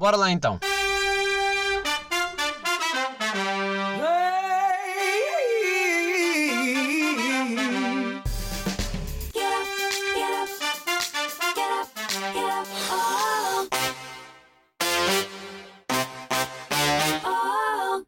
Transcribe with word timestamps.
Bora 0.00 0.16
lá 0.16 0.32
então. 0.32 0.58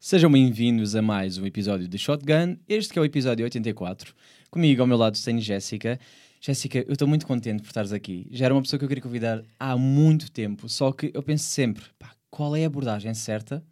Sejam 0.01 0.33
bem-vindos 0.33 0.97
a 0.97 1.03
mais 1.03 1.37
um 1.37 1.45
episódio 1.45 1.87
de 1.87 1.99
Shotgun. 1.99 2.57
Este 2.67 2.95
que 2.95 2.99
é 2.99 3.03
o 3.03 3.05
episódio 3.05 3.45
84. 3.45 4.15
Comigo 4.51 4.81
ao 4.81 4.87
meu 4.87 4.97
lado 4.97 5.23
tenho 5.23 5.43
Jéssica. 5.43 6.01
Jéssica, 6.45 6.85
eu 6.89 6.95
estou 6.95 7.07
muito 7.07 7.25
contente 7.25 7.63
por 7.63 7.69
estares 7.69 7.93
aqui. 7.93 8.27
Já 8.29 8.47
era 8.47 8.55
uma 8.55 8.61
pessoa 8.61 8.77
que 8.77 8.85
eu 8.85 8.89
queria 8.89 9.03
convidar 9.03 9.45
há 9.61 9.77
muito 9.77 10.29
tempo, 10.29 10.69
só 10.69 10.91
que 10.91 11.13
eu 11.15 11.23
penso 11.23 11.45
sempre, 11.45 11.85
pá, 11.97 12.11
qual 12.29 12.57
é 12.57 12.65
a 12.65 12.67
abordagem 12.67 13.15
certa 13.15 13.63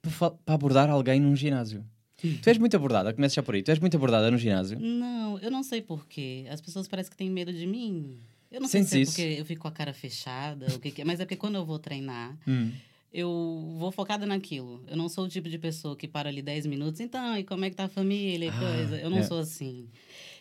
para, 0.00 0.30
para 0.30 0.54
abordar 0.54 0.88
alguém 0.88 1.20
num 1.20 1.36
ginásio? 1.36 1.84
Tu 2.16 2.48
és 2.48 2.56
muito 2.56 2.74
abordada, 2.74 3.12
começa 3.12 3.34
já 3.34 3.42
por 3.42 3.54
aí. 3.54 3.62
Tu 3.62 3.70
és 3.70 3.78
muito 3.78 3.94
abordada 3.94 4.30
no 4.30 4.38
ginásio? 4.38 4.80
Não, 4.80 5.38
eu 5.38 5.50
não 5.50 5.62
sei 5.62 5.82
porquê. 5.82 6.46
As 6.48 6.62
pessoas 6.62 6.88
parecem 6.88 7.10
que 7.10 7.16
têm 7.16 7.30
medo 7.30 7.52
de 7.52 7.66
mim. 7.66 8.18
Eu 8.50 8.62
não 8.62 8.68
sei 8.68 8.82
se 8.82 9.02
é 9.02 9.04
porque 9.04 9.36
eu 9.38 9.44
fico 9.44 9.62
com 9.62 9.68
a 9.68 9.72
cara 9.72 9.92
fechada, 9.92 10.66
o 10.74 10.78
que, 10.80 10.90
que 10.90 11.02
é, 11.02 11.04
mas 11.04 11.20
é 11.20 11.24
porque 11.24 11.36
quando 11.36 11.56
eu 11.56 11.64
vou 11.64 11.78
treinar, 11.78 12.38
hum 12.48 12.72
eu 13.12 13.74
vou 13.76 13.90
focada 13.90 14.24
naquilo. 14.24 14.82
Eu 14.86 14.96
não 14.96 15.08
sou 15.08 15.24
o 15.24 15.28
tipo 15.28 15.48
de 15.48 15.58
pessoa 15.58 15.96
que 15.96 16.06
para 16.06 16.28
ali 16.28 16.40
10 16.40 16.66
minutos, 16.66 17.00
então, 17.00 17.36
e 17.36 17.42
como 17.42 17.64
é 17.64 17.70
que 17.70 17.76
tá 17.76 17.84
a 17.84 17.88
família 17.88 18.46
e 18.46 18.48
ah, 18.48 18.52
coisa. 18.52 18.96
Eu 18.98 19.10
não 19.10 19.18
é. 19.18 19.22
sou 19.22 19.40
assim. 19.40 19.88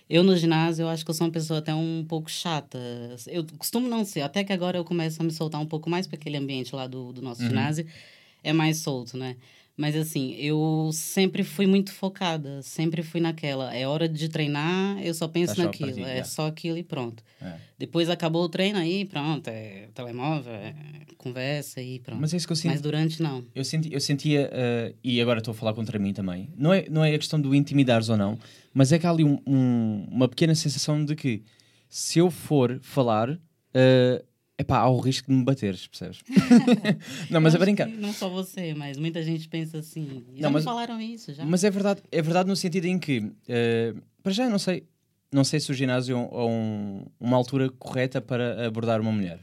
Eu 0.09 0.23
no 0.23 0.35
ginásio, 0.35 0.83
eu 0.83 0.89
acho 0.89 1.05
que 1.05 1.11
eu 1.11 1.15
sou 1.15 1.27
uma 1.27 1.31
pessoa 1.31 1.59
até 1.59 1.73
um 1.73 2.03
pouco 2.07 2.31
chata. 2.31 2.79
Eu 3.27 3.45
costumo 3.57 3.87
não 3.87 4.03
ser, 4.03 4.21
até 4.21 4.43
que 4.43 4.51
agora 4.51 4.77
eu 4.77 4.83
começo 4.83 5.21
a 5.21 5.23
me 5.23 5.31
soltar 5.31 5.61
um 5.61 5.67
pouco 5.67 5.87
mais, 5.89 6.07
porque 6.07 6.15
aquele 6.15 6.37
ambiente 6.37 6.75
lá 6.75 6.87
do, 6.87 7.13
do 7.13 7.21
nosso 7.21 7.43
uhum. 7.43 7.49
ginásio 7.49 7.85
é 8.43 8.51
mais 8.51 8.77
solto, 8.77 9.15
né? 9.15 9.35
Mas 9.79 9.95
assim, 9.95 10.35
eu 10.35 10.89
sempre 10.91 11.41
fui 11.41 11.65
muito 11.65 11.93
focada, 11.93 12.61
sempre 12.61 13.01
fui 13.01 13.21
naquela. 13.21 13.73
É 13.73 13.87
hora 13.87 14.09
de 14.09 14.27
treinar, 14.27 15.01
eu 15.01 15.13
só 15.13 15.25
penso 15.25 15.55
tá 15.55 15.63
naquilo. 15.63 16.05
É, 16.05 16.21
só 16.25 16.47
aquilo 16.47 16.77
e 16.77 16.83
pronto. 16.83 17.23
É. 17.41 17.53
Depois 17.77 18.09
acabou 18.09 18.43
o 18.43 18.49
treino 18.49 18.77
aí, 18.77 19.05
pronto, 19.05 19.47
é 19.47 19.87
telemóvel, 19.95 20.51
é 20.51 20.75
conversa 21.17 21.81
e 21.81 21.97
pronto. 21.99 22.19
Mas 22.19 22.33
é 22.33 22.37
isso 22.37 22.45
que 22.45 22.51
eu 22.51 22.57
sinto. 22.57 22.73
Mas 22.73 22.81
durante 22.81 23.23
não. 23.23 23.45
Eu, 23.55 23.63
senti, 23.63 23.93
eu 23.93 24.01
sentia, 24.01 24.51
uh, 24.51 24.93
e 25.01 25.21
agora 25.21 25.39
estou 25.39 25.53
a 25.53 25.55
falar 25.55 25.73
contra 25.73 25.97
mim 25.97 26.11
também, 26.11 26.49
não 26.57 26.73
é, 26.73 26.85
não 26.89 27.05
é 27.05 27.15
a 27.15 27.17
questão 27.17 27.39
do 27.39 27.55
intimidares 27.55 28.09
ou 28.09 28.17
não, 28.17 28.37
mas 28.73 28.91
é 28.91 28.99
que 28.99 29.07
há 29.07 29.09
ali 29.09 29.23
um, 29.23 29.39
um, 29.47 30.09
uma 30.11 30.27
pequena 30.27 30.55
sensação 30.55 31.05
de 31.05 31.15
que 31.15 31.41
se 31.87 32.19
eu 32.19 32.29
for 32.29 32.81
falar, 32.81 33.29
uh, 33.31 33.39
Epá, 34.59 34.79
há 34.79 34.89
o 34.89 34.99
risco 34.99 35.31
de 35.31 35.37
me 35.37 35.45
bateres, 35.45 35.87
percebes? 35.87 36.21
não, 37.31 37.39
mas 37.39 37.55
é 37.55 37.57
brincar. 37.57 37.87
Não 37.87 38.11
só 38.11 38.27
você, 38.27 38.73
mas 38.73 38.97
muita 38.97 39.23
gente 39.23 39.47
pensa 39.47 39.77
assim. 39.77 40.25
Já 40.35 40.43
não, 40.43 40.51
mas, 40.51 40.65
falaram 40.65 40.99
isso, 40.99 41.33
já. 41.33 41.45
Mas 41.45 41.63
é 41.63 41.71
verdade, 41.71 42.01
é 42.11 42.21
verdade 42.21 42.49
no 42.49 42.57
sentido 42.57 42.83
em 42.83 42.99
que, 42.99 43.19
uh, 43.19 44.01
para 44.21 44.33
já, 44.33 44.49
não 44.49 44.59
sei, 44.59 44.85
não 45.31 45.45
sei 45.45 45.61
se 45.61 45.71
o 45.71 45.73
ginásio 45.73 46.17
é 46.17 46.43
um, 46.43 47.05
uma 47.17 47.37
altura 47.37 47.69
correta 47.69 48.19
para 48.19 48.67
abordar 48.67 48.99
uma 48.99 49.13
mulher. 49.13 49.39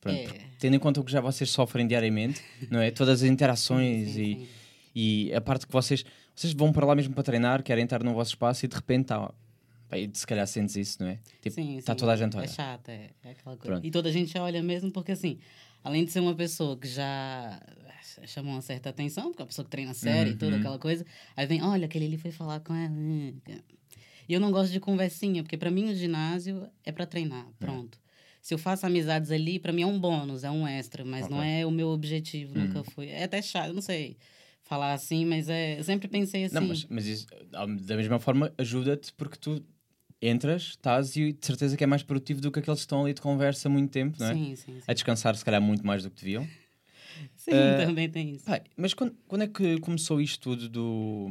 Pronto, 0.00 0.34
é. 0.34 0.40
Tendo 0.58 0.74
em 0.74 0.80
conta 0.80 1.00
o 1.00 1.04
que 1.04 1.12
já 1.12 1.20
vocês 1.20 1.48
sofrem 1.48 1.86
diariamente, 1.86 2.42
não 2.68 2.80
é? 2.80 2.90
Todas 2.90 3.22
as 3.22 3.28
interações 3.30 4.08
sim, 4.08 4.14
sim, 4.14 4.20
e, 4.20 4.34
sim. 4.34 4.48
e 4.96 5.32
a 5.32 5.40
parte 5.40 5.64
que 5.64 5.72
vocês, 5.72 6.04
vocês 6.34 6.52
vão 6.52 6.72
para 6.72 6.84
lá 6.84 6.96
mesmo 6.96 7.14
para 7.14 7.22
treinar, 7.22 7.62
querem 7.62 7.84
estar 7.84 8.02
no 8.02 8.12
vosso 8.14 8.30
espaço 8.30 8.64
e 8.64 8.68
de 8.68 8.74
repente 8.74 9.02
está 9.02 9.32
se 10.12 10.26
calhar 10.26 10.46
sentes 10.46 10.76
isso, 10.76 11.02
não 11.02 11.08
é? 11.08 11.18
Tipo, 11.40 11.54
sim, 11.54 11.76
está 11.76 11.94
toda 11.94 12.12
a 12.12 12.16
gente 12.16 12.36
olhar. 12.36 12.44
É 12.44 12.48
chata, 12.48 12.92
é, 12.92 13.10
é 13.22 13.30
aquela 13.30 13.56
coisa. 13.56 13.72
Pronto. 13.72 13.86
E 13.86 13.90
toda 13.90 14.08
a 14.08 14.12
gente 14.12 14.36
olha 14.38 14.62
mesmo 14.62 14.90
porque, 14.90 15.12
assim, 15.12 15.38
além 15.82 16.04
de 16.04 16.10
ser 16.10 16.20
uma 16.20 16.34
pessoa 16.34 16.76
que 16.76 16.88
já 16.88 17.60
chama 18.26 18.50
uma 18.50 18.62
certa 18.62 18.90
atenção, 18.90 19.24
porque 19.26 19.42
é 19.42 19.44
uma 19.44 19.48
pessoa 19.48 19.64
que 19.64 19.70
treina 19.70 19.94
sério 19.94 20.30
uhum. 20.30 20.36
e 20.36 20.38
toda 20.38 20.56
aquela 20.56 20.78
coisa, 20.78 21.04
aí 21.36 21.46
vem, 21.46 21.62
olha, 21.62 21.86
aquele 21.86 22.06
ali 22.06 22.18
foi 22.18 22.30
falar 22.30 22.60
com 22.60 22.74
ela. 22.74 22.94
E 24.28 24.32
eu 24.32 24.40
não 24.40 24.50
gosto 24.50 24.72
de 24.72 24.80
conversinha, 24.80 25.42
porque 25.42 25.56
para 25.56 25.70
mim 25.70 25.90
o 25.90 25.94
ginásio 25.94 26.68
é 26.84 26.90
para 26.90 27.06
treinar, 27.06 27.46
é. 27.46 27.64
pronto. 27.64 27.98
É. 28.02 28.06
Se 28.42 28.54
eu 28.54 28.58
faço 28.58 28.86
amizades 28.86 29.30
ali, 29.30 29.58
para 29.58 29.72
mim 29.72 29.82
é 29.82 29.86
um 29.86 29.98
bônus, 29.98 30.44
é 30.44 30.50
um 30.50 30.66
extra, 30.66 31.04
mas 31.04 31.24
okay. 31.24 31.36
não 31.36 31.42
é 31.42 31.66
o 31.66 31.70
meu 31.70 31.88
objetivo, 31.88 32.56
uhum. 32.56 32.66
nunca 32.66 32.84
foi. 32.84 33.08
É 33.08 33.24
até 33.24 33.42
chato, 33.42 33.72
não 33.72 33.82
sei 33.82 34.16
falar 34.66 34.92
assim, 34.92 35.24
mas 35.24 35.48
é, 35.48 35.78
eu 35.78 35.84
sempre 35.84 36.08
pensei 36.08 36.44
assim. 36.44 36.54
Não, 36.54 36.66
mas, 36.66 36.84
mas 36.86 37.06
isso, 37.06 37.26
da 37.50 37.96
mesma 37.96 38.18
forma, 38.18 38.52
ajuda-te 38.58 39.12
porque 39.12 39.36
tu 39.36 39.64
entras, 40.20 40.62
estás 40.62 41.16
e 41.16 41.32
de 41.32 41.46
certeza 41.46 41.76
que 41.76 41.84
é 41.84 41.86
mais 41.86 42.02
produtivo 42.02 42.40
do 42.40 42.50
que 42.50 42.58
aqueles 42.58 42.80
que 42.80 42.84
estão 42.84 43.02
ali 43.02 43.14
de 43.14 43.20
conversa 43.20 43.68
há 43.68 43.70
muito 43.70 43.90
tempo, 43.90 44.16
não 44.18 44.26
é? 44.26 44.34
Sim, 44.34 44.56
sim, 44.56 44.72
sim. 44.74 44.82
A 44.86 44.92
descansar, 44.92 45.36
se 45.36 45.44
calhar, 45.44 45.60
muito 45.60 45.86
mais 45.86 46.02
do 46.02 46.10
que 46.10 46.16
deviam. 46.20 46.48
Sim, 47.36 47.52
uh, 47.52 47.86
também 47.86 48.08
tem 48.08 48.34
isso. 48.34 48.44
Pai, 48.44 48.62
mas 48.76 48.94
quando, 48.94 49.14
quando 49.26 49.42
é 49.42 49.46
que 49.46 49.78
começou 49.80 50.20
isto 50.20 50.40
tudo 50.40 50.68
do. 50.68 51.30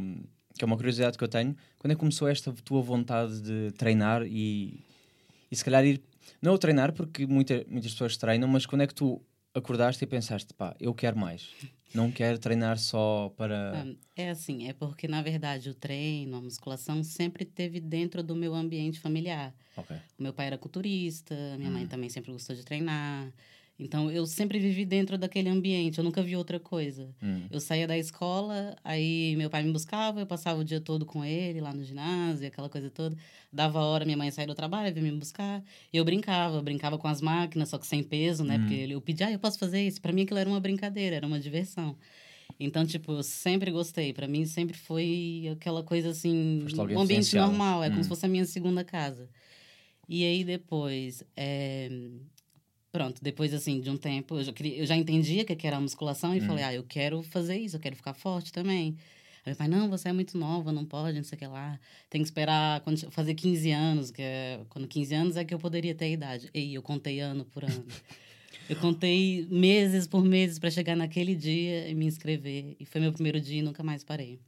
que 0.58 0.64
é 0.64 0.66
uma 0.66 0.78
curiosidade 0.78 1.18
que 1.18 1.24
eu 1.24 1.28
tenho, 1.28 1.56
quando 1.78 1.92
é 1.92 1.96
que 1.96 2.00
começou 2.00 2.28
esta 2.28 2.52
tua 2.54 2.82
vontade 2.82 3.42
de 3.42 3.72
treinar 3.74 4.24
e, 4.26 4.84
e 5.52 5.56
se 5.56 5.64
calhar 5.64 5.86
ir. 5.86 6.02
Não 6.42 6.54
o 6.54 6.58
treinar, 6.58 6.92
porque 6.92 7.26
muita, 7.28 7.66
muitas 7.68 7.92
pessoas 7.92 8.18
treinam, 8.18 8.48
mas 8.48 8.66
quando 8.66 8.82
é 8.82 8.88
que 8.88 8.96
tu 8.96 9.22
acordaste 9.54 10.04
e 10.04 10.08
pensaste, 10.08 10.54
pá, 10.54 10.76
eu 10.80 10.94
quero 10.94 11.18
mais? 11.18 11.50
Não 11.94 12.12
quero 12.12 12.38
treinar 12.38 12.78
só 12.78 13.34
para. 13.38 13.86
É 14.16 14.30
assim, 14.30 14.68
é 14.68 14.74
porque 14.74 15.08
na 15.08 15.22
verdade 15.22 15.70
o 15.70 15.74
treino, 15.74 16.38
a 16.38 16.42
musculação 16.42 17.04
sempre 17.04 17.46
teve 17.46 17.80
dentro 17.80 18.22
do 18.22 18.36
meu 18.36 18.54
ambiente 18.54 19.00
familiar. 19.00 19.54
Okay. 19.78 19.98
O 20.18 20.24
meu 20.24 20.34
pai 20.34 20.48
era 20.48 20.58
culturista, 20.58 21.36
minha 21.58 21.70
hum. 21.70 21.74
mãe 21.74 21.88
também 21.88 22.10
sempre 22.10 22.32
gostou 22.32 22.56
de 22.56 22.64
treinar. 22.64 23.32
Então, 23.78 24.10
eu 24.10 24.26
sempre 24.26 24.58
vivi 24.58 24.86
dentro 24.86 25.18
daquele 25.18 25.50
ambiente, 25.50 25.98
eu 25.98 26.04
nunca 26.04 26.24
vi 26.24 26.38
outra 26.38 26.58
coisa. 26.58 27.14
Hum. 27.22 27.42
Eu 27.52 27.60
saía 27.60 27.86
da 27.86 27.98
escola, 27.98 28.74
aí 28.82 29.36
meu 29.36 29.50
pai 29.50 29.64
me 29.64 29.72
buscava, 29.72 30.22
eu 30.22 30.26
passava 30.26 30.62
o 30.62 30.64
dia 30.64 30.80
todo 30.80 31.06
com 31.06 31.26
ele 31.26 31.60
lá 31.60 31.74
no 31.74 31.84
ginásio, 31.84 32.48
aquela 32.48 32.70
coisa 32.70 32.90
toda. 32.90 33.18
Dava 33.52 33.82
hora, 33.82 34.06
minha 34.06 34.16
mãe 34.16 34.32
saía 34.32 34.48
do 34.48 34.56
trabalho, 34.56 34.94
vinha 34.94 35.12
me 35.12 35.20
buscar. 35.20 35.62
E 35.92 35.98
eu 35.98 36.06
brincava, 36.06 36.56
eu 36.56 36.62
brincava 36.62 36.98
com 36.98 37.08
as 37.08 37.20
máquinas, 37.20 37.68
só 37.68 37.78
que 37.78 37.86
sem 37.86 38.02
peso, 38.02 38.46
né? 38.46 38.56
Hum. 38.56 38.60
Porque 38.62 38.76
eu 38.90 39.02
pedia, 39.02 39.28
ah, 39.28 39.32
eu 39.34 39.40
posso 39.40 39.60
fazer 39.60 39.86
isso. 39.86 40.02
Para 40.02 40.14
mim 40.14 40.22
aquilo 40.22 40.40
era 40.40 40.50
uma 40.50 40.60
brincadeira, 40.62 41.18
era 41.18 41.28
uma 41.28 41.40
diversão. 41.40 41.98
Então, 42.58 42.86
tipo, 42.86 43.12
eu 43.12 43.24
sempre 43.24 43.72
gostei. 43.72 44.14
Para 44.14 44.26
mim 44.28 44.46
sempre 44.46 44.78
foi 44.78 45.50
aquela 45.52 45.84
coisa 45.84 46.12
assim, 46.12 46.66
um 46.94 47.00
ambiente 47.02 47.36
normal, 47.36 47.84
é 47.84 47.88
hum. 47.88 47.92
como 47.92 48.04
se 48.04 48.08
fosse 48.08 48.26
a 48.26 48.30
minha 48.30 48.46
segunda 48.46 48.86
casa. 48.86 49.30
E 50.08 50.24
aí 50.24 50.46
depois, 50.46 51.26
é 51.36 51.90
Pronto, 52.96 53.22
depois 53.22 53.54
assim, 53.54 53.82
de 53.82 53.90
um 53.90 53.98
tempo, 53.98 54.38
eu 54.38 54.44
já, 54.44 54.54
queria, 54.54 54.78
eu 54.78 54.86
já 54.86 54.96
entendia 54.96 55.44
que 55.44 55.68
era 55.68 55.76
a 55.76 55.82
musculação 55.82 56.34
e 56.34 56.40
hum. 56.40 56.46
falei, 56.46 56.64
ah, 56.64 56.74
eu 56.74 56.84
quero 56.84 57.22
fazer 57.22 57.58
isso, 57.58 57.76
eu 57.76 57.80
quero 57.82 57.94
ficar 57.94 58.14
forte 58.14 58.54
também. 58.54 58.96
Aí 59.46 59.52
meu 59.52 59.56
pai, 59.56 59.68
não, 59.68 59.90
você 59.90 60.08
é 60.08 60.14
muito 60.14 60.38
nova, 60.38 60.72
não 60.72 60.86
pode, 60.86 61.18
não 61.18 61.24
sei 61.26 61.36
o 61.36 61.40
que 61.40 61.46
lá. 61.46 61.78
Tem 62.10 62.22
que 62.22 62.28
esperar 62.28 62.80
quando 62.80 62.98
fazer 63.12 63.36
15 63.36 63.72
anos, 63.72 64.12
que 64.12 64.22
é, 64.22 64.62
quando 64.70 64.88
15 64.88 65.14
anos 65.14 65.36
é 65.36 65.44
que 65.44 65.54
eu 65.54 65.60
poderia 65.60 65.94
ter 65.94 66.06
a 66.06 66.10
idade. 66.10 66.50
E 66.54 66.74
eu 66.74 66.82
contei 66.82 67.20
ano 67.20 67.44
por 67.44 67.66
ano. 67.66 67.86
eu 68.70 68.78
contei 68.78 69.46
meses 69.52 70.08
por 70.08 70.24
meses 70.24 70.58
para 70.58 70.72
chegar 70.72 70.96
naquele 70.96 71.36
dia 71.36 71.90
e 71.90 71.94
me 71.94 72.06
inscrever. 72.06 72.78
E 72.80 72.86
foi 72.86 73.02
meu 73.02 73.12
primeiro 73.12 73.42
dia 73.42 73.60
e 73.60 73.62
nunca 73.62 73.84
mais 73.84 74.06
parei. 74.06 74.40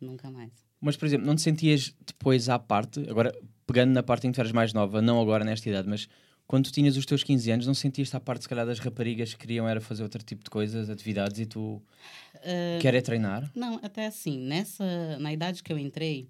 Nunca 0.00 0.30
mais. 0.30 0.52
Mas, 0.80 0.96
por 0.96 1.06
exemplo, 1.06 1.26
não 1.26 1.34
te 1.34 1.42
sentias 1.42 1.92
depois 2.06 2.48
à 2.48 2.60
parte, 2.60 3.00
agora 3.10 3.36
pegando 3.66 3.92
na 3.92 4.04
parte 4.04 4.26
em 4.26 4.30
que 4.30 4.36
tu 4.36 4.40
eras 4.40 4.52
mais 4.52 4.72
nova, 4.72 5.02
não 5.02 5.20
agora 5.20 5.44
nesta 5.44 5.68
idade, 5.68 5.88
mas 5.88 6.08
quando 6.48 6.64
tu 6.64 6.72
tinhas 6.72 6.96
os 6.96 7.04
teus 7.04 7.22
15 7.22 7.50
anos, 7.50 7.66
não 7.66 7.74
sentias 7.74 8.12
a 8.14 8.18
parte, 8.18 8.42
se 8.42 8.48
calhar, 8.48 8.64
das 8.64 8.78
raparigas 8.78 9.34
que 9.34 9.40
queriam 9.40 9.68
era 9.68 9.82
fazer 9.82 10.02
outro 10.02 10.22
tipo 10.24 10.42
de 10.42 10.48
coisas, 10.48 10.88
atividades, 10.88 11.38
e 11.38 11.44
tu 11.44 11.60
uh, 11.60 12.80
quer 12.80 12.94
é 12.94 13.02
treinar? 13.02 13.50
Não, 13.54 13.78
até 13.82 14.06
assim, 14.06 14.38
nessa, 14.38 15.18
na 15.18 15.30
idade 15.30 15.62
que 15.62 15.70
eu 15.70 15.78
entrei, 15.78 16.26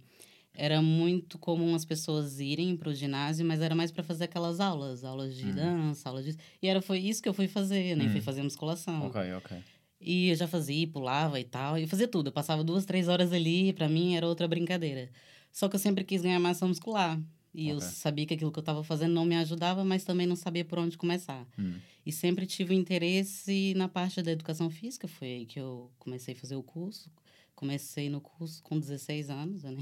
era 0.52 0.82
muito 0.82 1.38
comum 1.38 1.72
as 1.72 1.84
pessoas 1.84 2.40
irem 2.40 2.76
para 2.76 2.88
o 2.88 2.94
ginásio, 2.94 3.46
mas 3.46 3.62
era 3.62 3.76
mais 3.76 3.92
para 3.92 4.02
fazer 4.02 4.24
aquelas 4.24 4.58
aulas, 4.58 5.04
aulas 5.04 5.36
de 5.36 5.46
hum. 5.46 5.54
dança, 5.54 6.08
aulas 6.08 6.24
de... 6.24 6.36
E 6.60 6.66
era, 6.66 6.82
foi 6.82 6.98
isso 6.98 7.22
que 7.22 7.28
eu 7.28 7.32
fui 7.32 7.46
fazer, 7.46 7.94
nem 7.94 8.08
hum. 8.08 8.10
fui 8.10 8.20
fazer 8.20 8.42
musculação. 8.42 9.06
Ok, 9.06 9.20
ok. 9.34 9.58
E 10.00 10.30
eu 10.30 10.34
já 10.34 10.48
fazia, 10.48 10.84
pulava 10.88 11.38
e 11.38 11.44
tal, 11.44 11.78
e 11.78 11.82
eu 11.82 11.88
fazia 11.88 12.08
tudo. 12.08 12.28
Eu 12.28 12.32
passava 12.32 12.64
duas, 12.64 12.84
três 12.84 13.06
horas 13.06 13.32
ali, 13.32 13.72
para 13.72 13.88
mim 13.88 14.16
era 14.16 14.26
outra 14.26 14.48
brincadeira. 14.48 15.08
Só 15.52 15.68
que 15.68 15.76
eu 15.76 15.80
sempre 15.80 16.02
quis 16.02 16.22
ganhar 16.22 16.40
massa 16.40 16.66
muscular. 16.66 17.20
E 17.54 17.72
okay. 17.72 17.72
eu 17.72 17.80
sabia 17.80 18.26
que 18.26 18.34
aquilo 18.34 18.52
que 18.52 18.58
eu 18.58 18.62
estava 18.62 18.84
fazendo 18.84 19.12
não 19.12 19.24
me 19.24 19.36
ajudava, 19.36 19.84
mas 19.84 20.04
também 20.04 20.26
não 20.26 20.36
sabia 20.36 20.64
por 20.64 20.78
onde 20.78 20.98
começar. 20.98 21.46
Hum. 21.58 21.74
E 22.04 22.12
sempre 22.12 22.46
tive 22.46 22.74
interesse 22.74 23.74
na 23.74 23.88
parte 23.88 24.22
da 24.22 24.30
educação 24.30 24.70
física. 24.70 25.08
Foi 25.08 25.28
aí 25.28 25.46
que 25.46 25.58
eu 25.58 25.90
comecei 25.98 26.34
a 26.34 26.36
fazer 26.36 26.56
o 26.56 26.62
curso. 26.62 27.10
Comecei 27.54 28.08
no 28.08 28.20
curso 28.20 28.62
com 28.62 28.78
16 28.78 29.30
anos, 29.30 29.64
né? 29.64 29.76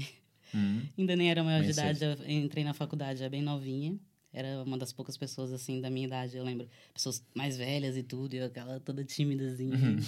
Hum. 0.53 0.81
Ainda 0.97 1.15
nem 1.15 1.29
era 1.29 1.43
maior 1.43 1.63
de 1.63 1.71
idade, 1.71 1.99
entrei 2.27 2.63
na 2.63 2.73
faculdade 2.73 3.19
já 3.19 3.29
bem 3.29 3.41
novinha. 3.41 3.99
Era 4.33 4.63
uma 4.63 4.77
das 4.77 4.93
poucas 4.93 5.17
pessoas, 5.17 5.51
assim, 5.51 5.81
da 5.81 5.89
minha 5.89 6.05
idade, 6.05 6.37
eu 6.37 6.43
lembro. 6.43 6.69
Pessoas 6.93 7.23
mais 7.33 7.57
velhas 7.57 7.97
e 7.97 8.03
tudo, 8.03 8.33
e 8.33 8.37
eu 8.37 8.45
aquela 8.45 8.79
toda 8.79 9.03
tímidazinha. 9.03 9.75
Uhum. 9.75 9.99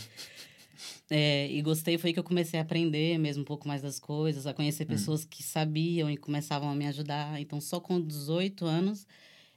É, 1.09 1.49
e 1.51 1.61
gostei 1.61 1.97
foi 1.97 2.13
que 2.13 2.19
eu 2.19 2.23
comecei 2.23 2.59
a 2.59 2.63
aprender 2.63 3.17
mesmo 3.17 3.41
um 3.41 3.45
pouco 3.45 3.67
mais 3.67 3.81
das 3.81 3.99
coisas, 3.99 4.45
a 4.45 4.53
conhecer 4.53 4.83
hum. 4.83 4.87
pessoas 4.87 5.25
que 5.25 5.43
sabiam 5.43 6.09
e 6.09 6.17
começavam 6.17 6.69
a 6.69 6.75
me 6.75 6.87
ajudar. 6.87 7.39
Então, 7.39 7.59
só 7.59 7.79
com 7.79 7.99
18 7.99 8.65
anos, 8.65 9.05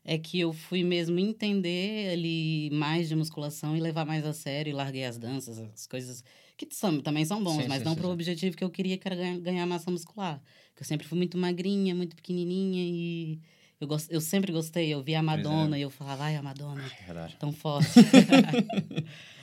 é 0.04 0.18
que 0.18 0.40
eu 0.40 0.52
fui 0.52 0.82
mesmo 0.82 1.18
entender 1.18 2.12
ali 2.12 2.70
mais 2.70 3.08
de 3.08 3.14
musculação 3.14 3.76
e 3.76 3.80
levar 3.80 4.04
mais 4.04 4.24
a 4.24 4.32
sério 4.32 4.70
e 4.70 4.74
larguei 4.74 5.04
as 5.04 5.16
danças, 5.16 5.58
as 5.58 5.86
coisas 5.86 6.24
que 6.56 6.68
são, 6.70 7.00
também 7.00 7.24
são 7.24 7.42
bons, 7.42 7.62
sim, 7.62 7.68
mas 7.68 7.78
sim, 7.78 7.84
não 7.84 7.94
para 7.94 8.06
o 8.06 8.10
objetivo 8.10 8.56
que 8.56 8.62
eu 8.62 8.70
queria, 8.70 8.96
que 8.98 9.06
era 9.06 9.16
ganhar, 9.16 9.38
ganhar 9.38 9.66
massa 9.66 9.90
muscular. 9.90 10.40
Porque 10.70 10.82
eu 10.82 10.86
sempre 10.86 11.06
fui 11.06 11.16
muito 11.16 11.36
magrinha, 11.36 11.94
muito 11.94 12.14
pequenininha 12.14 12.82
e 12.84 13.40
eu, 13.80 13.86
gost, 13.86 14.08
eu 14.10 14.20
sempre 14.20 14.52
gostei. 14.52 14.88
Eu 14.92 15.02
via 15.02 15.18
a 15.18 15.22
Madonna 15.22 15.76
é. 15.76 15.80
e 15.80 15.82
eu 15.82 15.90
falava, 15.90 16.24
ai, 16.24 16.36
a 16.36 16.42
Madonna, 16.42 16.84
é 17.08 17.28
tão 17.38 17.52
forte. 17.52 17.90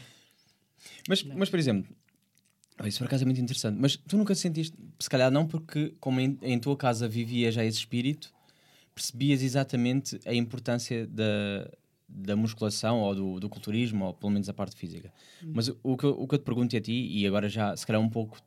mas, 1.10 1.24
mas, 1.24 1.50
por 1.50 1.58
exemplo, 1.58 1.92
isso 2.86 3.00
por 3.00 3.06
acaso 3.06 3.24
é 3.24 3.26
muito 3.26 3.42
interessante, 3.42 3.76
mas 3.80 3.96
tu 3.98 4.16
nunca 4.16 4.36
sentiste, 4.36 4.78
se 5.00 5.10
calhar 5.10 5.32
não 5.32 5.48
porque 5.48 5.96
como 6.00 6.20
em, 6.20 6.38
em 6.44 6.60
tua 6.60 6.78
casa 6.78 7.08
vivia 7.08 7.52
já 7.52 7.66
esse 7.66 7.80
espírito, 7.80 8.32
percebias 8.94 9.42
exatamente 9.42 10.20
a 10.24 10.36
importância 10.36 11.08
da, 11.08 11.68
da 12.08 12.36
musculação 12.36 13.00
ou 13.00 13.16
do, 13.16 13.40
do 13.40 13.50
culturismo, 13.50 14.06
ou 14.06 14.14
pelo 14.14 14.32
menos 14.32 14.48
a 14.50 14.54
parte 14.54 14.76
física. 14.76 15.12
Uhum. 15.42 15.52
Mas 15.56 15.70
o 15.82 15.98
que, 15.98 16.06
o 16.06 16.28
que 16.28 16.36
eu 16.36 16.40
te 16.40 16.46
pergunto 16.46 16.78
a 16.78 16.80
ti, 16.80 17.08
e 17.10 17.26
agora 17.26 17.50
já 17.50 17.76
se 17.76 17.88
calhar 17.88 18.00
um 18.00 18.10
pouco, 18.10 18.40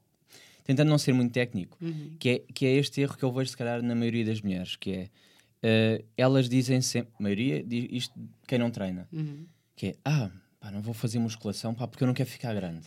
tentando 0.63 0.89
não 0.89 0.99
ser 0.99 1.13
muito 1.13 1.33
técnico, 1.33 1.77
uhum. 1.81 2.13
que, 2.17 2.29
é, 2.29 2.39
que 2.55 2.65
é 2.65 2.77
este 2.77 3.01
erro 3.01 3.17
que 3.17 3.25
eu 3.25 3.33
vejo 3.33 3.51
se 3.51 3.57
calhar 3.57 3.83
na 3.83 3.95
maioria 3.97 4.25
das 4.25 4.41
mulheres, 4.41 4.77
que 4.77 4.93
é 4.93 5.99
uh, 6.01 6.05
elas 6.17 6.49
dizem 6.49 6.81
sempre, 6.81 7.13
maioria 7.19 7.61
diz 7.61 7.89
isto 7.91 8.15
quem 8.47 8.61
não 8.61 8.71
treina, 8.71 9.09
uhum. 9.13 9.47
que 9.75 9.89
é 9.89 9.97
ah, 10.05 10.31
pá, 10.63 10.71
não 10.71 10.81
vou 10.81 10.95
fazer 10.95 11.19
musculação 11.19 11.75
pá, 11.75 11.89
porque 11.89 12.05
eu 12.05 12.07
não 12.07 12.15
quero 12.15 12.31
ficar 12.31 12.55
grande. 12.55 12.87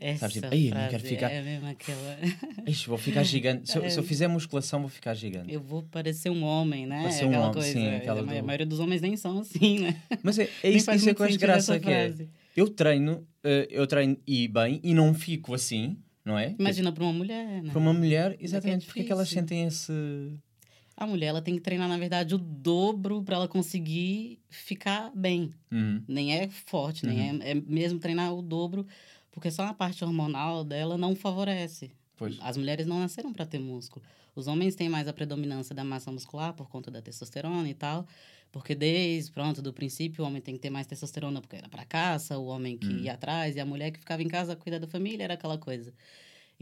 Essa 0.00 0.20
Sabes, 0.20 0.34
tipo, 0.34 0.52
Ei, 0.52 0.70
não 0.70 0.88
quero 0.88 1.02
ficar. 1.04 1.30
É 1.30 1.42
mesmo 1.42 1.68
aquela. 1.68 2.18
Ixi, 2.66 2.88
vou 2.88 2.98
ficar 2.98 3.22
gigante. 3.22 3.70
Se 3.70 3.78
eu, 3.78 3.88
se 3.88 3.98
eu, 3.98 4.02
fizer 4.02 4.26
musculação, 4.26 4.80
vou 4.80 4.88
ficar 4.88 5.14
gigante. 5.14 5.52
Eu 5.52 5.60
vou 5.60 5.84
parecer 5.84 6.28
um 6.28 6.42
homem, 6.42 6.86
né? 6.86 7.02
Parecer 7.02 7.24
um 7.26 7.38
homem, 7.38 7.52
coisa. 7.52 7.72
sim. 7.72 7.88
Aquela 7.88 8.20
a, 8.20 8.22
do... 8.24 8.44
maioria 8.44 8.66
dos 8.66 8.80
homens 8.80 9.00
nem 9.00 9.16
são 9.16 9.38
assim, 9.38 9.78
né? 9.78 10.02
Mas 10.22 10.40
é, 10.40 10.48
é 10.62 10.70
isso, 10.70 10.90
isso 10.90 11.08
é 11.08 11.14
que 11.14 11.22
eu 11.22 11.26
acho 11.26 11.38
graça 11.38 11.78
que 11.78 11.88
é. 11.88 12.12
Eu 12.56 12.68
treino, 12.68 13.26
uh, 13.44 13.66
eu 13.70 13.86
treino 13.86 14.16
e 14.26 14.48
bem, 14.48 14.80
e 14.82 14.92
não 14.92 15.14
fico 15.14 15.54
assim, 15.54 15.96
não 16.24 16.36
é? 16.36 16.54
Imagina 16.58 16.90
para 16.90 17.04
uma 17.04 17.12
mulher, 17.12 17.62
né? 17.62 17.70
Para 17.70 17.78
uma 17.78 17.92
mulher, 17.92 18.36
exatamente. 18.40 18.84
É 18.84 18.86
Porque 18.86 19.00
é 19.02 19.04
que 19.04 19.12
elas 19.12 19.28
sentem 19.28 19.66
esse. 19.66 19.92
A 21.02 21.06
mulher 21.06 21.28
ela 21.28 21.42
tem 21.42 21.54
que 21.54 21.60
treinar, 21.60 21.88
na 21.88 21.98
verdade, 21.98 22.34
o 22.34 22.38
dobro 22.38 23.22
para 23.22 23.36
ela 23.36 23.48
conseguir 23.48 24.40
ficar 24.48 25.10
bem. 25.14 25.52
Uhum. 25.70 26.02
Nem 26.06 26.34
é 26.34 26.48
forte, 26.48 27.04
uhum. 27.04 27.12
nem 27.12 27.40
é, 27.42 27.50
é 27.50 27.54
mesmo 27.54 27.98
treinar 27.98 28.34
o 28.34 28.42
dobro 28.42 28.86
porque 29.32 29.50
só 29.50 29.64
a 29.64 29.74
parte 29.74 30.04
hormonal 30.04 30.62
dela 30.62 30.96
não 30.96 31.16
favorece. 31.16 31.90
Pois. 32.16 32.36
As 32.40 32.56
mulheres 32.56 32.86
não 32.86 33.00
nasceram 33.00 33.32
para 33.32 33.46
ter 33.46 33.58
músculo. 33.58 34.04
Os 34.36 34.46
homens 34.46 34.76
têm 34.76 34.88
mais 34.88 35.08
a 35.08 35.12
predominância 35.12 35.74
da 35.74 35.82
massa 35.82 36.12
muscular 36.12 36.52
por 36.52 36.68
conta 36.68 36.90
da 36.90 37.02
testosterona 37.02 37.68
e 37.68 37.74
tal. 37.74 38.06
Porque 38.52 38.74
desde, 38.74 39.32
pronto, 39.32 39.62
do 39.62 39.72
princípio, 39.72 40.22
o 40.22 40.26
homem 40.26 40.42
tem 40.42 40.54
que 40.54 40.60
ter 40.60 40.68
mais 40.68 40.86
testosterona 40.86 41.40
porque 41.40 41.56
era 41.56 41.68
para 41.70 41.86
caça, 41.86 42.38
o 42.38 42.44
homem 42.46 42.76
que 42.76 42.86
hum. 42.86 42.98
ia 42.98 43.14
atrás 43.14 43.56
e 43.56 43.60
a 43.60 43.64
mulher 43.64 43.90
que 43.90 43.98
ficava 43.98 44.22
em 44.22 44.28
casa 44.28 44.54
cuidar 44.54 44.78
da 44.78 44.86
família, 44.86 45.24
era 45.24 45.34
aquela 45.34 45.56
coisa. 45.56 45.92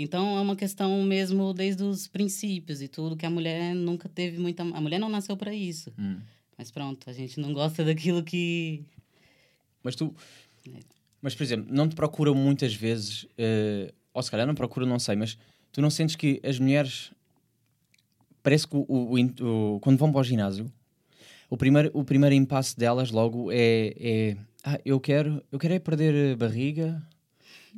Então, 0.03 0.39
é 0.39 0.41
uma 0.41 0.57
questão 0.57 1.03
mesmo 1.03 1.53
desde 1.53 1.83
os 1.83 2.07
princípios 2.07 2.81
e 2.83 2.89
tudo, 2.89 3.17
que 3.17 3.27
a 3.27 3.31
mulher 3.31 3.75
nunca 3.75 4.09
teve 4.09 4.39
muita... 4.39 4.63
A 4.63 4.81
mulher 4.81 4.99
não 4.99 5.09
nasceu 5.09 5.37
para 5.37 5.55
isso. 5.55 5.93
Hum. 5.99 6.19
Mas 6.57 6.71
pronto, 6.71 7.09
a 7.09 7.13
gente 7.13 7.39
não 7.41 7.53
gosta 7.53 7.85
daquilo 7.85 8.23
que... 8.23 8.83
Mas 9.83 9.95
tu... 9.95 10.15
É 10.67 11.01
mas, 11.23 11.35
por 11.35 11.43
exemplo, 11.43 11.67
não 11.71 11.89
te 11.89 11.95
procuram 11.95 12.35
muitas 12.35 12.75
vezes, 12.75 13.25
uh, 13.25 13.93
ou 14.15 14.23
se 14.23 14.31
calhar 14.31 14.47
não 14.47 14.55
procuram, 14.55 14.87
não 14.87 14.99
sei, 14.99 15.17
mas 15.17 15.37
tu 15.71 15.83
não 15.83 15.91
sentes 15.91 16.17
que 16.17 16.41
as 16.43 16.59
mulheres. 16.59 17.13
Parece 18.43 18.67
que 18.67 18.75
o, 18.75 18.87
o, 18.89 19.75
o, 19.75 19.81
quando 19.81 19.99
vão 19.99 20.11
para 20.11 20.21
o 20.21 20.25
ginásio, 20.25 20.73
o 21.51 21.57
primeiro, 21.59 21.91
o 21.93 22.03
primeiro 22.03 22.35
impasse 22.35 22.77
delas 22.77 23.11
logo 23.11 23.53
é, 23.53 23.95
é 23.99 24.37
ah, 24.65 24.81
eu 24.83 24.99
quero, 24.99 25.45
eu 25.53 25.59
quero 25.59 25.75
é 25.75 25.79
perder 25.79 26.37
barriga, 26.37 27.03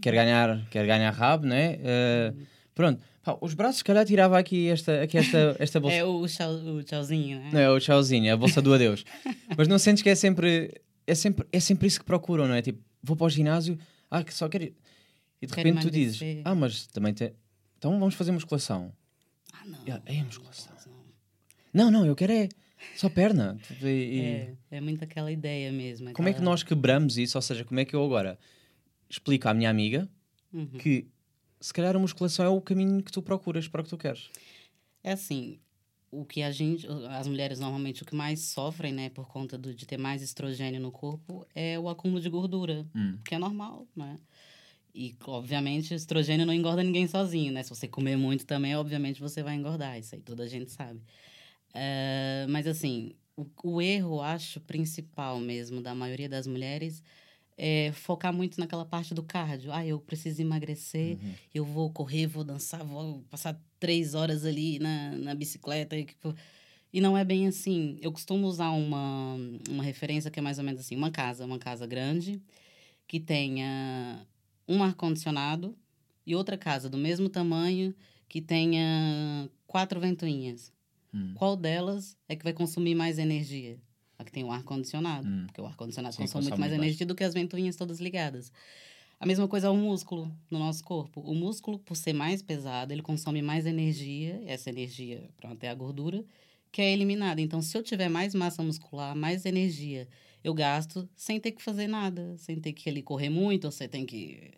quero 0.01 0.17
ganhar, 0.17 0.67
quero 0.71 0.87
ganhar 0.87 1.11
rabo, 1.11 1.47
né? 1.47 1.77
Uh, 1.77 2.47
pronto. 2.75 3.03
Pá, 3.23 3.39
os 3.41 3.55
braços, 3.55 3.79
se 3.79 3.85
calhar, 3.85 4.05
tirava 4.05 4.37
aqui 4.39 4.69
esta, 4.69 5.03
aqui 5.03 5.17
esta, 5.17 5.57
esta 5.59 5.79
bolsa. 5.79 5.97
é 5.97 6.05
o, 6.05 6.27
tchau, 6.27 6.53
o 6.55 6.83
tchauzinho, 6.83 7.39
né? 7.39 7.51
Não, 7.53 7.61
é 7.61 7.71
o 7.71 7.79
tchauzinho, 7.79 8.33
a 8.33 8.37
bolsa 8.37 8.61
do 8.61 8.75
adeus. 8.75 9.05
Mas 9.57 9.69
não 9.69 9.79
sentes 9.79 10.03
que 10.03 10.09
é 10.09 10.15
sempre, 10.15 10.81
é 11.07 11.15
sempre, 11.15 11.47
é 11.53 11.61
sempre 11.61 11.87
isso 11.87 12.01
que 12.01 12.05
procuram, 12.05 12.49
não 12.49 12.55
é? 12.55 12.63
Tipo, 12.63 12.83
vou 13.03 13.17
para 13.17 13.27
o 13.27 13.31
ginásio, 13.31 13.79
ah, 14.11 14.25
que 14.25 14.35
só 14.35 14.49
quero 14.49 14.65
ir. 14.65 14.75
E 15.41 15.47
de 15.47 15.53
quero 15.53 15.69
repente 15.69 15.87
tu 15.87 15.91
dizes, 15.91 16.21
ah, 16.45 16.55
mas 16.55 16.87
também 16.89 17.15
tem. 17.15 17.33
Então 17.79 17.99
vamos 17.99 18.15
fazer 18.15 18.33
musculação. 18.33 18.93
Ah, 19.53 19.67
não. 19.67 20.03
é 20.07 20.21
a 20.21 20.25
musculação. 20.25 20.73
Não, 21.73 21.91
não, 21.91 22.05
eu 22.05 22.15
quero 22.15 22.33
é 22.33 22.49
só 22.97 23.09
perna. 23.09 23.57
E, 23.81 23.87
e... 23.87 24.21
É, 24.21 24.55
é 24.73 24.81
muito 24.81 25.03
aquela 25.05 25.31
ideia 25.31 25.71
mesmo. 25.73 26.07
Aquela... 26.09 26.17
Como 26.17 26.29
é 26.29 26.33
que 26.33 26.43
nós 26.43 26.63
quebramos 26.63 27.17
isso? 27.17 27.39
Ou 27.39 27.43
seja, 27.43 27.65
como 27.65 27.81
é 27.81 27.85
que 27.85 27.95
eu 27.95 28.05
agora 28.05 28.39
explico 29.13 29.49
à 29.49 29.55
minha 29.55 29.69
amiga 29.69 30.09
uhum. 30.53 30.79
que 30.79 31.07
se 31.61 31.73
calhar 31.73 31.95
a 31.95 31.99
musculação 31.99 32.45
é 32.45 32.49
o 32.49 32.61
caminho 32.61 33.03
que 33.03 33.13
tu 33.13 33.23
procuras 33.23 33.69
para 33.69 33.83
o 33.83 33.85
que 33.85 33.91
tu 33.91 33.99
queres? 33.99 34.31
É 35.05 35.13
assim, 35.13 35.61
o 36.11 36.25
que 36.25 36.43
a 36.43 36.51
gente, 36.51 36.87
as 37.11 37.29
mulheres 37.29 37.61
normalmente 37.61 38.03
o 38.03 38.07
que 38.07 38.15
mais 38.15 38.41
sofrem, 38.41 38.93
né, 38.93 39.11
por 39.11 39.29
conta 39.29 39.59
do, 39.59 39.75
de 39.75 39.87
ter 39.87 39.99
mais 39.99 40.23
estrogênio 40.23 40.81
no 40.81 40.91
corpo, 40.91 41.47
é 41.55 41.79
o 41.79 41.89
acúmulo 41.89 42.21
de 42.21 42.29
gordura, 42.29 42.87
hum. 42.95 43.19
que 43.25 43.35
é 43.35 43.39
normal, 43.39 43.87
né? 43.95 44.17
E, 44.95 45.17
obviamente, 45.25 45.95
estrogênio 45.95 46.45
não 46.45 46.53
engorda 46.53 46.83
ninguém 46.83 47.07
sozinho, 47.07 47.51
né? 47.51 47.63
Se 47.63 47.71
você 47.71 47.89
comer 47.89 48.17
muito 48.17 48.45
também, 48.45 48.77
obviamente, 48.77 49.23
você 49.23 49.43
vai 49.43 49.55
engordar. 49.55 49.99
Isso 49.99 50.15
aí 50.15 50.21
toda 50.21 50.43
a 50.43 50.47
gente 50.47 50.71
sabe. 50.71 51.01
Uh, 51.71 52.47
mas, 52.51 52.67
assim, 52.67 53.15
o, 53.35 53.47
o 53.65 53.81
erro, 53.81 54.21
acho, 54.21 54.61
principal 54.61 55.41
mesmo 55.41 55.81
da 55.81 55.95
maioria 55.95 56.29
das 56.29 56.47
mulheres 56.47 57.03
é, 57.57 57.93
focar 57.93 58.33
muito 58.33 58.59
naquela 58.59 58.85
parte 58.85 59.15
do 59.15 59.23
cardio. 59.23 59.73
Ah, 59.73 59.87
eu 59.87 59.99
preciso 60.01 60.41
emagrecer, 60.43 61.19
uhum. 61.23 61.35
eu 61.55 61.65
vou 61.65 61.91
correr, 61.91 62.27
vou 62.27 62.45
dançar, 62.45 62.85
vou 62.85 63.23
passar 63.31 63.61
três 63.79 64.15
horas 64.15 64.45
ali 64.45 64.79
na, 64.79 65.13
na 65.13 65.35
bicicleta. 65.35 65.97
E, 65.97 66.07
e 66.93 67.01
não 67.01 67.17
é 67.17 67.25
bem 67.25 67.47
assim. 67.47 67.99
Eu 68.01 68.13
costumo 68.13 68.47
usar 68.47 68.71
uma, 68.71 69.37
uma 69.69 69.83
referência 69.83 70.31
que 70.31 70.39
é 70.39 70.43
mais 70.43 70.59
ou 70.59 70.65
menos 70.65 70.81
assim: 70.81 70.97
uma 70.97 71.11
casa, 71.11 71.45
uma 71.45 71.59
casa 71.59 71.87
grande, 71.87 72.41
que 73.07 73.21
tenha 73.21 74.27
um 74.67 74.83
ar-condicionado 74.83 75.77
e 76.27 76.35
outra 76.35 76.57
casa 76.57 76.89
do 76.89 76.97
mesmo 76.97 77.29
tamanho 77.29 77.95
que 78.29 78.41
tenha 78.41 79.51
quatro 79.67 80.01
ventoinhas. 80.01 80.73
Hum. 81.13 81.35
Qual 81.35 81.57
delas 81.57 82.17
é 82.29 82.35
que 82.35 82.45
vai 82.45 82.53
consumir 82.53 82.95
mais 82.95 83.19
energia? 83.19 83.79
Que 84.25 84.33
tem 84.33 84.45
o 84.45 84.51
ar-condicionado. 84.51 85.27
Hum. 85.27 85.45
Porque 85.47 85.61
o 85.61 85.67
ar-condicionado 85.67 86.17
consome, 86.17 86.45
muito 86.45 86.61
mais 86.61 86.73
energia 86.73 87.07
do 87.07 87.15
que 87.15 87.25
as 87.25 87.35
ventoinhas 87.35 87.77
todas 87.77 88.01
ligadas. 88.01 88.53
A 89.23 89.27
mesma 89.27 89.47
coisa 89.47 89.69
é 89.69 89.71
o 89.71 89.77
músculo 89.77 90.35
no 90.51 90.59
nosso 90.59 90.83
corpo. 90.83 91.21
O 91.21 91.33
músculo, 91.33 91.79
por 91.79 91.97
ser 91.97 92.13
mais 92.13 92.43
pesado, 92.43 92.93
ele 92.93 93.03
consome 93.03 93.41
mais 93.41 93.67
energia, 93.67 94.43
essa 94.47 94.69
energia, 94.69 95.31
pronto, 95.37 95.63
é 95.63 95.69
a 95.69 95.75
gordura, 95.75 96.25
que 96.73 96.83
é 96.83 96.93
eliminada. 96.93 97.41
Então, 97.41 97.63
se 97.63 97.79
eu 97.79 97.85
tiver 97.85 98.09
mais 98.09 98.35
massa 98.35 98.65
muscular, 98.65 99.15
mais 99.15 99.47
energia, 99.47 100.09
eu 100.43 100.53
gasto 100.53 101.09
sem 101.15 101.39
ter 101.39 101.53
que 101.53 101.63
fazer 101.63 101.87
nada, 101.87 102.37
sem 102.37 102.61
ter 102.61 102.73
que 102.73 102.91
ali 102.91 103.01
correr 103.01 103.29
muito, 103.29 103.67
ou 103.67 103.71
você 103.71 103.87
tem 103.87 104.05
que. 104.05 104.51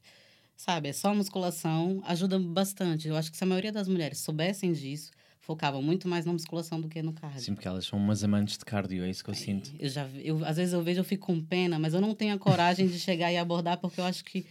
Sabe, 0.57 0.89
é 0.89 0.93
só 0.95 1.15
musculação, 1.15 2.01
ajuda 2.07 2.39
bastante. 2.39 3.09
Eu 3.09 3.17
acho 3.17 3.31
que 3.31 3.37
se 3.37 3.45
a 3.45 3.47
maioria 3.47 3.73
das 3.73 3.87
mulheres 3.87 4.19
soubessem 4.19 4.73
disso, 4.73 5.11
focavam 5.47 5.83
muito 5.83 6.09
mais 6.09 6.25
na 6.25 6.33
musculação 6.33 6.81
do 6.81 6.89
que 6.89 7.03
no 7.03 7.13
cardio. 7.13 7.41
Sim, 7.41 7.55
porque 7.55 7.69
elas 7.69 7.85
são 7.85 7.99
umas 7.99 8.25
amantes 8.25 8.57
de 8.57 8.65
cardio, 8.65 9.05
é 9.05 9.11
isso 9.11 9.23
que 9.23 9.29
eu 9.29 9.35
sinto. 9.35 9.71
Eu 9.79 9.89
já, 9.91 10.09
eu, 10.23 10.43
às 10.45 10.57
vezes 10.57 10.73
eu 10.73 10.83
vejo, 10.83 11.01
eu 11.01 11.05
fico 11.05 11.27
com 11.27 11.39
pena, 11.39 11.79
mas 11.79 11.93
eu 11.93 12.01
não 12.01 12.15
tenho 12.15 12.35
a 12.35 12.39
coragem 12.39 12.87
de 12.87 12.99
chegar 12.99 13.31
e 13.31 13.37
abordar, 13.37 13.77
porque 13.79 14.01
eu 14.01 14.05
acho 14.05 14.25
que 14.25 14.47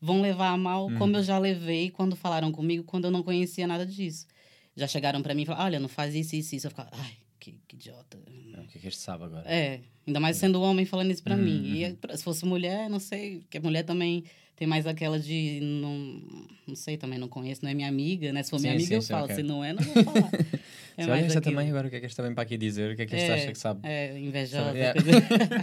vão 0.00 0.22
levar 0.22 0.48
a 0.48 0.56
mal, 0.56 0.86
hum. 0.86 0.96
como 0.96 1.16
eu 1.16 1.22
já 1.22 1.38
levei 1.38 1.90
quando 1.90 2.16
falaram 2.16 2.50
comigo, 2.50 2.82
quando 2.82 3.04
eu 3.04 3.10
não 3.10 3.22
conhecia 3.22 3.66
nada 3.66 3.84
disso. 3.84 4.26
Já 4.74 4.86
chegaram 4.86 5.20
para 5.20 5.34
mim 5.34 5.42
e 5.42 5.46
falaram, 5.46 5.66
olha, 5.66 5.80
não 5.80 5.88
faz 5.88 6.14
isso, 6.14 6.34
isso, 6.34 6.54
isso. 6.54 6.66
Eu 6.66 6.70
ficava, 6.70 6.88
ai, 6.92 7.12
que, 7.38 7.54
que 7.68 7.76
idiota. 7.76 8.18
É, 8.54 8.60
o 8.60 8.66
que, 8.68 8.78
é 8.78 8.80
que 8.80 8.88
este 8.88 9.00
sabe 9.00 9.24
agora? 9.24 9.46
É, 9.46 9.80
ainda 10.06 10.18
mais 10.18 10.38
sendo 10.38 10.62
homem 10.62 10.86
falando 10.86 11.10
isso 11.10 11.22
para 11.22 11.34
hum, 11.34 11.42
mim. 11.42 11.76
E 11.76 11.84
uhum. 11.84 12.16
se 12.16 12.24
fosse 12.24 12.46
mulher, 12.46 12.88
não 12.88 12.98
sei, 12.98 13.42
que 13.50 13.58
a 13.58 13.60
mulher 13.60 13.82
também 13.82 14.24
tem 14.58 14.66
mais 14.66 14.86
aquela 14.88 15.20
de. 15.20 15.60
Não, 15.62 16.20
não 16.66 16.74
sei 16.74 16.96
também, 16.96 17.16
não 17.16 17.28
conheço, 17.28 17.60
não 17.62 17.70
é 17.70 17.74
minha 17.74 17.88
amiga, 17.88 18.32
né? 18.32 18.42
Se 18.42 18.50
for 18.50 18.58
sim, 18.58 18.62
minha 18.64 18.74
amiga, 18.74 18.88
sim, 18.88 18.94
eu 18.94 19.02
sim, 19.02 19.12
falo. 19.12 19.24
Okay. 19.24 19.36
Se 19.36 19.42
não 19.44 19.64
é, 19.64 19.72
não 19.72 19.82
vou 19.82 20.04
falar. 20.04 20.30
É 20.98 21.04
Você 21.04 21.10
olha 21.12 21.40
também 21.40 21.68
agora, 21.68 21.86
o 21.86 21.90
que 21.90 21.94
é 21.94 22.00
que 22.00 22.06
esta 22.06 22.24
vem 22.24 22.34
para 22.34 22.42
aqui 22.42 22.58
dizer? 22.58 22.90
O 22.90 22.96
que 22.96 23.02
é 23.02 23.06
que 23.06 23.14
esta 23.14 23.28
é, 23.28 23.34
acha 23.36 23.52
que 23.52 23.58
sabe? 23.58 23.80
É, 23.84 24.18
invejosa. 24.18 24.76
É. 24.76 24.92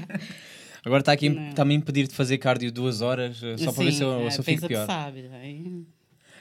agora 0.86 1.02
está 1.02 1.12
aqui 1.12 1.30
também 1.54 1.76
impedir 1.76 2.08
de 2.08 2.16
fazer 2.16 2.38
cardio 2.38 2.72
duas 2.72 3.02
horas 3.02 3.44
eh, 3.44 3.58
só 3.58 3.74
para 3.74 3.84
ver 3.84 3.92
se 3.92 4.02
eu, 4.02 4.26
é, 4.26 4.32
se 4.32 4.40
eu 4.40 4.46
fico 4.46 4.66
pior. 4.66 4.88
Que 4.88 4.94
sabe, 4.94 5.30
aí... 5.34 5.86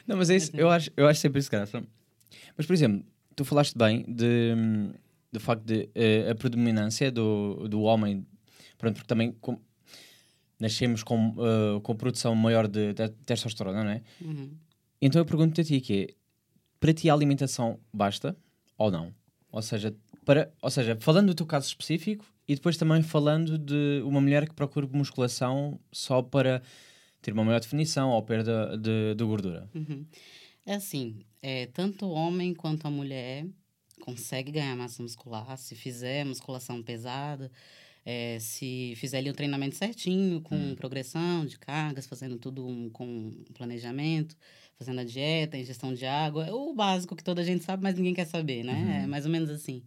Não, 0.06 0.16
mas 0.16 0.30
é 0.30 0.36
isso, 0.36 0.52
eu 0.54 0.70
acho, 0.70 0.92
eu 0.96 1.08
acho 1.08 1.18
sempre 1.18 1.40
isso 1.40 1.50
graça. 1.50 1.82
Mas, 2.56 2.66
por 2.66 2.72
exemplo, 2.72 3.04
tu 3.34 3.44
falaste 3.44 3.76
bem 3.76 4.04
de, 4.06 4.54
do 5.32 5.40
facto 5.40 5.64
de 5.64 5.88
uh, 5.96 6.30
a 6.30 6.34
predominância 6.36 7.10
do, 7.10 7.66
do 7.68 7.82
homem, 7.82 8.24
pronto, 8.78 8.94
porque 8.94 9.08
também 9.08 9.34
nascemos 10.58 11.02
com, 11.02 11.30
uh, 11.30 11.80
com 11.80 11.94
produção 11.94 12.34
maior 12.34 12.68
de, 12.68 12.92
de 12.92 13.08
testosterona, 13.26 13.84
não 13.84 13.90
é? 13.90 14.02
Uhum. 14.20 14.50
Então 15.00 15.20
eu 15.20 15.26
pergunto-te 15.26 15.60
a 15.60 15.64
ti 15.64 15.80
que 15.80 16.02
é, 16.10 16.14
para 16.80 16.92
ti 16.92 17.10
a 17.10 17.14
alimentação 17.14 17.78
basta 17.92 18.36
ou 18.76 18.90
não? 18.90 19.14
Ou 19.50 19.62
seja, 19.62 19.94
para, 20.24 20.52
ou 20.60 20.70
seja, 20.70 20.96
falando 21.00 21.28
do 21.28 21.34
teu 21.34 21.46
caso 21.46 21.66
específico 21.66 22.24
e 22.46 22.54
depois 22.54 22.76
também 22.76 23.02
falando 23.02 23.58
de 23.58 24.02
uma 24.04 24.20
mulher 24.20 24.48
que 24.48 24.54
procura 24.54 24.86
musculação 24.92 25.80
só 25.92 26.22
para 26.22 26.62
ter 27.22 27.32
uma 27.32 27.44
maior 27.44 27.60
definição 27.60 28.10
ou 28.10 28.22
perda 28.22 28.76
de, 28.76 29.14
de 29.14 29.24
gordura. 29.24 29.68
Uhum. 29.74 30.06
É 30.66 30.74
assim, 30.74 31.24
é, 31.40 31.66
tanto 31.66 32.06
o 32.06 32.10
homem 32.10 32.54
quanto 32.54 32.86
a 32.86 32.90
mulher 32.90 33.46
consegue 34.00 34.52
ganhar 34.52 34.76
massa 34.76 35.02
muscular 35.02 35.56
se 35.56 35.74
fizer 35.74 36.24
musculação 36.24 36.82
pesada, 36.82 37.50
é, 38.04 38.38
se 38.38 38.94
fizer 38.96 39.18
ali 39.18 39.30
o 39.30 39.34
treinamento 39.34 39.76
certinho, 39.76 40.40
com 40.42 40.54
hum. 40.54 40.74
progressão 40.74 41.46
de 41.46 41.58
cargas, 41.58 42.06
fazendo 42.06 42.36
tudo 42.36 42.90
com 42.92 43.32
planejamento, 43.54 44.36
fazendo 44.78 45.00
a 45.00 45.04
dieta, 45.04 45.56
ingestão 45.56 45.94
de 45.94 46.04
água, 46.04 46.52
o 46.52 46.74
básico 46.74 47.16
que 47.16 47.24
toda 47.24 47.40
a 47.40 47.44
gente 47.44 47.64
sabe, 47.64 47.82
mas 47.82 47.96
ninguém 47.96 48.14
quer 48.14 48.26
saber, 48.26 48.62
né? 48.64 48.74
Uhum. 48.74 49.04
É 49.04 49.06
mais 49.06 49.24
ou 49.24 49.30
menos 49.30 49.48
assim. 49.48 49.82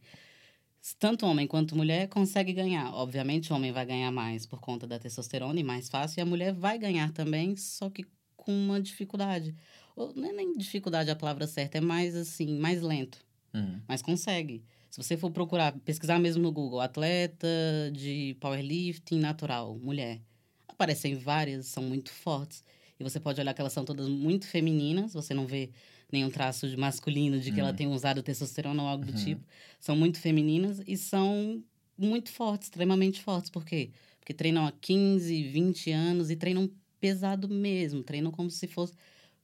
Tanto 0.99 1.25
homem 1.25 1.45
quanto 1.45 1.75
mulher 1.75 2.07
consegue 2.07 2.53
ganhar. 2.53 2.93
Obviamente, 2.93 3.51
o 3.51 3.55
homem 3.55 3.71
vai 3.71 3.85
ganhar 3.85 4.11
mais 4.11 4.45
por 4.45 4.59
conta 4.61 4.87
da 4.87 4.97
testosterona 4.97 5.59
e 5.59 5.63
mais 5.63 5.89
fácil, 5.89 6.19
e 6.19 6.21
a 6.21 6.25
mulher 6.25 6.53
vai 6.53 6.79
ganhar 6.79 7.11
também, 7.11 7.55
só 7.57 7.89
que 7.89 8.05
com 8.35 8.51
uma 8.51 8.81
dificuldade. 8.81 9.53
Ou, 9.95 10.13
não 10.15 10.29
é 10.29 10.31
nem 10.31 10.57
dificuldade 10.57 11.11
a 11.11 11.15
palavra 11.15 11.45
certa, 11.45 11.77
é 11.77 11.81
mais 11.81 12.15
assim, 12.15 12.57
mais 12.57 12.81
lento. 12.81 13.19
Uhum. 13.53 13.81
Mas 13.87 14.01
consegue. 14.01 14.63
Se 14.97 15.03
você 15.03 15.15
for 15.15 15.29
procurar, 15.29 15.73
pesquisar 15.85 16.17
mesmo 16.17 16.41
no 16.41 16.51
Google, 16.51 16.81
atleta 16.81 17.47
de 17.93 18.35
powerlifting 18.39 19.19
natural, 19.19 19.77
mulher, 19.77 20.19
aparecem 20.67 21.13
várias, 21.13 21.67
são 21.67 21.83
muito 21.83 22.11
fortes. 22.11 22.63
E 22.99 23.03
você 23.03 23.19
pode 23.19 23.39
olhar 23.39 23.53
que 23.53 23.61
elas 23.61 23.73
são 23.73 23.85
todas 23.85 24.09
muito 24.09 24.47
femininas, 24.47 25.13
você 25.13 25.35
não 25.35 25.45
vê 25.45 25.69
nenhum 26.11 26.31
traço 26.31 26.67
de 26.67 26.75
masculino 26.75 27.39
de 27.39 27.51
que 27.51 27.61
uhum. 27.61 27.67
ela 27.67 27.73
tem 27.75 27.85
usado 27.85 28.23
testosterona 28.23 28.81
ou 28.81 28.89
algo 28.89 29.05
do 29.05 29.11
uhum. 29.11 29.23
tipo. 29.23 29.45
São 29.79 29.95
muito 29.95 30.19
femininas 30.19 30.81
e 30.87 30.97
são 30.97 31.63
muito 31.95 32.31
fortes, 32.31 32.67
extremamente 32.67 33.21
fortes. 33.21 33.51
Por 33.51 33.63
quê? 33.63 33.91
Porque 34.19 34.33
treinam 34.33 34.65
há 34.65 34.71
15, 34.71 35.43
20 35.43 35.91
anos 35.91 36.31
e 36.31 36.35
treinam 36.35 36.67
pesado 36.99 37.47
mesmo, 37.47 38.01
treinam 38.01 38.31
como 38.31 38.49
se 38.49 38.65
fosse 38.65 38.95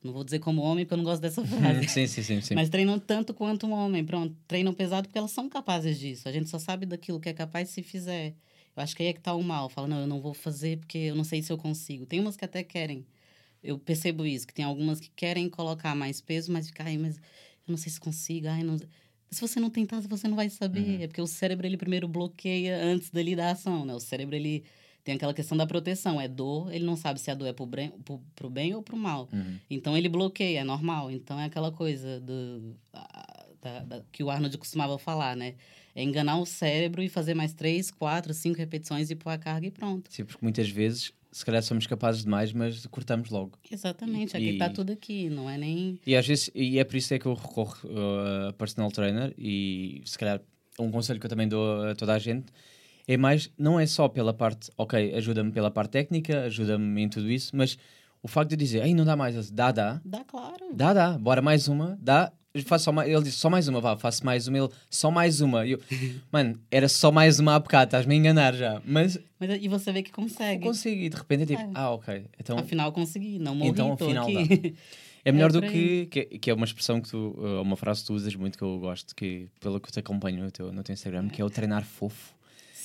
não 0.03 0.13
vou 0.13 0.23
dizer 0.23 0.39
como 0.39 0.61
homem, 0.61 0.85
porque 0.85 0.93
eu 0.93 0.97
não 0.97 1.05
gosto 1.05 1.21
dessa 1.21 1.45
frase. 1.45 1.87
sim, 1.87 2.07
sim, 2.07 2.23
sim, 2.23 2.41
sim. 2.41 2.55
Mas 2.55 2.69
treinam 2.69 2.99
tanto 2.99 3.33
quanto 3.33 3.65
um 3.65 3.71
homem. 3.71 4.03
Pronto, 4.03 4.35
treinam 4.47 4.73
pesado 4.73 5.07
porque 5.07 5.17
elas 5.17 5.31
são 5.31 5.49
capazes 5.49 5.97
disso. 5.97 6.27
A 6.27 6.31
gente 6.31 6.49
só 6.49 6.59
sabe 6.59 6.85
daquilo 6.85 7.19
que 7.19 7.29
é 7.29 7.33
capaz 7.33 7.69
se 7.69 7.81
fizer. 7.81 8.35
Eu 8.75 8.83
acho 8.83 8.95
que 8.95 9.03
aí 9.03 9.09
é 9.09 9.13
que 9.13 9.21
tá 9.21 9.33
o 9.33 9.41
mal. 9.41 9.69
Fala, 9.69 9.87
não, 9.87 10.01
eu 10.01 10.07
não 10.07 10.19
vou 10.19 10.33
fazer 10.33 10.77
porque 10.77 10.97
eu 10.97 11.15
não 11.15 11.23
sei 11.23 11.41
se 11.41 11.51
eu 11.51 11.57
consigo. 11.57 12.05
Tem 12.05 12.19
umas 12.19 12.35
que 12.35 12.43
até 12.43 12.63
querem. 12.63 13.05
Eu 13.63 13.79
percebo 13.79 14.25
isso, 14.25 14.45
que 14.45 14.53
tem 14.53 14.65
algumas 14.65 14.99
que 14.99 15.09
querem 15.15 15.49
colocar 15.49 15.95
mais 15.95 16.19
peso, 16.19 16.51
mas 16.51 16.67
fica, 16.67 16.83
ai, 16.83 16.97
mas 16.97 17.15
eu 17.15 17.21
não 17.69 17.77
sei 17.77 17.91
se 17.91 17.99
consigo, 17.99 18.47
ai, 18.47 18.61
não... 18.61 18.77
Se 19.31 19.41
você 19.41 19.59
não 19.59 19.69
tentar, 19.69 20.01
você 20.01 20.27
não 20.27 20.35
vai 20.35 20.49
saber. 20.49 20.81
Uhum. 20.81 21.01
É 21.01 21.07
porque 21.07 21.21
o 21.21 21.25
cérebro, 21.25 21.65
ele 21.65 21.77
primeiro 21.77 22.07
bloqueia 22.07 22.83
antes 22.83 23.09
dali 23.09 23.35
da 23.35 23.51
ação, 23.51 23.85
né? 23.85 23.95
O 23.95 23.99
cérebro, 23.99 24.35
ele 24.35 24.63
tem 25.03 25.15
aquela 25.15 25.33
questão 25.33 25.57
da 25.57 25.67
proteção. 25.67 26.19
É 26.19 26.27
dor, 26.27 26.73
ele 26.73 26.85
não 26.85 26.95
sabe 26.95 27.19
se 27.19 27.29
a 27.29 27.35
dor 27.35 27.47
é 27.47 27.53
pro, 27.53 27.65
bem, 27.65 27.91
pro, 28.05 28.21
pro 28.35 28.49
bem 28.49 28.73
ou 28.73 28.81
pro 28.81 28.95
mal. 28.95 29.27
Uhum. 29.31 29.57
Então 29.69 29.97
ele 29.97 30.07
bloqueia, 30.07 30.61
é 30.61 30.63
normal. 30.63 31.11
Então 31.11 31.39
é 31.39 31.45
aquela 31.45 31.71
coisa 31.71 32.19
do, 32.21 32.75
da, 33.61 33.79
da, 33.83 34.03
que 34.11 34.23
o 34.23 34.29
Arnold 34.29 34.57
costumava 34.57 34.97
falar, 34.97 35.35
né? 35.35 35.55
É 35.95 36.03
enganar 36.03 36.39
o 36.39 36.45
cérebro 36.45 37.03
e 37.03 37.09
fazer 37.09 37.33
mais 37.33 37.53
três, 37.53 37.91
quatro, 37.91 38.33
cinco 38.33 38.57
repetições 38.57 39.11
e 39.11 39.15
pôr 39.15 39.29
a 39.29 39.37
carga 39.37 39.67
e 39.67 39.71
pronto. 39.71 40.11
Sim, 40.11 40.25
porque 40.25 40.43
muitas 40.43 40.69
vezes, 40.69 41.13
se 41.31 41.45
calhar 41.45 41.61
somos 41.61 41.85
capazes 41.85 42.23
de 42.23 42.29
mais, 42.29 42.51
mas 42.51 42.85
cortamos 42.87 43.29
logo. 43.29 43.59
Exatamente, 43.69 44.35
aqui 44.35 44.49
está 44.49 44.69
tudo 44.69 44.91
aqui, 44.91 45.29
não 45.29 45.49
é 45.49 45.57
nem. 45.57 45.99
E 46.05 46.15
às 46.15 46.25
vezes, 46.25 46.49
e 46.55 46.79
é 46.79 46.83
por 46.83 46.95
isso 46.95 47.13
é 47.13 47.19
que 47.19 47.25
eu 47.25 47.33
recorro 47.33 47.77
uh, 47.83 48.49
a 48.49 48.53
personal 48.53 48.89
trainer 48.89 49.33
e 49.37 50.01
se 50.05 50.17
calhar 50.17 50.41
um 50.79 50.89
conselho 50.89 51.19
que 51.19 51.25
eu 51.25 51.29
também 51.29 51.47
dou 51.47 51.83
a 51.83 51.93
toda 51.93 52.13
a 52.13 52.19
gente 52.19 52.51
é 53.07 53.17
mais, 53.17 53.51
não 53.57 53.79
é 53.79 53.85
só 53.85 54.07
pela 54.07 54.33
parte, 54.33 54.71
ok, 54.77 55.13
ajuda-me 55.15 55.51
pela 55.51 55.69
parte 55.69 55.91
técnica, 55.91 56.43
ajuda-me 56.43 57.01
em 57.01 57.09
tudo 57.09 57.29
isso, 57.29 57.55
mas 57.55 57.77
o 58.21 58.27
facto 58.27 58.51
de 58.51 58.55
dizer, 58.55 58.81
aí 58.81 58.93
não 58.93 59.03
dá 59.03 59.15
mais, 59.15 59.51
dá, 59.51 59.71
dá. 59.71 60.01
Dá, 60.05 60.23
claro. 60.23 60.73
Dá, 60.73 60.93
dá, 60.93 61.17
bora 61.17 61.41
mais 61.41 61.67
uma, 61.67 61.97
dá. 62.01 62.31
Faço 62.65 62.85
só 62.85 62.91
mais, 62.91 63.09
ele 63.09 63.23
disse 63.23 63.37
só 63.37 63.49
mais 63.49 63.67
uma, 63.67 63.81
vá, 63.81 63.97
faço 63.97 64.23
mais 64.23 64.47
uma, 64.47 64.57
ele 64.59 64.69
só 64.89 65.09
mais 65.09 65.41
uma. 65.41 65.65
Eu, 65.65 65.79
mano, 66.31 66.57
era 66.69 66.87
só 66.87 67.11
mais 67.11 67.39
uma 67.39 67.55
há 67.55 67.59
bocado, 67.59 67.85
estás-me 67.85 68.13
a 68.13 68.17
enganar 68.17 68.53
já. 68.53 68.81
Mas, 68.85 69.19
Mas. 69.39 69.61
E 69.61 69.67
você 69.67 69.91
vê 69.91 70.03
que 70.03 70.11
consegue. 70.11 70.63
Consigo, 70.63 71.01
e 71.01 71.09
de 71.09 71.17
repente 71.17 71.43
é 71.43 71.45
tipo, 71.47 71.61
é. 71.61 71.71
ah, 71.73 71.89
ok. 71.89 72.27
Então, 72.39 72.57
afinal 72.59 72.91
consegui, 72.91 73.39
não 73.39 73.55
morri, 73.55 73.71
então, 73.71 73.93
afinal 73.93 74.25
aqui. 74.25 74.71
Dá. 74.71 74.77
É 75.25 75.31
melhor 75.31 75.51
é 75.51 75.53
do 75.53 75.61
que, 75.61 76.05
que, 76.07 76.25
que. 76.37 76.51
é 76.51 76.53
uma 76.53 76.65
expressão 76.65 76.99
que 76.99 77.09
tu. 77.09 77.33
Uma 77.61 77.77
frase 77.77 78.01
que 78.01 78.07
tu 78.07 78.13
usas 78.13 78.35
muito 78.35 78.57
que 78.57 78.63
eu 78.63 78.77
gosto, 78.77 79.15
que 79.15 79.47
pelo 79.61 79.79
que 79.79 79.87
eu 79.87 79.93
te 79.93 79.99
acompanho 79.99 80.43
no 80.43 80.51
teu, 80.51 80.69
no 80.73 80.83
teu 80.83 80.91
Instagram, 80.91 81.29
que 81.29 81.41
é 81.41 81.45
o 81.45 81.49
treinar 81.49 81.85
fofo. 81.85 82.35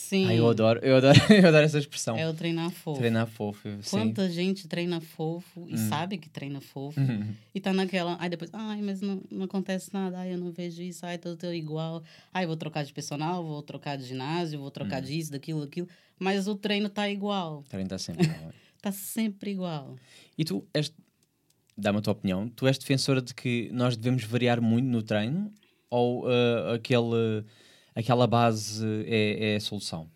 Sim. 0.08 0.24
Ai, 0.24 0.38
eu 0.38 0.48
adoro, 0.48 0.80
eu 0.82 0.96
adoro, 0.96 1.18
eu 1.28 1.48
adoro 1.48 1.66
essa 1.66 1.78
expressão. 1.78 2.16
É 2.16 2.26
o 2.26 2.32
treinar 2.32 2.70
fofo. 2.70 2.98
Treinar 2.98 3.26
fofo, 3.26 3.68
Quanta 3.90 4.26
sim. 4.26 4.32
gente 4.32 4.66
treina 4.66 5.02
fofo 5.02 5.66
e 5.68 5.74
hum. 5.74 5.88
sabe 5.90 6.16
que 6.16 6.30
treina 6.30 6.62
fofo 6.62 6.98
uhum. 6.98 7.34
e 7.54 7.60
tá 7.60 7.74
naquela, 7.74 8.16
ai 8.18 8.30
depois, 8.30 8.48
ai, 8.54 8.80
mas 8.80 9.02
não, 9.02 9.20
não 9.30 9.44
acontece 9.44 9.92
nada, 9.92 10.20
ai, 10.20 10.32
eu 10.32 10.38
não 10.38 10.50
vejo 10.50 10.80
isso, 10.80 11.04
ai, 11.04 11.18
tô, 11.18 11.36
tô 11.36 11.52
igual, 11.52 12.02
ai, 12.32 12.46
vou 12.46 12.56
trocar 12.56 12.86
de 12.86 12.92
personal, 12.94 13.44
vou 13.44 13.62
trocar 13.62 13.98
de 13.98 14.04
ginásio, 14.04 14.58
vou 14.58 14.70
trocar 14.70 15.02
hum. 15.02 15.04
disso, 15.04 15.30
daquilo, 15.30 15.60
daquilo, 15.60 15.88
mas 16.18 16.48
o 16.48 16.54
treino 16.54 16.88
tá 16.88 17.06
igual. 17.10 17.58
O 17.58 17.68
treino 17.68 17.90
tá 17.90 17.98
sempre 17.98 18.24
igual. 18.32 18.52
tá 18.80 18.90
sempre 18.90 19.50
igual. 19.50 19.96
E 20.38 20.44
tu 20.46 20.66
és, 20.72 20.90
dá-me 21.76 21.98
a 21.98 22.00
tua 22.00 22.14
opinião, 22.14 22.48
tu 22.48 22.66
és 22.66 22.78
defensora 22.78 23.20
de 23.20 23.34
que 23.34 23.68
nós 23.74 23.94
devemos 23.94 24.24
variar 24.24 24.58
muito 24.58 24.86
no 24.86 25.02
treino 25.02 25.52
ou 25.90 26.24
uh, 26.24 26.72
aquele 26.74 27.44
aquela 27.94 28.26
base 28.26 28.84
é, 29.06 29.52
é 29.52 29.56
a 29.56 29.60
solução? 29.60 30.10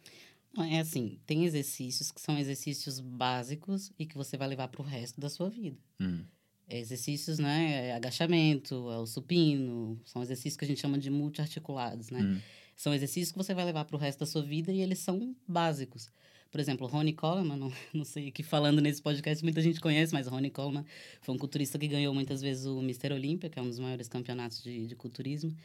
É 0.58 0.80
assim, 0.80 1.18
tem 1.24 1.44
exercícios 1.44 2.10
que 2.10 2.20
são 2.20 2.38
exercícios 2.38 3.00
básicos 3.00 3.90
e 3.98 4.04
que 4.04 4.16
você 4.16 4.36
vai 4.36 4.48
levar 4.48 4.68
para 4.68 4.82
o 4.82 4.84
resto 4.84 5.20
da 5.20 5.30
sua 5.30 5.48
vida. 5.48 5.78
Hum. 5.98 6.24
É 6.68 6.78
exercícios, 6.78 7.38
né? 7.38 7.88
É 7.88 7.94
agachamento, 7.94 8.90
é 8.90 8.98
o 8.98 9.06
supino, 9.06 10.00
são 10.04 10.22
exercícios 10.22 10.56
que 10.56 10.64
a 10.64 10.68
gente 10.68 10.80
chama 10.80 10.98
de 10.98 11.10
multiarticulados, 11.10 12.10
né? 12.10 12.20
Hum. 12.22 12.40
São 12.76 12.92
exercícios 12.92 13.32
que 13.32 13.38
você 13.38 13.54
vai 13.54 13.64
levar 13.64 13.84
para 13.84 13.96
o 13.96 13.98
resto 13.98 14.20
da 14.20 14.26
sua 14.26 14.42
vida 14.42 14.72
e 14.72 14.80
eles 14.80 14.98
são 14.98 15.34
básicos. 15.46 16.10
Por 16.50 16.60
exemplo, 16.60 16.86
Ronnie 16.86 17.14
Coleman, 17.14 17.56
não, 17.56 17.72
não 17.94 18.04
sei 18.04 18.28
aqui 18.28 18.42
falando 18.42 18.80
nesse 18.80 19.00
podcast, 19.00 19.42
muita 19.42 19.62
gente 19.62 19.80
conhece, 19.80 20.12
mas 20.12 20.26
Ronnie 20.26 20.50
Coleman 20.50 20.84
foi 21.22 21.34
um 21.34 21.38
culturista 21.38 21.78
que 21.78 21.88
ganhou 21.88 22.12
muitas 22.12 22.42
vezes 22.42 22.66
o 22.66 22.82
Mister 22.82 23.10
Olímpia, 23.10 23.48
que 23.48 23.58
é 23.58 23.62
um 23.62 23.68
dos 23.68 23.78
maiores 23.78 24.06
campeonatos 24.06 24.62
de, 24.62 24.86
de 24.86 24.94
culturismo. 24.94 25.56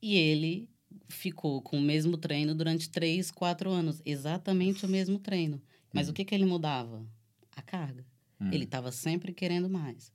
E 0.00 0.16
ele 0.16 0.70
ficou 1.08 1.60
com 1.62 1.78
o 1.78 1.82
mesmo 1.82 2.16
treino 2.16 2.54
durante 2.54 2.90
três, 2.90 3.30
quatro 3.30 3.70
anos. 3.70 4.00
Exatamente 4.04 4.84
o 4.84 4.88
mesmo 4.88 5.18
treino. 5.18 5.60
Mas 5.92 6.06
uhum. 6.06 6.12
o 6.12 6.14
que, 6.14 6.24
que 6.24 6.34
ele 6.34 6.46
mudava? 6.46 7.06
A 7.54 7.62
carga. 7.62 8.04
Uhum. 8.40 8.52
Ele 8.52 8.64
estava 8.64 8.90
sempre 8.90 9.32
querendo 9.32 9.68
mais. 9.68 10.12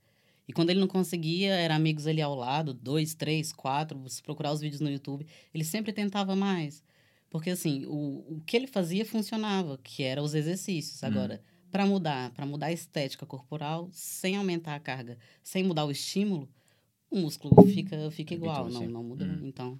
E 0.47 0.53
quando 0.53 0.69
ele 0.69 0.79
não 0.79 0.87
conseguia, 0.87 1.53
eram 1.55 1.75
amigos 1.75 2.07
ali 2.07 2.21
ao 2.21 2.33
lado, 2.33 2.73
dois, 2.73 3.13
três, 3.13 3.51
quatro, 3.51 4.01
se 4.07 4.23
procurar 4.23 4.53
os 4.53 4.61
vídeos 4.61 4.79
no 4.79 4.89
YouTube, 4.89 5.27
ele 5.53 5.63
sempre 5.63 5.91
tentava 5.91 6.35
mais. 6.35 6.83
Porque, 7.29 7.49
assim, 7.49 7.85
o, 7.85 8.37
o 8.37 8.41
que 8.45 8.55
ele 8.55 8.67
fazia 8.67 9.05
funcionava, 9.05 9.77
que 9.83 10.03
eram 10.03 10.23
os 10.23 10.33
exercícios. 10.33 11.01
Uhum. 11.01 11.09
Agora, 11.09 11.41
para 11.69 11.85
mudar, 11.85 12.31
para 12.31 12.45
mudar 12.45 12.67
a 12.67 12.71
estética 12.71 13.25
corporal, 13.25 13.89
sem 13.91 14.37
aumentar 14.37 14.75
a 14.75 14.79
carga, 14.79 15.17
sem 15.43 15.63
mudar 15.63 15.85
o 15.85 15.91
estímulo, 15.91 16.49
o 17.09 17.19
músculo 17.19 17.65
fica, 17.67 18.09
fica 18.11 18.33
igual, 18.33 18.69
não, 18.69 18.87
não 18.87 19.03
muda. 19.03 19.25
Uhum. 19.25 19.47
Então, 19.47 19.79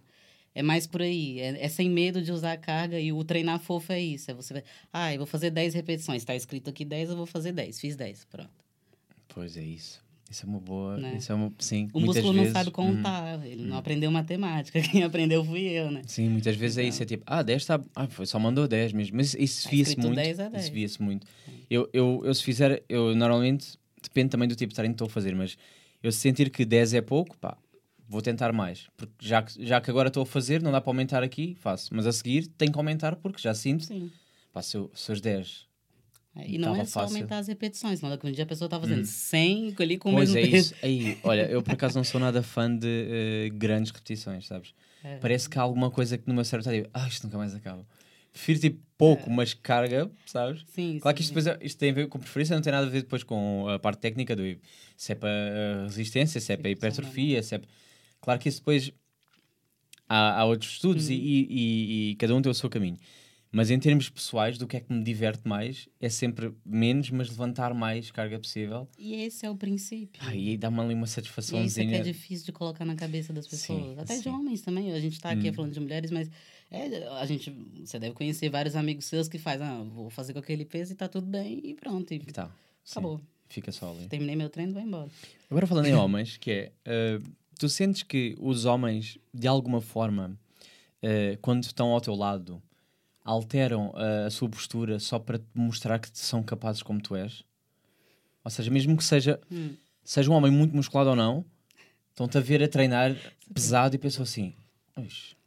é 0.58 0.64
mais 0.64 0.88
por 0.88 1.04
aí. 1.04 1.40
É, 1.40 1.66
é, 1.66 1.70
sem 1.70 1.88
medo 1.88 2.20
de 2.20 2.32
usar 2.32 2.54
a 2.54 2.58
carga 2.58 3.00
e 3.00 3.14
o 3.14 3.24
treinar 3.24 3.60
fofo 3.60 3.94
é 3.94 4.02
isso. 4.02 4.32
É 4.32 4.34
você 4.34 4.56
vai, 4.56 4.64
ah, 4.92 5.14
eu 5.14 5.20
vou 5.20 5.28
fazer 5.28 5.52
10 5.52 5.76
repetições. 5.76 6.24
Está 6.24 6.36
escrito 6.36 6.68
aqui 6.72 6.84
10, 6.84 7.12
eu 7.12 7.16
vou 7.16 7.28
fazer 7.28 7.52
10. 7.52 7.80
Fiz 7.80 7.96
10, 7.96 8.26
pronto. 8.26 8.50
Pois 9.28 9.56
é 9.56 9.64
isso. 9.64 10.04
Isso 10.32 10.48
é 10.48 10.50
uma 10.50 10.60
boa. 10.60 10.98
Né? 10.98 11.18
Isso 11.18 11.32
é 11.32 11.36
uma, 11.36 11.54
sim, 11.60 11.88
o 11.94 12.00
músculo 12.00 12.34
vezes, 12.34 12.48
não 12.48 12.60
sabe 12.60 12.72
contar, 12.72 13.38
hum, 13.38 13.44
ele 13.46 13.66
não 13.66 13.78
aprendeu 13.78 14.10
matemática. 14.10 14.82
Quem 14.82 15.04
aprendeu 15.04 15.46
fui 15.46 15.62
eu, 15.62 15.92
né? 15.92 16.02
Sim, 16.08 16.30
muitas 16.30 16.56
vezes 16.56 16.78
então. 16.78 16.86
é 16.86 16.90
isso. 16.90 17.04
É 17.04 17.06
então. 17.06 17.18
tipo, 17.18 17.24
ah, 17.28 17.44
10 17.44 17.62
está. 17.62 17.80
Ah, 17.96 18.08
foi, 18.08 18.26
só 18.26 18.40
mandou 18.40 18.68
10 18.68 18.94
mesmo. 18.94 19.16
Mas 19.16 19.36
isso 19.36 19.66
tá 19.66 19.70
via-se 19.70 19.96
muito. 19.96 20.16
10 20.16 20.40
é 20.40 20.50
10. 20.50 20.64
Isso 20.64 20.74
via-se 20.74 21.02
muito. 21.02 21.28
Eu, 21.70 21.88
eu, 21.94 22.24
eu, 22.26 22.34
se 22.34 22.44
fizer, 22.44 22.84
eu 22.90 23.14
normalmente, 23.16 23.78
depende 24.02 24.30
também 24.30 24.48
do 24.48 24.56
tipo 24.56 24.72
de 24.72 24.76
treino 24.76 24.96
que 24.96 24.96
estou 24.96 25.08
a 25.08 25.10
fazer, 25.10 25.36
mas 25.36 25.56
eu 26.02 26.12
sentir 26.12 26.50
que 26.50 26.66
10 26.66 26.96
é 26.96 27.02
pouco, 27.02 27.38
pá, 27.38 27.56
vou 28.08 28.22
tentar 28.22 28.52
mais. 28.54 28.88
Porque 28.96 29.14
já 29.20 29.42
que, 29.42 29.66
já 29.66 29.82
que 29.82 29.90
agora 29.90 30.08
estou 30.08 30.24
a 30.24 30.26
fazer, 30.26 30.62
não 30.62 30.72
dá 30.72 30.80
para 30.80 30.90
aumentar 30.90 31.24
aqui, 31.24 31.56
faço. 31.60 31.94
Mas 31.94 32.08
a 32.08 32.12
seguir 32.12 32.48
tenho 32.48 32.72
que 32.72 32.78
aumentar 32.78 33.16
porque 33.18 33.42
já 33.42 33.54
sinto. 33.54 33.86
Sim. 33.86 34.12
Pá, 34.54 34.62
se, 34.62 34.78
eu, 34.78 34.90
se 34.94 35.12
os 35.12 35.22
10. 35.22 35.68
É, 36.36 36.48
e 36.48 36.58
não 36.58 36.76
é 36.76 36.86
só 36.86 37.02
fácil. 37.02 37.18
aumentar 37.18 37.40
as 37.40 37.48
repetições, 37.48 38.00
não 38.00 38.16
que 38.16 38.28
um 38.28 38.32
dia 38.32 38.44
a 38.44 38.48
pessoa 38.48 38.68
está 38.68 38.80
fazendo 38.80 39.02
hum. 39.02 39.06
100 39.06 39.76
ali 39.80 39.98
com 39.98 40.12
pois 40.12 40.30
o 40.30 40.34
mesmo 40.34 40.56
é 40.56 40.60
Isso. 40.60 40.76
Aí, 40.84 41.18
olha, 41.24 41.50
eu 41.50 41.64
por 41.64 41.74
acaso 41.74 41.98
não 41.98 42.04
sou 42.04 42.22
nada 42.22 42.42
fã 42.44 42.74
de 42.74 42.88
uh, 42.88 43.58
grandes 43.58 43.92
repetições, 43.92 44.46
sabes? 44.46 44.74
É. 45.04 45.18
Parece 45.18 45.50
que 45.50 45.58
há 45.58 45.62
alguma 45.62 45.90
coisa 45.90 46.18
que 46.18 46.28
no 46.28 46.36
meu 46.36 46.46
cérebro 46.46 46.70
está 46.70 46.84
tipo, 46.84 46.90
ah, 46.94 47.08
isto 47.08 47.24
nunca 47.24 47.38
mais 47.38 47.56
acaba. 47.56 47.86
Prefiro 48.32 48.60
tipo 48.60 48.80
pouco, 48.98 49.30
é. 49.30 49.34
mas 49.34 49.54
carga, 49.56 50.12
sabes? 50.28 50.64
Sim, 50.68 51.00
claro 51.00 51.16
sim, 51.16 51.18
que 51.18 51.22
isto, 51.24 51.34
depois, 51.34 51.48
é, 51.48 51.66
isto 51.66 51.78
tem 51.80 51.90
a 51.90 51.94
ver 51.94 52.08
com 52.08 52.20
preferência, 52.20 52.56
não 52.56 52.62
tem 52.62 52.72
nada 52.72 52.86
a 52.86 52.90
ver 52.90 53.02
depois 53.02 53.24
com 53.24 53.68
a 53.68 53.80
parte 53.80 54.00
técnica 54.00 54.36
do 54.36 54.44
se 54.96 55.12
é 55.12 55.16
para 55.16 55.86
resistência, 55.86 56.40
se 56.40 56.54
é 56.54 56.58
para 56.58 56.70
hipertrofia, 56.70 57.42
se 57.42 57.56
é 57.56 57.58
para 57.58 57.70
Claro 58.28 58.42
que 58.42 58.50
isso 58.50 58.60
depois 58.60 58.92
há, 60.10 60.42
há 60.42 60.44
outros 60.44 60.74
estudos 60.74 61.08
hum. 61.08 61.14
e, 61.14 61.48
e, 61.50 62.12
e, 62.12 62.16
cada 62.16 62.36
um 62.36 62.42
tem 62.42 62.52
o 62.52 62.54
seu 62.54 62.70
caminho. 62.70 62.98
Mas 63.50 63.72
em 63.72 63.80
termos 63.80 64.10
pessoais, 64.10 64.58
do 64.58 64.68
que 64.68 64.76
é 64.76 64.82
que 64.82 64.92
me 64.92 65.02
diverte 65.02 65.48
mais, 65.48 65.88
é 65.98 66.10
sempre 66.10 66.54
menos, 66.66 67.10
mas 67.10 67.30
levantar 67.30 67.74
mais 67.74 68.12
carga 68.12 68.38
possível. 68.38 68.86
E 69.00 69.16
esse 69.16 69.46
é 69.46 69.50
o 69.50 69.56
princípio. 69.56 70.22
Ah, 70.26 70.36
e 70.36 70.58
dá-me 70.58 70.78
ali 70.82 70.94
uma 70.94 71.08
satisfaçãozinha. 71.08 71.64
E 71.64 71.68
isso 71.68 71.80
é 71.80 71.86
que 71.86 71.96
é 71.96 72.02
difícil 72.02 72.48
de 72.48 72.52
colocar 72.52 72.84
na 72.84 72.98
cabeça 72.98 73.32
das 73.32 73.48
pessoas. 73.48 73.82
Sim, 73.82 73.96
Até 73.98 74.16
sim. 74.18 74.24
de 74.24 74.28
homens 74.28 74.62
também. 74.62 74.92
A 74.92 75.00
gente 75.00 75.14
está 75.14 75.30
aqui 75.30 75.50
hum. 75.50 75.54
falando 75.54 75.72
de 75.72 75.80
mulheres, 75.80 76.12
mas 76.12 76.30
é, 76.70 77.08
a 77.08 77.26
gente, 77.26 77.50
você 77.80 77.98
deve 77.98 78.14
conhecer 78.14 78.50
vários 78.50 78.76
amigos 78.76 79.06
seus 79.06 79.30
que 79.30 79.38
fazem, 79.38 79.66
ah, 79.66 79.84
vou 79.84 80.10
fazer 80.10 80.34
com 80.34 80.40
aquele 80.40 80.66
peso 80.66 80.92
e 80.92 80.96
tá 80.98 81.08
tudo 81.08 81.28
bem 81.28 81.62
e 81.64 81.74
pronto. 81.74 82.14
E 82.14 82.20
tá. 82.20 82.54
Acabou. 82.92 83.20
Sim. 83.20 83.24
Fica 83.48 83.72
só 83.72 83.90
ali. 83.90 84.10
Terminei 84.10 84.36
meu 84.36 84.50
treino, 84.50 84.74
vou 84.74 84.82
embora. 84.82 85.10
Agora 85.50 85.66
falando 85.66 85.86
em 85.86 85.96
homens, 85.96 86.36
que 86.36 86.52
é, 86.52 86.72
uh, 86.86 87.24
tu 87.58 87.70
sentes 87.70 88.04
que 88.04 88.36
os 88.40 88.66
homens, 88.66 89.18
de 89.34 89.48
alguma 89.48 89.82
forma, 89.82 90.38
uh, 91.04 91.38
quando 91.42 91.64
estão 91.64 91.90
ao 91.90 92.02
teu 92.02 92.16
lado, 92.16 92.62
alteram 93.24 93.90
uh, 93.90 94.26
a 94.28 94.30
sua 94.30 94.50
postura 94.50 95.00
só 95.00 95.20
para 95.20 95.38
te 95.38 95.46
mostrar 95.54 96.00
que 96.00 96.10
são 96.14 96.44
capazes 96.44 96.82
como 96.82 97.02
tu 97.02 97.16
és? 97.16 97.44
Ou 98.44 98.52
seja, 98.52 98.72
mesmo 98.72 98.96
que 98.96 99.04
seja, 99.04 99.40
hum. 99.52 99.76
seja 100.04 100.32
um 100.32 100.34
homem 100.34 100.52
muito 100.52 100.76
musculado 100.76 101.10
ou 101.10 101.16
não, 101.16 101.44
estão-te 102.10 102.38
a 102.38 102.42
ver 102.42 102.64
a 102.64 102.68
treinar 102.68 103.16
pesado 103.54 103.96
e 103.96 104.00
pensam 104.00 104.24
assim, 104.24 104.56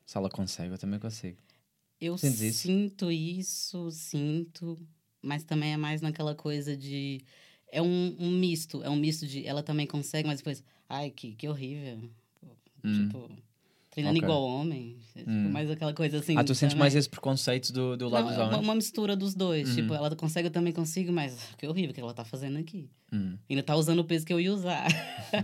se 0.05 0.17
ela 0.17 0.29
consegue, 0.29 0.75
eu 0.75 0.79
também 0.79 1.01
consigo. 1.01 1.39
Eu 2.01 2.17
sinto 2.17 3.11
isso? 3.11 3.41
isso, 3.41 3.91
sinto, 3.91 4.79
mas 5.23 5.45
também 5.45 5.73
é 5.73 5.77
mais 5.77 6.01
naquela 6.01 6.35
coisa 6.35 6.77
de. 6.77 7.21
É 7.73 7.81
um, 7.81 8.17
um, 8.19 8.31
misto, 8.31 8.83
é 8.83 8.91
um 8.91 8.97
misto 8.97 9.27
de 9.27 9.47
ela 9.47 9.63
também 9.63 9.87
consegue, 9.87 10.27
mas 10.27 10.39
depois, 10.39 10.65
ai, 10.89 11.11
que, 11.11 11.33
que 11.33 11.49
horrível. 11.49 12.11
Hum. 12.85 13.07
Tipo, 13.07 13.31
treinando 13.91 14.19
okay. 14.19 14.27
igual 14.27 14.43
homem. 14.43 14.97
É, 15.15 15.21
tipo, 15.21 15.31
hum. 15.31 15.51
mais 15.51 15.71
aquela 15.71 15.93
coisa 15.93 16.19
assim. 16.19 16.37
Ah, 16.37 16.45
tu 16.45 16.55
sentes 16.55 16.77
mais 16.77 16.95
esse 16.95 17.09
preconceito 17.09 17.73
do, 17.73 17.97
do 17.97 18.09
lado 18.09 18.25
Não, 18.25 18.31
dos 18.31 18.39
é 18.39 18.43
homens? 18.43 18.57
Uma, 18.57 18.63
uma 18.63 18.75
mistura 18.75 19.17
dos 19.17 19.35
dois. 19.35 19.69
Uhum. 19.69 19.75
Tipo, 19.75 19.95
ela 19.95 20.15
consegue, 20.17 20.49
eu 20.49 20.53
também 20.53 20.73
consigo, 20.73 21.13
mas 21.13 21.37
que 21.59 21.67
horrível 21.67 21.95
que 21.95 22.01
ela 22.01 22.15
tá 22.15 22.25
fazendo 22.25 22.59
aqui. 22.59 22.89
Hum. 23.13 23.37
Ainda 23.49 23.63
tá 23.63 23.75
usando 23.75 23.99
o 23.99 24.05
peso 24.05 24.25
que 24.25 24.33
eu 24.33 24.41
ia 24.41 24.53
usar. 24.53 24.87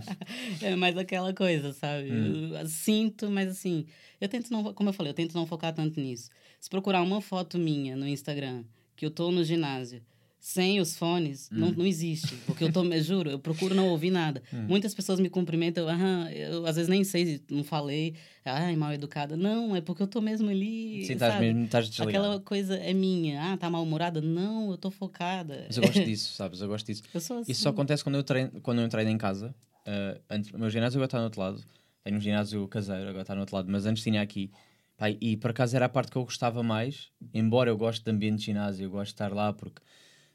é 0.61 0.75
mais 0.75 0.97
aquela 0.97 1.33
coisa, 1.33 1.73
sabe? 1.73 2.11
Hum. 2.11 2.55
Eu 2.57 2.67
sinto, 2.67 3.29
mas 3.29 3.49
assim, 3.49 3.85
eu 4.19 4.29
tento 4.29 4.51
não, 4.51 4.73
como 4.73 4.89
eu 4.89 4.93
falei, 4.93 5.11
eu 5.11 5.15
tento 5.15 5.35
não 5.35 5.45
focar 5.45 5.73
tanto 5.73 5.99
nisso. 5.99 6.29
Se 6.59 6.69
procurar 6.69 7.01
uma 7.01 7.21
foto 7.21 7.57
minha 7.57 7.95
no 7.95 8.07
Instagram, 8.07 8.63
que 8.95 9.05
eu 9.05 9.11
tô 9.11 9.31
no 9.31 9.43
ginásio, 9.43 10.01
sem 10.39 10.79
os 10.79 10.97
fones, 10.97 11.49
hum. 11.51 11.57
não, 11.57 11.71
não 11.71 11.85
existe. 11.85 12.35
Porque 12.45 12.63
eu 12.63 12.71
tô, 12.71 12.83
eu 12.83 13.01
juro, 13.01 13.29
eu 13.29 13.39
procuro 13.39 13.73
não 13.73 13.87
ouvir 13.89 14.11
nada. 14.11 14.41
Hum. 14.53 14.65
Muitas 14.67 14.93
pessoas 14.93 15.19
me 15.19 15.29
cumprimentam, 15.29 15.87
ah, 15.89 16.31
eu 16.31 16.65
às 16.65 16.75
vezes 16.75 16.89
nem 16.89 17.03
sei, 17.03 17.41
não 17.49 17.63
falei, 17.63 18.15
ai, 18.45 18.75
mal 18.75 18.93
educada. 18.93 19.35
Não, 19.35 19.75
é 19.75 19.81
porque 19.81 20.03
eu 20.03 20.07
tô 20.07 20.21
mesmo 20.21 20.49
ali. 20.49 21.05
Sim, 21.05 21.13
estás 21.13 21.39
mesmo, 21.39 21.67
desligado. 21.67 22.09
Aquela 22.09 22.39
coisa 22.39 22.75
é 22.75 22.93
minha, 22.93 23.53
ah, 23.53 23.57
tá 23.57 23.69
mal-humorada? 23.69 24.21
Não, 24.21 24.71
eu 24.71 24.77
tô 24.77 24.91
focada. 24.91 25.65
Mas 25.67 25.77
eu 25.77 25.83
gosto 25.83 26.03
disso, 26.05 26.33
sabes? 26.33 26.61
Eu 26.61 26.67
gosto 26.67 26.85
disso. 26.85 27.03
Eu 27.13 27.17
assim. 27.17 27.41
Isso 27.47 27.61
só 27.61 27.69
acontece 27.69 28.03
quando 28.03 28.15
eu 28.15 28.23
treino, 28.23 28.51
quando 28.61 28.81
eu 28.81 28.89
treino 28.89 29.11
em 29.11 29.17
casa. 29.17 29.53
Uh, 29.87 30.19
antes, 30.29 30.51
o 30.51 30.59
meu 30.59 30.69
ginásio 30.69 30.97
agora 30.97 31.07
está 31.07 31.17
no 31.17 31.25
outro 31.25 31.41
lado. 31.41 31.63
Tenho 32.03 32.17
um 32.17 32.21
ginásio 32.21 32.67
caseiro, 32.67 33.09
agora 33.09 33.21
está 33.21 33.33
no 33.33 33.41
outro 33.41 33.55
lado, 33.55 33.69
mas 33.69 33.85
antes 33.85 34.03
tinha 34.03 34.21
aqui. 34.21 34.51
Pai, 34.97 35.17
e 35.21 35.37
por 35.37 35.51
acaso 35.51 35.75
era 35.75 35.85
a 35.85 35.89
parte 35.89 36.11
que 36.11 36.17
eu 36.17 36.23
gostava 36.23 36.63
mais, 36.63 37.09
embora 37.33 37.69
eu 37.69 37.77
goste 37.77 38.03
de 38.03 38.09
ambiente 38.09 38.39
de 38.39 38.45
ginásio, 38.45 38.85
eu 38.85 38.89
gosto 38.89 39.07
de 39.07 39.13
estar 39.13 39.31
lá 39.31 39.53
porque 39.53 39.81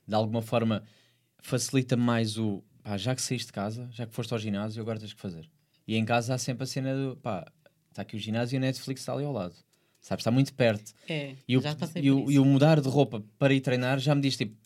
de 0.06 0.14
alguma 0.14 0.42
forma 0.42 0.82
facilita 1.38 1.96
mais 1.96 2.38
o 2.38 2.62
pá, 2.82 2.96
já 2.96 3.14
que 3.14 3.22
saíste 3.22 3.46
de 3.46 3.52
casa, 3.52 3.88
já 3.92 4.06
que 4.06 4.14
foste 4.14 4.32
ao 4.32 4.38
ginásio, 4.38 4.82
agora 4.82 4.98
tens 4.98 5.12
que 5.12 5.20
fazer. 5.20 5.48
E 5.86 5.96
em 5.96 6.04
casa 6.04 6.34
há 6.34 6.38
sempre 6.38 6.64
a 6.64 6.66
cena 6.66 6.94
do 6.94 7.16
pá, 7.16 7.50
está 7.90 8.02
aqui 8.02 8.16
o 8.16 8.18
ginásio 8.18 8.56
e 8.56 8.58
a 8.58 8.60
Netflix 8.60 9.00
está 9.00 9.12
ali 9.12 9.24
ao 9.24 9.32
lado. 9.32 9.54
Sabes, 10.00 10.22
está 10.22 10.30
muito 10.30 10.52
perto. 10.54 10.92
É, 11.08 11.36
e, 11.46 11.56
o, 11.56 11.62
e, 11.96 12.10
o, 12.10 12.30
e 12.32 12.38
o 12.38 12.44
mudar 12.44 12.80
de 12.80 12.88
roupa 12.88 13.22
para 13.38 13.54
ir 13.54 13.60
treinar 13.60 14.00
já 14.00 14.14
me 14.14 14.20
diz 14.20 14.36
tipo, 14.36 14.56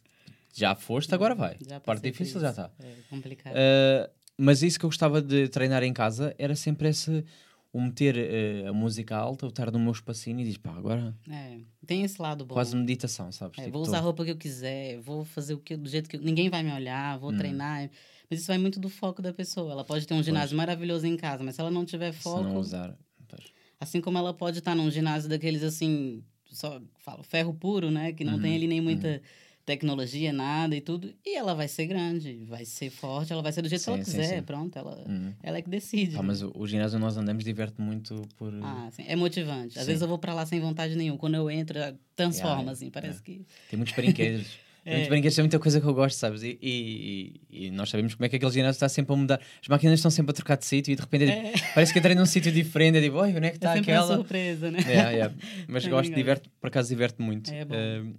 já 0.54 0.74
foste, 0.74 1.14
agora 1.14 1.34
vai. 1.34 1.58
Já 1.60 1.78
parte 1.78 2.02
difícil 2.02 2.40
já 2.40 2.50
está. 2.50 2.70
É 2.82 2.94
complicado. 3.10 3.54
Uh, 3.54 4.10
mas 4.38 4.62
isso 4.62 4.78
que 4.78 4.86
eu 4.86 4.88
gostava 4.88 5.20
de 5.20 5.48
treinar 5.48 5.82
em 5.82 5.92
casa 5.92 6.34
era 6.38 6.56
sempre 6.56 6.88
esse 6.88 7.24
o 7.72 7.80
meter 7.80 8.16
uh, 8.16 8.68
a 8.68 8.72
música 8.72 9.16
alta, 9.16 9.46
o 9.46 9.48
estar 9.48 9.70
no 9.70 9.78
meu 9.78 9.92
espacinho 9.92 10.40
e 10.40 10.44
diz, 10.44 10.56
pá, 10.56 10.70
agora. 10.70 11.14
É, 11.30 11.58
tem 11.86 12.02
esse 12.02 12.20
lado 12.20 12.44
bom. 12.44 12.54
Quase 12.54 12.74
meditação, 12.74 13.30
sabes? 13.30 13.58
É, 13.58 13.64
tipo, 13.64 13.74
vou 13.74 13.82
usar 13.82 13.98
tô... 13.98 13.98
a 13.98 14.00
roupa 14.00 14.24
que 14.24 14.30
eu 14.30 14.36
quiser, 14.36 14.98
vou 15.00 15.24
fazer 15.24 15.54
o 15.54 15.58
que 15.58 15.76
do 15.76 15.88
jeito 15.88 16.08
que. 16.08 16.18
Ninguém 16.18 16.48
vai 16.48 16.62
me 16.62 16.72
olhar, 16.72 17.18
vou 17.18 17.30
hum. 17.30 17.36
treinar. 17.36 17.90
Mas 18.30 18.40
isso 18.40 18.48
vai 18.48 18.58
muito 18.58 18.80
do 18.80 18.88
foco 18.88 19.22
da 19.22 19.32
pessoa. 19.32 19.72
Ela 19.72 19.84
pode 19.84 20.06
ter 20.06 20.14
um 20.14 20.22
ginásio 20.22 20.50
pois. 20.50 20.58
maravilhoso 20.58 21.06
em 21.06 21.16
casa, 21.16 21.44
mas 21.44 21.54
se 21.54 21.60
ela 21.60 21.70
não 21.70 21.84
tiver 21.84 22.12
foco. 22.12 22.38
Se 22.38 22.44
não 22.44 22.56
usar. 22.56 22.96
Pois. 23.28 23.44
Assim 23.78 24.00
como 24.00 24.18
ela 24.18 24.34
pode 24.34 24.58
estar 24.58 24.74
num 24.74 24.90
ginásio 24.90 25.28
daqueles 25.28 25.62
assim, 25.62 26.24
só 26.50 26.80
falo, 26.98 27.22
ferro 27.22 27.54
puro, 27.54 27.90
né? 27.90 28.12
Que 28.12 28.24
não 28.24 28.34
uhum. 28.34 28.42
tem 28.42 28.54
ali 28.54 28.66
nem 28.66 28.80
muita. 28.80 29.08
Uhum 29.08 29.45
tecnologia, 29.66 30.32
nada 30.32 30.76
e 30.76 30.80
tudo. 30.80 31.12
E 31.24 31.36
ela 31.36 31.52
vai 31.52 31.66
ser 31.66 31.86
grande, 31.86 32.44
vai 32.48 32.64
ser 32.64 32.88
forte, 32.88 33.32
ela 33.32 33.42
vai 33.42 33.52
ser 33.52 33.62
do 33.62 33.68
jeito 33.68 33.80
sim, 33.80 33.90
que 33.90 33.90
ela 33.90 34.04
quiser. 34.04 34.24
Sim, 34.24 34.34
sim. 34.36 34.42
Pronto, 34.42 34.78
ela, 34.78 35.04
uhum. 35.06 35.32
ela 35.42 35.58
é 35.58 35.62
que 35.62 35.68
decide. 35.68 36.16
Ah, 36.16 36.22
mas 36.22 36.40
o, 36.40 36.52
o, 36.54 36.66
ginásio 36.66 37.00
nós 37.00 37.16
andamos 37.16 37.44
diverte 37.44 37.80
muito 37.80 38.22
por. 38.38 38.54
Ah, 38.62 38.88
sim. 38.92 39.04
É 39.06 39.16
motivante. 39.16 39.76
Às 39.78 39.86
vezes 39.86 40.00
eu 40.00 40.08
vou 40.08 40.18
para 40.18 40.32
lá 40.32 40.46
sem 40.46 40.60
vontade 40.60 40.94
nenhuma. 40.94 41.18
Quando 41.18 41.34
eu 41.34 41.50
entro, 41.50 41.78
transforma, 42.14 42.58
yeah, 42.58 42.72
assim, 42.72 42.90
parece 42.90 43.20
que. 43.20 43.44
Tem 43.68 43.76
muitos 43.76 43.94
brinquedos. 43.94 44.46
É. 44.86 44.92
Muitos 44.92 45.08
brinquedos 45.08 45.34
tem 45.34 45.42
muita 45.42 45.58
coisa 45.58 45.80
que 45.80 45.86
eu 45.88 45.92
gosto, 45.92 46.16
sabes? 46.16 46.44
E, 46.44 46.56
e, 46.62 47.40
e, 47.50 47.70
nós 47.72 47.90
sabemos 47.90 48.14
como 48.14 48.24
é 48.24 48.28
que 48.28 48.36
aquele 48.36 48.52
ginásio 48.52 48.76
está 48.76 48.88
sempre 48.88 49.12
a 49.12 49.16
mudar. 49.16 49.40
As 49.60 49.66
máquinas 49.66 49.98
estão 49.98 50.12
sempre 50.12 50.30
a 50.30 50.32
trocar 50.32 50.56
de 50.56 50.64
sítio 50.64 50.92
e 50.92 50.94
de 50.94 51.02
repente 51.02 51.24
é. 51.24 51.52
parece 51.74 51.92
que 51.92 51.98
entrei 51.98 52.14
num 52.14 52.24
sítio 52.24 52.52
diferente. 52.52 52.98
É 52.98 53.00
tipo, 53.00 53.16
oi, 53.16 53.30
onde 53.30 53.46
é 53.48 53.50
que 53.50 53.56
está 53.56 53.74
é 53.74 53.80
aquela? 53.80 54.06
Uma 54.06 54.16
surpresa, 54.18 54.70
né? 54.70 54.78
Yeah, 54.86 55.10
yeah. 55.10 55.34
Mas 55.66 55.84
gosto, 55.88 56.14
diverte, 56.14 56.48
por 56.60 56.68
acaso 56.68 56.88
diverte 56.88 57.20
muito. 57.20 57.52
É 57.52 57.64
bom. 57.64 57.74
Uh, 57.74 58.14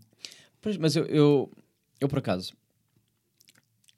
mas 0.76 0.96
eu, 0.96 1.06
eu 1.06 1.52
eu, 2.00 2.08
por 2.08 2.20
acaso, 2.20 2.54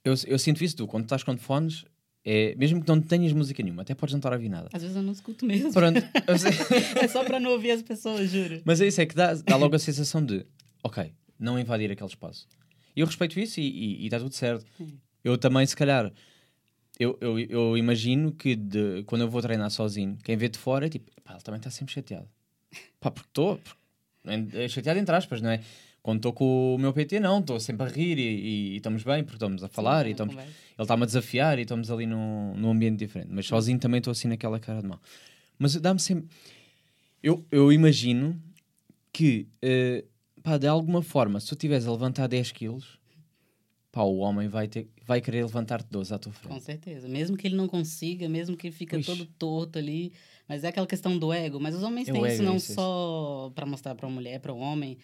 eu, 0.04 0.14
eu 0.28 0.40
sinto 0.40 0.64
isso 0.64 0.76
tu, 0.76 0.88
quando 0.88 1.04
estás 1.04 1.24
com 1.24 1.38
fones, 1.38 1.86
é, 2.24 2.56
mesmo 2.56 2.82
que 2.82 2.88
não 2.88 3.02
tenhas 3.02 3.34
música 3.34 3.62
nenhuma, 3.62 3.82
até 3.82 3.94
podes 3.94 4.14
não 4.14 4.20
estar 4.20 4.32
a 4.32 4.36
ouvir 4.36 4.50
nada. 4.50 4.70
Às 4.72 4.82
vezes 4.82 4.96
eu 4.96 5.04
não 5.04 5.12
escuto 5.12 5.46
mesmo. 5.46 5.74
Pronto. 5.74 6.00
é 7.02 7.08
só 7.08 7.24
para 7.24 7.40
não 7.40 7.52
ouvir 7.52 7.72
as 7.72 7.82
pessoas, 7.82 8.30
juro. 8.30 8.62
Mas 8.64 8.80
é 8.82 8.88
isso, 8.88 9.02
é 9.02 9.06
que 9.06 9.16
dá, 9.16 9.34
dá 9.34 9.56
logo 9.56 9.76
a 9.76 9.80
sensação 9.80 10.24
de, 10.24 10.46
ok, 10.84 11.12
não 11.38 11.60
invadir 11.60 11.92
aquele 11.92 12.10
espaço. 12.10 12.48
E 12.96 13.02
eu 13.02 13.06
respeito 13.06 13.40
isso 13.40 13.60
e 13.60 14.06
está 14.06 14.20
tudo 14.20 14.34
certo. 14.34 14.66
Eu 15.24 15.38
também, 15.38 15.66
se 15.66 15.76
calhar, 15.76 16.12
eu, 17.00 17.18
eu, 17.22 17.40
eu 17.40 17.78
imagino 17.78 18.32
que 18.32 18.56
de, 18.56 19.04
quando 19.04 19.22
eu 19.22 19.30
vou 19.30 19.42
treinar 19.42 19.70
sozinho, 19.70 20.18
quem 20.24 20.36
vê 20.38 20.50
de 20.50 20.58
fora 20.58 20.86
é 20.86 20.90
tipo, 20.90 21.12
pá, 21.24 21.34
ele 21.34 21.42
também 21.42 21.60
está 21.60 21.70
sempre 21.70 21.94
chateado. 21.94 22.28
Pá, 23.00 23.12
porque 23.12 23.30
estou. 23.30 23.60
É 24.54 24.68
chateado 24.68 25.00
entre 25.00 25.16
aspas, 25.16 25.42
não 25.42 25.50
é? 25.50 25.62
Quando 26.02 26.18
estou 26.18 26.34
com 26.34 26.76
o 26.76 26.78
meu 26.78 26.94
PT, 26.94 27.20
não, 27.20 27.40
estou 27.40 27.60
sempre 27.60 27.86
a 27.86 27.90
rir 27.90 28.18
e, 28.18 28.22
e, 28.22 28.74
e, 28.74 28.78
estamos 28.78 29.04
bem, 29.04 29.24
porque 29.24 29.36
estamos 29.36 29.64
a 29.64 29.68
falar 29.68 30.04
Sim, 30.04 30.10
e 30.10 30.12
estamos, 30.12 30.36
ele 30.36 30.48
está-me 30.78 31.04
a 31.04 31.06
desafiar 31.06 31.60
e 31.60 31.64
estamos 31.64 31.92
ali 31.92 32.06
num, 32.06 32.54
num 32.56 32.72
ambiente 32.72 32.98
diferente. 32.98 33.30
Mas 33.32 33.46
sozinho 33.46 33.78
também 33.78 33.98
estou 33.98 34.12
assim 34.12 34.28
naquela 34.28 34.60
cara 34.60 34.82
de 34.82 34.88
mal. 34.88 35.00
Mas 35.58 35.76
dá-me 35.76 36.00
sempre. 36.00 36.30
Eu, 37.22 37.46
eu 37.52 37.72
imagino 37.74 38.42
que, 39.12 39.48
uh, 39.64 40.42
pá, 40.42 40.58
de 40.58 40.68
alguma 40.68 41.02
forma, 41.02 41.40
se 41.40 41.48
tu 41.48 41.54
estiveres 41.54 41.86
a 41.86 41.92
levantar 41.92 42.28
10 42.28 42.54
quilos, 42.54 42.98
pá, 43.92 44.02
o 44.04 44.20
homem 44.20 44.48
vai, 44.48 44.70
ter, 44.70 44.88
vai 45.06 45.20
querer 45.20 45.44
levantar-te 45.44 45.88
12 45.92 46.14
à 46.14 46.18
tua 46.18 46.32
frente. 46.32 46.54
Com 46.54 46.60
certeza. 46.62 47.10
Mesmo 47.10 47.36
que 47.36 47.46
ele 47.46 47.58
não 47.58 47.68
consiga, 47.68 48.30
mesmo 48.30 48.56
que 48.56 48.68
ele 48.68 48.76
fique 48.76 49.02
todo 49.04 49.26
torto 49.26 49.78
ali. 49.78 50.14
Mas 50.48 50.64
é 50.64 50.70
aquela 50.70 50.88
questão 50.88 51.18
do 51.18 51.34
ego. 51.34 51.60
Mas 51.60 51.76
os 51.76 51.84
homens 51.84 52.08
é 52.08 52.14
têm 52.14 52.26
isso 52.26 52.42
não 52.42 52.56
isso, 52.56 52.74
só 52.74 53.52
para 53.54 53.66
mostrar 53.66 53.96
para 53.96 54.08
a 54.08 54.10
mulher, 54.10 54.40
para 54.40 54.54
o 54.54 54.58
homem 54.58 54.98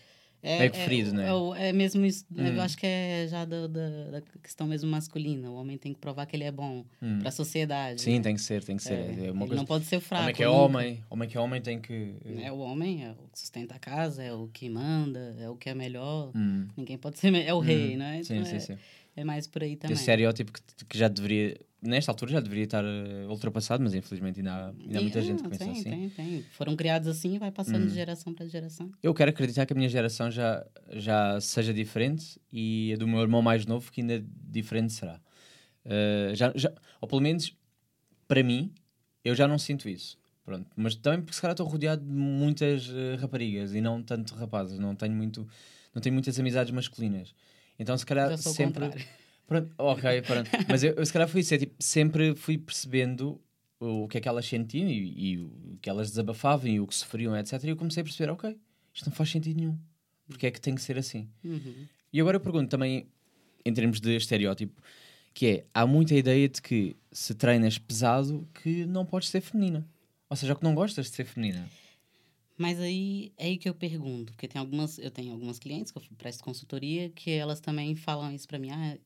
é, 0.46 0.66
é 0.68 0.70
ferido, 0.70 1.12
né? 1.12 1.28
É, 1.58 1.70
é, 1.70 1.74
mesmo 1.74 2.06
isso. 2.06 2.24
Hum. 2.32 2.46
Eu 2.46 2.62
acho 2.62 2.78
que 2.78 2.86
é 2.86 3.28
já 3.28 3.44
da, 3.46 3.66
da, 3.66 4.12
da, 4.12 4.22
questão 4.44 4.68
mesmo 4.68 4.90
masculina. 4.90 5.50
O 5.50 5.56
homem 5.56 5.76
tem 5.76 5.92
que 5.92 6.00
provar 6.00 6.28
que 6.28 6.36
ele 6.36 6.44
é 6.44 6.52
bom 6.52 6.86
hum. 7.02 7.20
para 7.20 7.30
a 7.30 7.32
sociedade. 7.32 8.02
Sim, 8.02 8.18
né? 8.18 8.22
tem 8.22 8.36
que 8.36 8.42
ser, 8.42 8.64
tem 8.64 8.78
que 8.78 8.84
ser. 8.84 8.94
É, 8.94 9.12
ele 9.12 9.34
coisa... 9.34 9.56
não 9.56 9.66
pode 9.66 9.86
ser 9.86 10.00
fraco. 10.00 10.24
Homem 10.24 10.36
que 10.36 10.44
é 10.44 10.50
homem, 10.50 11.04
homem 11.10 11.30
que 11.30 11.38
é 11.38 11.42
homem 11.42 11.62
tem 11.62 11.80
que. 11.80 12.16
É 12.42 12.52
o 12.52 12.60
homem, 12.60 13.06
é 13.06 13.12
o 13.12 13.28
que 13.32 13.40
sustenta 13.40 13.76
a 13.76 13.80
casa, 13.80 14.22
é 14.22 14.34
o 14.34 14.48
que 14.48 14.70
manda, 14.70 15.36
é 15.40 15.50
o 15.50 15.56
que 15.56 15.70
é 15.70 15.74
melhor. 15.74 16.32
Hum. 16.36 16.68
Ninguém 16.78 16.98
pode 16.98 17.18
ser. 17.18 17.34
É 17.34 17.54
o 17.54 17.60
rei, 17.60 17.96
hum. 17.96 17.98
né? 17.98 18.22
Sim, 18.24 18.36
então, 18.36 18.46
sim, 18.46 18.60
sim. 18.60 18.78
É 19.16 19.24
mais 19.24 19.48
por 19.48 19.64
aí 19.64 19.76
também. 19.76 19.94
Esse 19.94 20.02
estereótipo 20.02 20.52
que, 20.52 20.86
que 20.86 20.98
já 20.98 21.08
deveria 21.08 21.58
nesta 21.86 22.12
altura 22.12 22.32
já 22.32 22.40
deveria 22.40 22.64
estar 22.64 22.84
uh, 22.84 23.30
ultrapassado, 23.30 23.84
mas 23.84 23.94
infelizmente 23.94 24.40
ainda 24.40 24.52
há, 24.52 24.68
ainda 24.70 25.00
há 25.00 25.02
muita 25.02 25.22
gente 25.22 25.44
que 25.44 25.50
pensa 25.50 25.66
tem, 25.66 25.72
assim. 25.72 25.84
Tem, 25.84 26.10
tem. 26.10 26.46
Foram 26.52 26.76
criados 26.76 27.08
assim 27.08 27.36
e 27.36 27.40
vai 27.40 27.52
passando 27.52 27.84
hum. 27.84 27.88
de 27.88 27.94
geração 27.94 28.34
para 28.34 28.46
geração. 28.48 28.92
Eu 29.02 29.14
quero 29.14 29.30
acreditar 29.30 29.66
que 29.66 29.74
a 29.74 29.76
minha 29.76 29.90
geração 29.90 30.30
já, 30.32 30.66
já 30.94 31.40
seja 31.40 31.74
diferente 31.74 32.40
e 32.52 32.94
a 32.94 32.98
do 32.98 33.08
meu 33.08 33.22
irmão 33.22 33.42
mais 33.42 33.66
novo 33.66 33.92
que 33.92 34.02
ainda 34.02 34.24
diferente 34.28 34.94
será. 34.94 35.20
Uh, 35.86 36.34
já, 36.34 36.52
já, 36.56 36.74
ou 37.00 37.08
pelo 37.08 37.22
menos, 37.22 37.56
para 38.28 38.42
mim, 38.44 38.74
eu 39.24 39.36
já 39.36 39.48
não 39.48 39.58
sinto 39.58 39.88
isso. 39.88 40.18
Pronto. 40.44 40.68
Mas 40.76 40.96
também 40.96 41.22
porque 41.22 41.34
se 41.34 41.42
calhar 41.42 41.54
estou 41.54 41.68
rodeado 41.68 42.04
de 42.06 42.12
muitas 42.12 42.88
uh, 42.90 43.16
raparigas 43.20 43.74
e 43.74 43.82
não 43.82 44.02
tanto 44.02 44.36
rapazes. 44.36 44.78
Não 44.78 44.96
tenho, 44.96 45.14
muito, 45.14 45.48
não 45.94 46.02
tenho 46.02 46.14
muitas 46.14 46.40
amizades 46.40 46.72
masculinas. 46.72 47.34
Então 47.78 47.98
se 47.98 48.06
calhar 48.06 48.38
sempre... 48.38 49.06
Pronto, 49.48 49.72
ok, 49.78 50.22
pronto. 50.24 50.50
Mas 50.68 50.84
eu, 50.84 50.94
eu 50.94 51.06
se 51.06 51.14
calhar 51.14 51.28
fui 51.28 51.42
é, 51.42 51.58
tipo, 51.58 51.76
sempre 51.80 52.36
fui 52.36 52.58
percebendo 52.58 53.40
o 53.80 54.08
que 54.08 54.18
é 54.18 54.22
que 54.22 54.28
elas 54.28 54.46
sentiam 54.46 54.88
e, 54.90 55.34
e, 55.34 55.38
o 55.38 55.78
que 55.82 55.90
elas 55.90 56.10
desabafavam 56.10 56.68
e 56.68 56.80
o 56.80 56.88
que 56.88 56.96
sofriam, 56.96 57.38
etc. 57.38 57.64
E 57.64 57.70
eu 57.70 57.76
comecei 57.76 58.02
a 58.02 58.04
perceber, 58.04 58.32
ok, 58.32 58.58
isto 58.94 59.06
não 59.08 59.16
faz 59.16 59.30
sentido 59.30 59.58
nenhum. 59.58 59.78
porque 60.28 60.48
é 60.48 60.52
que 60.52 60.60
tem 60.60 60.74
que 60.74 60.82
ser 60.82 60.98
assim. 60.98 61.30
Uhum. 61.44 61.86
E 62.12 62.20
agora 62.20 62.38
eu 62.38 62.42
pergunto 62.42 62.70
também, 62.70 63.08
em 63.64 63.74
termos 63.74 64.00
de 64.00 64.16
estereótipo, 64.16 64.82
que 65.34 65.48
é, 65.48 65.66
há 65.74 65.86
muita 65.86 66.16
ideia 66.16 66.48
de 66.48 66.62
que 66.62 66.96
se 67.12 67.36
treinas 67.36 67.78
pesado 67.78 68.48
que 68.54 68.86
não 68.86 69.06
podes 69.06 69.30
ser 69.30 69.42
feminina. 69.42 69.88
Ou 70.30 70.36
seja, 70.36 70.56
que 70.56 70.64
não 70.64 70.74
gostas 70.74 71.10
de 71.10 71.16
ser 71.16 71.26
feminina. 71.26 71.70
Mas 72.58 72.80
aí 72.80 73.34
é 73.38 73.48
aí 73.48 73.58
que 73.58 73.68
eu 73.68 73.74
pergunto, 73.74 74.32
porque 74.32 74.48
tem 74.48 74.60
algumas, 74.60 74.98
eu 74.98 75.12
tenho 75.12 75.34
algumas 75.34 75.60
clientes 75.60 75.92
que 75.92 75.98
eu 75.98 76.04
presto 76.18 76.44
consultoria 76.44 77.10
que 77.10 77.32
elas 77.32 77.60
também 77.60 77.96
falam 77.96 78.34
isso 78.34 78.48
para 78.48 78.58
mim. 78.58 78.70
Ah, 78.72 78.98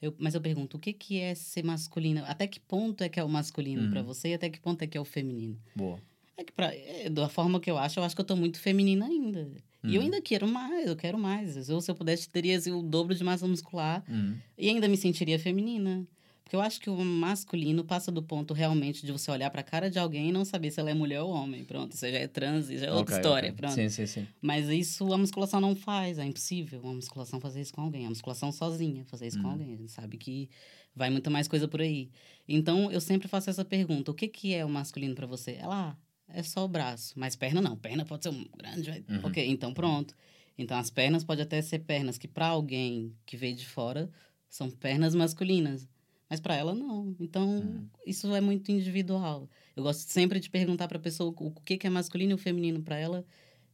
eu, 0.00 0.14
mas 0.18 0.34
eu 0.34 0.40
pergunto, 0.40 0.76
o 0.76 0.80
que, 0.80 0.92
que 0.92 1.18
é 1.18 1.34
ser 1.34 1.62
masculina? 1.62 2.22
Até 2.22 2.46
que 2.46 2.60
ponto 2.60 3.02
é 3.02 3.08
que 3.08 3.20
é 3.20 3.24
o 3.24 3.28
masculino 3.28 3.82
uhum. 3.82 3.90
para 3.90 4.02
você 4.02 4.28
e 4.28 4.34
até 4.34 4.48
que 4.48 4.60
ponto 4.60 4.82
é 4.82 4.86
que 4.86 4.96
é 4.96 5.00
o 5.00 5.04
feminino? 5.04 5.58
Boa. 5.74 5.98
É 6.36 6.42
que 6.42 6.52
pra, 6.52 6.74
é, 6.74 7.08
da 7.08 7.28
forma 7.28 7.60
que 7.60 7.70
eu 7.70 7.78
acho, 7.78 8.00
eu 8.00 8.04
acho 8.04 8.14
que 8.14 8.20
eu 8.20 8.26
tô 8.26 8.34
muito 8.34 8.58
feminina 8.58 9.06
ainda. 9.06 9.40
Uhum. 9.40 9.90
E 9.90 9.94
eu 9.94 10.00
uhum. 10.00 10.06
ainda 10.06 10.20
quero 10.20 10.48
mais, 10.48 10.86
eu 10.86 10.96
quero 10.96 11.18
mais. 11.18 11.68
Eu, 11.68 11.80
se 11.80 11.90
eu 11.90 11.94
pudesse, 11.94 12.28
teria 12.28 12.56
assim, 12.56 12.72
o 12.72 12.82
dobro 12.82 13.14
de 13.14 13.22
massa 13.22 13.46
muscular 13.46 14.02
uhum. 14.08 14.36
e 14.58 14.68
ainda 14.68 14.88
me 14.88 14.96
sentiria 14.96 15.38
feminina. 15.38 16.06
Porque 16.44 16.54
eu 16.54 16.60
acho 16.60 16.78
que 16.78 16.90
o 16.90 17.04
masculino 17.04 17.82
passa 17.82 18.12
do 18.12 18.22
ponto 18.22 18.52
realmente 18.52 19.06
de 19.06 19.10
você 19.10 19.30
olhar 19.30 19.50
para 19.50 19.62
a 19.62 19.64
cara 19.64 19.90
de 19.90 19.98
alguém 19.98 20.28
e 20.28 20.32
não 20.32 20.44
saber 20.44 20.70
se 20.70 20.78
ela 20.78 20.90
é 20.90 20.94
mulher 20.94 21.22
ou 21.22 21.30
homem. 21.30 21.64
Pronto, 21.64 21.92
isso 21.92 22.02
já 22.02 22.18
é 22.18 22.28
trans, 22.28 22.68
já 22.68 22.86
é 22.86 22.92
outra 22.92 23.02
okay, 23.02 23.16
história. 23.16 23.48
Okay. 23.48 23.56
Pronto. 23.56 23.74
Sim, 23.74 23.88
sim, 23.88 24.06
sim. 24.06 24.28
Mas 24.42 24.68
isso 24.68 25.10
a 25.10 25.16
musculação 25.16 25.58
não 25.58 25.74
faz, 25.74 26.18
é 26.18 26.24
impossível 26.24 26.86
a 26.86 26.92
musculação 26.92 27.40
fazer 27.40 27.62
isso 27.62 27.72
com 27.72 27.80
alguém. 27.80 28.04
A 28.04 28.10
musculação 28.10 28.52
sozinha 28.52 29.06
fazer 29.06 29.26
isso 29.26 29.38
uhum. 29.38 29.44
com 29.44 29.50
alguém. 29.52 29.72
A 29.72 29.76
gente 29.76 29.90
sabe 29.90 30.18
que 30.18 30.50
vai 30.94 31.08
muita 31.08 31.30
mais 31.30 31.48
coisa 31.48 31.66
por 31.66 31.80
aí. 31.80 32.10
Então 32.46 32.92
eu 32.92 33.00
sempre 33.00 33.26
faço 33.26 33.48
essa 33.48 33.64
pergunta: 33.64 34.10
o 34.10 34.14
que, 34.14 34.28
que 34.28 34.54
é 34.54 34.62
o 34.66 34.68
masculino 34.68 35.14
para 35.14 35.26
você? 35.26 35.52
Ela, 35.52 35.92
ah, 35.92 35.96
é 36.28 36.42
só 36.42 36.62
o 36.62 36.68
braço, 36.68 37.14
mas 37.16 37.34
perna 37.34 37.62
não. 37.62 37.74
Perna 37.74 38.04
pode 38.04 38.22
ser 38.22 38.28
um 38.28 38.44
grande. 38.54 38.90
Uhum. 39.08 39.20
Ok, 39.24 39.46
então 39.48 39.72
pronto. 39.72 40.14
Então 40.58 40.76
as 40.76 40.90
pernas 40.90 41.24
pode 41.24 41.40
até 41.40 41.60
ser 41.62 41.80
pernas 41.80 42.18
que 42.18 42.28
para 42.28 42.48
alguém 42.48 43.14
que 43.24 43.34
veio 43.34 43.56
de 43.56 43.66
fora 43.66 44.10
são 44.48 44.70
pernas 44.70 45.14
masculinas. 45.14 45.88
Mas 46.28 46.40
para 46.40 46.54
ela, 46.54 46.74
não. 46.74 47.14
Então, 47.20 47.46
hum. 47.46 47.86
isso 48.06 48.34
é 48.34 48.40
muito 48.40 48.70
individual. 48.72 49.48
Eu 49.76 49.82
gosto 49.82 50.00
sempre 50.10 50.40
de 50.40 50.50
perguntar 50.50 50.88
para 50.88 50.96
a 50.96 51.00
pessoa 51.00 51.34
o 51.36 51.50
que, 51.50 51.76
que 51.76 51.86
é 51.86 51.90
masculino 51.90 52.32
e 52.32 52.34
o 52.34 52.38
feminino 52.38 52.82
para 52.82 52.96
ela 52.96 53.24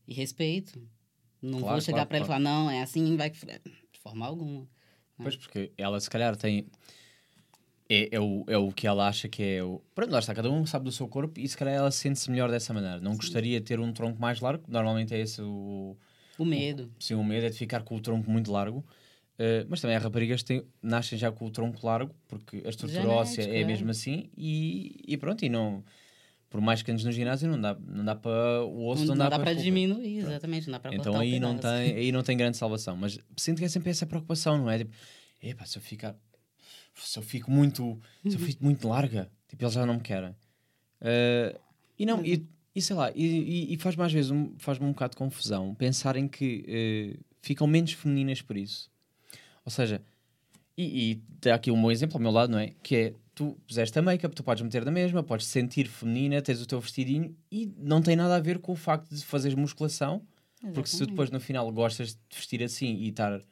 e 0.06 0.14
respeito. 0.14 0.80
Não 1.40 1.60
claro, 1.60 1.74
vou 1.74 1.80
chegar 1.80 2.06
claro, 2.06 2.08
para 2.08 2.18
claro. 2.18 2.32
ela 2.32 2.40
e 2.40 2.44
falar, 2.44 2.64
não, 2.64 2.70
é 2.70 2.82
assim, 2.82 3.16
vai 3.16 3.30
de 3.30 4.00
forma 4.00 4.26
alguma. 4.26 4.60
Né? 4.60 4.66
Pois, 5.22 5.36
porque 5.36 5.72
ela 5.76 6.00
se 6.00 6.10
calhar 6.10 6.36
tem. 6.36 6.66
É, 7.88 8.16
é, 8.16 8.20
o, 8.20 8.44
é 8.46 8.56
o 8.56 8.70
que 8.70 8.86
ela 8.86 9.08
acha 9.08 9.28
que 9.28 9.42
é 9.42 9.62
o. 9.62 9.80
Pronto, 9.94 10.12
lá 10.12 10.18
está, 10.18 10.34
cada 10.34 10.50
um 10.50 10.64
sabe 10.66 10.84
do 10.84 10.92
seu 10.92 11.08
corpo 11.08 11.38
e 11.40 11.48
se 11.48 11.56
calhar 11.56 11.74
ela 11.74 11.90
sente-se 11.90 12.30
melhor 12.30 12.50
dessa 12.50 12.72
maneira. 12.72 13.00
Não 13.00 13.12
Sim. 13.12 13.18
gostaria 13.18 13.60
de 13.60 13.66
ter 13.66 13.80
um 13.80 13.92
tronco 13.92 14.20
mais 14.20 14.40
largo, 14.40 14.64
normalmente 14.68 15.14
é 15.14 15.20
esse 15.20 15.40
o. 15.42 15.96
O 16.38 16.44
medo. 16.44 16.90
O, 16.98 17.02
sim, 17.02 17.14
o 17.14 17.24
medo 17.24 17.46
é 17.46 17.50
de 17.50 17.56
ficar 17.56 17.82
com 17.82 17.96
o 17.96 18.00
tronco 18.00 18.30
muito 18.30 18.50
largo. 18.50 18.84
Uh, 19.40 19.64
mas 19.70 19.80
também 19.80 19.96
há 19.96 19.98
raparigas 19.98 20.42
que 20.42 20.48
têm, 20.48 20.64
nascem 20.82 21.16
já 21.18 21.32
com 21.32 21.46
o 21.46 21.50
tronco 21.50 21.86
largo, 21.86 22.14
porque 22.28 22.62
a 22.62 22.68
estrutura 22.68 23.08
óssea 23.08 23.42
é, 23.44 23.62
é 23.62 23.64
mesmo 23.64 23.90
assim, 23.90 24.28
e, 24.36 25.02
e 25.08 25.16
pronto, 25.16 25.42
e 25.42 25.48
não. 25.48 25.82
Por 26.50 26.60
mais 26.60 26.82
que 26.82 26.90
andes 26.90 27.06
no 27.06 27.12
ginásio, 27.12 27.48
não 27.48 27.58
dá, 27.58 27.74
não 27.74 28.04
dá 28.04 28.14
para. 28.14 28.62
O 28.64 28.86
osso 28.86 29.06
não, 29.06 29.14
não 29.14 29.30
dá, 29.30 29.30
dá 29.30 29.38
para 29.38 29.54
diminuir, 29.54 30.18
exatamente, 30.18 30.66
não 30.66 30.72
dá 30.72 30.80
para 30.80 30.94
Então 30.94 31.18
aí 31.18 31.40
não, 31.40 31.56
tem, 31.56 31.70
aí 31.96 32.12
não 32.12 32.22
tem 32.22 32.36
grande 32.36 32.58
salvação. 32.58 32.94
Mas 32.98 33.18
sinto 33.34 33.60
que 33.60 33.64
é 33.64 33.68
sempre 33.68 33.88
essa 33.88 34.04
preocupação, 34.04 34.58
não 34.58 34.68
é? 34.68 34.76
Tipo, 34.78 34.94
epá, 35.42 35.64
se 35.64 35.78
eu 35.78 35.82
ficar. 35.82 36.14
Se 36.94 37.18
eu 37.18 37.22
fico 37.22 37.50
muito. 37.50 37.98
Se 38.28 38.34
eu 38.34 38.40
fico 38.40 38.62
muito 38.62 38.86
larga, 38.86 39.30
tipo, 39.48 39.64
eles 39.64 39.72
já 39.72 39.86
não 39.86 39.94
me 39.94 40.00
querem. 40.00 40.30
Uh, 41.00 41.58
e 41.98 42.04
não, 42.04 42.22
e, 42.22 42.46
e 42.74 42.82
sei 42.82 42.94
lá, 42.94 43.10
e, 43.14 43.72
e, 43.72 43.78
faz 43.78 43.96
mais 43.96 44.12
vezes 44.12 44.30
um, 44.30 44.54
faz-me 44.58 44.84
um 44.84 44.92
bocado 44.92 45.12
de 45.12 45.16
confusão 45.16 45.74
pensarem 45.74 46.28
que 46.28 47.16
uh, 47.18 47.24
ficam 47.40 47.66
menos 47.66 47.92
femininas 47.92 48.42
por 48.42 48.56
isso. 48.56 48.90
Ou 49.64 49.70
seja, 49.70 50.02
e, 50.76 51.12
e 51.12 51.14
tem 51.40 51.52
aqui 51.52 51.70
um 51.70 51.80
bom 51.80 51.90
exemplo 51.90 52.16
ao 52.16 52.20
meu 52.20 52.30
lado, 52.30 52.50
não 52.50 52.58
é? 52.58 52.72
Que 52.82 52.96
é, 52.96 53.14
tu 53.34 53.56
puseste 53.66 53.98
a 53.98 54.02
make-up, 54.02 54.34
tu 54.34 54.42
podes 54.42 54.62
meter 54.62 54.84
da 54.84 54.90
mesma, 54.90 55.22
podes 55.22 55.46
sentir 55.46 55.86
feminina, 55.88 56.40
tens 56.40 56.60
o 56.60 56.66
teu 56.66 56.80
vestidinho 56.80 57.34
e 57.50 57.72
não 57.78 58.00
tem 58.00 58.16
nada 58.16 58.36
a 58.36 58.40
ver 58.40 58.58
com 58.58 58.72
o 58.72 58.76
facto 58.76 59.14
de 59.14 59.24
fazeres 59.24 59.56
musculação, 59.56 60.22
Exatamente. 60.56 60.74
porque 60.74 60.90
se 60.90 61.06
depois 61.06 61.30
no 61.30 61.40
final 61.40 61.70
gostas 61.72 62.14
de 62.14 62.36
vestir 62.36 62.62
assim 62.62 62.94
e 62.94 63.08
estar 63.08 63.42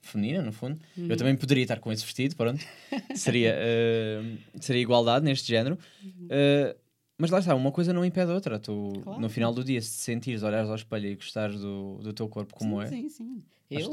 feminina, 0.00 0.42
no 0.42 0.52
fundo, 0.52 0.78
uhum. 0.96 1.08
eu 1.08 1.16
também 1.16 1.36
poderia 1.36 1.62
estar 1.62 1.80
com 1.80 1.92
esse 1.92 2.04
vestido, 2.04 2.36
pronto, 2.36 2.64
seria, 3.14 3.56
uh, 3.56 4.38
seria 4.60 4.82
igualdade 4.82 5.24
neste 5.24 5.48
género. 5.48 5.78
Uhum. 6.02 6.26
Uh, 6.26 6.86
mas 7.18 7.30
lá 7.30 7.38
está, 7.38 7.54
uma 7.54 7.72
coisa 7.72 7.92
não 7.92 8.04
impede 8.04 8.30
a 8.30 8.34
outra. 8.34 8.58
Tu, 8.58 9.00
claro. 9.02 9.20
no 9.20 9.28
final 9.28 9.52
do 9.52 9.64
dia, 9.64 9.80
se 9.80 9.90
te 9.90 10.02
sentires, 10.02 10.42
olhares 10.42 10.68
ao 10.68 10.76
espelho 10.76 11.06
e 11.06 11.14
gostares 11.14 11.58
do, 11.58 11.98
do 12.02 12.12
teu 12.12 12.28
corpo 12.28 12.54
como 12.54 12.80
sim, 12.80 12.86
é. 12.86 12.88
Sim, 12.88 13.08
sim. 13.08 13.42
Eu, 13.70 13.90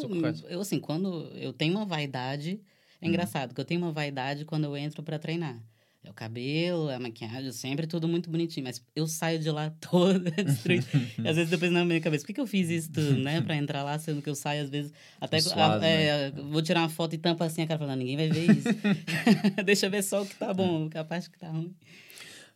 eu, 0.49 0.61
assim, 0.61 0.79
quando 0.79 1.29
eu 1.35 1.53
tenho 1.53 1.75
uma 1.75 1.85
vaidade. 1.85 2.59
É 3.01 3.05
hum. 3.05 3.09
engraçado 3.09 3.53
que 3.53 3.59
eu 3.59 3.65
tenho 3.65 3.81
uma 3.81 3.91
vaidade 3.91 4.45
quando 4.45 4.63
eu 4.63 4.77
entro 4.77 5.03
para 5.03 5.19
treinar. 5.19 5.61
É 6.05 6.09
o 6.09 6.13
cabelo, 6.13 6.89
a 6.89 6.99
maquiagem, 6.99 7.49
sempre 7.53 7.87
tudo 7.87 8.09
muito 8.09 8.29
bonitinho. 8.29 8.65
Mas 8.65 8.83
eu 8.93 9.07
saio 9.07 9.39
de 9.39 9.49
lá 9.49 9.73
toda 9.79 10.29
destruída. 10.31 10.85
às 11.19 11.37
vezes 11.37 11.49
depois 11.49 11.71
na 11.71 11.85
minha 11.85 12.01
cabeça, 12.01 12.23
por 12.23 12.27
que, 12.27 12.33
que 12.33 12.41
eu 12.41 12.47
fiz 12.47 12.69
isso 12.69 12.91
tudo, 12.91 13.19
né? 13.19 13.39
Pra 13.41 13.55
entrar 13.55 13.83
lá, 13.83 13.97
sendo 13.97 14.21
que 14.21 14.29
eu 14.29 14.35
saio 14.35 14.63
às 14.63 14.69
vezes... 14.69 14.91
Até 15.19 15.39
Suado, 15.39 15.83
a, 15.83 15.87
é, 15.87 16.29
né? 16.31 16.41
vou 16.51 16.61
tirar 16.61 16.81
uma 16.81 16.89
foto 16.89 17.15
e 17.15 17.17
tampa 17.17 17.45
assim 17.45 17.61
a 17.61 17.67
cara 17.67 17.79
falando, 17.79 17.99
ninguém 17.99 18.17
vai 18.17 18.29
ver 18.29 18.51
isso. 18.51 18.67
Deixa 19.63 19.85
eu 19.85 19.91
ver 19.91 20.03
só 20.03 20.23
o 20.23 20.25
que 20.25 20.35
tá 20.35 20.53
bom, 20.53 20.89
a 20.93 21.03
parte 21.05 21.29
que 21.29 21.39
tá 21.39 21.47
ruim. 21.47 21.73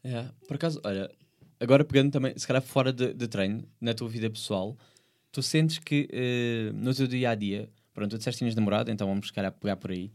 É, 0.03 0.25
por 0.45 0.55
acaso, 0.55 0.81
olha, 0.83 1.09
agora 1.57 1.85
pegando 1.85 2.11
também, 2.11 2.37
se 2.37 2.45
calhar 2.45 2.61
fora 2.61 2.91
de, 2.91 3.13
de 3.13 3.27
treino, 3.29 3.63
na 3.79 3.93
tua 3.93 4.09
vida 4.09 4.29
pessoal, 4.29 4.77
tu 5.37 5.43
sentes 5.43 5.77
que 5.77 6.09
uh, 6.11 6.73
no 6.73 6.95
teu 6.95 7.05
dia 7.05 7.29
a 7.29 7.35
dia, 7.35 7.69
pronto, 7.93 8.09
tu 8.09 8.17
disseste 8.17 8.39
que 8.39 8.45
tinhas 8.45 8.55
namorado, 8.55 8.89
então 8.89 9.07
vamos 9.07 9.27
se 9.27 9.33
calhar 9.33 9.51
pegar 9.51 9.75
por 9.75 9.91
aí, 9.91 10.11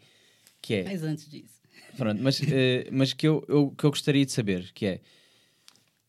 que 0.61 0.75
é. 0.75 0.83
Mas 0.83 1.05
antes 1.05 1.31
disso. 1.31 1.63
Pronto, 1.97 2.21
mas, 2.21 2.41
uh, 2.41 2.45
mas 2.91 3.13
que, 3.13 3.29
eu, 3.29 3.45
eu, 3.49 3.71
que 3.71 3.85
eu 3.85 3.91
gostaria 3.91 4.27
de 4.27 4.33
saber, 4.33 4.73
que 4.73 4.85
é 4.85 5.01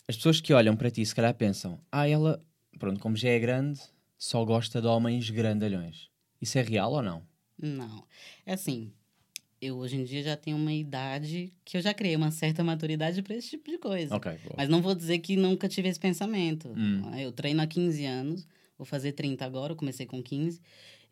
as 0.07 0.15
pessoas 0.15 0.41
que 0.41 0.51
olham 0.51 0.75
para 0.75 0.89
ti, 0.89 1.05
se 1.05 1.13
calhar 1.13 1.31
pensam, 1.35 1.79
ah, 1.91 2.09
ela, 2.09 2.43
pronto, 2.79 2.99
como 2.99 3.15
já 3.15 3.29
é 3.29 3.37
grande, 3.37 3.79
só 4.17 4.43
gosta 4.43 4.81
de 4.81 4.87
homens 4.87 5.29
grandalhões. 5.29 6.09
Isso 6.41 6.57
é 6.57 6.63
real 6.63 6.91
ou 6.91 7.03
não? 7.03 7.21
Não. 7.55 8.03
É 8.47 8.53
assim, 8.53 8.91
eu 9.61 9.77
hoje 9.77 9.95
em 9.95 10.03
dia 10.05 10.23
já 10.23 10.35
tenho 10.35 10.57
uma 10.57 10.73
idade 10.73 11.53
que 11.63 11.77
eu 11.77 11.81
já 11.81 11.93
criei 11.93 12.15
uma 12.15 12.31
certa 12.31 12.63
maturidade 12.63 13.21
para 13.21 13.35
esse 13.35 13.51
tipo 13.51 13.69
de 13.69 13.77
coisa. 13.77 14.15
Okay, 14.15 14.39
Mas 14.57 14.67
não 14.69 14.81
vou 14.81 14.95
dizer 14.95 15.19
que 15.19 15.35
nunca 15.35 15.69
tive 15.69 15.87
esse 15.87 15.99
pensamento. 15.99 16.69
Hum. 16.75 17.15
Eu 17.15 17.31
treino 17.31 17.61
há 17.61 17.67
15 17.67 18.05
anos, 18.05 18.47
vou 18.83 18.89
fazer 18.89 19.13
30 19.13 19.45
agora, 19.45 19.73
eu 19.73 19.77
comecei 19.77 20.05
com 20.05 20.21
15. 20.21 20.61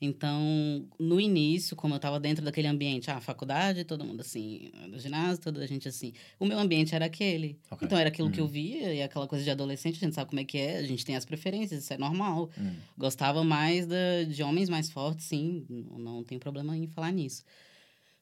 Então, 0.04 0.88
no 1.00 1.22
início, 1.22 1.76
como 1.76 1.94
eu 1.94 1.98
estava 1.98 2.20
dentro 2.20 2.44
daquele 2.44 2.68
ambiente, 2.68 3.12
ah, 3.12 3.22
faculdade, 3.22 3.84
todo 3.84 4.04
mundo 4.04 4.22
assim, 4.22 4.72
no 4.90 4.98
ginásio, 4.98 5.44
toda 5.44 5.64
a 5.64 5.68
gente 5.68 5.88
assim. 5.88 6.12
O 6.40 6.46
meu 6.46 6.58
ambiente 6.58 6.96
era 6.96 7.06
aquele. 7.06 7.60
Okay. 7.70 7.86
Então, 7.86 7.98
era 8.00 8.10
aquilo 8.10 8.28
uhum. 8.28 8.34
que 8.34 8.40
eu 8.40 8.46
uhum. 8.46 8.52
via, 8.52 8.94
e 8.96 9.04
aquela 9.04 9.28
coisa 9.28 9.44
de 9.44 9.52
adolescente, 9.52 9.98
a 9.98 10.00
gente 10.00 10.16
sabe 10.16 10.30
como 10.30 10.40
é 10.40 10.44
que 10.44 10.58
é, 10.58 10.78
a 10.78 10.84
gente 10.84 11.06
tem 11.06 11.16
as 11.16 11.24
preferências, 11.24 11.84
isso 11.84 11.94
é 11.94 12.00
normal. 12.00 12.50
Uhum. 12.58 12.76
Gostava 12.98 13.44
mais 13.44 13.86
de, 13.86 14.26
de 14.26 14.42
homens 14.42 14.70
mais 14.70 14.90
fortes, 14.90 15.28
sim, 15.28 15.66
não, 15.70 16.00
não 16.00 16.24
tem 16.24 16.40
problema 16.40 16.76
em 16.76 16.88
falar 16.88 17.12
nisso. 17.12 17.44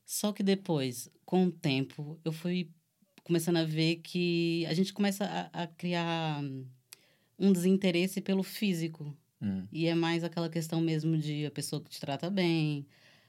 Só 0.06 0.34
que 0.34 0.44
depois, 0.44 1.10
com 1.26 1.46
o 1.46 1.52
tempo, 1.52 2.20
eu 2.26 2.34
fui 2.34 2.70
começando 3.24 3.58
a 3.58 3.64
ver 3.64 3.98
que 3.98 4.66
a 4.66 4.74
gente 4.74 4.92
começa 4.92 5.24
a, 5.24 5.64
a 5.64 5.68
criar 5.68 6.44
um 7.40 7.54
desinteresse 7.54 8.20
pelo 8.20 8.44
físico. 8.44 9.16
Hum. 9.42 9.68
E 9.72 9.88
é 9.88 9.96
mais 9.96 10.24
aquela 10.24 10.50
questão 10.50 10.82
mesmo 10.82 11.18
de 11.18 11.46
a 11.46 11.52
pessoa 11.52 11.82
que 11.82 11.90
te 11.90 12.00
trata 12.00 12.30
bem, 12.30 12.86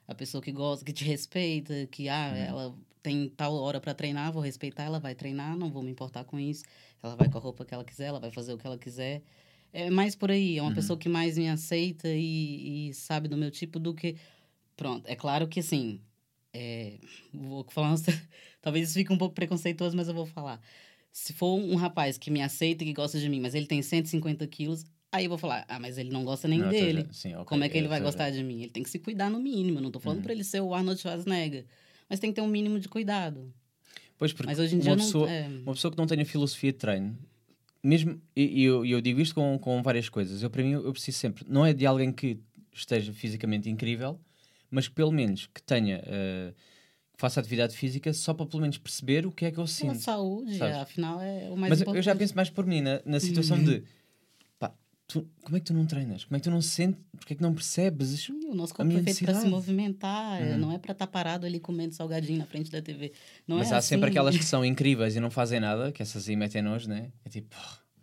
a 0.07 0.15
pessoa 0.15 0.43
que 0.43 0.51
gosta, 0.51 0.85
que 0.85 0.93
te 0.93 1.05
respeita, 1.05 1.87
que 1.91 2.09
ah, 2.09 2.33
hum. 2.33 2.37
ela 2.37 2.79
tem 3.03 3.29
tal 3.31 3.55
hora 3.55 3.81
para 3.81 3.95
treinar, 3.95 4.33
vou 4.33 4.43
respeitar, 4.43 4.85
ela 4.85 5.01
vai 5.01 5.15
treinar, 5.15 5.57
não 5.57 5.71
vou 5.71 5.83
me 5.83 5.91
importar 5.91 6.25
com 6.25 6.39
isso. 6.39 6.65
Ela 7.03 7.17
vai 7.17 7.29
com 7.29 7.39
a 7.39 7.41
roupa 7.41 7.65
que 7.65 7.73
ela 7.73 7.85
quiser, 7.85 8.07
ela 8.07 8.21
vai 8.21 8.31
fazer 8.31 8.53
o 8.53 8.59
que 8.59 8.67
ela 8.67 8.79
quiser. 8.79 9.23
É 9.73 9.89
mais 9.89 10.15
por 10.17 10.31
aí, 10.31 10.59
é 10.59 10.63
uma 10.63 10.69
uhum. 10.69 10.75
pessoa 10.75 10.99
que 10.99 11.09
mais 11.09 11.39
me 11.39 11.49
aceita 11.49 12.09
e, 12.09 12.89
e 12.91 12.95
sabe 12.95 13.29
do 13.29 13.37
meu 13.37 13.51
tipo 13.51 13.79
do 13.79 13.95
que. 13.95 14.17
Pronto, 14.77 15.07
é 15.07 15.15
claro 15.15 15.47
que 15.47 15.61
assim, 15.61 16.01
é, 16.53 16.99
vou 17.33 17.65
falar, 17.71 17.95
talvez 18.61 18.89
isso 18.89 18.99
fique 18.99 19.13
um 19.13 19.19
pouco 19.19 19.35
preconceituoso, 19.35 19.97
mas 19.97 20.09
eu 20.09 20.15
vou 20.15 20.27
falar. 20.27 20.61
Se 21.13 21.33
for 21.33 21.57
um 21.57 21.75
rapaz 21.77 22.19
que 22.19 22.31
me 22.31 22.43
aceita 22.43 22.85
e 22.85 22.89
que 22.89 22.93
gosta 22.93 23.19
de 23.19 23.29
mim, 23.29 23.41
mas 23.41 23.55
ele 23.55 23.67
tem 23.67 23.83
150 23.83 24.47
quilos, 24.47 24.85
aí 25.13 25.25
eu 25.25 25.29
vou 25.29 25.39
falar, 25.39 25.65
ah, 25.69 25.79
mas 25.79 25.99
ele 25.99 26.11
não 26.11 26.25
gosta 26.25 26.47
nem 26.47 26.59
não, 26.59 26.69
dele. 26.69 27.07
Sim, 27.13 27.35
okay, 27.35 27.45
Como 27.45 27.65
é 27.65 27.69
que 27.69 27.77
ele 27.77 27.89
vai 27.89 28.01
gostar 28.01 28.31
de 28.31 28.43
mim? 28.43 28.63
Ele 28.63 28.71
tem 28.71 28.83
que 28.83 28.91
se 28.91 28.99
cuidar 28.99 29.31
no 29.31 29.41
mínimo. 29.41 29.79
Eu 29.79 29.83
não 29.83 29.91
tô 29.91 29.99
falando 29.99 30.19
uhum. 30.19 30.25
pra 30.25 30.33
ele 30.33 30.45
ser 30.45 30.61
o 30.61 30.75
Arnold 30.75 31.01
Schwarzenegger. 31.01 31.67
Mas 32.09 32.21
tem 32.21 32.31
que 32.31 32.37
ter 32.37 32.43
um 32.43 32.49
mínimo 32.49 32.79
de 32.79 32.89
cuidado. 32.89 33.53
Pois, 34.19 34.33
porque 34.33 34.47
mas 34.47 34.59
hoje 34.59 34.77
em 34.77 34.79
dia 34.79 34.91
uma, 34.91 34.99
pessoa, 34.99 35.27
não, 35.27 35.33
é... 35.33 35.49
uma 35.49 35.73
pessoa 35.73 35.91
que 35.91 35.97
não 35.97 36.07
tenha 36.07 36.27
filosofia 36.27 36.73
de 36.73 36.79
treino, 36.79 37.19
mesmo, 37.83 38.21
e 38.37 38.63
eu, 38.63 38.85
eu 38.85 39.01
digo 39.01 39.19
isto 39.19 39.35
com, 39.35 39.59
com 39.59 39.83
várias 39.83 40.11
coisas, 40.11 40.43
eu 40.43 40.51
para 40.51 40.63
mim 40.63 40.73
eu 40.73 40.93
preciso 40.93 41.17
sempre, 41.17 41.47
não 41.49 41.65
é 41.65 41.73
de 41.73 41.87
alguém 41.87 42.13
que 42.13 42.39
esteja 42.71 43.15
fisicamente 43.15 43.71
incrível, 43.71 44.21
mas 44.71 44.89
pelo 44.89 45.11
menos 45.11 45.47
que 45.47 45.63
tenha. 45.63 46.01
Uh, 46.01 46.55
que 47.15 47.21
faça 47.21 47.41
atividade 47.41 47.77
física 47.77 48.13
só 48.15 48.33
para 48.33 48.47
pelo 48.47 48.63
menos 48.63 48.79
perceber 48.79 49.27
o 49.27 49.33
que 49.33 49.45
é 49.45 49.51
que 49.51 49.59
eu 49.59 49.67
sinto. 49.67 49.89
Pela 49.89 50.01
saúde, 50.01 50.57
sabes? 50.57 50.77
afinal 50.77 51.21
é 51.21 51.51
o 51.51 51.57
mais 51.57 51.71
mas 51.71 51.81
importante. 51.81 51.97
eu 51.97 52.03
já 52.03 52.15
penso 52.15 52.35
mais 52.35 52.49
por 52.49 52.65
mim, 52.65 52.81
na, 52.81 53.01
na 53.05 53.21
situação 53.21 53.63
de 53.63 53.81
pá, 53.81 53.87
tu, 55.11 55.29
como 55.43 55.57
é 55.57 55.61
que 55.61 55.67
tu 55.67 55.75
não 55.75 55.87
treinas? 55.87 56.25
Como 56.25 56.37
é 56.37 56.41
que 56.41 56.45
tu 56.45 56.51
não 56.51 56.63
sentes? 56.63 57.01
Porque 57.19 57.35
é 57.35 57.37
que 57.37 57.43
não 57.43 57.53
percebes? 57.53 58.29
o 58.29 58.55
nosso 58.55 58.75
corpo 58.75 58.93
é 58.93 59.03
feito 59.03 59.25
para 59.25 59.35
se 59.35 59.47
movimentar, 59.49 60.41
uhum. 60.41 60.59
não 60.59 60.73
é 60.73 60.79
para 60.79 60.93
estar 60.93 61.07
tá 61.07 61.11
parado 61.11 61.47
ali 61.47 61.59
comendo 61.59 61.95
salgadinho 61.95 62.39
na 62.39 62.47
frente 62.47 62.71
da 62.71 62.81
TV. 62.81 63.13
Não 63.47 63.59
Mas 63.59 63.71
é 63.71 63.75
há 63.75 63.79
assim. 63.79 63.89
sempre 63.89 64.11
aquelas 64.11 64.37
que 64.37 64.45
são 64.47 64.65
incríveis 64.65 65.17
e 65.17 65.21
não 65.21 65.31
fazem 65.31 65.61
nada, 65.61 65.91
que 65.93 66.03
essas 66.03 66.29
aí 66.29 66.37
metem 66.37 66.63
nojo, 66.63 66.89
né? 66.89 67.11
É 67.25 67.29
tipo, 67.29 67.57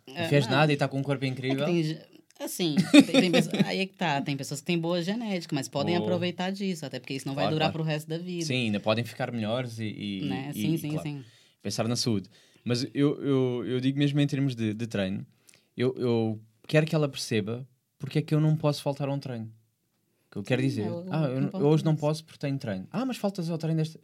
não 0.06 0.16
é, 0.16 0.28
fez 0.28 0.46
nada 0.46 0.70
e 0.72 0.74
está 0.74 0.86
com 0.86 0.98
um 0.98 1.02
corpo 1.02 1.24
incrível. 1.24 1.64
É 1.64 1.66
tem, 1.66 1.98
assim, 2.40 2.76
tem, 2.92 3.30
tem 3.30 3.32
aí 3.64 3.80
é 3.80 3.86
que 3.86 3.94
tá, 3.94 4.20
tem 4.20 4.36
pessoas 4.36 4.60
que 4.60 4.66
têm 4.66 4.78
boa 4.78 5.02
genética, 5.02 5.54
mas 5.54 5.68
podem 5.68 5.96
aproveitar 5.96 6.50
disso, 6.50 6.84
até 6.84 7.00
porque 7.00 7.14
isso 7.14 7.26
não 7.26 7.34
vai 7.34 7.44
claro, 7.44 7.56
durar 7.56 7.72
claro. 7.72 7.84
pro 7.84 7.92
resto 7.92 8.08
da 8.08 8.18
vida. 8.18 8.44
Sim, 8.44 8.66
ainda 8.66 8.80
podem 8.80 9.04
ficar 9.04 9.32
melhores 9.32 9.78
e. 9.78 9.84
e 9.86 10.24
né? 10.28 10.52
Sim, 10.52 10.74
e, 10.74 10.78
sim, 10.78 10.90
claro, 10.90 11.08
sim. 11.08 11.24
Pensar 11.62 11.88
na 11.88 11.96
saúde. 11.96 12.28
Mas 12.64 12.86
eu, 12.92 13.20
eu, 13.22 13.64
eu 13.66 13.80
digo 13.80 13.98
mesmo 13.98 14.20
em 14.20 14.26
termos 14.26 14.54
de, 14.54 14.74
de 14.74 14.86
treino, 14.86 15.26
eu, 15.76 15.94
eu 15.96 16.40
quero 16.68 16.86
que 16.86 16.94
ela 16.94 17.08
perceba 17.08 17.66
porque 17.98 18.20
é 18.20 18.22
que 18.22 18.32
eu 18.32 18.40
não 18.40 18.54
posso 18.54 18.80
faltar 18.80 19.08
a 19.08 19.12
um 19.12 19.18
treino. 19.18 19.52
O 20.26 20.30
que 20.30 20.38
eu 20.38 20.42
quero 20.44 20.62
dizer, 20.62 20.86
eu, 20.86 21.06
ah, 21.10 21.24
eu, 21.24 21.60
eu 21.60 21.66
hoje 21.66 21.84
não 21.84 21.96
posso 21.96 22.22
porque 22.24 22.38
tenho 22.38 22.56
treino. 22.58 22.86
Ah, 22.92 23.04
mas 23.04 23.16
faltas 23.16 23.50
ao 23.50 23.58
treino 23.58 23.78
desta. 23.78 23.98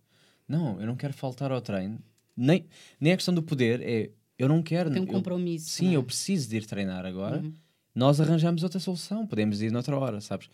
Não, 0.48 0.80
eu 0.80 0.86
não 0.86 0.96
quero 0.96 1.12
faltar 1.12 1.52
ao 1.52 1.60
treino. 1.60 2.00
Nem, 2.36 2.66
nem 2.98 3.12
a 3.12 3.16
questão 3.16 3.32
do 3.32 3.42
poder 3.42 3.80
é, 3.82 4.10
eu 4.38 4.48
não 4.48 4.62
quero. 4.62 4.90
Tem 4.90 5.02
um 5.02 5.06
compromisso. 5.06 5.68
sim, 5.68 5.90
né? 5.90 5.96
eu 5.96 6.02
preciso 6.02 6.48
de 6.48 6.56
ir 6.56 6.66
treinar 6.66 7.06
agora. 7.06 7.38
Uhum. 7.38 7.52
Nós 7.94 8.20
arranjamos 8.20 8.64
outra 8.64 8.80
solução, 8.80 9.24
podemos 9.26 9.62
ir 9.62 9.70
noutra 9.70 9.96
hora, 9.96 10.20
sabes? 10.20 10.48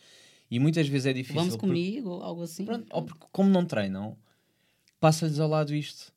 E 0.51 0.59
muitas 0.59 0.87
vezes 0.89 1.07
é 1.07 1.13
difícil. 1.13 1.41
Vamos 1.41 1.57
comigo, 1.57 2.11
porque, 2.11 2.25
algo 2.25 2.43
assim. 2.43 2.65
Pronto, 2.65 2.87
ou 2.91 3.03
porque, 3.05 3.27
como 3.33 3.49
não 3.49 3.65
treinam, 3.65 4.17
passa-lhes 4.99 5.39
ao 5.39 5.49
lado 5.49 5.75
isto. 5.75 6.13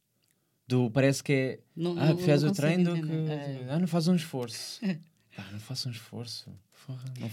Do, 0.67 0.89
parece 0.89 1.23
que 1.23 1.33
é. 1.33 1.59
Não, 1.75 1.95
ah, 1.97 2.17
fez 2.17 2.43
o 2.43 2.51
treino 2.51 2.93
que. 2.95 3.31
É. 3.31 3.67
Ah, 3.69 3.79
não 3.79 3.87
faz 3.87 4.07
um 4.07 4.15
esforço. 4.15 4.81
ah, 5.37 5.49
não 5.51 5.59
faça 5.59 5.89
um 5.89 5.91
esforço. 5.91 6.49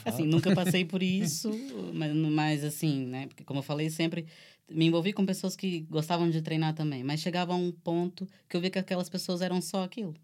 assim, 0.05 0.27
nunca 0.27 0.55
passei 0.55 0.85
por 0.85 1.03
isso, 1.03 1.51
mas, 1.93 2.15
mas 2.15 2.65
assim, 2.65 3.07
né? 3.07 3.27
Porque, 3.27 3.45
como 3.45 3.59
eu 3.59 3.63
falei 3.63 3.91
sempre, 3.91 4.27
me 4.69 4.87
envolvi 4.87 5.13
com 5.13 5.27
pessoas 5.27 5.55
que 5.55 5.81
gostavam 5.81 6.31
de 6.31 6.41
treinar 6.41 6.75
também, 6.75 7.05
mas 7.05 7.21
chegava 7.21 7.53
a 7.53 7.57
um 7.57 7.71
ponto 7.71 8.27
que 8.49 8.57
eu 8.57 8.61
vi 8.61 8.71
que 8.71 8.79
aquelas 8.79 9.09
pessoas 9.09 9.43
eram 9.43 9.61
só 9.61 9.85
aquilo. 9.85 10.15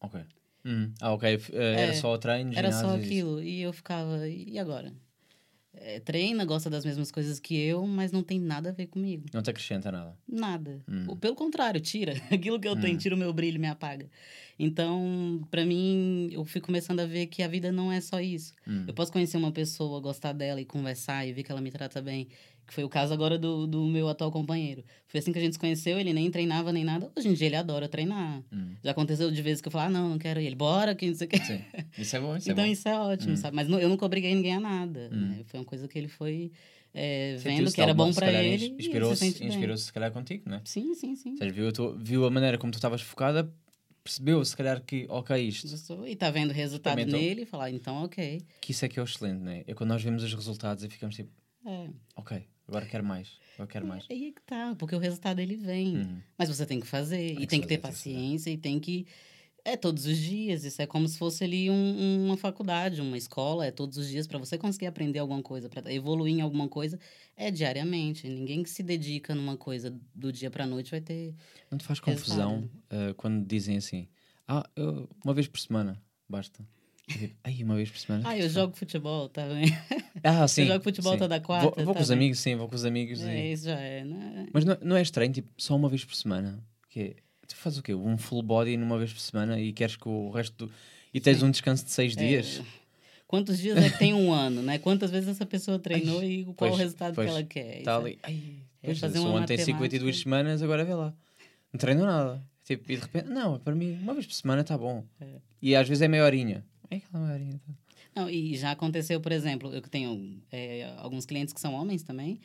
Ok. 0.00 0.20
Uhum. 0.64 0.92
Ah, 1.00 1.12
ok. 1.12 1.36
Uh, 1.36 1.56
era 1.56 1.92
é, 1.92 1.94
só 1.94 2.12
o 2.12 2.18
treino, 2.18 2.52
Era 2.54 2.70
só 2.70 2.94
aquilo. 2.94 3.42
E 3.42 3.62
eu 3.62 3.72
ficava, 3.72 4.28
e 4.28 4.58
agora? 4.58 4.92
É, 5.74 6.00
treina, 6.00 6.44
gosta 6.44 6.68
das 6.68 6.84
mesmas 6.84 7.10
coisas 7.10 7.40
que 7.40 7.56
eu, 7.56 7.86
mas 7.86 8.12
não 8.12 8.22
tem 8.22 8.38
nada 8.38 8.68
a 8.68 8.72
ver 8.72 8.86
comigo. 8.86 9.24
Não 9.32 9.42
te 9.42 9.50
acrescenta 9.50 9.90
nada? 9.90 10.16
Nada. 10.28 10.82
Hum. 10.86 11.16
Pelo 11.16 11.34
contrário, 11.34 11.80
tira. 11.80 12.12
Aquilo 12.30 12.60
que 12.60 12.68
eu 12.68 12.74
hum. 12.74 12.80
tenho, 12.80 12.98
tira 12.98 13.14
o 13.14 13.18
meu 13.18 13.32
brilho, 13.32 13.58
me 13.58 13.66
apaga. 13.66 14.08
Então, 14.64 15.40
para 15.50 15.64
mim, 15.64 16.28
eu 16.30 16.44
fui 16.44 16.60
começando 16.60 17.00
a 17.00 17.04
ver 17.04 17.26
que 17.26 17.42
a 17.42 17.48
vida 17.48 17.72
não 17.72 17.90
é 17.90 18.00
só 18.00 18.20
isso. 18.20 18.54
Hum. 18.64 18.84
Eu 18.86 18.94
posso 18.94 19.10
conhecer 19.10 19.36
uma 19.36 19.50
pessoa, 19.50 20.00
gostar 20.00 20.32
dela 20.32 20.60
e 20.60 20.64
conversar 20.64 21.26
e 21.26 21.32
ver 21.32 21.42
que 21.42 21.50
ela 21.50 21.60
me 21.60 21.72
trata 21.72 22.00
bem. 22.00 22.28
Que 22.64 22.72
foi 22.72 22.84
o 22.84 22.88
caso 22.88 23.12
agora 23.12 23.36
do, 23.36 23.66
do 23.66 23.84
meu 23.88 24.08
atual 24.08 24.30
companheiro. 24.30 24.84
Foi 25.08 25.18
assim 25.18 25.32
que 25.32 25.38
a 25.40 25.42
gente 25.42 25.54
se 25.54 25.58
conheceu, 25.58 25.98
ele 25.98 26.12
nem 26.12 26.30
treinava 26.30 26.72
nem 26.72 26.84
nada. 26.84 27.10
Hoje 27.16 27.28
em 27.28 27.34
dia 27.34 27.48
ele 27.48 27.56
adora 27.56 27.88
treinar. 27.88 28.40
Hum. 28.52 28.76
Já 28.84 28.92
aconteceu 28.92 29.32
de 29.32 29.42
vezes 29.42 29.60
que 29.60 29.66
eu 29.66 29.72
falo, 29.72 29.86
ah, 29.86 29.90
não, 29.90 30.10
não 30.10 30.18
quero 30.18 30.40
ir. 30.40 30.46
Ele, 30.46 30.54
bora, 30.54 30.94
que 30.94 31.08
não 31.08 31.14
sei 31.16 31.26
o 31.26 31.30
que. 31.30 31.38
Sim. 31.38 31.60
Isso 31.98 32.14
é 32.14 32.20
bom, 32.20 32.36
isso 32.36 32.48
é 32.48 32.52
então, 32.52 32.64
é 32.64 32.68
bom. 32.68 32.72
isso 32.72 32.88
é 32.88 32.96
ótimo, 32.96 33.32
hum. 33.32 33.36
sabe? 33.36 33.56
Mas 33.56 33.66
não, 33.66 33.80
eu 33.80 33.88
nunca 33.88 34.06
obriguei 34.06 34.32
ninguém 34.32 34.54
a 34.54 34.60
nada. 34.60 35.10
Hum. 35.12 35.28
Né? 35.28 35.44
Foi 35.46 35.58
uma 35.58 35.66
coisa 35.66 35.88
que 35.88 35.98
ele 35.98 36.06
foi 36.06 36.52
é, 36.94 37.36
vendo 37.38 37.72
que 37.72 37.80
era 37.80 37.94
bom 37.94 38.12
para 38.12 38.30
ele. 38.30 38.76
Inspirou-se, 38.78 39.44
inspirou 39.44 39.76
se 39.76 39.92
calhar 39.92 40.12
contigo, 40.12 40.44
não 40.46 40.58
é? 40.58 40.60
Sim, 40.64 40.94
sim, 40.94 41.16
sim. 41.16 41.36
Seja, 41.36 41.50
viu, 41.50 41.68
viu 41.98 42.26
a 42.26 42.30
maneira 42.30 42.58
como 42.58 42.70
tu 42.70 42.76
estavas 42.76 43.00
focada, 43.00 43.50
percebeu 44.02 44.44
se 44.44 44.56
calhar 44.56 44.80
que, 44.82 45.06
ok, 45.08 45.36
isto. 45.36 45.66
E 46.06 46.12
está 46.12 46.30
vendo 46.30 46.50
o 46.50 46.54
resultado 46.54 47.04
nele 47.04 47.42
e 47.42 47.46
falar, 47.46 47.70
então, 47.70 48.04
ok. 48.04 48.42
Que 48.60 48.72
isso 48.72 48.84
é 48.84 48.88
que 48.88 48.98
é 48.98 49.02
o 49.02 49.04
excelente, 49.04 49.40
não 49.40 49.52
é? 49.52 49.64
É 49.66 49.74
quando 49.74 49.90
nós 49.90 50.02
vemos 50.02 50.22
os 50.22 50.34
resultados 50.34 50.84
e 50.84 50.88
ficamos 50.88 51.14
tipo, 51.14 51.30
é. 51.64 51.88
ok, 52.16 52.46
agora 52.66 52.86
quero 52.86 53.04
mais, 53.04 53.38
agora 53.54 53.70
quero 53.70 53.86
mais. 53.86 54.04
É, 54.08 54.14
aí 54.14 54.28
é 54.28 54.32
que 54.32 54.42
tá, 54.42 54.74
porque 54.78 54.94
o 54.94 54.98
resultado 54.98 55.40
ele 55.40 55.56
vem. 55.56 55.96
Uhum. 55.98 56.20
Mas 56.36 56.48
você 56.48 56.66
tem 56.66 56.80
que 56.80 56.86
fazer, 56.86 57.40
e 57.40 57.46
tem 57.46 57.60
que 57.60 57.66
ter 57.66 57.78
paciência, 57.78 58.50
e 58.50 58.56
tem 58.56 58.80
que 58.80 59.06
é 59.64 59.76
todos 59.76 60.06
os 60.06 60.18
dias, 60.18 60.64
isso 60.64 60.82
é 60.82 60.86
como 60.86 61.06
se 61.06 61.16
fosse 61.16 61.44
ali 61.44 61.70
um, 61.70 62.26
uma 62.26 62.36
faculdade, 62.36 63.00
uma 63.00 63.16
escola, 63.16 63.66
é 63.66 63.70
todos 63.70 63.96
os 63.96 64.08
dias 64.08 64.26
para 64.26 64.38
você 64.38 64.58
conseguir 64.58 64.86
aprender 64.86 65.20
alguma 65.20 65.42
coisa, 65.42 65.68
para 65.68 65.92
evoluir 65.92 66.34
em 66.34 66.40
alguma 66.40 66.68
coisa, 66.68 66.98
é 67.36 67.50
diariamente. 67.50 68.28
Ninguém 68.28 68.62
que 68.62 68.70
se 68.70 68.82
dedica 68.82 69.34
numa 69.34 69.56
coisa 69.56 69.94
do 70.14 70.32
dia 70.32 70.50
para 70.50 70.66
noite 70.66 70.90
vai 70.90 71.00
ter. 71.00 71.34
Não 71.70 71.78
te 71.78 71.84
faz 71.84 72.00
confusão 72.00 72.68
uh, 72.90 73.14
quando 73.14 73.46
dizem 73.46 73.76
assim: 73.76 74.08
ah, 74.48 74.68
eu, 74.74 75.08
uma 75.24 75.32
vez 75.32 75.46
por 75.46 75.60
semana, 75.60 76.02
basta. 76.28 76.66
Aí, 77.44 77.62
uma 77.62 77.76
vez 77.76 77.90
por 77.90 77.98
semana. 77.98 78.28
Ah, 78.28 78.38
eu 78.38 78.48
jogo 78.50 78.76
futebol, 78.76 79.28
tá 79.28 79.46
vendo? 79.46 79.72
Ah, 80.24 80.46
sim. 80.48 80.62
Eu 80.62 80.68
jogo 80.68 80.84
futebol 80.84 81.12
sim. 81.12 81.18
toda 81.18 81.40
quarta. 81.40 81.76
Vou, 81.76 81.84
vou 81.84 81.94
tá 81.94 81.98
com 81.98 82.04
os 82.04 82.10
amigos, 82.10 82.38
sim, 82.38 82.56
vou 82.56 82.68
com 82.68 82.74
os 82.74 82.84
amigos. 82.84 83.20
É, 83.22 83.48
e... 83.48 83.52
isso 83.52 83.64
já 83.64 83.78
é, 83.78 84.04
né? 84.04 84.46
Mas 84.52 84.64
não, 84.64 84.76
não 84.82 84.96
é 84.96 85.02
estranho, 85.02 85.32
tipo, 85.32 85.50
só 85.56 85.76
uma 85.76 85.88
vez 85.88 86.04
por 86.04 86.14
semana? 86.14 86.64
Que 86.88 87.00
é 87.00 87.16
Tu 87.52 87.56
fazes 87.56 87.78
o 87.78 87.82
quê? 87.82 87.94
Um 87.94 88.16
full 88.16 88.42
body 88.42 88.76
numa 88.76 88.96
vez 88.98 89.12
por 89.12 89.20
semana 89.20 89.60
e 89.60 89.72
queres 89.72 89.94
que 89.94 90.08
o 90.08 90.30
resto. 90.30 90.66
Do... 90.66 90.72
E 91.12 91.20
tens 91.20 91.38
Sim. 91.38 91.46
um 91.46 91.50
descanso 91.50 91.84
de 91.84 91.90
seis 91.90 92.16
é... 92.16 92.26
dias? 92.26 92.62
Quantos 93.26 93.58
dias 93.58 93.78
é 93.78 93.88
que 93.88 93.98
tem 93.98 94.12
um 94.12 94.32
ano, 94.32 94.62
né? 94.62 94.78
Quantas 94.78 95.10
vezes 95.10 95.28
essa 95.28 95.46
pessoa 95.46 95.78
treinou 95.78 96.20
Ai, 96.20 96.26
e 96.26 96.44
qual 96.44 96.54
pois, 96.54 96.74
o 96.74 96.76
resultado 96.76 97.14
pois, 97.14 97.26
que 97.26 97.34
ela 97.34 97.42
quer? 97.44 97.82
Tá 97.82 97.96
ali. 97.96 98.18
Ai, 98.22 98.42
é 98.82 98.94
fazer 98.94 99.18
uma 99.20 99.30
ontem 99.30 99.56
tem 99.56 99.64
52 99.64 100.20
semanas, 100.20 100.62
agora 100.62 100.84
vê 100.84 100.94
lá. 100.94 101.14
Não 101.72 101.78
treino 101.78 102.04
nada. 102.04 102.42
Tipo, 102.64 102.92
e 102.92 102.96
de 102.96 103.02
repente, 103.02 103.28
não, 103.28 103.58
para 103.58 103.74
mim, 103.74 103.98
uma 104.02 104.14
vez 104.14 104.26
por 104.26 104.34
semana 104.34 104.62
está 104.62 104.76
bom. 104.76 105.04
É. 105.20 105.40
E 105.60 105.74
às 105.74 105.88
vezes 105.88 106.02
é 106.02 106.08
meia 106.08 106.24
horinha. 106.24 106.64
É 106.90 106.96
aquela 106.96 107.24
meia 107.24 107.34
horinha. 107.34 107.60
Tá. 107.66 107.72
Não, 108.14 108.28
e 108.28 108.56
já 108.56 108.72
aconteceu, 108.72 109.20
por 109.20 109.32
exemplo, 109.32 109.72
eu 109.72 109.80
tenho 109.80 110.42
é, 110.50 110.92
alguns 110.98 111.24
clientes 111.24 111.54
que 111.54 111.60
são 111.60 111.74
homens 111.74 112.02
também, 112.02 112.38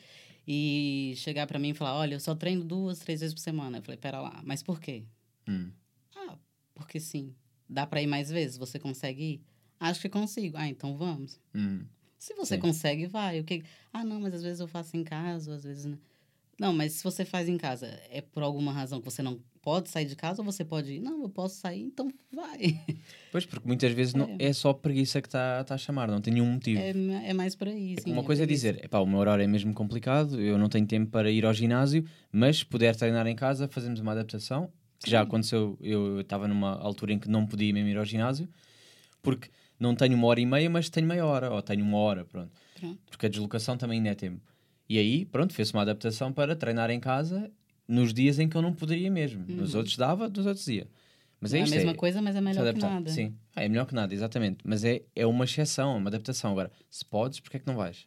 e 0.50 1.12
chegar 1.16 1.46
para 1.46 1.58
mim 1.58 1.70
e 1.70 1.74
falar: 1.74 1.94
olha, 1.94 2.14
eu 2.14 2.20
só 2.20 2.34
treino 2.34 2.64
duas, 2.64 2.98
três 3.00 3.20
vezes 3.20 3.34
por 3.34 3.40
semana. 3.40 3.78
Eu 3.78 3.82
falei: 3.82 3.98
pera 3.98 4.18
lá, 4.18 4.40
mas 4.42 4.62
por 4.62 4.80
quê? 4.80 5.04
Hum. 5.46 5.70
Ah, 6.16 6.38
porque 6.74 6.98
sim. 6.98 7.34
Dá 7.68 7.86
para 7.86 8.00
ir 8.00 8.06
mais 8.06 8.30
vezes? 8.30 8.56
Você 8.56 8.78
consegue 8.78 9.22
ir? 9.22 9.42
Acho 9.78 10.00
que 10.00 10.08
consigo. 10.08 10.56
Ah, 10.56 10.66
então 10.66 10.96
vamos. 10.96 11.38
Hum. 11.54 11.84
Se 12.18 12.34
você 12.34 12.54
sim. 12.54 12.60
consegue, 12.60 13.06
vai. 13.06 13.38
O 13.38 13.44
que... 13.44 13.62
Ah, 13.92 14.02
não, 14.02 14.18
mas 14.20 14.34
às 14.34 14.42
vezes 14.42 14.58
eu 14.58 14.66
faço 14.66 14.96
em 14.96 15.04
casa, 15.04 15.54
às 15.54 15.64
vezes 15.64 15.84
não. 15.84 15.98
Não, 16.58 16.72
mas 16.72 16.94
se 16.94 17.04
você 17.04 17.26
faz 17.26 17.46
em 17.48 17.58
casa, 17.58 17.86
é 18.10 18.22
por 18.22 18.42
alguma 18.42 18.72
razão 18.72 19.00
que 19.00 19.04
você 19.04 19.22
não 19.22 19.38
pode 19.68 19.90
sair 19.90 20.06
de 20.06 20.16
casa 20.16 20.40
ou 20.40 20.46
você 20.46 20.64
pode 20.64 20.92
ir? 20.92 21.00
Não, 21.00 21.24
eu 21.24 21.28
posso 21.28 21.56
sair, 21.56 21.82
então 21.82 22.10
vai. 22.32 22.80
Pois, 23.30 23.44
porque 23.44 23.68
muitas 23.68 23.92
vezes 23.92 24.14
é, 24.14 24.18
não, 24.18 24.36
é 24.38 24.50
só 24.54 24.72
preguiça 24.72 25.20
que 25.20 25.28
está 25.28 25.62
tá 25.62 25.74
a 25.74 25.78
chamar, 25.78 26.08
não 26.08 26.18
tem 26.18 26.32
nenhum 26.32 26.50
motivo. 26.50 26.80
É, 26.80 26.92
é 27.28 27.34
mais 27.34 27.54
por 27.54 27.68
aí, 27.68 27.94
sim. 28.02 28.10
Uma 28.10 28.22
é 28.22 28.24
coisa 28.24 28.44
é 28.44 28.46
dizer, 28.46 28.82
epá, 28.82 28.98
o 29.00 29.06
meu 29.06 29.18
horário 29.18 29.42
é 29.42 29.46
mesmo 29.46 29.74
complicado, 29.74 30.40
eu 30.40 30.56
não 30.56 30.70
tenho 30.70 30.86
tempo 30.86 31.10
para 31.10 31.30
ir 31.30 31.44
ao 31.44 31.52
ginásio, 31.52 32.06
mas 32.32 32.60
se 32.60 32.64
puder 32.64 32.96
treinar 32.96 33.26
em 33.26 33.36
casa, 33.36 33.68
fazemos 33.68 34.00
uma 34.00 34.12
adaptação 34.12 34.72
que 35.04 35.10
já 35.10 35.20
aconteceu, 35.20 35.76
eu 35.82 36.22
estava 36.22 36.48
numa 36.48 36.74
altura 36.78 37.12
em 37.12 37.18
que 37.18 37.28
não 37.28 37.46
podia 37.46 37.70
mesmo 37.70 37.90
ir 37.90 37.98
ao 37.98 38.04
ginásio, 38.06 38.48
porque 39.22 39.50
não 39.78 39.94
tenho 39.94 40.14
uma 40.14 40.26
hora 40.28 40.40
e 40.40 40.46
meia, 40.46 40.70
mas 40.70 40.88
tenho 40.88 41.06
meia 41.06 41.26
hora, 41.26 41.50
ou 41.50 41.60
tenho 41.60 41.84
uma 41.84 41.98
hora, 41.98 42.24
pronto. 42.24 42.50
pronto. 42.80 42.98
Porque 43.10 43.26
a 43.26 43.28
deslocação 43.28 43.76
também 43.76 43.98
ainda 43.98 44.08
é 44.08 44.14
tempo. 44.14 44.40
E 44.88 44.98
aí, 44.98 45.26
pronto, 45.26 45.52
fez-se 45.52 45.74
uma 45.74 45.82
adaptação 45.82 46.32
para 46.32 46.56
treinar 46.56 46.90
em 46.90 46.98
casa 46.98 47.52
nos 47.88 48.12
dias 48.12 48.38
em 48.38 48.48
que 48.48 48.56
eu 48.56 48.62
não 48.62 48.72
poderia 48.72 49.10
mesmo. 49.10 49.44
Uhum. 49.48 49.56
Nos 49.56 49.74
outros 49.74 49.96
dava, 49.96 50.28
nos 50.28 50.46
outros 50.46 50.68
ia. 50.68 50.86
Mas 51.40 51.54
é, 51.54 51.60
é 51.60 51.62
a 51.62 51.66
mesma 51.66 51.92
é, 51.92 51.94
coisa, 51.94 52.20
mas 52.20 52.36
é 52.36 52.40
melhor 52.40 52.74
que 52.74 52.80
nada. 52.80 53.10
Sim, 53.10 53.34
ah, 53.54 53.62
é 53.62 53.68
melhor 53.68 53.86
que 53.86 53.94
nada, 53.94 54.12
exatamente. 54.12 54.58
Mas 54.64 54.84
é, 54.84 55.02
é 55.14 55.24
uma 55.24 55.44
exceção, 55.44 55.96
uma 55.96 56.08
adaptação. 56.08 56.52
Agora, 56.52 56.70
se 56.90 57.04
podes, 57.04 57.40
porque 57.40 57.56
é 57.56 57.60
que 57.60 57.66
não 57.66 57.76
vais? 57.76 58.06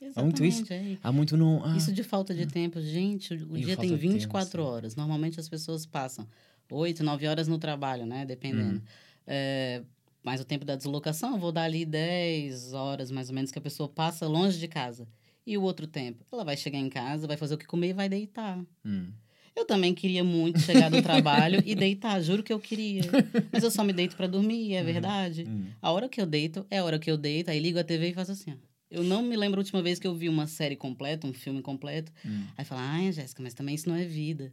Exatamente, 0.00 0.18
Há 0.18 0.22
muito 0.22 0.44
isso. 0.44 0.72
É. 0.72 0.98
Há 1.02 1.12
muito 1.12 1.36
não. 1.36 1.64
Ah, 1.64 1.76
isso 1.76 1.92
de 1.92 2.02
falta 2.02 2.34
de 2.34 2.46
tempo. 2.46 2.80
Gente, 2.80 3.34
o 3.34 3.56
dia 3.56 3.76
tem 3.76 3.94
24 3.94 4.50
tempo, 4.50 4.64
horas. 4.64 4.96
Normalmente 4.96 5.40
as 5.40 5.48
pessoas 5.48 5.86
passam 5.86 6.26
8, 6.70 7.02
9 7.02 7.26
horas 7.26 7.48
no 7.48 7.56
trabalho, 7.56 8.04
né? 8.04 8.26
Dependendo. 8.26 8.80
Hum. 8.80 8.82
É, 9.26 9.82
mas 10.22 10.40
o 10.40 10.44
tempo 10.44 10.64
da 10.64 10.74
deslocação, 10.74 11.38
vou 11.38 11.52
dar 11.52 11.62
ali 11.62 11.84
10 11.84 12.72
horas, 12.72 13.12
mais 13.12 13.28
ou 13.28 13.34
menos, 13.34 13.52
que 13.52 13.58
a 13.58 13.62
pessoa 13.62 13.88
passa 13.88 14.26
longe 14.26 14.58
de 14.58 14.66
casa. 14.66 15.06
E 15.46 15.56
o 15.56 15.62
outro 15.62 15.86
tempo? 15.86 16.24
Ela 16.32 16.44
vai 16.44 16.56
chegar 16.56 16.78
em 16.78 16.88
casa, 16.88 17.26
vai 17.26 17.36
fazer 17.36 17.54
o 17.54 17.58
que 17.58 17.66
comer 17.66 17.90
e 17.90 17.92
vai 17.92 18.08
deitar. 18.08 18.58
Hum. 18.84 19.12
Eu 19.54 19.64
também 19.64 19.94
queria 19.94 20.22
muito 20.22 20.60
chegar 20.60 20.90
do 20.90 21.00
trabalho 21.00 21.62
e 21.64 21.74
deitar, 21.74 22.20
juro 22.20 22.42
que 22.42 22.52
eu 22.52 22.60
queria. 22.60 23.02
Mas 23.50 23.62
eu 23.62 23.70
só 23.70 23.82
me 23.82 23.92
deito 23.92 24.16
para 24.16 24.26
dormir, 24.26 24.74
é 24.74 24.80
uhum. 24.80 24.84
verdade. 24.84 25.44
Uhum. 25.44 25.68
A 25.80 25.92
hora 25.92 26.08
que 26.08 26.20
eu 26.20 26.26
deito 26.26 26.66
é 26.68 26.78
a 26.78 26.84
hora 26.84 26.98
que 26.98 27.10
eu 27.10 27.16
deito, 27.16 27.50
aí 27.50 27.58
ligo 27.58 27.78
a 27.78 27.84
TV 27.84 28.10
e 28.10 28.12
faço 28.14 28.32
assim, 28.32 28.52
ó. 28.52 28.56
Eu 28.90 29.02
não 29.02 29.22
me 29.22 29.36
lembro 29.36 29.58
a 29.58 29.62
última 29.62 29.82
vez 29.82 29.98
que 29.98 30.06
eu 30.06 30.14
vi 30.14 30.28
uma 30.28 30.46
série 30.46 30.76
completa, 30.76 31.26
um 31.26 31.32
filme 31.32 31.62
completo. 31.62 32.12
Hum. 32.24 32.46
Aí 32.56 32.64
fala, 32.64 32.82
ai, 32.82 33.10
Jéssica, 33.10 33.42
mas 33.42 33.54
também 33.54 33.74
isso 33.74 33.88
não 33.88 33.96
é 33.96 34.04
vida. 34.04 34.52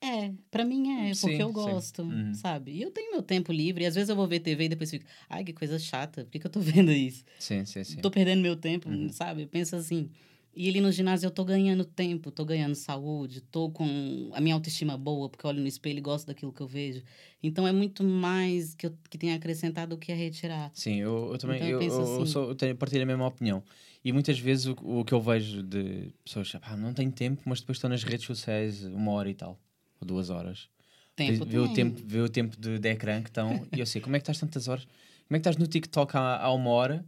É, 0.00 0.32
para 0.50 0.64
mim 0.64 0.92
é, 0.92 1.10
porque 1.10 1.36
sim, 1.36 1.42
eu 1.42 1.52
gosto, 1.52 2.02
uhum. 2.02 2.32
sabe? 2.32 2.72
E 2.72 2.82
eu 2.82 2.90
tenho 2.90 3.10
meu 3.10 3.22
tempo 3.22 3.52
livre, 3.52 3.82
e 3.82 3.86
às 3.86 3.96
vezes 3.96 4.08
eu 4.08 4.14
vou 4.14 4.28
ver 4.28 4.38
TV 4.40 4.64
e 4.64 4.68
depois 4.68 4.90
fico, 4.90 5.04
ai, 5.28 5.42
que 5.42 5.52
coisa 5.52 5.78
chata, 5.78 6.24
por 6.24 6.30
que, 6.30 6.38
que 6.38 6.46
eu 6.46 6.50
tô 6.50 6.60
vendo 6.62 6.92
isso? 6.92 7.24
Sim, 7.38 7.64
sim, 7.64 7.82
sim. 7.82 8.00
Tô 8.00 8.10
perdendo 8.10 8.40
meu 8.40 8.56
tempo, 8.56 8.88
uhum. 8.88 9.08
sabe? 9.10 9.42
Eu 9.42 9.48
penso 9.48 9.74
assim. 9.74 10.10
E 10.54 10.68
ali 10.68 10.80
no 10.80 10.90
ginásio 10.90 11.26
eu 11.26 11.30
tô 11.30 11.44
ganhando 11.44 11.84
tempo, 11.84 12.32
tô 12.32 12.44
ganhando 12.44 12.74
saúde, 12.74 13.40
tô 13.40 13.70
com 13.70 14.30
a 14.32 14.40
minha 14.40 14.54
autoestima 14.54 14.96
boa, 14.96 15.28
porque 15.28 15.46
eu 15.46 15.50
olho 15.50 15.60
no 15.60 15.68
espelho 15.68 15.98
e 15.98 16.00
gosto 16.00 16.26
daquilo 16.26 16.52
que 16.52 16.60
eu 16.60 16.66
vejo. 16.66 17.02
Então 17.40 17.66
é 17.66 17.70
muito 17.70 18.02
mais 18.02 18.74
que, 18.74 18.86
eu, 18.86 18.94
que 19.08 19.16
tem 19.16 19.32
a 19.32 19.36
acrescentar 19.36 19.86
do 19.86 19.96
que 19.96 20.10
a 20.10 20.16
retirar. 20.16 20.70
Sim, 20.74 20.96
eu, 20.96 21.30
eu 21.32 21.38
também 21.38 21.58
então, 21.58 21.68
eu, 21.68 21.82
eu, 21.82 21.88
eu, 21.88 22.22
assim. 22.22 22.26
sou, 22.26 22.48
eu 22.48 22.54
tenho, 22.56 22.74
partilho 22.74 23.02
a 23.02 23.06
mesma 23.06 23.26
opinião. 23.26 23.62
E 24.04 24.10
muitas 24.10 24.38
vezes 24.38 24.66
o, 24.66 24.72
o 24.72 25.04
que 25.04 25.14
eu 25.14 25.20
vejo 25.20 25.62
de 25.62 26.12
pessoas, 26.24 26.52
ah, 26.62 26.76
não 26.76 26.92
tenho 26.92 27.12
tempo, 27.12 27.42
mas 27.44 27.60
depois 27.60 27.76
estão 27.76 27.90
nas 27.90 28.02
redes 28.02 28.26
sociais 28.26 28.84
uma 28.84 29.12
hora 29.12 29.30
e 29.30 29.34
tal, 29.34 29.60
ou 30.00 30.06
duas 30.06 30.30
horas. 30.30 30.68
Tempo 31.14 31.44
vê, 31.44 31.58
o 31.58 31.72
tempo, 31.72 32.00
vê 32.04 32.20
o 32.20 32.28
tempo 32.28 32.56
de, 32.56 32.78
de 32.78 32.88
ecrã 32.88 33.20
que 33.20 33.28
estão, 33.28 33.66
e 33.74 33.80
eu 33.80 33.86
sei, 33.86 34.00
como 34.00 34.14
é 34.14 34.20
que 34.20 34.22
estás 34.22 34.38
tantas 34.38 34.68
horas? 34.68 34.84
Como 34.84 35.36
é 35.36 35.38
que 35.38 35.40
estás 35.40 35.56
no 35.56 35.66
TikTok 35.66 36.16
há, 36.16 36.38
há 36.38 36.52
uma 36.52 36.70
hora? 36.70 37.04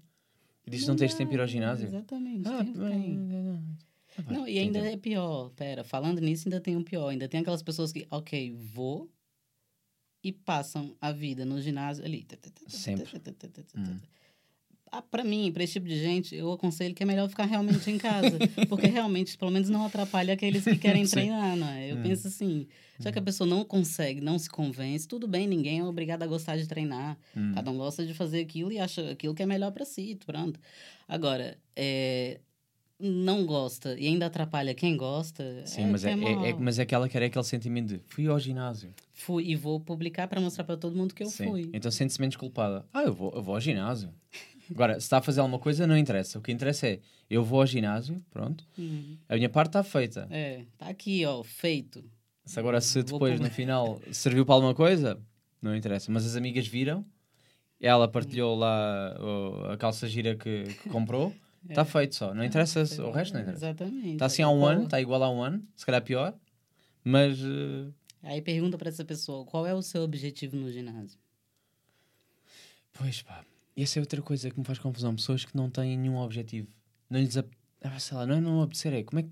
E 0.66 0.70
dizes 0.70 0.86
não, 0.86 0.94
não 0.94 0.98
tens 0.98 1.14
tempo 1.14 1.30
de 1.30 1.36
ir 1.36 1.40
ao 1.40 1.46
ginásio? 1.46 1.86
Exatamente. 1.86 2.48
Ah. 2.48 2.58
Ah, 4.18 4.32
não, 4.32 4.48
e 4.48 4.58
ainda 4.58 4.80
é 4.80 4.96
pior. 4.96 5.50
Pera, 5.50 5.84
falando 5.84 6.20
nisso, 6.20 6.48
ainda 6.48 6.60
tem 6.60 6.76
um 6.76 6.82
pior. 6.82 7.08
Ainda 7.08 7.28
tem 7.28 7.40
aquelas 7.40 7.62
pessoas 7.62 7.92
que, 7.92 8.06
ok, 8.10 8.52
vou 8.52 9.08
e 10.22 10.32
passam 10.32 10.96
a 11.00 11.12
vida 11.12 11.44
no 11.44 11.60
ginásio 11.60 12.04
ali. 12.04 12.26
Sempre. 12.66 13.08
Hum. 13.76 13.98
Ah, 14.92 15.02
para 15.02 15.22
mim, 15.22 15.52
para 15.52 15.62
esse 15.62 15.74
tipo 15.74 15.86
de 15.86 15.96
gente, 15.96 16.34
eu 16.34 16.50
aconselho 16.52 16.94
que 16.94 17.02
é 17.02 17.06
melhor 17.06 17.28
ficar 17.28 17.44
realmente 17.44 17.88
em 17.90 17.96
casa. 17.96 18.38
porque 18.68 18.88
realmente, 18.88 19.38
pelo 19.38 19.50
menos, 19.50 19.68
não 19.68 19.84
atrapalha 19.84 20.34
aqueles 20.34 20.64
que 20.64 20.76
querem 20.76 21.04
treinar, 21.08 21.56
não 21.56 21.68
é? 21.68 21.92
Eu 21.92 21.96
hum. 21.96 22.02
penso 22.02 22.26
assim, 22.26 22.66
já 22.98 23.12
que 23.12 23.18
a 23.18 23.22
pessoa 23.22 23.48
não 23.48 23.64
consegue, 23.64 24.20
não 24.20 24.38
se 24.38 24.50
convence, 24.50 25.06
tudo 25.06 25.28
bem, 25.28 25.46
ninguém 25.46 25.78
é 25.78 25.84
obrigado 25.84 26.24
a 26.24 26.26
gostar 26.26 26.56
de 26.56 26.66
treinar. 26.66 27.16
Hum. 27.36 27.52
Cada 27.54 27.70
um 27.70 27.76
gosta 27.76 28.04
de 28.04 28.12
fazer 28.14 28.40
aquilo 28.40 28.72
e 28.72 28.78
acha 28.78 29.10
aquilo 29.10 29.34
que 29.34 29.42
é 29.42 29.46
melhor 29.46 29.70
para 29.70 29.84
si, 29.84 30.18
pronto. 30.26 30.58
Agora, 31.06 31.56
é, 31.76 32.40
não 33.00 33.46
gosta 33.46 33.98
e 33.98 34.06
ainda 34.06 34.26
atrapalha 34.26 34.74
quem 34.74 34.96
gosta. 34.96 35.62
Sim, 35.64 35.84
é, 35.84 35.86
mas, 35.86 36.04
é, 36.04 36.10
é, 36.10 36.50
é, 36.50 36.54
mas 36.54 36.78
é 36.78 36.82
aquela 36.82 37.08
que 37.08 37.16
era 37.16 37.26
aquele 37.26 37.44
sentimento 37.44 37.88
de 37.88 38.00
fui 38.06 38.26
ao 38.26 38.38
ginásio. 38.38 38.92
Fui 39.12 39.44
e 39.44 39.56
vou 39.56 39.80
publicar 39.80 40.28
para 40.28 40.40
mostrar 40.40 40.64
para 40.64 40.76
todo 40.76 40.96
mundo 40.96 41.14
que 41.14 41.22
eu 41.22 41.30
Sim. 41.30 41.44
fui. 41.44 41.70
Então 41.72 41.90
sente-se 41.90 42.20
menos 42.20 42.36
culpada. 42.36 42.84
Ah, 42.92 43.02
eu 43.02 43.14
vou, 43.14 43.32
eu 43.34 43.42
vou 43.42 43.54
ao 43.54 43.60
ginásio. 43.60 44.10
Agora, 44.70 44.94
se 44.94 45.00
está 45.00 45.18
a 45.18 45.22
fazer 45.22 45.40
alguma 45.40 45.58
coisa, 45.58 45.86
não 45.86 45.96
interessa. 45.96 46.38
O 46.38 46.42
que 46.42 46.52
interessa 46.52 46.86
é 46.86 47.00
eu 47.28 47.44
vou 47.44 47.60
ao 47.60 47.66
ginásio, 47.66 48.22
pronto. 48.30 48.64
Uhum. 48.76 49.16
A 49.28 49.36
minha 49.36 49.48
parte 49.48 49.70
está 49.70 49.82
feita. 49.82 50.26
É, 50.30 50.60
está 50.72 50.88
aqui, 50.88 51.24
ó, 51.24 51.42
feito. 51.42 52.04
Se 52.44 52.58
agora, 52.58 52.80
se 52.80 53.02
depois 53.02 53.38
no 53.38 53.50
final 53.50 54.00
serviu 54.10 54.44
para 54.44 54.54
alguma 54.54 54.74
coisa, 54.74 55.20
não 55.62 55.76
interessa. 55.76 56.10
Mas 56.10 56.26
as 56.26 56.36
amigas 56.36 56.66
viram, 56.66 57.04
ela 57.80 58.08
partilhou 58.08 58.56
lá 58.56 59.14
a 59.72 59.76
calça 59.76 60.08
gira 60.08 60.34
que, 60.34 60.64
que 60.64 60.88
comprou. 60.88 61.32
Está 61.68 61.82
é. 61.82 61.84
feito 61.84 62.14
só, 62.14 62.32
não 62.32 62.42
interessa 62.42 62.80
é, 62.80 63.02
o 63.02 63.10
resto, 63.10 63.34
não 63.34 63.42
interessa. 63.42 63.66
Exatamente. 63.66 64.12
Está 64.12 64.24
assim 64.24 64.40
há 64.40 64.48
um 64.48 64.64
ano, 64.64 64.84
está 64.84 64.98
igual 64.98 65.22
a 65.22 65.30
um 65.30 65.42
ano, 65.42 65.62
se 65.76 65.84
calhar 65.84 66.02
pior, 66.02 66.34
mas. 67.04 67.38
Uh... 67.38 67.92
Aí 68.22 68.40
pergunta 68.40 68.78
para 68.78 68.88
essa 68.88 69.04
pessoa: 69.04 69.44
qual 69.44 69.66
é 69.66 69.74
o 69.74 69.82
seu 69.82 70.02
objetivo 70.02 70.56
no 70.56 70.72
ginásio? 70.72 71.18
Pois 72.94 73.20
pá, 73.20 73.44
essa 73.76 73.98
é 73.98 74.00
outra 74.00 74.20
coisa 74.22 74.50
que 74.50 74.58
me 74.58 74.64
faz 74.64 74.78
confusão. 74.78 75.14
Pessoas 75.14 75.44
que 75.44 75.56
não 75.56 75.70
têm 75.70 75.96
nenhum 75.96 76.18
objetivo. 76.18 76.68
Não 77.08 77.20
lhes. 77.20 77.36
Ah, 77.36 77.98
sei 77.98 78.16
lá, 78.16 78.26
não 78.26 78.36
é 78.36 78.40
não 78.40 78.62
apetecer, 78.62 78.92
é 78.92 79.02
como 79.02 79.20
é 79.20 79.22
que. 79.24 79.30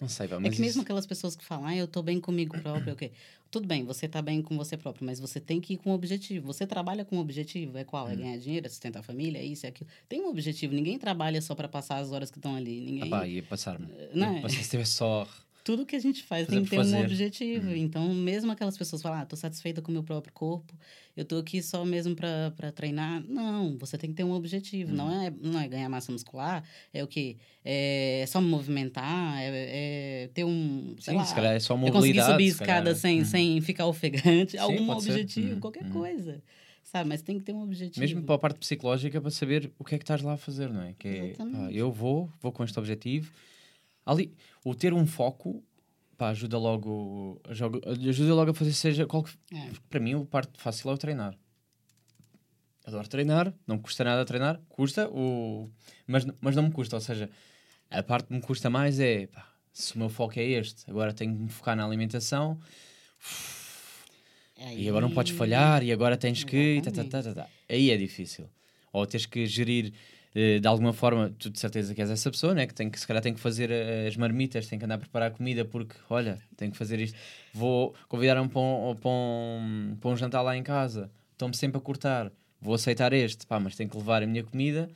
Não 0.00 0.08
sei, 0.08 0.28
mas. 0.28 0.44
É 0.44 0.50
que 0.50 0.60
mesmo 0.60 0.82
aquelas 0.82 1.06
pessoas 1.06 1.36
que 1.36 1.44
falam, 1.44 1.66
ah, 1.66 1.76
eu 1.76 1.84
estou 1.84 2.02
bem 2.02 2.20
comigo 2.20 2.60
próprio, 2.60 2.92
ok. 2.92 3.12
Tudo 3.50 3.68
bem, 3.68 3.84
você 3.84 4.06
está 4.06 4.20
bem 4.20 4.42
com 4.42 4.56
você 4.56 4.76
próprio, 4.76 5.06
mas 5.06 5.20
você 5.20 5.38
tem 5.38 5.60
que 5.60 5.74
ir 5.74 5.76
com 5.76 5.90
um 5.90 5.94
objetivo. 5.94 6.44
Você 6.48 6.66
trabalha 6.66 7.04
com 7.04 7.16
um 7.16 7.20
objetivo, 7.20 7.78
é 7.78 7.84
qual? 7.84 8.08
É 8.08 8.12
hum. 8.12 8.16
ganhar 8.16 8.36
dinheiro, 8.36 8.66
é 8.66 8.68
sustentar 8.68 8.98
a 8.98 9.02
família, 9.02 9.38
é 9.38 9.44
isso, 9.44 9.64
é 9.64 9.68
aquilo. 9.68 9.88
Tem 10.08 10.20
um 10.20 10.28
objetivo, 10.28 10.74
ninguém 10.74 10.98
trabalha 10.98 11.40
só 11.40 11.54
para 11.54 11.68
passar 11.68 11.98
as 11.98 12.10
horas 12.10 12.32
que 12.32 12.38
estão 12.38 12.56
ali. 12.56 12.80
Ninguém... 12.80 13.04
Ah, 13.04 13.18
pá, 13.18 13.28
ia 13.28 13.42
passar-me. 13.44 13.86
Não 14.12 14.38
é? 14.38 14.48
Se 14.48 14.60
estiver 14.60 14.84
só 14.84 15.28
tudo 15.64 15.86
que 15.86 15.96
a 15.96 15.98
gente 15.98 16.22
faz 16.22 16.46
tem 16.46 16.62
que 16.62 16.68
ter 16.68 16.76
fazer. 16.76 16.96
um 16.96 17.00
objetivo. 17.00 17.68
Uhum. 17.68 17.76
Então, 17.76 18.14
mesmo 18.14 18.52
aquelas 18.52 18.76
pessoas 18.76 19.00
falam, 19.00 19.20
ah, 19.20 19.24
tô 19.24 19.34
satisfeita 19.34 19.80
com 19.80 19.90
o 19.90 19.94
meu 19.94 20.02
próprio 20.02 20.32
corpo, 20.32 20.74
eu 21.16 21.24
tô 21.24 21.38
aqui 21.38 21.62
só 21.62 21.86
mesmo 21.86 22.14
para 22.14 22.70
treinar. 22.72 23.24
Não, 23.26 23.78
você 23.78 23.96
tem 23.96 24.10
que 24.10 24.16
ter 24.16 24.24
um 24.24 24.32
objetivo. 24.32 24.90
Uhum. 24.90 24.96
Não, 24.96 25.22
é, 25.22 25.32
não 25.40 25.58
é 25.58 25.66
ganhar 25.66 25.88
massa 25.88 26.12
muscular, 26.12 26.62
é 26.92 27.02
o 27.02 27.06
quê? 27.06 27.38
É 27.64 28.26
só 28.28 28.42
me 28.42 28.48
movimentar, 28.48 29.40
é, 29.40 30.24
é 30.24 30.30
ter 30.34 30.44
um. 30.44 30.94
Sim, 31.00 31.16
lá, 31.16 31.24
se 31.24 31.34
calhar 31.34 31.54
é 31.54 31.60
só 31.60 31.74
mobilidade. 31.74 31.96
É 31.96 32.12
conseguir 32.12 32.32
subir 32.32 32.46
escada 32.48 32.94
sem, 32.94 33.20
uhum. 33.20 33.24
sem 33.24 33.60
ficar 33.62 33.86
ofegante, 33.86 34.52
Sim, 34.52 34.58
algum 34.58 34.90
objetivo, 34.90 35.54
uhum. 35.54 35.60
qualquer 35.60 35.84
uhum. 35.84 35.92
coisa. 35.92 36.42
Sabe, 36.82 37.08
mas 37.08 37.22
tem 37.22 37.38
que 37.38 37.44
ter 37.44 37.54
um 37.54 37.62
objetivo. 37.62 38.00
Mesmo 38.00 38.22
para 38.22 38.34
a 38.34 38.38
parte 38.38 38.58
psicológica, 38.58 39.18
para 39.18 39.30
saber 39.30 39.72
o 39.78 39.84
que 39.84 39.94
é 39.94 39.98
que 39.98 40.04
estás 40.04 40.20
lá 40.20 40.34
a 40.34 40.36
fazer, 40.36 40.68
não 40.68 40.82
é? 40.82 40.94
Que 40.98 41.08
é, 41.08 41.32
pá, 41.32 41.44
eu 41.72 41.90
vou, 41.90 42.30
vou 42.42 42.52
com 42.52 42.62
este 42.62 42.78
objetivo 42.78 43.32
ali, 44.04 44.34
o 44.64 44.74
ter 44.74 44.92
um 44.92 45.06
foco 45.06 45.62
pá, 46.16 46.30
ajuda 46.30 46.58
logo 46.58 47.40
ajuda 47.48 48.34
logo 48.34 48.50
a 48.50 48.54
fazer 48.54 48.72
seja 48.72 49.06
qual 49.06 49.24
é. 49.52 49.70
para 49.88 50.00
mim 50.00 50.14
o 50.14 50.24
parte 50.24 50.52
fácil 50.58 50.90
é 50.90 50.94
o 50.94 50.98
treinar 50.98 51.36
adoro 52.84 53.08
treinar 53.08 53.54
não 53.66 53.78
custa 53.78 54.04
nada 54.04 54.24
treinar 54.24 54.60
custa 54.68 55.08
o 55.10 55.70
mas, 56.06 56.26
mas 56.40 56.56
não 56.56 56.64
me 56.64 56.70
custa 56.70 56.96
ou 56.96 57.00
seja 57.00 57.30
a 57.90 58.02
parte 58.02 58.28
que 58.28 58.34
me 58.34 58.40
custa 58.40 58.70
mais 58.70 59.00
é 59.00 59.26
pá, 59.26 59.46
se 59.72 59.94
o 59.94 59.98
meu 59.98 60.08
foco 60.08 60.38
é 60.38 60.44
este 60.44 60.88
agora 60.90 61.12
tenho 61.12 61.34
que 61.34 61.42
me 61.42 61.48
focar 61.48 61.76
na 61.76 61.84
alimentação 61.84 62.58
aí... 64.58 64.84
e 64.84 64.88
agora 64.88 65.06
não 65.06 65.14
podes 65.14 65.36
falhar 65.36 65.82
e 65.82 65.92
agora 65.92 66.16
tens 66.16 66.44
que 66.44 66.80
tá, 66.84 66.90
tá, 66.90 67.04
tá, 67.04 67.22
tá, 67.22 67.34
tá. 67.34 67.48
aí 67.68 67.90
é 67.90 67.96
difícil 67.96 68.48
ou 68.92 69.06
tens 69.06 69.26
que 69.26 69.46
gerir 69.46 69.92
de 70.34 70.66
alguma 70.66 70.92
forma, 70.92 71.32
tu 71.38 71.48
de 71.48 71.60
certeza 71.60 71.94
que 71.94 72.00
és 72.00 72.10
essa 72.10 72.28
pessoa, 72.28 72.54
né? 72.54 72.66
que, 72.66 72.74
tem 72.74 72.90
que 72.90 72.98
se 72.98 73.06
calhar 73.06 73.22
tem 73.22 73.32
que 73.32 73.38
fazer 73.38 73.70
eh, 73.70 74.08
as 74.08 74.16
marmitas, 74.16 74.66
tem 74.66 74.78
que 74.78 74.84
andar 74.84 74.96
a 74.96 74.98
preparar 74.98 75.30
comida 75.30 75.64
porque, 75.64 75.94
olha, 76.10 76.42
tenho 76.56 76.72
que 76.72 76.76
fazer 76.76 76.98
isto. 76.98 77.16
Vou 77.52 77.94
convidar-me 78.08 78.48
para, 78.48 78.60
um, 78.60 78.96
para, 78.96 79.10
um, 79.10 79.96
para 80.00 80.10
um 80.10 80.16
jantar 80.16 80.42
lá 80.42 80.56
em 80.56 80.62
casa, 80.64 81.08
estou-me 81.32 81.54
sempre 81.56 81.78
a 81.78 81.80
cortar, 81.80 82.32
vou 82.60 82.74
aceitar 82.74 83.12
este, 83.12 83.46
pá, 83.46 83.60
mas 83.60 83.76
tenho 83.76 83.88
que 83.88 83.96
levar 83.96 84.24
a 84.24 84.26
minha 84.26 84.42
comida. 84.42 84.90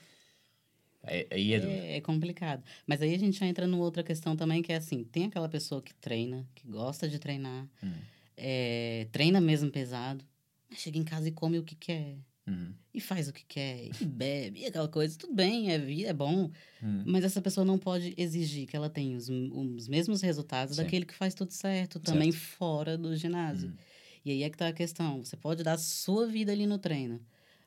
Aí 1.04 1.54
é, 1.54 1.56
é, 1.56 1.96
é, 1.96 2.00
complicado. 2.00 2.62
Mas 2.84 3.00
aí 3.00 3.14
a 3.14 3.18
gente 3.18 3.38
já 3.38 3.46
entra 3.46 3.66
numa 3.66 3.84
outra 3.84 4.02
questão 4.02 4.36
também, 4.36 4.60
que 4.60 4.72
é 4.72 4.76
assim: 4.76 5.04
tem 5.04 5.26
aquela 5.26 5.48
pessoa 5.48 5.80
que 5.80 5.94
treina, 5.94 6.46
que 6.54 6.66
gosta 6.66 7.08
de 7.08 7.18
treinar, 7.18 7.66
hum. 7.82 7.92
é, 8.36 9.06
treina 9.12 9.40
mesmo 9.40 9.70
pesado, 9.70 10.24
chega 10.72 10.98
em 10.98 11.04
casa 11.04 11.28
e 11.28 11.32
come 11.32 11.58
o 11.58 11.62
que 11.62 11.76
quer. 11.76 12.16
Uhum. 12.48 12.74
E 12.94 13.00
faz 13.00 13.28
o 13.28 13.32
que 13.32 13.44
quer, 13.44 13.90
e 14.00 14.04
bebe, 14.04 14.60
e 14.60 14.66
aquela 14.66 14.88
coisa. 14.88 15.16
Tudo 15.16 15.34
bem, 15.34 15.70
é 15.70 15.78
vida, 15.78 16.08
é 16.08 16.12
bom. 16.12 16.50
Uhum. 16.82 17.04
Mas 17.06 17.24
essa 17.24 17.42
pessoa 17.42 17.64
não 17.64 17.78
pode 17.78 18.14
exigir 18.16 18.66
que 18.66 18.76
ela 18.76 18.88
tenha 18.88 19.16
os, 19.16 19.28
os 19.28 19.86
mesmos 19.86 20.22
resultados 20.22 20.76
Sim. 20.76 20.82
daquele 20.82 21.04
que 21.04 21.14
faz 21.14 21.34
tudo 21.34 21.52
certo, 21.52 22.00
também 22.00 22.32
certo. 22.32 22.44
fora 22.44 22.96
do 22.96 23.14
ginásio. 23.14 23.68
Uhum. 23.68 23.76
E 24.24 24.30
aí 24.30 24.42
é 24.42 24.50
que 24.50 24.56
tá 24.56 24.68
a 24.68 24.72
questão. 24.72 25.22
Você 25.24 25.36
pode 25.36 25.62
dar 25.62 25.74
a 25.74 25.78
sua 25.78 26.26
vida 26.26 26.50
ali 26.50 26.66
no 26.66 26.78
treino. 26.78 27.20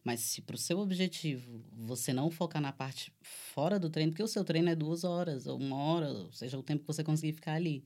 Mas 0.04 0.20
se 0.22 0.41
para 0.41 0.56
o 0.56 0.58
seu 0.58 0.80
objetivo 0.80 1.63
você 1.72 2.12
não 2.12 2.32
focar 2.32 2.62
na 2.62 2.72
parte 2.72 3.13
fora 3.22 3.80
do 3.80 3.89
treino, 3.89 4.12
porque 4.12 4.24
o 4.24 4.28
seu 4.28 4.44
treino 4.44 4.70
é 4.70 4.76
duas 4.76 5.04
horas, 5.04 5.46
ou 5.46 5.60
uma 5.60 5.78
hora, 5.78 6.10
ou 6.10 6.32
seja, 6.32 6.58
o 6.58 6.63
tempo 6.63 6.82
que 6.82 6.88
você 6.88 7.04
conseguir 7.04 7.34
ficar 7.34 7.54
ali. 7.54 7.84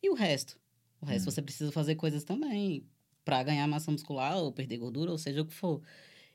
E 0.00 0.08
o 0.08 0.14
resto? 0.14 0.58
O 1.00 1.06
resto 1.06 1.26
uhum. 1.26 1.32
você 1.32 1.42
precisa 1.42 1.72
fazer 1.72 1.96
coisas 1.96 2.22
também 2.22 2.84
para 3.24 3.42
ganhar 3.42 3.66
massa 3.66 3.90
muscular, 3.90 4.38
ou 4.38 4.52
perder 4.52 4.78
gordura, 4.78 5.10
ou 5.10 5.18
seja 5.18 5.42
o 5.42 5.44
que 5.46 5.52
for. 5.52 5.82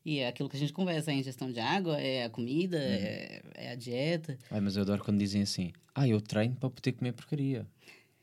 E 0.05 0.19
é 0.19 0.27
aquilo 0.27 0.49
que 0.49 0.57
a 0.57 0.59
gente 0.59 0.73
conversa, 0.73 1.11
é 1.11 1.13
a 1.13 1.17
ingestão 1.17 1.51
de 1.51 1.59
água, 1.59 1.99
é 1.99 2.25
a 2.25 2.29
comida, 2.29 2.77
uhum. 2.77 2.83
é, 2.83 3.41
é, 3.55 3.71
a 3.71 3.75
dieta. 3.75 4.37
Ai, 4.51 4.59
mas 4.59 4.75
eu 4.75 4.81
adoro 4.81 5.03
quando 5.03 5.17
dizem 5.17 5.41
assim, 5.41 5.71
ah, 5.95 6.07
eu 6.07 6.19
treino 6.19 6.55
para 6.55 6.69
poder 6.69 6.91
comer 6.91 7.13
porcaria. 7.13 7.65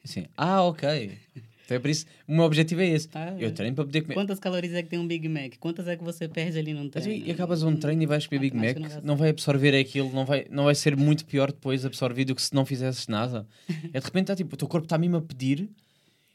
Assim, 0.04 0.26
ah, 0.36 0.62
ok. 0.62 1.18
Então 1.64 1.76
é 1.76 1.80
por 1.80 1.88
isso, 1.88 2.04
o 2.26 2.34
meu 2.34 2.44
objetivo 2.44 2.80
é 2.80 2.88
esse. 2.88 3.08
Ah, 3.14 3.32
eu 3.38 3.52
treino 3.52 3.76
para 3.76 3.84
poder 3.84 4.02
comer. 4.02 4.14
Quantas 4.14 4.40
calorias 4.40 4.74
é 4.74 4.82
que 4.82 4.88
tem 4.88 4.98
um 4.98 5.06
Big 5.06 5.28
Mac? 5.28 5.52
Quantas 5.60 5.86
é 5.86 5.96
que 5.96 6.02
você 6.02 6.26
perde 6.26 6.58
ali 6.58 6.74
no 6.74 6.90
treino? 6.90 7.26
E 7.26 7.30
acabas 7.30 7.62
um 7.62 7.76
treino 7.76 8.02
e 8.02 8.06
vais 8.06 8.26
comer 8.26 8.40
Big 8.40 8.56
Mac, 8.56 9.02
não 9.04 9.16
vai 9.16 9.30
absorver 9.30 9.78
aquilo, 9.78 10.10
não 10.12 10.26
vai, 10.26 10.46
não 10.50 10.64
vai 10.64 10.74
ser 10.74 10.96
muito 10.96 11.24
pior 11.24 11.52
depois 11.52 11.86
absorvido 11.86 12.34
que 12.34 12.42
se 12.42 12.52
não 12.52 12.66
fizesses 12.66 13.06
nada. 13.06 13.46
É 13.92 14.00
de 14.00 14.04
repente, 14.04 14.26
tá, 14.26 14.36
tipo, 14.36 14.54
o 14.54 14.56
teu 14.56 14.68
corpo 14.68 14.84
está 14.84 14.98
mesmo 14.98 15.16
a 15.16 15.22
pedir, 15.22 15.70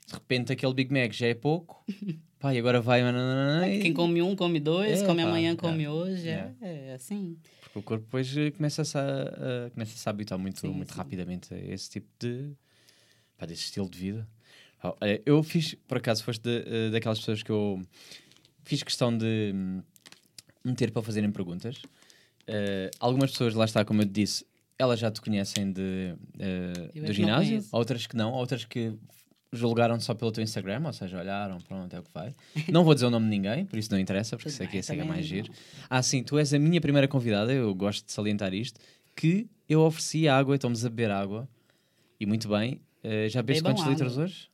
de 0.08 0.14
repente 0.14 0.52
aquele 0.52 0.74
Big 0.74 0.94
Mac 0.94 1.12
já 1.14 1.28
é 1.28 1.34
pouco, 1.34 1.84
Pá, 2.46 2.54
e 2.54 2.60
agora 2.60 2.80
vai. 2.80 3.02
E... 3.02 3.82
Quem 3.82 3.92
come 3.92 4.22
um, 4.22 4.36
come 4.36 4.60
dois, 4.60 5.02
é, 5.02 5.06
come 5.06 5.24
pá, 5.24 5.30
amanhã, 5.30 5.56
come 5.56 5.86
é, 5.86 5.90
hoje. 5.90 6.30
É. 6.30 6.54
é, 6.62 6.94
assim. 6.94 7.40
Porque 7.62 7.80
o 7.80 7.82
corpo 7.82 8.06
depois 8.06 8.38
eh, 8.38 8.52
começa-se 8.52 8.96
a, 8.96 9.72
começa 9.74 9.92
-se 9.92 9.98
a 9.98 10.02
se 10.04 10.10
habituar 10.10 10.40
muito, 10.40 10.60
sim, 10.60 10.68
muito 10.68 10.92
sim. 10.92 10.98
rapidamente 10.98 11.54
a 11.54 11.58
esse 11.58 11.90
tipo 11.90 12.08
de. 12.20 12.52
Pá, 13.36 13.48
desse 13.48 13.64
estilo 13.64 13.90
de 13.90 13.98
vida. 13.98 14.28
Eu 15.26 15.42
fiz, 15.42 15.74
por 15.88 15.98
acaso, 15.98 16.24
foste 16.24 16.44
de, 16.44 16.64
eh, 16.68 16.90
daquelas 16.92 17.18
pessoas 17.18 17.42
que 17.42 17.50
eu 17.50 17.82
fiz 18.64 18.84
questão 18.84 19.18
de 19.18 19.52
hum, 19.56 19.82
meter 20.64 20.92
para 20.92 21.02
fazerem 21.02 21.32
perguntas. 21.32 21.78
Uh, 22.48 22.94
algumas 23.00 23.32
pessoas, 23.32 23.56
lá 23.56 23.66
está, 23.66 23.84
como 23.84 24.04
eu 24.04 24.06
te 24.06 24.12
disse, 24.12 24.46
elas 24.78 25.00
já 25.00 25.10
te 25.10 25.20
conhecem 25.20 25.72
de, 25.72 26.16
uh, 26.36 27.06
do 27.08 27.12
ginásio, 27.12 27.66
outras 27.72 28.06
que 28.06 28.16
não, 28.16 28.32
outras 28.34 28.66
que 28.66 28.94
julgaram 29.52 30.00
só 30.00 30.14
pelo 30.14 30.32
teu 30.32 30.44
Instagram, 30.44 30.84
ou 30.86 30.94
seja, 30.94 31.18
olharam, 31.18 31.60
pronto, 31.62 31.96
é 31.96 32.00
o 32.00 32.04
que 32.04 32.12
vai. 32.14 32.36
Não 32.70 32.84
vou 32.84 32.94
dizer 32.94 33.06
o 33.06 33.10
nome 33.10 33.26
de 33.26 33.30
ninguém, 33.30 33.66
por 33.66 33.78
isso 33.80 33.92
não 33.92 34.00
interessa, 34.00 34.36
porque 34.36 34.50
sei 34.50 34.68
que 34.68 34.78
esse 34.78 34.94
é 34.94 35.04
mais 35.04 35.26
giro. 35.26 35.52
Ah, 35.90 36.02
sim, 36.02 36.24
tu 36.24 36.38
és 36.38 36.54
a 36.54 36.60
minha 36.60 36.82
primeira 36.82 37.08
convidada, 37.08 37.54
eu 37.54 37.74
gosto 37.74 38.06
de 38.06 38.12
salientar 38.12 38.54
isto, 38.54 38.80
que 39.16 39.48
eu 39.68 39.82
ofereci 39.82 40.28
água, 40.28 40.56
estamos 40.56 40.86
a 40.86 40.90
beber 40.90 41.12
água. 41.12 41.48
E 42.20 42.26
muito 42.26 42.48
bem. 42.48 42.82
Uh, 43.04 43.30
já 43.30 43.42
bebeste 43.42 43.64
quantos 43.64 43.84
água. 43.84 43.94
litros 43.94 44.18
hoje? 44.18 44.50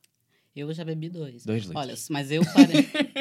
Eu 0.54 0.72
já 0.72 0.84
bebi 0.84 1.08
dois. 1.08 1.44
Dois 1.44 1.64
litros. 1.64 1.80
Olha, 1.80 1.94
mas 2.10 2.30
eu 2.30 2.42
parei. 2.52 2.86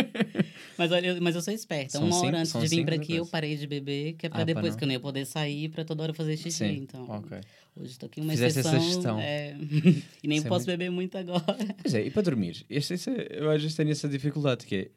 mas, 0.81 0.91
olha, 0.91 1.21
mas 1.21 1.35
eu 1.35 1.41
sou 1.43 1.53
esperta. 1.53 1.91
São 1.91 2.01
Uma 2.01 2.11
cinco, 2.11 2.25
hora 2.25 2.39
antes 2.39 2.53
de 2.53 2.67
vir 2.67 2.85
para 2.85 2.95
aqui, 2.95 3.15
eu 3.15 3.25
parei 3.27 3.55
de 3.55 3.67
beber, 3.67 4.13
que 4.13 4.25
é 4.25 4.29
para 4.29 4.41
ah, 4.41 4.45
depois 4.45 4.75
que 4.75 4.83
eu 4.83 4.87
não 4.87 4.93
ia 4.93 4.99
poder 4.99 5.25
sair 5.25 5.69
para 5.69 5.85
toda 5.85 6.01
hora 6.01 6.13
fazer 6.13 6.35
xixi. 6.37 6.57
Sim. 6.57 6.77
Então, 6.77 7.03
okay. 7.17 7.39
hoje 7.75 7.91
estou 7.91 8.07
aqui 8.07 8.19
uma 8.19 8.31
Fizeste 8.31 8.59
exceção. 8.59 8.79
Essa 8.79 8.85
gestão. 8.87 9.19
É... 9.19 9.55
e 10.23 10.27
nem 10.27 10.39
Isso 10.39 10.47
posso 10.47 10.63
é 10.63 10.73
muito... 10.73 10.79
beber 10.79 10.89
muito 10.89 11.17
agora. 11.19 11.75
Pois 11.83 11.93
é, 11.93 12.03
e 12.03 12.09
para 12.09 12.23
dormir? 12.23 12.65
Este, 12.67 12.95
este, 12.95 13.11
eu 13.29 13.51
às 13.51 13.61
vezes 13.61 13.77
tenho 13.77 13.91
essa 13.91 14.09
dificuldade, 14.09 14.65
que 14.65 14.75
é, 14.75 14.89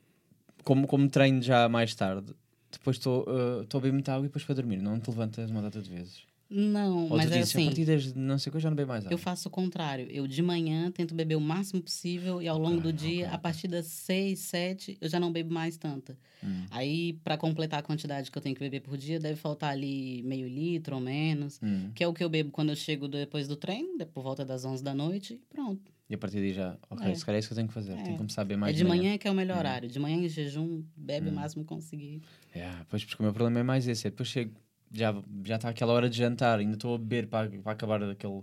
como, 0.63 0.87
como 0.87 1.07
treino 1.11 1.43
já 1.43 1.69
mais 1.69 1.95
tarde, 1.95 2.33
depois 2.73 2.97
estou 2.97 3.25
uh, 3.25 3.61
a 3.61 3.79
beber 3.79 3.93
muita 3.93 4.15
água 4.15 4.25
e 4.25 4.29
depois 4.29 4.43
para 4.43 4.55
dormir, 4.55 4.79
não 4.79 4.99
te 4.99 5.11
levantas 5.11 5.51
uma 5.51 5.61
data 5.61 5.83
de 5.83 5.91
vezes. 5.91 6.23
Não, 6.57 7.09
Ou 7.11 7.17
mas 7.17 7.33
é 7.33 7.41
assim. 7.41 7.63
A 7.63 7.67
partir 7.67 7.85
das 7.85 8.15
não 8.15 8.39
sei 8.39 8.49
o 8.49 8.53
que 8.53 8.57
eu 8.59 8.61
já 8.61 8.71
não 8.71 8.77
bebo 8.77 8.89
mais 8.89 9.05
água. 9.05 9.13
Eu 9.13 9.19
faço 9.19 9.49
o 9.49 9.51
contrário. 9.51 10.07
Eu 10.09 10.25
de 10.29 10.41
manhã 10.41 10.89
tento 10.93 11.13
beber 11.13 11.35
o 11.35 11.41
máximo 11.41 11.83
possível 11.83 12.41
e 12.41 12.47
ao 12.47 12.57
longo 12.57 12.81
do 12.81 12.93
dia, 12.93 13.25
okay. 13.25 13.35
a 13.35 13.39
partir 13.39 13.67
das 13.67 13.87
6, 13.87 14.39
7, 14.39 14.99
eu 15.01 15.09
já 15.09 15.19
não 15.19 15.33
bebo 15.33 15.53
mais 15.53 15.77
tanta. 15.77 16.17
Hum. 16.45 16.65
Aí, 16.71 17.15
para 17.25 17.37
completar 17.37 17.81
a 17.81 17.83
quantidade 17.83 18.31
que 18.31 18.39
eu 18.39 18.43
tenho 18.43 18.55
que 18.55 18.61
beber 18.61 18.81
por 18.81 18.97
dia, 18.97 19.19
deve 19.19 19.35
faltar 19.35 19.73
ali 19.73 20.23
meio 20.23 20.47
litro 20.47 20.95
ou 20.95 21.01
menos, 21.01 21.59
hum. 21.61 21.91
que 21.93 22.05
é 22.05 22.07
o 22.07 22.15
que 22.15 22.23
eu 22.23 22.29
bebo 22.29 22.53
quando 22.53 22.69
eu 22.69 22.77
chego 22.77 23.09
depois 23.09 23.49
do 23.49 23.57
treino, 23.57 23.99
por 24.07 24.23
volta 24.23 24.45
das 24.45 24.65
11 24.65 24.85
da 24.85 24.95
noite, 24.95 25.35
e 25.35 25.39
pronto. 25.53 25.93
E 26.09 26.15
a 26.15 26.19
partir 26.19 26.37
daí 26.37 26.53
já, 26.53 26.77
ok, 26.89 27.11
é. 27.11 27.15
se 27.15 27.25
calhar 27.25 27.37
é 27.37 27.41
isso 27.41 27.49
que 27.49 27.55
eu 27.55 27.57
tenho 27.57 27.69
que 27.69 27.75
fazer. 27.75 27.93
É. 27.93 27.97
Tenho 27.97 28.11
que 28.11 28.19
começar 28.19 28.43
a 28.43 28.45
beber 28.45 28.59
mais. 28.59 28.77
É 28.77 28.79
de 28.79 28.85
manhã, 28.85 29.03
manhã 29.03 29.19
que 29.19 29.27
é 29.27 29.31
o 29.31 29.35
melhor 29.35 29.57
hum. 29.57 29.61
horário. 29.61 29.89
De 29.89 29.99
manhã 29.99 30.19
em 30.19 30.29
jejum, 30.29 30.85
bebe 30.95 31.29
hum. 31.29 31.33
o 31.33 31.35
máximo 31.35 31.65
que 31.65 31.69
conseguir. 31.69 32.21
É, 32.55 32.71
pois 32.89 33.05
porque 33.05 33.21
o 33.21 33.25
meu 33.25 33.33
problema 33.33 33.59
é 33.59 33.63
mais 33.63 33.89
esse. 33.89 34.07
É 34.07 34.11
depois 34.11 34.29
chego 34.29 34.53
já 34.95 35.15
já 35.45 35.57
está 35.57 35.69
aquela 35.69 35.93
hora 35.93 36.09
de 36.09 36.17
jantar, 36.17 36.59
ainda 36.59 36.75
estou 36.75 36.95
a 36.95 36.99
beber 36.99 37.27
para, 37.27 37.51
para 37.51 37.73
acabar 37.73 38.03
aquele 38.03 38.43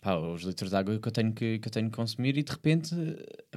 pá, 0.00 0.16
os 0.16 0.42
litros 0.42 0.70
de 0.70 0.76
água 0.76 0.98
que 0.98 1.08
eu 1.08 1.12
tenho 1.12 1.32
que, 1.32 1.58
que 1.58 1.68
eu 1.68 1.72
tenho 1.72 1.90
que 1.90 1.96
consumir 1.96 2.36
e 2.38 2.42
de 2.42 2.50
repente 2.50 2.94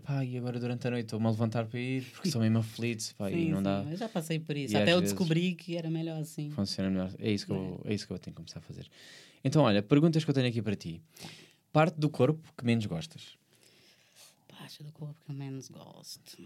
pá, 0.03 0.23
e 0.23 0.37
agora 0.37 0.59
durante 0.59 0.87
a 0.87 0.91
noite 0.91 1.05
estou-me 1.05 1.27
a 1.27 1.29
levantar 1.29 1.65
para 1.65 1.79
ir 1.79 2.03
porque 2.11 2.27
estou 2.27 2.41
mesmo 2.41 2.59
aflito 2.59 3.15
pá, 3.15 3.29
sim, 3.29 3.47
e 3.47 3.51
não 3.51 3.57
sim, 3.57 3.63
dá. 3.63 3.85
Eu 3.89 3.97
já 3.97 4.09
passei 4.09 4.39
por 4.39 4.57
isso, 4.57 4.73
e 4.73 4.77
até 4.77 4.93
eu 4.93 5.01
descobri 5.01 5.55
que 5.55 5.77
era 5.77 5.89
melhor 5.89 6.19
assim. 6.19 6.49
Funciona 6.51 6.89
melhor. 6.89 7.13
É 7.19 7.31
isso, 7.31 7.45
que 7.45 7.51
eu, 7.51 7.81
é 7.85 7.93
isso 7.93 8.07
que 8.07 8.13
eu 8.13 8.19
tenho 8.19 8.33
que 8.33 8.41
começar 8.41 8.59
a 8.59 8.63
fazer. 8.63 8.87
Então, 9.43 9.63
olha, 9.63 9.81
perguntas 9.81 10.23
que 10.23 10.29
eu 10.29 10.33
tenho 10.33 10.47
aqui 10.47 10.61
para 10.61 10.75
ti. 10.75 11.01
Parte 11.71 11.99
do 11.99 12.09
corpo 12.09 12.53
que 12.57 12.65
menos 12.65 12.85
gostas? 12.85 13.37
Parte 14.47 14.83
do 14.83 14.91
corpo 14.91 15.15
que 15.25 15.31
eu 15.31 15.35
menos 15.35 15.69
gosto. 15.69 16.37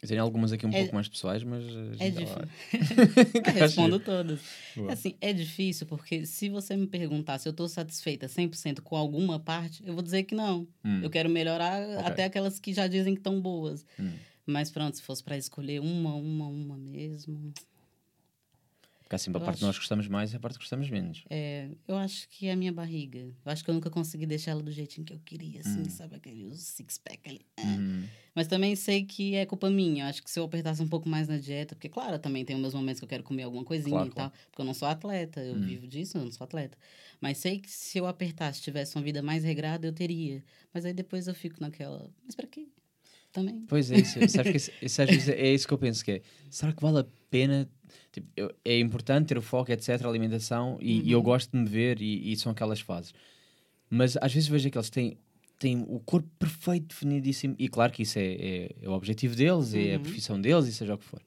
Eu 0.00 0.08
tenho 0.08 0.22
algumas 0.22 0.52
aqui 0.52 0.64
um 0.64 0.70
é, 0.70 0.80
pouco 0.80 0.94
mais 0.94 1.08
pessoais, 1.08 1.42
mas. 1.42 1.64
É 1.98 2.10
difícil. 2.10 2.36
respondo 3.52 3.98
todas. 3.98 4.40
Boa. 4.76 4.92
Assim, 4.92 5.16
é 5.20 5.32
difícil 5.32 5.86
porque 5.86 6.24
se 6.24 6.48
você 6.48 6.76
me 6.76 6.86
perguntar 6.86 7.38
se 7.38 7.48
eu 7.48 7.50
estou 7.50 7.68
satisfeita 7.68 8.26
100% 8.26 8.80
com 8.80 8.96
alguma 8.96 9.40
parte, 9.40 9.82
eu 9.84 9.94
vou 9.94 10.02
dizer 10.02 10.22
que 10.22 10.34
não. 10.34 10.68
Hum. 10.84 11.00
Eu 11.02 11.10
quero 11.10 11.28
melhorar 11.28 11.82
okay. 11.82 12.04
até 12.04 12.24
aquelas 12.24 12.60
que 12.60 12.72
já 12.72 12.86
dizem 12.86 13.14
que 13.14 13.20
estão 13.20 13.40
boas. 13.40 13.84
Hum. 13.98 14.12
Mas 14.46 14.70
pronto, 14.70 14.96
se 14.96 15.02
fosse 15.02 15.22
para 15.22 15.36
escolher 15.36 15.80
uma, 15.80 16.14
uma, 16.14 16.46
uma 16.46 16.76
mesmo. 16.78 17.52
Porque 19.08 19.16
assim, 19.16 19.30
a 19.30 19.40
parte 19.40 19.48
acho... 19.48 19.58
que 19.60 19.64
nós 19.64 19.78
gostamos 19.78 20.06
mais 20.06 20.34
é 20.34 20.36
a 20.36 20.40
parte 20.40 20.58
que 20.58 20.64
gostamos 20.64 20.90
menos. 20.90 21.24
É, 21.30 21.70
eu 21.88 21.96
acho 21.96 22.28
que 22.28 22.46
é 22.46 22.52
a 22.52 22.56
minha 22.56 22.70
barriga. 22.70 23.20
Eu 23.20 23.50
acho 23.50 23.64
que 23.64 23.70
eu 23.70 23.74
nunca 23.74 23.88
consegui 23.88 24.26
deixar 24.26 24.50
ela 24.50 24.62
do 24.62 24.70
jeitinho 24.70 25.06
que 25.06 25.14
eu 25.14 25.18
queria, 25.24 25.60
assim, 25.60 25.80
hum. 25.80 25.88
sabe? 25.88 26.16
Aquele 26.16 26.54
six-pack 26.54 27.26
ali. 27.26 27.40
Hum. 27.58 28.04
Mas 28.34 28.46
também 28.46 28.76
sei 28.76 29.06
que 29.06 29.34
é 29.34 29.46
culpa 29.46 29.70
minha. 29.70 30.04
Eu 30.04 30.08
acho 30.08 30.22
que 30.22 30.30
se 30.30 30.38
eu 30.38 30.44
apertasse 30.44 30.82
um 30.82 30.88
pouco 30.88 31.08
mais 31.08 31.26
na 31.26 31.38
dieta, 31.38 31.74
porque, 31.74 31.88
claro, 31.88 32.18
também 32.18 32.44
tem 32.44 32.54
meus 32.60 32.74
momentos 32.74 33.00
que 33.00 33.04
eu 33.04 33.08
quero 33.08 33.22
comer 33.22 33.44
alguma 33.44 33.64
coisinha 33.64 33.96
claro, 33.96 34.10
e 34.10 34.12
tal, 34.12 34.28
claro. 34.28 34.46
porque 34.50 34.60
eu 34.60 34.66
não 34.66 34.74
sou 34.74 34.86
atleta, 34.86 35.40
eu 35.40 35.54
hum. 35.54 35.62
vivo 35.62 35.86
disso, 35.86 36.18
eu 36.18 36.24
não 36.24 36.30
sou 36.30 36.44
atleta. 36.44 36.76
Mas 37.18 37.38
sei 37.38 37.60
que 37.60 37.70
se 37.70 37.96
eu 37.96 38.06
apertasse, 38.06 38.60
tivesse 38.60 38.94
uma 38.94 39.02
vida 39.02 39.22
mais 39.22 39.42
regrada, 39.42 39.86
eu 39.86 39.92
teria. 39.94 40.44
Mas 40.72 40.84
aí 40.84 40.92
depois 40.92 41.26
eu 41.26 41.34
fico 41.34 41.56
naquela, 41.62 42.10
mas 42.26 42.34
para 42.34 42.46
quê? 42.46 42.68
Também. 43.38 43.64
Pois 43.68 43.90
é, 43.90 43.98
isso. 43.98 44.18
Sabes 44.28 44.50
que 44.50 44.56
isso, 44.56 44.70
isso, 44.82 45.30
é 45.30 45.52
isso 45.52 45.66
que 45.66 45.74
eu 45.74 45.78
penso 45.78 46.04
que 46.04 46.12
é. 46.12 46.22
Será 46.50 46.72
que 46.72 46.82
vale 46.82 47.00
a 47.00 47.06
pena 47.30 47.68
Tipo, 48.12 48.28
eu, 48.36 48.54
é 48.64 48.78
importante 48.78 49.28
ter 49.28 49.38
o 49.38 49.42
foco, 49.42 49.70
etc., 49.70 50.04
a 50.04 50.08
alimentação, 50.08 50.78
e, 50.80 50.98
uhum. 50.98 51.06
e 51.06 51.12
eu 51.12 51.18
uhum. 51.18 51.24
gosto 51.24 51.50
de 51.52 51.58
me 51.58 51.68
ver, 51.68 52.00
e, 52.00 52.32
e, 52.32 52.36
são 52.36 52.52
aquelas 52.52 52.80
fases. 52.80 53.12
Mas 53.90 54.16
às 54.16 54.32
vezes 54.32 54.48
vejo 54.48 54.70
que 54.70 54.78
eles 54.78 54.90
têm, 54.90 55.18
têm 55.58 55.84
o 55.86 56.00
corpo 56.00 56.28
perfeito, 56.38 56.88
definidíssimo, 56.88 57.54
e 57.58 57.68
claro 57.68 57.92
que 57.92 58.02
isso 58.02 58.18
é, 58.18 58.22
é, 58.22 58.70
é 58.82 58.88
o 58.88 58.92
objetivo 58.92 59.34
deles, 59.34 59.72
uhum. 59.72 59.80
é 59.80 59.94
a 59.94 59.96
uhum. 59.96 60.02
profissão 60.02 60.40
deles, 60.40 60.66
e 60.66 60.72
seja 60.72 60.94
o 60.94 60.98
que 60.98 61.04
for. 61.04 61.22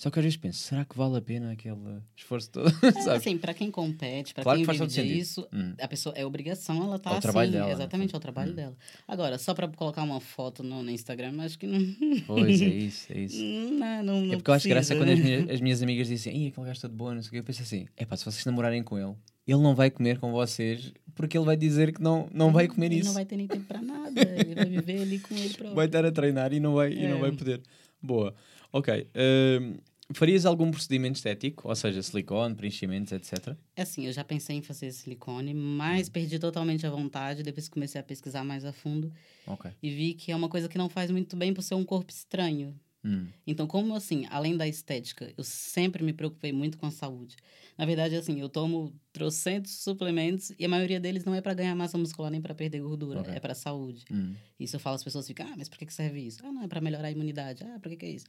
Só 0.00 0.08
que 0.08 0.18
às 0.18 0.24
vezes 0.24 0.38
penso, 0.38 0.58
será 0.60 0.82
que 0.82 0.96
vale 0.96 1.18
a 1.18 1.20
pena 1.20 1.52
aquele 1.52 2.00
esforço 2.16 2.50
todo? 2.50 2.72
É, 3.06 3.10
assim, 3.12 3.36
para 3.36 3.52
quem 3.52 3.70
compete, 3.70 4.32
para 4.32 4.42
claro 4.42 4.58
quem 4.58 4.66
que 4.66 4.86
vive 4.86 5.14
disso, 5.14 5.46
hum. 5.52 5.74
a 5.78 5.86
pessoa 5.86 6.14
é 6.16 6.24
obrigação, 6.24 6.82
ela 6.84 6.98
tá 6.98 7.10
é 7.10 7.12
o 7.12 7.16
assim, 7.16 7.20
trabalho 7.20 7.52
dela, 7.52 7.70
exatamente, 7.70 8.14
é 8.14 8.16
o 8.16 8.20
trabalho 8.20 8.52
hum. 8.52 8.54
dela. 8.54 8.76
Agora, 9.06 9.36
só 9.36 9.52
para 9.52 9.68
colocar 9.68 10.02
uma 10.02 10.18
foto 10.18 10.62
no, 10.62 10.82
no, 10.82 10.90
Instagram, 10.90 11.42
acho 11.42 11.58
que 11.58 11.66
não. 11.66 11.80
Pois 12.26 12.62
é 12.62 12.64
isso, 12.64 13.12
é 13.12 13.18
isso. 13.20 13.44
Não, 13.44 14.02
não, 14.02 14.20
não 14.22 14.32
é 14.32 14.36
porque 14.36 14.50
eu 14.50 14.54
acho 14.54 14.68
graça 14.70 14.96
quando 14.96 15.10
as 15.10 15.18
minhas, 15.18 15.50
as 15.50 15.60
minhas 15.60 15.82
amigas 15.82 16.08
dizem, 16.08 16.34
Ih, 16.34 16.48
aquele 16.48 16.64
gajo 16.64 16.76
está 16.78 16.88
de 16.88 16.94
boa, 16.94 17.14
não 17.14 17.20
sei 17.20 17.28
o 17.28 17.32
que, 17.32 17.38
eu 17.40 17.44
penso 17.44 17.60
assim, 17.60 17.86
é 17.94 18.06
pá, 18.06 18.16
se 18.16 18.24
vocês 18.24 18.46
namorarem 18.46 18.82
com 18.82 18.98
ele, 18.98 19.14
ele 19.46 19.60
não 19.60 19.74
vai 19.74 19.90
comer 19.90 20.18
com 20.18 20.32
vocês 20.32 20.94
porque 21.14 21.36
ele 21.36 21.44
vai 21.44 21.58
dizer 21.58 21.92
que 21.92 22.02
não, 22.02 22.26
não 22.32 22.50
vai 22.52 22.68
comer 22.68 22.86
ele 22.86 23.00
isso. 23.00 23.08
Não 23.08 23.12
vai 23.12 23.26
ter 23.26 23.36
nem 23.36 23.46
tempo 23.46 23.66
para 23.66 23.82
nada, 23.82 24.18
ele 24.18 24.54
vai 24.54 24.64
viver 24.64 25.02
ali 25.02 25.18
com 25.18 25.34
ele 25.34 25.50
próprio. 25.50 25.74
Vai 25.74 25.84
estar 25.84 26.06
a 26.06 26.10
treinar 26.10 26.54
e 26.54 26.58
não 26.58 26.72
vai, 26.72 26.90
é. 26.90 27.04
e 27.04 27.06
não 27.06 27.20
vai 27.20 27.32
poder. 27.32 27.60
Boa. 28.02 28.34
Ok. 28.72 29.06
Uh, 29.14 29.89
Farias 30.12 30.44
algum 30.44 30.70
procedimento 30.70 31.16
estético? 31.16 31.68
Ou 31.68 31.76
seja, 31.76 32.02
silicone, 32.02 32.54
preenchimentos, 32.54 33.12
etc? 33.12 33.56
É 33.76 33.82
assim, 33.82 34.06
eu 34.06 34.12
já 34.12 34.24
pensei 34.24 34.56
em 34.56 34.62
fazer 34.62 34.90
silicone, 34.92 35.54
mas 35.54 36.08
hum. 36.08 36.12
perdi 36.12 36.38
totalmente 36.38 36.86
a 36.86 36.90
vontade 36.90 37.42
depois 37.42 37.68
que 37.68 37.74
comecei 37.74 38.00
a 38.00 38.04
pesquisar 38.04 38.44
mais 38.44 38.64
a 38.64 38.72
fundo. 38.72 39.12
Okay. 39.46 39.70
E 39.82 39.90
vi 39.90 40.14
que 40.14 40.32
é 40.32 40.36
uma 40.36 40.48
coisa 40.48 40.68
que 40.68 40.76
não 40.76 40.88
faz 40.88 41.10
muito 41.10 41.36
bem 41.36 41.54
por 41.54 41.62
ser 41.62 41.74
um 41.74 41.84
corpo 41.84 42.10
estranho. 42.10 42.74
Hum. 43.04 43.28
Então, 43.46 43.66
como 43.66 43.94
assim, 43.94 44.26
além 44.30 44.56
da 44.56 44.68
estética, 44.68 45.32
eu 45.36 45.44
sempre 45.44 46.02
me 46.02 46.12
preocupei 46.12 46.52
muito 46.52 46.76
com 46.76 46.86
a 46.86 46.90
saúde. 46.90 47.36
Na 47.78 47.86
verdade, 47.86 48.14
assim, 48.14 48.38
eu 48.40 48.48
tomo 48.48 48.92
trocentos 49.12 49.82
suplementos 49.82 50.52
e 50.58 50.64
a 50.64 50.68
maioria 50.68 51.00
deles 51.00 51.24
não 51.24 51.34
é 51.34 51.40
para 51.40 51.54
ganhar 51.54 51.74
massa 51.74 51.96
muscular 51.96 52.30
nem 52.30 52.40
para 52.40 52.54
perder 52.54 52.80
gordura, 52.80 53.20
okay. 53.20 53.34
é 53.34 53.40
para 53.40 53.54
saúde. 53.54 54.04
Hum. 54.10 54.34
Isso 54.58 54.76
eu 54.76 54.80
falo, 54.80 54.96
as 54.96 55.04
pessoas 55.04 55.26
ficam, 55.26 55.46
ah, 55.46 55.54
mas 55.56 55.68
por 55.68 55.78
que 55.78 55.90
serve 55.92 56.20
isso? 56.20 56.44
Ah, 56.44 56.52
não, 56.52 56.62
é 56.62 56.68
para 56.68 56.80
melhorar 56.80 57.08
a 57.08 57.10
imunidade. 57.10 57.64
Ah, 57.64 57.78
por 57.80 57.88
que, 57.88 57.96
que 57.96 58.06
é 58.06 58.10
isso? 58.10 58.26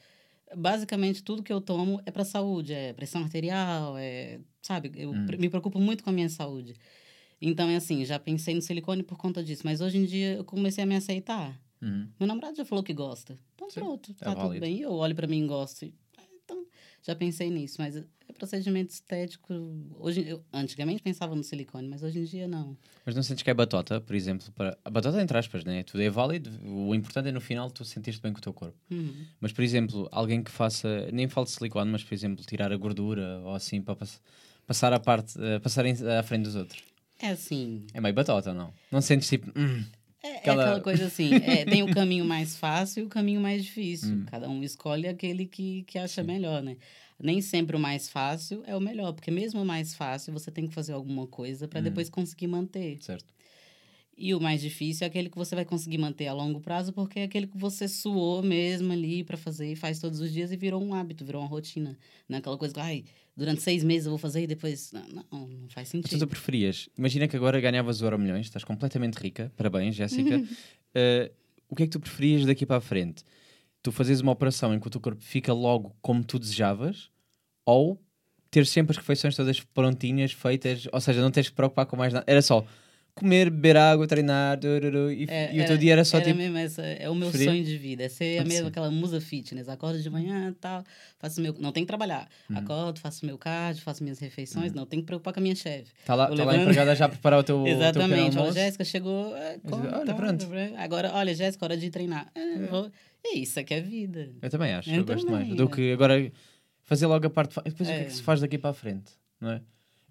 Basicamente 0.56 1.24
tudo 1.24 1.44
que 1.44 1.52
eu 1.52 1.62
tomo 1.62 2.02
é 2.06 2.12
para 2.12 2.26
saúde, 2.26 2.74
é 2.74 2.94
pressão 2.94 3.24
arterial, 3.24 3.98
é, 3.98 4.40
sabe? 4.62 4.92
Eu 4.96 5.12
hum. 5.12 5.26
me 5.38 5.50
preocupo 5.50 5.80
muito 5.80 6.04
com 6.04 6.10
a 6.10 6.14
minha 6.14 6.30
saúde. 6.30 6.76
Então 7.42 7.70
é 7.70 7.76
assim, 7.76 8.06
já 8.06 8.20
pensei 8.20 8.54
no 8.54 8.62
silicone 8.62 9.02
por 9.02 9.18
conta 9.18 9.44
disso, 9.44 9.64
mas 9.66 9.82
hoje 9.82 9.98
em 9.98 10.06
dia 10.06 10.36
eu 10.36 10.44
comecei 10.44 10.84
a 10.84 10.88
me 10.88 10.96
aceitar. 10.96 11.60
Hum. 11.82 12.08
Meu 12.20 12.28
namorado 12.28 12.56
já 12.56 12.64
falou 12.64 12.84
que 12.84 12.94
gosta. 12.94 13.38
Então 13.56 13.70
Sim, 13.70 13.80
pronto, 13.80 14.12
é 14.12 14.24
tá 14.24 14.36
tudo 14.36 14.60
bem. 14.60 14.80
Eu 14.80 14.94
olho 14.94 15.16
para 15.16 15.26
mim 15.26 15.44
e 15.44 15.48
gosto. 15.48 15.92
Já 17.04 17.16
pensei 17.16 17.50
nisso, 17.50 17.78
mas 17.80 17.96
é 17.96 18.04
procedimento 18.42 18.92
estético. 18.92 19.54
Hoje, 20.00 20.28
eu 20.28 20.44
antigamente 20.52 21.02
pensava 21.02 21.36
no 21.36 21.44
silicone, 21.44 21.88
mas 21.88 22.02
hoje 22.02 22.20
em 22.20 22.24
dia 22.24 22.48
não. 22.48 22.76
Mas 23.06 23.16
não 23.16 23.22
sentes 23.22 23.44
que 23.44 23.50
é 23.50 23.54
batota, 23.54 24.02
por 24.02 24.16
exemplo? 24.16 24.52
Para... 24.54 24.78
A 24.84 24.90
batota, 24.90 25.22
entre 25.22 25.38
aspas, 25.38 25.64
né? 25.64 25.84
Tudo 25.84 26.02
é 26.02 26.10
válido. 26.10 26.50
O 26.64 26.94
importante 26.96 27.30
é 27.30 27.32
no 27.32 27.42
final 27.42 27.70
tu 27.70 27.86
sentir-te 27.86 28.20
bem 28.22 28.34
com 28.34 28.40
o 28.40 28.42
teu 28.42 28.54
corpo. 28.54 28.78
Uhum. 28.90 29.26
Mas, 29.40 29.52
por 29.52 29.64
exemplo, 29.64 30.08
alguém 30.12 30.44
que 30.44 30.52
faça, 30.52 31.08
nem 31.12 31.28
falo 31.28 31.46
de 31.46 31.52
silicone, 31.52 31.92
mas, 31.92 32.04
por 32.04 32.14
exemplo, 32.14 32.44
tirar 32.46 32.72
a 32.72 32.78
gordura 32.78 33.40
ou 33.44 33.54
assim 33.54 33.82
para 33.82 33.96
pass... 33.96 34.22
passar 34.66 34.94
a 34.94 35.00
parte, 35.00 35.38
uh, 35.38 35.60
passar 35.62 35.86
em... 35.86 35.94
à 36.18 36.24
frente 36.24 36.44
dos 36.44 36.56
outros. 36.56 36.82
É 37.20 37.30
assim. 37.30 37.86
É 37.94 38.02
meio 38.02 38.16
batota, 38.16 38.54
não? 38.54 38.74
Não 38.92 39.02
sentes 39.02 39.30
tipo. 39.30 39.52
Hum, 39.56 39.84
é, 40.24 40.38
aquela... 40.38 40.64
é 40.64 40.66
aquela 40.66 40.82
coisa 40.82 41.06
assim, 41.06 41.34
é, 41.36 41.66
tem 41.66 41.84
o 41.84 41.94
caminho 41.94 42.26
mais 42.26 42.56
fácil 42.58 43.04
e 43.04 43.06
o 43.06 43.10
caminho 43.10 43.42
mais 43.42 43.64
difícil. 43.64 44.16
Hum. 44.16 44.26
Cada 44.28 44.50
um 44.50 44.64
escolhe 44.64 45.08
aquele 45.08 45.46
que, 45.46 45.84
que 45.84 45.98
acha 45.98 46.22
Sim. 46.22 46.28
melhor, 46.28 46.62
né? 46.62 46.78
Nem 47.20 47.42
sempre 47.42 47.76
o 47.76 47.80
mais 47.80 48.10
fácil 48.10 48.64
é 48.66 48.76
o 48.76 48.80
melhor, 48.80 49.14
porque 49.14 49.30
mesmo 49.30 49.62
o 49.62 49.66
mais 49.66 49.94
fácil 49.94 50.34
você 50.34 50.50
tem 50.50 50.68
que 50.68 50.74
fazer 50.74 50.94
alguma 50.94 51.28
coisa 51.28 51.68
para 51.68 51.80
hum. 51.80 51.84
depois 51.84 52.10
conseguir 52.10 52.48
manter. 52.48 52.98
Certo. 53.02 53.34
E 54.18 54.36
o 54.36 54.40
mais 54.40 54.62
difícil 54.62 55.04
é 55.04 55.08
aquele 55.08 55.30
que 55.30 55.38
você 55.38 55.56
vai 55.56 55.66
conseguir 55.66 55.98
manter 55.98 56.28
a 56.28 56.34
longo 56.34 56.60
prazo, 56.60 56.94
porque 56.94 57.22
é 57.22 57.24
aquele 57.24 57.48
que 57.48 57.58
você 57.58 57.88
suou 57.88 58.44
mesmo 58.44 58.94
ali 58.94 59.24
para 59.24 59.36
fazer 59.36 59.72
e 59.72 59.76
faz 59.76 60.00
todos 60.00 60.20
os 60.20 60.32
dias 60.32 60.52
e 60.52 60.58
virou 60.58 60.84
um 60.84 60.94
hábito, 60.94 61.26
virou 61.26 61.42
uma 61.42 61.48
rotina. 61.48 61.98
Não 62.30 62.36
é 62.36 62.40
aquela 62.40 62.56
coisa 62.56 62.72
que, 62.72 62.80
ai, 62.80 63.04
durante 63.36 63.62
seis 63.62 63.84
meses 63.84 64.06
eu 64.06 64.12
vou 64.12 64.20
fazer 64.20 64.44
e 64.44 64.48
depois. 64.48 64.92
Não, 64.92 65.26
não, 65.32 65.48
não 65.48 65.70
faz 65.70 65.90
sentido. 65.90 66.16
Então 66.16 66.28
tu 66.28 66.30
preferias? 66.30 66.90
Imagina 66.98 67.28
que 67.28 67.36
agora 67.36 67.60
ganhavas 67.60 68.02
o 68.02 68.06
Euro 68.06 68.20
Milhões, 68.20 68.46
estás 68.46 68.64
completamente 68.64 69.16
rica, 69.16 69.52
parabéns, 69.56 69.96
Jéssica. 69.96 70.40
uh, 70.40 71.34
o 71.70 71.76
que 71.76 71.84
é 71.84 71.86
que 71.86 71.92
tu 71.92 72.00
preferias 72.00 72.46
daqui 72.46 72.66
para 72.66 72.78
a 72.78 72.82
frente? 72.82 73.24
Tu 73.82 73.92
fazes 73.92 74.20
uma 74.22 74.32
operação 74.32 74.74
em 74.74 74.80
que 74.80 74.88
o 74.88 74.90
teu 74.90 75.02
corpo 75.02 75.22
fica 75.22 75.54
logo 75.54 75.96
como 76.02 76.24
tu 76.24 76.38
desejavas 76.38 77.10
ou 77.66 78.00
ter 78.52 78.66
sempre 78.68 78.92
as 78.92 78.98
refeições 78.98 79.36
todas 79.36 79.60
prontinhas, 79.62 80.34
feitas, 80.34 80.88
ou 80.92 81.00
seja, 81.00 81.22
não 81.22 81.32
tens 81.32 81.50
que 81.50 81.56
preocupar 81.56 81.86
com 81.86 81.96
mais 81.96 82.14
nada. 82.14 82.26
Era 82.28 82.42
só 82.42 82.66
comer, 83.16 83.50
beber 83.50 83.78
água, 83.78 84.08
treinar, 84.08 84.58
dururu, 84.60 85.12
e, 85.12 85.26
É, 85.30 85.54
e 85.56 85.62
o 85.62 85.66
teu 85.68 85.78
dia 85.78 85.94
era 85.94 86.04
só 86.06 86.18
era 86.18 86.26
tipo. 86.28 86.38
mesmo 86.38 86.58
essa, 86.58 86.82
é 86.82 87.10
o 87.10 87.16
meu 87.16 87.30
frio? 87.32 87.46
sonho 87.46 87.64
de 87.64 87.78
vida. 87.78 88.04
É 88.04 88.10
ser 88.10 88.36
a 88.36 88.38
Pode 88.42 88.50
mesma 88.50 88.64
ser. 88.66 88.70
aquela 88.70 88.92
musa 88.92 89.20
fitness. 89.22 89.68
Acordo 89.70 90.02
de 90.02 90.10
manhã 90.10 90.56
tal, 90.60 90.84
faço 91.20 91.40
meu. 91.42 91.54
Não 91.60 91.72
tem 91.72 91.84
que 91.84 91.88
trabalhar. 91.88 92.28
Hum. 92.50 92.58
Acordo, 92.58 93.00
faço 93.00 93.26
meu 93.26 93.38
cardio, 93.38 93.82
faço 93.84 94.04
minhas 94.04 94.20
refeições. 94.20 94.72
Não 94.74 94.86
tem 94.86 95.00
que 95.00 95.06
preocupar 95.06 95.34
com 95.34 95.40
a 95.40 95.44
minha 95.44 95.56
chefe. 95.56 95.92
Lá, 96.08 96.28
Vou 96.28 96.36
tá 96.38 96.44
lá 96.44 96.50
a 96.50 96.54
levando- 96.54 96.62
empregada 96.62 96.96
já 96.96 97.06
a 97.06 97.10
preparar 97.10 97.40
o 97.40 97.44
teu, 97.44 97.58
o 97.62 97.64
teu 97.66 97.74
pequeno 97.74 97.84
Exatamente. 97.84 98.38
Olha. 98.38 98.52
Jéssica 98.54 98.84
chegou. 98.84 99.36
é, 99.36 99.58
come, 99.60 99.88
olha, 99.88 100.06
tá, 100.06 100.14
pronto. 100.14 100.48
Agora, 100.78 101.12
olha, 101.14 101.34
Jéssica, 101.36 101.66
hora 101.66 101.78
de 101.78 101.90
treinar. 101.90 102.28
É, 102.36 102.58
vou- 102.68 102.90
É 103.24 103.36
isso, 103.38 103.60
é 103.60 103.64
que 103.64 103.74
é 103.74 103.80
vida. 103.82 104.30
Eu 104.42 104.50
também 104.50 104.74
acho, 104.74 104.90
eu, 104.90 104.96
Eu 104.96 105.06
gosto 105.06 105.26
também, 105.28 105.46
mais. 105.46 105.56
Do 105.56 105.66
é. 105.66 105.68
que 105.68 105.92
agora 105.94 106.32
fazer 106.82 107.06
logo 107.06 107.28
a 107.28 107.30
parte. 107.30 107.54
Depois 107.64 107.88
o 107.88 107.92
que 107.92 107.98
é 107.98 108.02
É. 108.02 108.06
que 108.06 108.14
se 108.14 108.22
faz 108.24 108.42
daqui 108.42 108.58
para 108.58 108.72
a 108.72 108.74
frente, 108.74 109.12
não 109.40 109.52
é? 109.52 109.62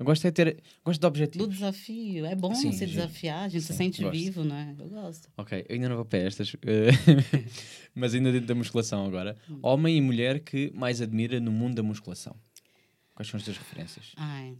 Eu 0.00 0.06
gosto 0.06 0.24
é 0.24 0.30
ter. 0.30 0.56
Gosto 0.82 0.98
de 0.98 1.02
Do 1.02 1.08
objetivos. 1.08 1.48
desafio. 1.50 2.24
É 2.24 2.34
bom 2.34 2.54
Sim, 2.54 2.72
se 2.72 2.86
desafiar, 2.86 3.44
a 3.44 3.48
gente 3.48 3.60
se 3.60 3.68
Sim, 3.74 3.76
sente 3.76 4.02
gosto. 4.02 4.16
vivo, 4.16 4.42
né? 4.44 4.74
Eu 4.78 4.88
gosto. 4.88 5.28
Ok, 5.36 5.66
eu 5.68 5.74
ainda 5.74 5.90
não 5.90 5.96
vou 5.96 6.06
para 6.06 6.20
estas, 6.20 6.56
eh, 6.62 6.88
mas 7.94 8.14
ainda 8.14 8.32
dentro 8.32 8.46
da 8.46 8.54
musculação 8.54 9.04
agora. 9.04 9.36
Hum. 9.48 9.58
Homem 9.62 9.98
e 9.98 10.00
mulher 10.00 10.40
que 10.40 10.72
mais 10.74 11.02
admira 11.02 11.38
no 11.38 11.52
mundo 11.52 11.74
da 11.74 11.82
musculação. 11.82 12.34
Quais 13.14 13.28
são 13.28 13.36
as 13.36 13.44
tuas 13.44 13.58
referências? 13.58 14.12
Ai. 14.16 14.56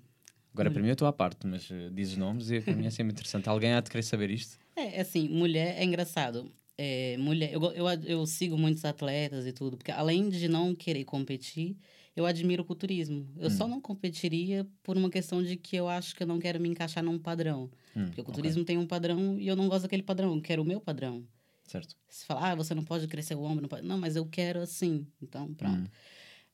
Agora, 0.53 0.71
para 0.71 0.83
mim, 0.83 0.89
eu 0.89 0.93
estou 0.93 1.09
à 1.09 1.13
parte, 1.13 1.47
mas 1.47 1.71
eh, 1.71 1.89
dizes 1.91 2.19
nomes 2.19 2.51
e 2.51 2.61
para 2.61 2.75
mim 2.75 2.85
é 2.85 2.91
sempre 2.91 3.15
interessante. 3.15 3.49
Alguém 3.49 3.73
há 3.73 3.81
de 3.81 3.89
querer 3.89 4.03
saber 4.03 4.31
isto? 4.31 4.59
É, 4.77 4.99
é 4.99 5.01
assim, 5.01 5.27
mulher 5.27 5.75
é 5.79 5.85
engraçado. 5.85 6.53
É, 6.77 7.17
mulher, 7.17 7.51
eu, 7.53 7.63
eu, 7.73 7.87
eu 8.05 8.27
sigo 8.27 8.59
muitos 8.59 8.85
atletas 8.85 9.47
e 9.47 9.53
tudo, 9.53 9.79
porque 9.79 9.91
além 9.91 10.29
de 10.29 10.49
não 10.49 10.75
querer 10.75 11.05
competir, 11.05 11.77
eu 12.21 12.27
admiro 12.27 12.63
o 12.63 12.67
culturismo. 12.67 13.27
Eu 13.37 13.49
Hum. 13.49 13.51
só 13.51 13.67
não 13.69 13.81
competiria 13.81 14.67
por 14.83 14.97
uma 14.97 15.11
questão 15.11 15.43
de 15.43 15.57
que 15.57 15.75
eu 15.77 15.89
acho 15.89 16.15
que 16.15 16.23
eu 16.23 16.27
não 16.27 16.39
quero 16.39 16.61
me 16.61 16.69
encaixar 16.69 17.03
num 17.03 17.19
padrão. 17.19 17.71
Hum, 17.97 18.07
Porque 18.07 18.21
o 18.21 18.25
culturismo 18.25 18.65
tem 18.65 18.79
um 18.79 18.87
padrão 18.87 19.39
e 19.39 19.47
eu 19.49 19.57
não 19.57 19.69
gosto 19.69 19.83
daquele 19.83 20.03
padrão, 20.03 20.35
eu 20.35 20.41
quero 20.41 20.63
o 20.63 20.65
meu 20.65 20.81
padrão. 20.81 21.25
Certo. 21.67 21.97
Se 22.09 22.25
falar, 22.27 22.51
ah, 22.53 22.55
você 22.55 22.75
não 22.75 22.85
pode 22.85 23.07
crescer 23.07 23.35
o 23.35 23.43
ombro, 23.43 23.63
não 23.63 23.69
pode. 23.69 23.87
Não, 23.87 23.99
mas 23.99 24.17
eu 24.17 24.27
quero 24.27 24.61
assim. 24.61 25.07
Então, 25.23 25.53
pronto. 25.55 25.83
Hum. 25.89 25.93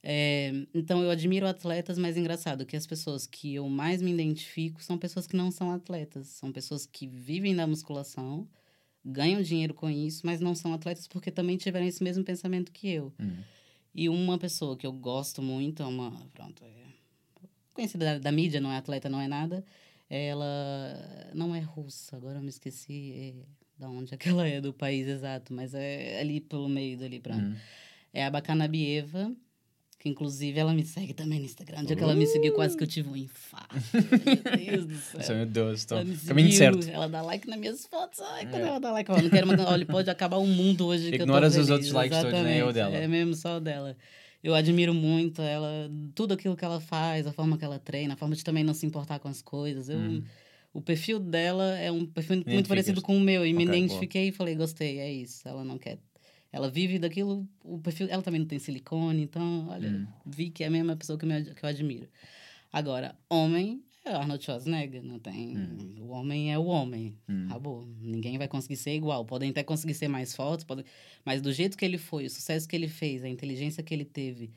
É, 0.02 0.52
então, 0.74 1.02
eu 1.02 1.10
admiro 1.10 1.46
atletas, 1.46 1.98
mas 1.98 2.16
engraçado 2.16 2.64
que 2.66 2.76
as 2.76 2.86
pessoas 2.86 3.26
que 3.26 3.54
eu 3.54 3.68
mais 3.68 4.00
me 4.00 4.12
identifico 4.12 4.82
são 4.82 4.96
pessoas 4.98 5.26
que 5.26 5.36
não 5.36 5.50
são 5.50 5.70
atletas. 5.72 6.28
São 6.28 6.52
pessoas 6.52 6.86
que 6.86 7.06
vivem 7.08 7.56
da 7.56 7.66
musculação, 7.66 8.46
ganham 9.04 9.42
dinheiro 9.42 9.74
com 9.74 9.88
isso, 9.90 10.24
mas 10.24 10.40
não 10.40 10.54
são 10.54 10.72
atletas 10.74 11.08
porque 11.08 11.30
também 11.30 11.56
tiveram 11.56 11.86
esse 11.86 12.04
mesmo 12.04 12.22
pensamento 12.22 12.70
que 12.70 12.88
eu. 12.88 13.12
Hum. 13.18 13.38
E 13.96 14.10
uma 14.10 14.36
pessoa 14.36 14.76
que 14.76 14.86
eu 14.86 14.92
gosto 14.92 15.40
muito, 15.40 15.82
é 15.82 15.86
uma. 15.86 16.10
Pronto, 16.34 16.62
é 16.62 16.86
conhecida 17.72 18.04
da, 18.04 18.18
da 18.18 18.32
mídia, 18.32 18.60
não 18.60 18.70
é 18.70 18.76
atleta, 18.76 19.08
não 19.08 19.20
é 19.20 19.26
nada. 19.26 19.64
Ela 20.08 21.30
não 21.34 21.54
é 21.54 21.60
russa, 21.60 22.14
agora 22.14 22.38
eu 22.38 22.42
me 22.42 22.50
esqueci 22.50 23.12
é, 23.14 23.34
da 23.78 23.88
onde 23.88 24.14
é 24.14 24.18
que 24.18 24.28
ela 24.28 24.46
é, 24.46 24.60
do 24.60 24.72
país 24.72 25.08
exato, 25.08 25.52
mas 25.54 25.72
é 25.74 26.20
ali 26.20 26.40
pelo 26.40 26.68
meio 26.68 26.98
dali, 26.98 27.18
pronto. 27.18 27.42
Hum. 27.42 27.56
É 28.12 28.24
a 28.24 28.30
Bacanabieva, 28.30 29.34
que 30.06 30.10
inclusive 30.10 30.56
ela 30.58 30.72
me 30.72 30.84
segue 30.84 31.12
também 31.12 31.40
no 31.40 31.44
Instagram. 31.44 31.82
O 31.82 31.86
dia 31.86 31.96
que 31.96 32.02
ela 32.02 32.14
me 32.14 32.26
seguiu, 32.26 32.54
quase 32.54 32.76
que 32.76 32.82
eu 32.84 32.86
tive 32.86 33.08
um 33.08 33.16
infarto. 33.16 33.74
Meu 33.92 34.56
Deus 34.56 34.86
do 34.86 34.96
céu. 35.24 35.36
Meu 35.36 35.46
Deus, 35.46 35.78
estou. 35.80 35.98
Ela 35.98 36.06
Caminho 36.28 36.52
certo. 36.52 36.88
Ela 36.88 37.08
dá 37.08 37.22
like 37.22 37.48
nas 37.48 37.58
minhas 37.58 37.86
fotos. 37.86 38.20
Ai, 38.20 38.46
quando 38.46 38.62
É. 38.62 38.68
ela 38.68 38.78
dá 38.78 38.92
like, 38.92 39.10
eu 39.10 39.20
não 39.22 39.30
quero 39.30 39.46
mandar. 39.48 39.66
Olha, 39.66 39.84
pode 39.84 40.08
acabar 40.08 40.36
o 40.36 40.46
mundo 40.46 40.86
hoje. 40.86 41.10
que 41.10 41.20
eu 41.22 41.26
tô 41.26 41.32
os 41.34 41.70
outros 41.70 41.90
likes 41.90 42.16
todos, 42.18 42.32
nem 42.32 42.58
eu 42.58 42.70
Exatamente, 42.70 42.74
dela. 42.74 42.96
É 42.96 43.08
mesmo 43.08 43.34
só 43.34 43.56
o 43.56 43.60
dela. 43.60 43.96
Eu 44.44 44.54
admiro 44.54 44.94
muito 44.94 45.42
ela, 45.42 45.90
tudo 46.14 46.34
aquilo 46.34 46.56
que 46.56 46.64
ela 46.64 46.78
faz, 46.80 47.26
a 47.26 47.32
forma 47.32 47.58
que 47.58 47.64
ela 47.64 47.80
treina, 47.80 48.14
a 48.14 48.16
forma 48.16 48.36
de 48.36 48.44
também 48.44 48.62
não 48.62 48.74
se 48.74 48.86
importar 48.86 49.18
com 49.18 49.26
as 49.28 49.42
coisas. 49.42 49.88
Eu, 49.88 49.98
Hum. 49.98 50.22
O 50.72 50.80
perfil 50.82 51.18
dela 51.18 51.74
é 51.78 51.90
um 51.90 52.04
perfil 52.04 52.44
muito 52.46 52.68
parecido 52.68 53.00
com 53.00 53.16
o 53.16 53.20
meu. 53.20 53.46
E 53.46 53.52
me 53.52 53.64
Ok, 53.64 53.66
boa. 53.66 53.76
identifiquei 53.78 54.28
e 54.28 54.32
falei, 54.32 54.54
gostei, 54.54 54.98
é 54.98 55.10
isso. 55.10 55.48
Ela 55.48 55.64
não 55.64 55.78
quer. 55.78 55.98
Ela 56.56 56.70
vive 56.70 56.98
daquilo, 56.98 57.46
o 57.62 57.78
perfil. 57.78 58.06
Ela 58.10 58.22
também 58.22 58.40
não 58.40 58.46
tem 58.46 58.58
silicone, 58.58 59.22
então, 59.22 59.68
olha, 59.68 59.90
Hum. 59.90 60.06
vi 60.24 60.48
que 60.48 60.64
é 60.64 60.68
a 60.68 60.70
mesma 60.70 60.96
pessoa 60.96 61.18
que, 61.18 61.26
me 61.26 61.44
que 61.44 61.62
eu 61.62 61.68
admiro. 61.68 62.08
Agora, 62.72 63.14
homem 63.28 63.82
é 64.04 64.12
Arnold 64.12 64.42
Schwarzenegger, 64.42 65.02
não 65.02 65.18
tem. 65.18 65.54
O 66.00 66.08
homem 66.08 66.52
é 66.52 66.58
o 66.58 66.64
homem. 66.64 67.14
Hum. 67.28 67.46
Acabou. 67.50 67.86
Ninguém 68.00 68.38
vai 68.38 68.48
conseguir 68.48 68.76
ser 68.76 68.94
igual. 68.94 69.24
Podem 69.24 69.50
até 69.50 69.62
conseguir 69.62 69.94
ser 69.94 70.08
mais 70.08 70.34
fortes, 70.34 70.64
podem... 70.64 70.84
mas 71.24 71.42
do 71.42 71.52
jeito 71.52 71.76
que 71.76 71.84
ele 71.84 71.98
foi, 71.98 72.24
o 72.24 72.30
sucesso 72.30 72.66
que 72.66 72.74
ele 72.74 72.88
fez, 72.88 73.22
a 73.22 73.28
inteligência 73.28 73.82
que 73.82 73.92
ele 73.92 74.04
teve, 74.04 74.50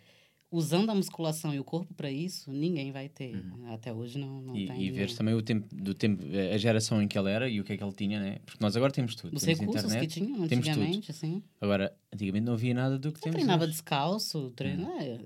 usando 0.52 0.90
a 0.90 0.96
musculação 0.96 1.54
e 1.54 1.60
o 1.60 1.64
corpo 1.64 1.94
para 1.94 2.10
isso, 2.12 2.52
ninguém 2.52 2.92
vai 2.92 3.08
ter. 3.08 3.36
Até 3.68 3.94
hoje 3.94 4.18
não, 4.18 4.42
não 4.42 4.54
Uhum. 4.54 4.60
E, 4.60 4.66
tem. 4.68 4.82
e 4.84 4.92
veres 4.92 5.16
também 5.16 5.34
o 5.36 5.42
tempo, 5.42 5.68
do 5.72 5.94
tempo, 5.94 6.24
eh, 6.32 6.54
a 6.54 6.58
geração 6.58 7.02
em 7.02 7.08
que 7.08 7.18
ele 7.20 7.30
era 7.30 7.48
e 7.48 7.60
o 7.60 7.64
que 7.64 7.74
é 7.74 7.78
que 7.78 7.84
ele 7.84 7.94
tinha, 7.94 8.20
né? 8.20 8.38
Porque 8.46 8.58
nós 8.64 8.76
agora 8.76 8.92
temos 8.92 9.14
tudo. 9.16 9.36
Os 9.36 9.44
temos 9.44 9.60
recursos 9.60 9.84
internet, 9.92 10.08
que 10.08 10.14
tinham 10.26 10.48
temos 10.48 10.66
tudo. 10.68 10.80
antigamente, 10.82 11.12
assim. 11.12 11.44
Agora, 11.62 11.96
antigamente 12.12 12.46
não 12.46 12.54
havia 12.54 12.74
nada 12.74 12.98
do 12.98 13.12
que 13.12 13.20
Eu 13.20 13.22
temos 13.24 13.36
treinava 13.36 13.64
hoje. 13.64 13.74
descalço, 13.74 14.50
treina, 14.56 14.88
Hum. 14.88 15.00
é, 15.00 15.20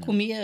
comia 0.00 0.40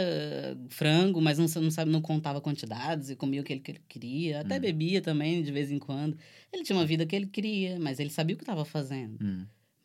frango, 0.69 1.21
mas 1.21 1.39
não, 1.39 1.47
não, 1.63 1.71
sabe, 1.71 1.91
não 1.91 2.01
contava 2.03 2.41
quantidades 2.41 3.11
e 3.11 3.17
comia 3.17 3.41
o 3.41 3.45
que 3.45 3.53
ele, 3.55 3.61
que 3.61 3.71
ele 3.73 3.81
queria. 3.89 4.39
Hum. 4.39 4.41
Até 4.43 4.61
bebia 4.61 5.01
também, 5.01 5.43
de 5.43 5.51
vez 5.51 5.71
em 5.71 5.79
quando. 5.79 6.17
Ele 6.53 6.63
tinha 6.63 6.77
uma 6.79 6.87
vida 6.87 7.05
que 7.07 7.17
ele 7.17 7.27
queria, 7.27 7.79
mas 7.81 7.99
ele 7.99 8.11
sabia 8.11 8.35
o 8.35 8.39
que 8.39 8.43
estava 8.45 8.65
fazendo. 8.65 9.19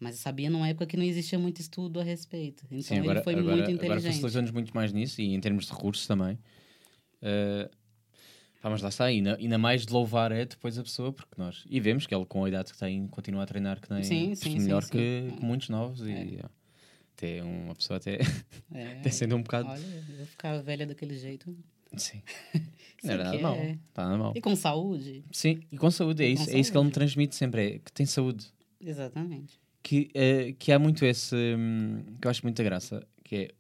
Mas 0.04 0.16
sabia 0.16 0.50
numa 0.50 0.68
época 0.68 0.86
que 0.86 0.98
não 0.98 1.04
existia 1.04 1.40
muito 1.40 1.62
estudo 1.62 1.98
a 1.98 2.04
respeito. 2.04 2.66
Então 2.66 2.82
Sim, 2.82 2.98
agora, 3.00 3.20
ele 3.20 3.24
foi 3.24 3.34
agora, 3.36 3.56
muito 3.56 3.64
agora 3.70 3.74
inteligente. 3.86 4.16
facilitou-nos 4.16 4.52
muito 4.52 4.76
mais 4.76 4.92
nisso 4.92 5.22
e 5.22 5.34
em 5.34 5.40
termos 5.40 5.66
de 5.66 5.72
recursos 5.72 6.06
também. 6.06 6.38
Uh, 7.22 7.70
pá, 8.62 8.70
mas 8.70 8.82
lá 8.82 8.90
está, 8.90 9.06
ainda, 9.06 9.38
ainda 9.38 9.58
mais 9.58 9.86
de 9.86 9.94
louvar 9.94 10.34
é 10.34 10.44
depois 10.44 10.78
a 10.78 10.84
pessoa, 10.84 11.14
porque 11.14 11.36
nós. 11.38 11.64
E 11.70 11.80
vemos 11.80 12.06
que 12.06 12.14
ele, 12.14 12.26
com 12.26 12.44
a 12.44 12.50
idade 12.50 12.74
que 12.74 12.78
tem, 12.78 13.08
continua 13.08 13.44
a 13.44 13.46
treinar 13.46 13.80
que 13.80 13.90
nem 13.94 14.04
Sim, 14.04 14.36
sim, 14.36 14.60
melhor 14.60 14.84
sim, 14.84 14.92
que, 14.92 15.34
que 15.38 15.46
muitos 15.46 15.70
novos. 15.70 16.02
E 16.02 16.12
É. 16.12 16.40
ó, 16.44 16.50
até 17.16 17.42
uma 17.42 17.74
pessoa 17.74 17.96
até, 17.96 18.20
É, 18.74 18.98
até 19.00 19.10
sendo 19.10 19.38
um 19.38 19.42
bocado. 19.42 19.70
Olha, 19.70 20.04
eu 20.20 20.26
ficar 20.26 20.62
velha 20.62 20.86
daquele 20.86 21.18
jeito. 21.18 21.56
Sim. 21.96 22.22
Não 23.02 23.14
era 23.14 23.24
nada 23.24 23.36
aqui 23.36 23.42
mal. 23.44 23.56
é- 23.56 23.78
Tá 23.94 24.04
nada 24.04 24.18
mal. 24.18 24.34
E 24.36 24.42
com 24.42 24.54
saúde? 24.54 25.24
Sim, 25.32 25.62
e 25.72 25.78
com 25.78 25.90
saúde, 25.90 26.24
é 26.24 26.28
isso, 26.28 26.50
é 26.50 26.60
isso 26.60 26.74
que 26.74 26.78
ele 26.78 26.86
me 26.86 26.92
transmite 26.92 27.36
sempre, 27.36 27.76
é 27.76 27.80
que 27.80 27.92
tem 27.94 28.06
saúde. 28.06 28.52
Exatamente. 28.82 29.63
Que, 29.84 30.10
eh, 30.14 30.54
que 30.58 30.72
há 30.72 30.80
muito 30.80 31.06
esse 31.06 31.36
hum, 31.36 32.04
que 32.20 32.26
eu 32.28 32.32
acho 32.32 32.42
muita 32.44 32.64
graça, 32.64 33.06
que 33.24 33.36
é 33.36 33.52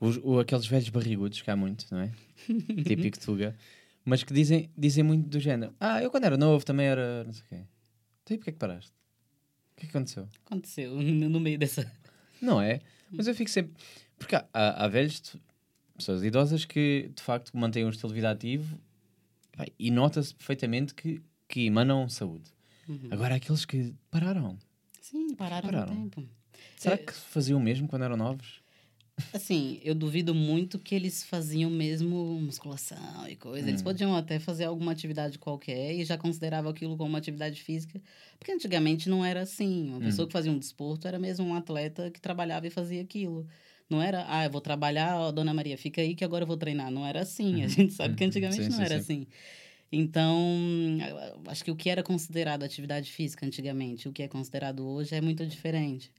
os, 0.00 0.18
o- 0.22 0.38
aqueles 0.40 0.66
velhos 0.66 0.88
barrigudos 0.88 1.40
que 1.40 1.50
há 1.50 1.56
muito, 1.56 1.86
não 1.90 2.00
é? 2.00 2.12
Típico 2.84 3.18
Tuga, 3.20 3.56
mas 4.04 4.22
que 4.22 4.34
dizem, 4.34 4.68
dizem 4.76 5.02
muito 5.04 5.28
do 5.28 5.40
género. 5.40 5.72
Ah, 5.80 6.02
eu 6.02 6.10
quando 6.10 6.24
era 6.24 6.36
novo 6.36 6.64
também 6.64 6.86
era 6.86 7.24
não 7.24 7.32
sei 7.32 7.42
o 7.42 7.48
quê. 7.48 7.60
Então 8.22 8.34
e 8.34 8.38
porquê 8.38 8.52
que 8.52 8.58
paraste? 8.58 8.92
O 8.92 9.76
que 9.80 9.86
é 9.86 9.88
que 9.88 9.96
aconteceu? 9.96 10.28
Aconteceu 10.46 10.94
no 11.00 11.40
meio 11.40 11.58
dessa. 11.58 11.90
Não 12.40 12.60
é? 12.60 12.80
Mas 13.10 13.26
eu 13.26 13.34
fico 13.34 13.50
sempre. 13.50 13.72
Porque 14.18 14.34
há, 14.36 14.46
há, 14.52 14.84
há 14.84 14.88
velhos, 14.88 15.36
pessoas 15.96 16.22
idosas 16.22 16.64
que 16.64 17.10
de 17.14 17.22
facto 17.22 17.56
mantêm 17.56 17.84
um 17.84 17.90
estilo 17.90 18.10
de 18.10 18.14
vida 18.16 18.30
ativo 18.30 18.78
e 19.78 19.90
nota-se 19.90 20.34
perfeitamente 20.34 20.94
que, 20.94 21.22
que 21.48 21.66
emanam 21.66 22.08
saúde. 22.08 22.50
Uhum. 22.88 23.08
Agora 23.10 23.34
há 23.34 23.36
aqueles 23.36 23.64
que 23.64 23.94
pararam. 24.10 24.58
Sim, 25.04 25.34
pararam, 25.34 25.68
Pararam. 25.70 25.94
no 25.94 26.10
tempo. 26.10 26.24
Será 26.78 26.96
que 26.96 27.12
faziam 27.12 27.58
o 27.58 27.62
mesmo 27.62 27.86
quando 27.86 28.04
eram 28.06 28.16
novos? 28.16 28.62
Assim, 29.30 29.80
eu 29.82 29.94
duvido 29.96 30.32
muito 30.34 30.78
que 30.78 30.94
eles 30.94 31.24
faziam 31.24 31.68
mesmo 31.68 32.40
musculação 32.40 33.28
e 33.28 33.34
coisa. 33.36 33.68
Eles 33.68 33.82
Hum. 33.82 33.84
podiam 33.84 34.16
até 34.16 34.38
fazer 34.38 34.64
alguma 34.64 34.92
atividade 34.92 35.38
qualquer 35.38 35.92
e 35.92 36.04
já 36.04 36.16
consideravam 36.16 36.70
aquilo 36.70 36.96
como 36.96 37.08
uma 37.10 37.18
atividade 37.18 37.60
física. 37.60 38.00
Porque 38.38 38.52
antigamente 38.52 39.08
não 39.10 39.24
era 39.24 39.42
assim. 39.42 39.88
Uma 39.90 40.00
Hum. 40.00 40.04
pessoa 40.04 40.26
que 40.26 40.32
fazia 40.32 40.52
um 40.52 40.58
desporto 40.58 41.06
era 41.08 41.18
mesmo 41.18 41.44
um 41.46 41.54
atleta 41.54 42.10
que 42.10 42.20
trabalhava 42.20 42.66
e 42.66 42.70
fazia 42.70 43.02
aquilo. 43.02 43.46
Não 43.90 44.00
era, 44.00 44.24
ah, 44.28 44.44
eu 44.44 44.50
vou 44.50 44.60
trabalhar, 44.60 45.16
ó, 45.18 45.30
dona 45.32 45.52
Maria, 45.52 45.76
fica 45.76 46.00
aí 46.00 46.14
que 46.14 46.24
agora 46.24 46.44
eu 46.44 46.48
vou 46.48 46.56
treinar. 46.56 46.90
Não 46.90 47.04
era 47.04 47.20
assim. 47.20 47.62
A 47.62 47.68
gente 47.68 47.92
sabe 47.92 48.14
que 48.16 48.22
Uhum. 48.22 48.28
antigamente 48.28 48.62
Sim, 48.66 48.70
não 48.70 48.78
sim, 48.78 48.84
era 48.84 48.94
sim. 48.94 48.98
assim. 48.98 49.26
Então, 49.94 50.36
acho 51.46 51.64
que 51.64 51.70
o 51.70 51.76
que 51.76 51.88
era 51.88 52.02
considerado 52.02 52.62
atividade 52.64 53.10
física 53.10 53.46
antigamente, 53.46 54.08
o 54.08 54.12
que 54.12 54.22
é 54.22 54.28
considerado 54.28 54.86
hoje 54.86 55.14
é 55.14 55.20
muito 55.20 55.46
diferente. 55.46 56.10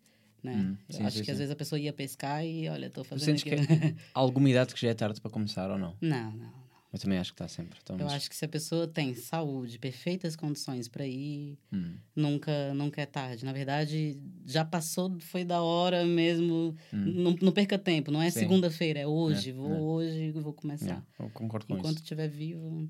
Né? 0.44 0.54
Hum, 0.58 0.78
sim, 0.90 1.04
acho 1.04 1.18
sim, 1.18 1.24
que 1.24 1.32
às 1.32 1.38
sim. 1.38 1.42
vezes 1.42 1.52
a 1.52 1.56
pessoa 1.56 1.80
ia 1.80 1.92
pescar 1.92 2.46
e, 2.46 2.70
olha, 2.70 2.86
estou 2.86 3.04
fazendo 3.04 3.40
sentes 3.40 3.44
que 3.44 3.56
há 3.56 3.96
alguma 4.14 4.50
idade 4.50 4.74
que 4.76 4.80
já 4.82 4.90
é 4.90 4.94
tarde 4.94 5.20
para 5.20 5.32
começar 5.32 5.70
ou 5.72 5.78
não? 5.78 5.96
Não, 6.02 6.32
não. 6.32 6.66
Eu 6.94 7.00
também 7.00 7.18
acho 7.18 7.34
que 7.34 7.44
está 7.44 7.48
sempre. 7.48 7.78
Então, 7.84 7.98
Eu 8.00 8.06
mas- 8.06 8.14
acho 8.14 8.30
que 8.30 8.36
se 8.36 8.46
a 8.46 8.48
pessoa 8.48 8.88
tem 8.88 9.14
saúde, 9.16 9.78
perfeitas 9.80 10.36
condições 10.36 10.88
para 10.88 11.06
ir, 11.06 11.58
Hum, 11.74 11.96
nunca, 12.16 12.74
nunca 12.74 13.02
é 13.02 13.06
tarde. 13.06 13.44
Na 13.44 13.52
verdade, 13.52 14.18
já 14.46 14.64
passou, 14.64 15.20
foi 15.20 15.44
da 15.44 15.62
hora 15.62 16.06
mesmo. 16.06 16.74
hum, 16.94 17.14
Não, 17.24 17.36
não 17.42 17.52
perca 17.52 17.78
tempo, 17.78 18.12
não 18.12 18.22
é 18.22 18.30
segunda-feira, 18.30 19.00
é 19.02 19.08
hoje. 19.08 19.50
É, 19.50 19.54
vou 19.54 19.72
é. 19.76 19.80
hoje, 19.82 20.32
vou 20.32 20.54
começar. 20.54 20.86
yeah, 20.86 21.06
eu 21.20 21.30
concordo 21.32 21.66
com 21.66 21.74
Enquanto 21.78 21.96
isso. 21.96 22.04
estiver 22.04 22.30
vivo. 22.30 22.88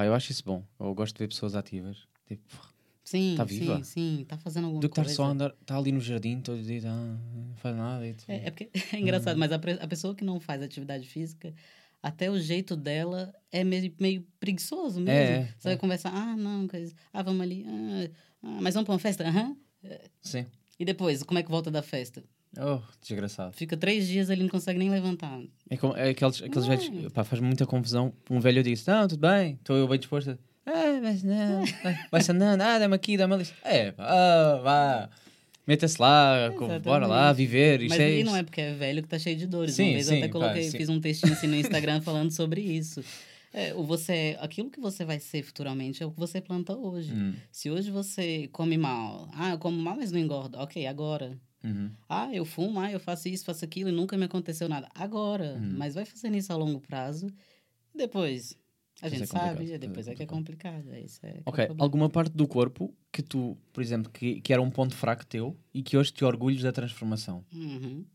Pá, 0.00 0.06
eu 0.06 0.14
acho 0.14 0.32
isso 0.32 0.42
bom. 0.46 0.64
Eu 0.78 0.94
gosto 0.94 1.14
de 1.14 1.18
ver 1.18 1.28
pessoas 1.28 1.54
ativas. 1.54 2.08
Tipo, 2.26 2.72
Sim, 3.04 3.34
Tá 3.36 3.46
sim, 3.46 3.58
viva? 3.58 3.84
sim. 3.84 4.24
Tá 4.26 4.38
fazendo 4.38 4.64
alguma 4.64 4.80
do 4.80 4.88
que 4.88 4.92
estar 4.94 5.02
coisa. 5.02 5.14
só 5.14 5.24
a 5.24 5.28
andar, 5.28 5.54
está 5.60 5.76
ali 5.76 5.92
no 5.92 6.00
jardim 6.00 6.40
todo 6.40 6.62
dia, 6.62 6.80
ah, 6.86 7.18
não 7.34 7.54
faz 7.56 7.76
nada. 7.76 8.06
E 8.06 8.14
tu- 8.14 8.24
É, 8.26 8.46
é 8.46 8.50
porque 8.50 8.70
é 8.96 8.98
engraçado, 8.98 9.34
Uhum. 9.34 9.40
mas 9.40 9.52
a, 9.52 9.56
a 9.56 9.86
pessoa 9.86 10.14
que 10.14 10.24
não 10.24 10.40
faz 10.40 10.62
atividade 10.62 11.06
física 11.06 11.52
até 12.02 12.30
o 12.30 12.40
jeito 12.40 12.76
dela 12.76 13.30
é 13.52 13.62
meio, 13.62 13.94
meio 14.00 14.26
preguiçoso 14.38 14.98
mesmo. 15.02 15.34
É, 15.36 15.48
Você 15.58 15.68
vai 15.68 15.76
conversar, 15.76 16.14
ah, 16.14 16.34
não, 16.34 16.66
coisa, 16.66 16.94
ah, 17.12 17.22
vamos 17.22 17.42
ali, 17.42 17.66
ah, 17.68 18.10
ah, 18.44 18.58
mas 18.62 18.72
vamos 18.72 18.86
para 18.86 18.94
uma 18.94 18.98
festa? 18.98 19.28
Aham. 19.28 19.54
Sim. 20.22 20.46
E 20.78 20.84
depois, 20.86 21.22
como 21.22 21.38
é 21.38 21.42
que 21.42 21.50
volta 21.50 21.70
da 21.70 21.82
festa? 21.82 22.24
Oh, 22.58 22.80
desgraçado. 23.00 23.52
Fica 23.52 23.76
três 23.76 24.08
dias 24.08 24.28
ele 24.28 24.42
não 24.42 24.48
consegue 24.50 24.78
nem 24.78 24.90
levantar. 24.90 25.40
É, 25.68 25.76
como, 25.76 25.96
é 25.96 26.10
aqueles, 26.10 26.42
aqueles 26.42 26.66
Não. 26.66 26.76
velhos. 26.76 27.12
Pá, 27.12 27.22
faz 27.22 27.40
muita 27.40 27.64
confusão. 27.66 28.12
Um 28.28 28.40
velho 28.40 28.62
disse: 28.62 28.88
Não, 28.90 29.06
tudo 29.06 29.20
bem, 29.20 29.54
estou 29.54 29.76
eu 29.76 29.86
bem 29.86 29.98
disposto. 29.98 30.36
Ah, 30.66 31.00
mas 31.02 31.22
não, 31.22 31.64
vai 32.10 32.22
não, 32.34 32.52
ah, 32.64 32.78
dá-me 32.78 32.94
aqui, 32.94 33.16
dá-me 33.16 33.34
ali. 33.34 33.46
É, 33.64 33.92
pá, 33.92 34.04
ah, 34.04 34.60
vá, 34.62 35.10
meta-se 35.66 36.00
lá, 36.00 36.50
co- 36.56 36.66
bora 36.80 37.06
lá, 37.06 37.16
Exatamente. 37.30 37.36
viver. 37.36 37.88
Mas 37.88 37.98
é 38.00 38.04
aí 38.04 38.18
isto. 38.20 38.26
não 38.26 38.36
é 38.36 38.42
porque 38.42 38.60
é 38.60 38.74
velho 38.74 39.02
que 39.02 39.08
tá 39.08 39.18
cheio 39.18 39.36
de 39.36 39.46
dores. 39.46 39.74
Sim, 39.74 39.84
Uma 39.84 39.92
vez 39.94 40.06
sim, 40.06 40.12
eu 40.14 40.18
até 40.18 40.26
pá, 40.28 40.32
coloquei, 40.32 40.62
sim. 40.70 40.76
fiz 40.76 40.88
um 40.88 41.00
textinho 41.00 41.32
assim 41.32 41.46
no 41.46 41.56
Instagram 41.56 42.00
falando 42.02 42.30
sobre 42.32 42.60
isso. 42.60 43.02
É, 43.52 43.72
você, 43.74 44.36
aquilo 44.40 44.70
que 44.70 44.80
você 44.80 45.04
vai 45.04 45.18
ser 45.18 45.42
futuramente 45.42 46.02
é 46.02 46.06
o 46.06 46.10
que 46.12 46.18
você 46.18 46.40
planta 46.40 46.76
hoje. 46.76 47.12
Hum, 47.12 47.34
Se 47.50 47.68
hoje 47.70 47.90
você 47.90 48.48
come 48.52 48.76
mal, 48.76 49.28
ah, 49.34 49.50
eu 49.50 49.58
como 49.58 49.76
mal, 49.80 49.96
mas 49.96 50.12
não 50.12 50.20
engordo. 50.20 50.58
Ok, 50.58 50.86
agora. 50.86 51.36
Uhum. 51.64 51.90
Ah, 52.08 52.32
eu 52.34 52.44
fumo, 52.44 52.80
ah, 52.80 52.90
eu 52.90 53.00
faço 53.00 53.28
isso, 53.28 53.44
faço 53.44 53.64
aquilo 53.64 53.88
e 53.90 53.92
nunca 53.92 54.16
me 54.16 54.24
aconteceu 54.24 54.68
nada. 54.68 54.88
Agora. 54.94 55.56
Hum. 55.58 55.74
Mas 55.78 55.94
vai 55.94 56.04
fazendo 56.04 56.36
isso 56.36 56.52
a 56.52 56.56
longo 56.56 56.80
prazo. 56.80 57.32
Depois. 57.94 58.56
A 59.02 59.08
Depois 59.08 59.10
gente 59.10 59.22
é 59.22 59.26
sabe, 59.26 59.78
depois 59.78 60.08
é 60.08 60.12
é 60.12 60.14
que 60.14 60.22
é 60.22 60.26
complicado. 60.26 60.90
É 60.92 61.00
isso, 61.00 61.24
é 61.24 61.30
é 61.30 61.42
Ok, 61.44 61.64
problema. 61.66 61.84
alguma 61.84 62.10
parte 62.10 62.32
do 62.32 62.46
corpo 62.46 62.94
que 63.12 63.22
tu, 63.22 63.56
por 63.72 63.82
exemplo, 63.82 64.10
que, 64.12 64.40
que 64.40 64.52
era 64.52 64.60
um 64.62 64.70
ponto 64.70 64.94
fraco 64.94 65.24
teu 65.26 65.58
e 65.72 65.82
que 65.82 65.96
hoje 65.96 66.12
te 66.12 66.24
orgulhas 66.24 66.62
da 66.62 66.72
transformação? 66.72 67.44
Uhum. 67.52 68.06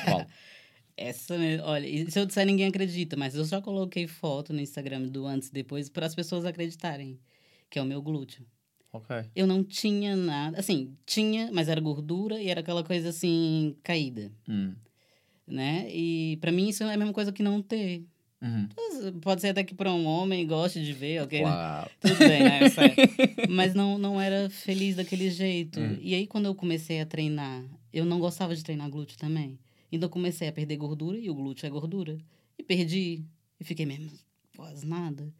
Qual? 0.00 0.32
Essa, 0.96 1.34
olha, 1.64 2.10
se 2.10 2.18
eu 2.20 2.26
disser 2.26 2.46
ninguém 2.46 2.68
acredita, 2.68 3.16
mas 3.16 3.34
eu 3.34 3.44
já 3.44 3.62
coloquei 3.62 4.06
foto 4.06 4.52
no 4.52 4.60
Instagram 4.60 5.08
do 5.08 5.26
antes 5.26 5.48
e 5.48 5.52
depois 5.52 5.88
para 5.88 6.06
as 6.06 6.14
pessoas 6.14 6.44
acreditarem, 6.44 7.18
que 7.70 7.78
é 7.78 7.82
o 7.82 7.86
meu 7.86 8.02
glúteo. 8.02 8.46
Ok. 8.92 9.24
Eu 9.34 9.46
não 9.46 9.64
tinha 9.64 10.14
nada, 10.14 10.58
assim, 10.58 10.96
tinha, 11.06 11.50
mas 11.52 11.68
era 11.68 11.80
gordura 11.80 12.40
e 12.40 12.48
era 12.48 12.60
aquela 12.60 12.84
coisa 12.84 13.08
assim 13.08 13.74
caída, 13.82 14.30
Hum. 14.48 14.74
né? 15.46 15.88
E 15.90 16.36
para 16.40 16.52
mim 16.52 16.68
isso 16.68 16.84
é 16.84 16.94
a 16.94 16.96
mesma 16.98 17.12
coisa 17.12 17.32
que 17.32 17.42
não 17.42 17.60
ter. 17.62 18.04
Uhum. 18.42 18.68
Pode 19.20 19.40
ser 19.40 19.48
até 19.50 19.62
que 19.62 19.72
para 19.72 19.92
um 19.92 20.04
homem 20.04 20.44
goste 20.44 20.82
de 20.84 20.92
ver, 20.92 21.22
ok? 21.22 21.40
Claro. 21.42 21.90
Tudo 22.00 22.18
bem, 22.18 22.42
né? 22.42 22.60
Mas 23.48 23.72
não, 23.72 23.98
não 23.98 24.20
era 24.20 24.50
feliz 24.50 24.96
daquele 24.96 25.30
jeito. 25.30 25.78
Hum. 25.78 25.96
E 26.00 26.12
aí, 26.12 26.26
quando 26.26 26.46
eu 26.46 26.54
comecei 26.54 27.00
a 27.00 27.06
treinar, 27.06 27.64
eu 27.92 28.04
não 28.04 28.18
gostava 28.18 28.56
de 28.56 28.64
treinar 28.64 28.90
glúteo 28.90 29.16
também. 29.16 29.60
Então, 29.92 30.06
eu 30.08 30.10
comecei 30.10 30.48
a 30.48 30.52
perder 30.52 30.76
gordura, 30.76 31.16
e 31.16 31.30
o 31.30 31.34
glúteo 31.34 31.66
é 31.66 31.70
gordura. 31.70 32.18
E 32.58 32.64
perdi. 32.64 33.22
E 33.60 33.64
fiquei 33.64 33.86
mesmo, 33.86 34.10
quase 34.56 34.84
nada. 34.84 35.32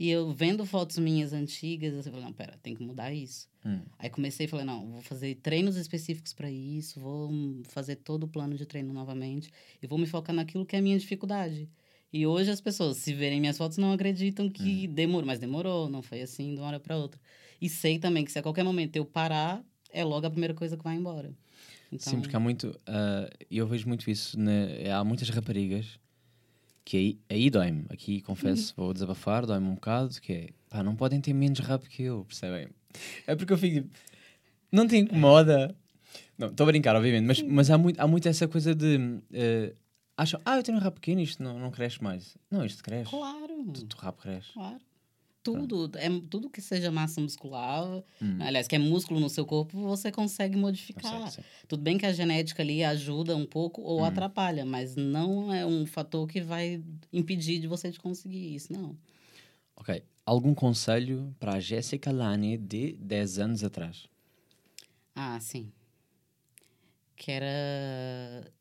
E 0.00 0.08
eu 0.08 0.32
vendo 0.32 0.64
fotos 0.64 0.96
minhas 0.96 1.34
antigas, 1.34 2.06
eu 2.06 2.10
falei, 2.10 2.24
não, 2.24 2.32
pera, 2.32 2.58
tem 2.62 2.74
que 2.74 2.82
mudar 2.82 3.12
isso. 3.12 3.46
Hum. 3.62 3.80
Aí 3.98 4.08
comecei 4.08 4.46
e 4.46 4.48
falei, 4.48 4.64
não, 4.64 4.92
vou 4.92 5.02
fazer 5.02 5.34
treinos 5.42 5.76
específicos 5.76 6.32
para 6.32 6.50
isso, 6.50 6.98
vou 6.98 7.30
hum, 7.30 7.62
fazer 7.68 7.96
todo 7.96 8.24
o 8.24 8.28
plano 8.28 8.56
de 8.56 8.64
treino 8.64 8.94
novamente 8.94 9.50
e 9.82 9.86
vou 9.86 9.98
me 9.98 10.06
focar 10.06 10.34
naquilo 10.34 10.64
que 10.64 10.74
é 10.74 10.78
a 10.78 10.82
minha 10.82 10.98
dificuldade. 10.98 11.68
E 12.10 12.26
hoje 12.26 12.50
as 12.50 12.62
pessoas, 12.62 12.96
se 12.96 13.12
verem 13.12 13.40
minhas 13.42 13.58
fotos, 13.58 13.76
não 13.76 13.92
acreditam 13.92 14.48
que 14.48 14.86
demorou, 14.88 15.26
mas 15.26 15.38
demorou, 15.38 15.86
não 15.90 16.00
foi 16.00 16.22
assim 16.22 16.54
de 16.54 16.60
uma 16.62 16.68
hora 16.68 16.80
para 16.80 16.96
outra. 16.96 17.20
E 17.60 17.68
sei 17.68 17.98
também 17.98 18.24
que 18.24 18.32
se 18.32 18.38
a 18.38 18.42
qualquer 18.42 18.64
momento 18.64 18.96
eu 18.96 19.04
parar, 19.04 19.62
é 19.92 20.02
logo 20.02 20.26
a 20.26 20.30
primeira 20.30 20.54
coisa 20.54 20.78
que 20.78 20.82
vai 20.82 20.96
embora. 20.96 21.30
Então, 21.92 22.14
Sim, 22.14 22.20
porque 22.22 22.34
há 22.34 22.40
muito. 22.40 22.74
E 23.50 23.58
eu 23.58 23.66
vejo 23.66 23.86
muito 23.86 24.10
isso. 24.10 24.38
na- 24.40 24.98
há 24.98 25.04
muitas 25.04 25.28
raparigas 25.28 26.00
que 26.84 26.96
aí, 26.96 27.18
aí 27.28 27.50
dói-me. 27.50 27.84
Aqui 27.90 28.20
confesso, 28.20 28.74
vou 28.76 28.92
desabafar, 28.92 29.46
dói-me 29.46 29.66
um 29.68 29.74
bocado. 29.74 30.20
Que 30.20 30.32
é 30.32 30.48
pá, 30.68 30.82
não 30.82 30.96
podem 30.96 31.20
ter 31.20 31.32
menos 31.32 31.58
rap 31.60 31.88
que 31.88 32.02
eu, 32.04 32.24
percebem? 32.24 32.68
É 33.26 33.34
porque 33.36 33.52
eu 33.52 33.58
fico 33.58 33.82
tipo, 33.82 33.96
não 34.72 34.86
te 34.86 34.96
incomoda. 34.96 35.74
Não, 36.36 36.48
estou 36.48 36.64
a 36.64 36.66
brincar, 36.68 36.96
obviamente, 36.96 37.26
mas, 37.26 37.42
mas 37.42 37.70
há, 37.70 37.76
muito, 37.78 38.00
há 38.00 38.06
muito 38.06 38.26
essa 38.28 38.48
coisa 38.48 38.74
de. 38.74 38.98
ah, 39.34 39.74
acham, 40.16 40.40
ah, 40.44 40.56
eu 40.56 40.62
tenho 40.62 40.78
um 40.78 40.80
rap 40.80 40.94
pequeno, 40.94 41.20
isto 41.20 41.42
não, 41.42 41.58
não 41.58 41.70
cresce 41.70 42.02
mais. 42.02 42.36
Não, 42.50 42.64
isto 42.64 42.82
cresce. 42.82 43.10
claro, 43.10 43.64
Tu, 43.74 43.84
tu 43.86 43.96
rap 43.98 44.16
cresce. 44.18 44.52
claro. 44.52 44.80
Tudo, 45.42 45.90
é, 45.96 46.08
tudo 46.28 46.50
que 46.50 46.60
seja 46.60 46.90
massa 46.90 47.20
muscular, 47.20 48.02
Hum. 48.20 48.36
aliás, 48.40 48.68
que 48.68 48.76
é 48.76 48.78
músculo 48.78 49.18
no 49.18 49.30
seu 49.30 49.46
corpo, 49.46 49.78
você 49.80 50.12
consegue 50.12 50.56
modificar. 50.56 51.10
Consegue, 51.22 51.36
sim. 51.36 51.42
Tudo 51.66 51.82
bem 51.82 51.96
que 51.96 52.04
a 52.04 52.12
genética 52.12 52.62
ali 52.62 52.84
ajuda 52.84 53.34
um 53.34 53.46
pouco 53.46 53.80
ou 53.80 54.04
atrapalha, 54.04 54.64
mas 54.66 54.96
não 54.96 55.52
é 55.52 55.64
um 55.64 55.86
fator 55.86 56.26
que 56.28 56.40
vai 56.42 56.82
impedir 57.12 57.58
de 57.58 57.66
você 57.66 57.90
de 57.90 57.98
conseguir 57.98 58.54
isso, 58.54 58.70
não. 58.72 58.96
Ok. 59.76 60.02
Algum 60.26 60.54
conselho 60.54 61.34
para 61.40 61.54
a 61.54 61.60
Jéssica 61.60 62.12
Lani 62.12 62.58
de 62.58 62.92
10 63.00 63.38
anos 63.38 63.64
atrás? 63.64 64.08
Ah, 65.14 65.40
sim. 65.40 65.72
Que 67.16 67.30
era. 67.32 68.52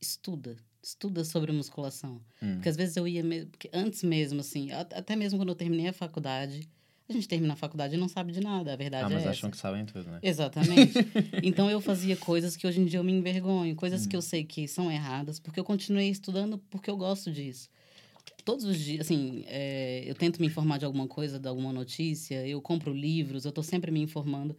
Estuda. 0.00 0.56
Estuda 0.82 1.24
sobre 1.24 1.52
musculação. 1.52 2.20
Hum. 2.42 2.54
Porque 2.54 2.68
às 2.68 2.76
vezes 2.76 2.96
eu 2.96 3.06
ia. 3.06 3.22
Me... 3.22 3.48
Antes 3.72 4.02
mesmo, 4.02 4.40
assim, 4.40 4.70
até 4.72 5.16
mesmo 5.16 5.38
quando 5.38 5.48
eu 5.50 5.54
terminei 5.54 5.88
a 5.88 5.92
faculdade, 5.92 6.68
a 7.08 7.12
gente 7.12 7.26
termina 7.26 7.54
a 7.54 7.56
faculdade 7.56 7.94
e 7.94 7.98
não 7.98 8.08
sabe 8.08 8.32
de 8.32 8.40
nada. 8.40 8.72
A 8.72 8.76
verdade 8.76 9.04
Ah, 9.04 9.08
mas 9.08 9.24
é 9.24 9.28
acham 9.30 9.48
essa. 9.48 9.50
que 9.50 9.56
sabem 9.56 9.84
tudo, 9.86 10.08
né? 10.10 10.18
Exatamente. 10.22 10.94
então 11.42 11.70
eu 11.70 11.80
fazia 11.80 12.16
coisas 12.16 12.56
que 12.56 12.66
hoje 12.66 12.80
em 12.80 12.84
dia 12.84 13.00
eu 13.00 13.04
me 13.04 13.12
envergonho, 13.12 13.74
coisas 13.74 14.04
Hum. 14.06 14.08
que 14.08 14.16
eu 14.16 14.22
sei 14.22 14.44
que 14.44 14.68
são 14.68 14.90
erradas, 14.90 15.38
porque 15.40 15.58
eu 15.58 15.64
continuei 15.64 16.08
estudando 16.08 16.58
porque 16.70 16.88
eu 16.90 16.96
gosto 16.96 17.30
disso. 17.32 17.68
Todos 18.44 18.64
os 18.64 18.78
dias, 18.78 19.00
assim, 19.06 19.44
é, 19.46 20.04
eu 20.06 20.14
tento 20.14 20.40
me 20.40 20.46
informar 20.46 20.78
de 20.78 20.84
alguma 20.84 21.06
coisa, 21.08 21.38
de 21.38 21.48
alguma 21.48 21.72
notícia, 21.72 22.46
eu 22.46 22.62
compro 22.62 22.92
livros, 22.94 23.44
eu 23.44 23.52
tô 23.52 23.62
sempre 23.62 23.90
me 23.90 24.00
informando, 24.00 24.56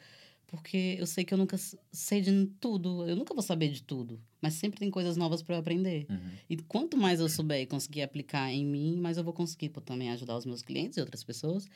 porque 0.50 0.96
eu 0.98 1.06
sei 1.06 1.24
que 1.24 1.32
eu 1.32 1.38
nunca 1.38 1.58
sei 1.92 2.22
de 2.22 2.48
tudo, 2.60 3.08
eu 3.08 3.16
nunca 3.16 3.36
vou 3.36 3.44
saber 3.44 3.70
de 3.70 3.84
tudo, 3.84 4.20
mas 4.42 4.56
sempre 4.56 4.80
tem 4.80 4.90
coisas 4.90 5.16
novas 5.16 5.44
para 5.44 5.56
eu 5.56 5.60
aprender. 5.60 6.08
Uhum. 6.10 6.32
E 6.50 6.58
quanto 6.58 6.98
mais 6.98 7.20
eu 7.20 7.30
souber 7.30 7.62
e 7.62 7.68
conseguir 7.68 8.02
aplicar 8.02 8.52
em 8.52 8.66
mim, 8.66 8.98
mais 8.98 9.18
eu 9.18 9.24
vou 9.24 9.32
conseguir 9.32 9.70
pô, 9.70 9.80
também 9.80 10.10
ajudar 10.10 10.36
os 10.36 10.46
meus 10.48 10.64
clientes 10.64 10.98
e 10.98 11.02
outras 11.02 11.24
pessoas. 11.24 11.70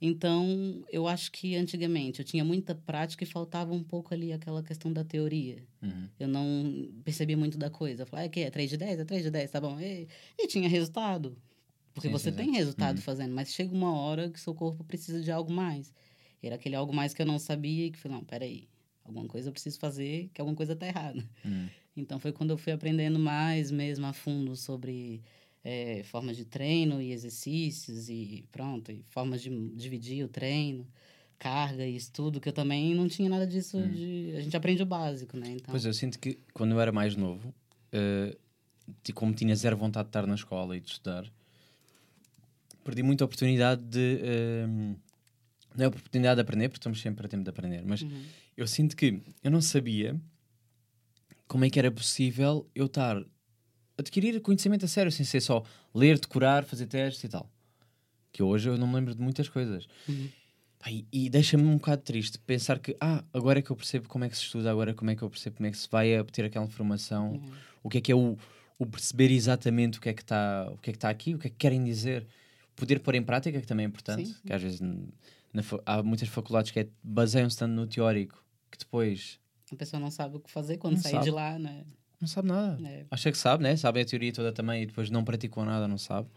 Então, 0.00 0.82
eu 0.90 1.06
acho 1.06 1.30
que 1.30 1.54
antigamente 1.54 2.18
eu 2.20 2.24
tinha 2.24 2.44
muita 2.44 2.74
prática 2.74 3.24
e 3.24 3.26
faltava 3.26 3.74
um 3.74 3.82
pouco 3.84 4.14
ali 4.14 4.32
aquela 4.32 4.62
questão 4.62 4.90
da 4.90 5.04
teoria. 5.04 5.62
Uhum. 5.82 6.08
Eu 6.18 6.28
não 6.28 6.88
percebia 7.04 7.36
muito 7.36 7.58
da 7.58 7.68
coisa. 7.68 8.02
Eu 8.02 8.06
falava, 8.06 8.26
é 8.26 8.28
que 8.30 8.40
é 8.40 8.50
3 8.50 8.70
de 8.70 8.78
10? 8.78 9.00
É 9.00 9.04
3 9.04 9.22
de 9.22 9.30
10, 9.30 9.50
tá 9.50 9.60
bom. 9.60 9.78
E, 9.78 10.08
e 10.38 10.46
tinha 10.46 10.68
resultado. 10.68 11.36
Porque 11.92 12.08
Sim, 12.08 12.12
você 12.12 12.30
sim, 12.30 12.36
tem 12.36 12.46
sim. 12.46 12.56
resultado 12.56 12.96
Uhum. 12.96 13.02
fazendo, 13.02 13.34
mas 13.34 13.52
chega 13.52 13.72
uma 13.72 13.94
hora 13.96 14.30
que 14.30 14.40
seu 14.40 14.54
corpo 14.54 14.82
precisa 14.82 15.20
de 15.22 15.30
algo 15.30 15.52
mais. 15.52 15.92
Era 16.46 16.56
aquele 16.56 16.76
algo 16.76 16.92
mais 16.92 17.14
que 17.14 17.22
eu 17.22 17.26
não 17.26 17.38
sabia 17.38 17.86
e 17.86 17.90
que 17.90 17.98
falei, 17.98 18.18
não, 18.18 18.24
peraí, 18.24 18.68
alguma 19.04 19.26
coisa 19.26 19.48
eu 19.48 19.52
preciso 19.52 19.78
fazer, 19.78 20.30
que 20.32 20.40
alguma 20.40 20.56
coisa 20.56 20.74
tá 20.76 20.86
errada. 20.86 21.24
Uhum. 21.44 21.68
Então 21.96 22.18
foi 22.18 22.32
quando 22.32 22.50
eu 22.50 22.58
fui 22.58 22.72
aprendendo 22.72 23.18
mais 23.18 23.70
mesmo 23.70 24.04
a 24.06 24.12
fundo 24.12 24.56
sobre 24.56 25.22
eh, 25.64 26.02
formas 26.04 26.36
de 26.36 26.44
treino 26.44 27.00
e 27.00 27.12
exercícios 27.12 28.08
e 28.08 28.44
pronto, 28.50 28.90
e 28.90 29.02
formas 29.08 29.40
de 29.40 29.50
dividir 29.70 30.24
o 30.24 30.28
treino, 30.28 30.86
carga 31.38 31.86
e 31.86 31.94
estudo, 31.94 32.40
que 32.40 32.48
eu 32.48 32.52
também 32.52 32.94
não 32.94 33.06
tinha 33.08 33.28
nada 33.28 33.46
disso 33.46 33.80
de... 33.88 34.34
A 34.36 34.40
gente 34.40 34.56
aprende 34.56 34.82
o 34.82 34.86
básico, 34.86 35.36
né? 35.36 35.50
Então, 35.50 35.72
Pois 35.72 35.84
eu 35.84 35.94
sinto 35.94 36.18
que 36.18 36.38
quando 36.52 36.72
eu 36.72 36.80
era 36.80 36.90
mais 36.90 37.14
novo, 37.16 37.54
ti- 39.02 39.12
como 39.12 39.32
tinha 39.32 39.54
zero 39.54 39.76
vontade 39.76 40.06
de 40.06 40.10
estar 40.10 40.26
na 40.26 40.34
escola 40.34 40.76
e 40.76 40.80
de 40.80 40.90
estudar, 40.90 41.30
perdi 42.82 43.02
muita 43.02 43.24
oportunidade 43.24 43.82
de. 43.82 44.18
eh, 44.22 44.66
não 45.76 45.84
é 45.84 45.88
oportunidade 45.88 46.36
de 46.36 46.40
aprender, 46.42 46.68
porque 46.68 46.78
estamos 46.80 47.00
sempre 47.00 47.26
a 47.26 47.28
tempo 47.28 47.42
de 47.44 47.50
aprender, 47.50 47.82
mas 47.84 48.02
Uhum. 48.02 48.22
eu 48.56 48.66
sinto 48.66 48.96
que 48.96 49.20
eu 49.42 49.50
não 49.50 49.60
sabia 49.60 50.18
como 51.46 51.64
é 51.64 51.70
que 51.70 51.78
era 51.78 51.90
possível 51.90 52.68
eu 52.74 52.86
estar 52.86 53.16
a 53.18 53.24
adquirir 53.98 54.40
conhecimento 54.40 54.84
a 54.84 54.88
sério, 54.88 55.12
sem 55.12 55.24
ser 55.24 55.40
só 55.40 55.62
ler, 55.94 56.18
decorar, 56.18 56.64
fazer 56.64 56.86
testes 56.86 57.22
e 57.24 57.28
tal. 57.28 57.50
Que 58.32 58.42
hoje 58.42 58.68
eu 58.68 58.76
não 58.76 58.86
me 58.88 58.94
lembro 58.96 59.14
de 59.14 59.20
muitas 59.22 59.48
coisas. 59.48 59.86
Uhum. 60.08 60.28
Pá, 60.78 60.86
e 60.90 61.30
deixa-me 61.30 61.62
um 61.64 61.76
bocado 61.76 62.02
triste 62.02 62.38
pensar 62.40 62.78
que, 62.78 62.96
ah, 63.00 63.22
agora 63.32 63.58
é 63.60 63.62
que 63.62 63.70
eu 63.70 63.76
percebo 63.76 64.08
como 64.08 64.24
é 64.24 64.28
que 64.28 64.36
se 64.36 64.42
estuda, 64.42 64.70
agora 64.70 64.92
como 64.94 65.10
é 65.10 65.16
que 65.16 65.22
eu 65.22 65.30
percebo 65.30 65.56
como 65.56 65.66
é 65.66 65.70
que 65.70 65.78
se 65.78 65.88
vai 65.90 66.18
obter 66.18 66.44
aquela 66.44 66.64
informação, 66.66 67.32
Uhum. 67.34 67.52
o 67.84 67.88
que 67.88 67.98
é 67.98 68.00
que 68.00 68.12
é 68.12 68.14
o, 68.16 68.36
o 68.78 68.86
perceber 68.86 69.30
exatamente 69.30 69.98
o 69.98 70.00
que 70.00 70.08
é 70.08 70.12
que 70.12 70.22
está 70.22 70.68
é 70.72 70.76
que 70.82 70.90
está 70.90 71.08
aqui, 71.08 71.34
o 71.34 71.38
que 71.38 71.46
é 71.46 71.50
que 71.50 71.56
querem 71.56 71.82
dizer. 71.84 72.26
Poder 72.74 72.98
pôr 72.98 73.14
em 73.14 73.22
prática, 73.22 73.60
que 73.60 73.66
também 73.68 73.84
é 73.84 73.88
importante, 73.88 74.26
Sim. 74.26 74.34
que 74.44 74.52
às 74.52 74.60
vezes 74.60 74.80
há 75.84 76.02
muitas 76.02 76.28
faculdades 76.28 76.70
que 76.70 76.80
é, 76.80 76.88
baseiam-se 77.02 77.56
tanto 77.56 77.72
no 77.72 77.86
teórico 77.86 78.44
que 78.70 78.78
depois 78.78 79.38
A 79.72 79.76
pessoa 79.76 80.00
não 80.00 80.10
sabe 80.10 80.36
o 80.36 80.40
que 80.40 80.50
fazer 80.50 80.78
quando 80.78 80.96
sabe. 80.98 81.24
de 81.24 81.30
lá, 81.30 81.58
né? 81.58 81.84
não 82.24 82.28
sabe 82.28 82.48
nada. 82.48 82.88
É. 82.88 83.06
Acha 83.10 83.30
que 83.30 83.38
sabe, 83.38 83.62
né? 83.62 83.76
Sabe 83.76 84.00
a 84.00 84.04
teoria 84.04 84.32
toda 84.32 84.52
também 84.52 84.82
e 84.82 84.86
depois 84.86 85.10
não 85.10 85.24
praticou 85.24 85.64
nada, 85.64 85.86
não 85.86 85.98
sabe. 85.98 86.28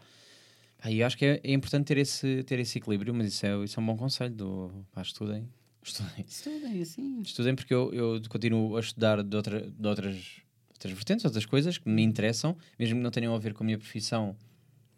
Eu 0.84 1.06
acho 1.06 1.16
que 1.18 1.24
é, 1.24 1.40
é 1.42 1.52
importante 1.52 1.86
ter 1.86 1.98
esse, 1.98 2.44
ter 2.44 2.58
esse 2.60 2.78
equilíbrio, 2.78 3.12
mas 3.12 3.28
isso 3.28 3.44
é, 3.44 3.64
isso 3.64 3.80
é 3.80 3.82
um 3.82 3.86
bom 3.86 3.96
conselho. 3.96 4.34
Do, 4.34 4.86
pá, 4.92 5.02
estudem. 5.02 5.48
Estudem. 5.82 6.24
Estudem, 6.28 6.82
assim. 6.82 7.20
Estudem 7.22 7.54
porque 7.54 7.72
eu, 7.72 7.92
eu 7.94 8.20
continuo 8.28 8.76
a 8.76 8.80
estudar 8.80 9.22
de, 9.22 9.34
outra, 9.34 9.70
de 9.70 9.88
outras, 9.88 10.42
outras 10.70 10.92
vertentes, 10.92 11.24
outras 11.24 11.46
coisas 11.46 11.78
que 11.78 11.88
me 11.88 12.02
interessam, 12.02 12.54
mesmo 12.78 12.96
que 12.96 13.02
não 13.02 13.10
tenham 13.10 13.34
a 13.34 13.38
ver 13.38 13.54
com 13.54 13.64
a 13.64 13.66
minha 13.66 13.78
profissão. 13.78 14.36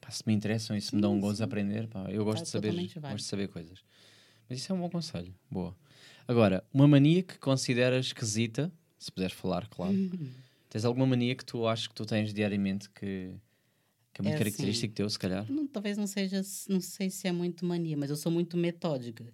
Pá, 0.01 0.11
se 0.11 0.25
me 0.27 0.35
interessam 0.35 0.77
e 0.77 0.81
se 0.81 0.95
me 0.95 1.01
dão 1.01 1.15
um 1.15 1.21
gosto 1.21 1.37
de 1.37 1.45
aprender, 1.45 1.87
pá, 1.87 2.11
eu 2.11 2.25
gosto, 2.25 2.43
de 2.43 2.49
saber, 2.49 2.75
gosto 2.75 3.17
de 3.17 3.23
saber 3.23 3.49
coisas. 3.49 3.79
Mas 4.51 4.59
isso 4.59 4.73
é 4.73 4.75
um 4.75 4.81
bom 4.81 4.91
conselho. 4.91 5.33
Boa. 5.49 5.77
Agora, 6.27 6.65
uma 6.75 6.89
mania 6.89 7.23
que 7.23 7.39
consideras 7.39 8.07
esquisita, 8.07 8.71
se 8.99 9.13
puderes 9.13 9.35
falar, 9.35 9.69
claro. 9.69 9.95
Tens 10.69 10.85
alguma 10.85 11.07
mania 11.07 11.35
que 11.37 11.45
tu 11.45 11.67
achas 11.67 11.87
que 11.87 11.95
tu 11.95 12.05
tens 12.05 12.33
diariamente 12.33 12.89
que, 12.91 13.35
que 14.13 14.21
é 14.21 14.23
muito 14.23 14.35
é 14.35 14.39
característico 14.39 14.87
assim, 14.87 14.95
teu, 14.95 15.11
se 15.11 15.19
calhar? 15.19 15.45
Não, 15.51 15.67
talvez 15.67 15.99
não 15.99 16.07
seja, 16.07 16.43
não 16.69 16.81
sei 16.81 17.11
se 17.11 17.27
é 17.27 17.33
muito 17.33 17.65
mania, 17.65 17.97
mas 17.97 18.09
eu 18.09 18.17
sou 18.17 18.31
muito 18.31 18.57
metódica. 18.57 19.25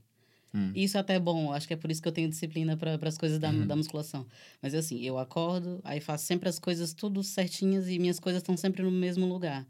Hum. 0.55 0.73
Isso 0.75 0.97
até 0.97 1.17
é 1.17 1.21
bom, 1.21 1.53
acho 1.53 1.69
que 1.69 1.75
é 1.75 1.77
por 1.77 1.91
isso 1.91 2.01
que 2.01 2.09
eu 2.09 2.13
tenho 2.13 2.31
disciplina 2.31 2.75
para 2.75 2.99
as 3.03 3.19
coisas 3.19 3.39
da, 3.39 3.51
uhum. 3.51 3.67
da 3.67 3.77
musculação. 3.77 4.27
Mas 4.63 4.75
assim, 4.75 5.03
eu 5.03 5.19
acordo, 5.19 5.79
aí 5.85 6.01
faço 6.01 6.25
sempre 6.25 6.49
as 6.49 6.59
coisas 6.59 6.95
tudo 6.95 7.23
certinhas 7.23 7.87
e 7.87 7.99
minhas 7.99 8.19
coisas 8.19 8.41
estão 8.41 8.57
sempre 8.57 8.83
no 8.83 8.91
mesmo 8.91 9.27
lugar. 9.27 9.67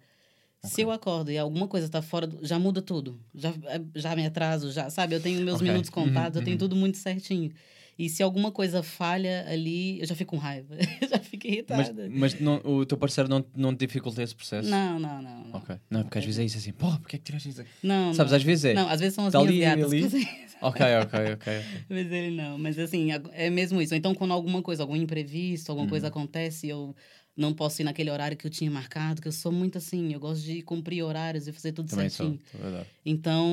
Okay. 0.66 0.74
Se 0.74 0.82
eu 0.82 0.90
acordo 0.90 1.30
e 1.30 1.38
alguma 1.38 1.66
coisa 1.68 1.86
está 1.86 2.02
fora, 2.02 2.28
já 2.42 2.58
muda 2.58 2.82
tudo. 2.82 3.20
Já, 3.34 3.50
é, 3.50 3.80
já 3.94 4.14
me 4.14 4.26
atraso, 4.26 4.70
já, 4.70 4.90
sabe? 4.90 5.14
Eu 5.14 5.20
tenho 5.20 5.40
meus 5.42 5.56
okay. 5.56 5.68
minutos 5.68 5.90
contados, 5.90 6.36
uhum. 6.36 6.42
eu 6.42 6.44
tenho 6.44 6.54
uhum. 6.54 6.58
tudo 6.58 6.76
muito 6.76 6.98
certinho. 6.98 7.52
E 7.98 8.10
se 8.10 8.22
alguma 8.22 8.52
coisa 8.52 8.82
falha 8.82 9.46
ali, 9.48 9.98
eu 10.00 10.06
já 10.06 10.14
fico 10.14 10.32
com 10.32 10.36
raiva. 10.36 10.76
já 11.10 11.18
fico 11.18 11.46
irritada. 11.46 11.94
Mas, 12.10 12.34
mas 12.34 12.40
não, 12.40 12.56
o 12.56 12.84
teu 12.84 12.98
parceiro 12.98 13.28
não, 13.28 13.44
não 13.56 13.74
te 13.74 13.86
dificulta 13.86 14.22
esse 14.22 14.34
processo? 14.34 14.68
Não, 14.68 14.98
não, 14.98 15.22
não. 15.22 15.44
não. 15.44 15.54
Ok. 15.54 15.76
Não, 15.88 16.02
porque 16.02 16.18
às 16.18 16.24
vezes 16.24 16.40
é 16.40 16.44
isso 16.44 16.58
assim, 16.58 16.72
pô, 16.72 16.88
porquê 16.98 17.16
é 17.16 17.18
que 17.18 17.24
tiraste 17.24 17.48
isso? 17.48 17.64
Não, 17.82 18.12
Sabes, 18.12 18.32
não. 18.32 18.36
às 18.36 18.42
vezes 18.42 18.64
é. 18.66 18.74
Não, 18.74 18.88
às 18.88 19.00
vezes 19.00 19.14
são 19.14 19.26
as 19.26 19.32
tá 19.32 19.42
minhas 19.42 19.78
gatas. 19.78 19.92
Ali. 19.92 20.02
ok, 20.60 20.86
ok, 21.02 21.20
ok. 21.32 21.52
Mas 21.88 22.12
ele 22.12 22.36
não. 22.36 22.58
Mas 22.58 22.78
assim, 22.78 23.08
é 23.32 23.48
mesmo 23.48 23.80
isso. 23.80 23.94
Então, 23.94 24.14
quando 24.14 24.32
alguma 24.32 24.60
coisa, 24.60 24.82
algum 24.82 24.96
imprevisto, 24.96 25.70
alguma 25.70 25.86
hum. 25.86 25.90
coisa 25.90 26.08
acontece, 26.08 26.68
eu 26.68 26.94
não 27.36 27.52
posso 27.52 27.82
ir 27.82 27.84
naquele 27.84 28.10
horário 28.10 28.36
que 28.36 28.46
eu 28.46 28.50
tinha 28.50 28.70
marcado, 28.70 29.20
que 29.20 29.28
eu 29.28 29.32
sou 29.32 29.52
muito 29.52 29.76
assim, 29.76 30.12
eu 30.12 30.18
gosto 30.18 30.42
de 30.42 30.62
cumprir 30.62 31.02
horários 31.02 31.46
e 31.46 31.52
fazer 31.52 31.72
tudo 31.72 31.90
Também 31.90 32.08
certinho. 32.08 32.38
Sou, 32.50 32.60
verdade. 32.60 32.86
Então, 33.04 33.46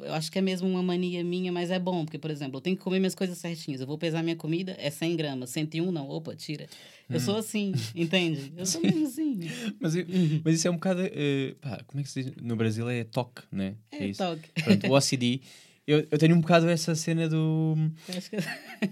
eu 0.00 0.14
acho 0.14 0.32
que 0.32 0.38
é 0.38 0.42
mesmo 0.42 0.66
uma 0.66 0.82
mania 0.82 1.22
minha, 1.22 1.52
mas 1.52 1.70
é 1.70 1.78
bom, 1.78 2.04
porque, 2.04 2.18
por 2.18 2.30
exemplo, 2.30 2.56
eu 2.56 2.60
tenho 2.62 2.76
que 2.76 2.82
comer 2.82 2.98
minhas 2.98 3.14
coisas 3.14 3.36
certinhas. 3.36 3.82
Eu 3.82 3.86
vou 3.86 3.98
pesar 3.98 4.22
minha 4.22 4.36
comida, 4.36 4.74
é 4.78 4.88
100 4.88 5.16
gramas, 5.16 5.50
101 5.50 5.92
não, 5.92 6.08
opa, 6.08 6.34
tira. 6.34 6.66
Eu 7.10 7.16
hum. 7.16 7.20
sou 7.20 7.36
assim, 7.36 7.72
entende? 7.94 8.52
Eu 8.56 8.64
sou 8.64 8.80
mesmo 8.80 9.06
assim. 9.06 9.40
mas, 9.78 9.94
eu, 9.94 10.06
mas 10.42 10.54
isso 10.54 10.68
é 10.68 10.70
um 10.70 10.74
bocado, 10.74 11.02
uh, 11.02 11.54
pá, 11.60 11.84
como 11.86 12.00
é 12.00 12.02
que 12.02 12.08
se 12.08 12.22
diz? 12.22 12.32
No 12.40 12.56
Brasil 12.56 12.88
é 12.88 13.04
toque, 13.04 13.42
né? 13.52 13.74
É, 13.90 14.08
é 14.08 14.12
toque. 14.12 14.48
Pronto, 14.64 14.86
o 14.86 14.96
OCD 14.96 15.42
eu, 15.86 16.06
eu 16.10 16.18
tenho 16.18 16.36
um 16.36 16.40
bocado 16.40 16.68
essa 16.68 16.94
cena 16.94 17.28
do. 17.28 17.74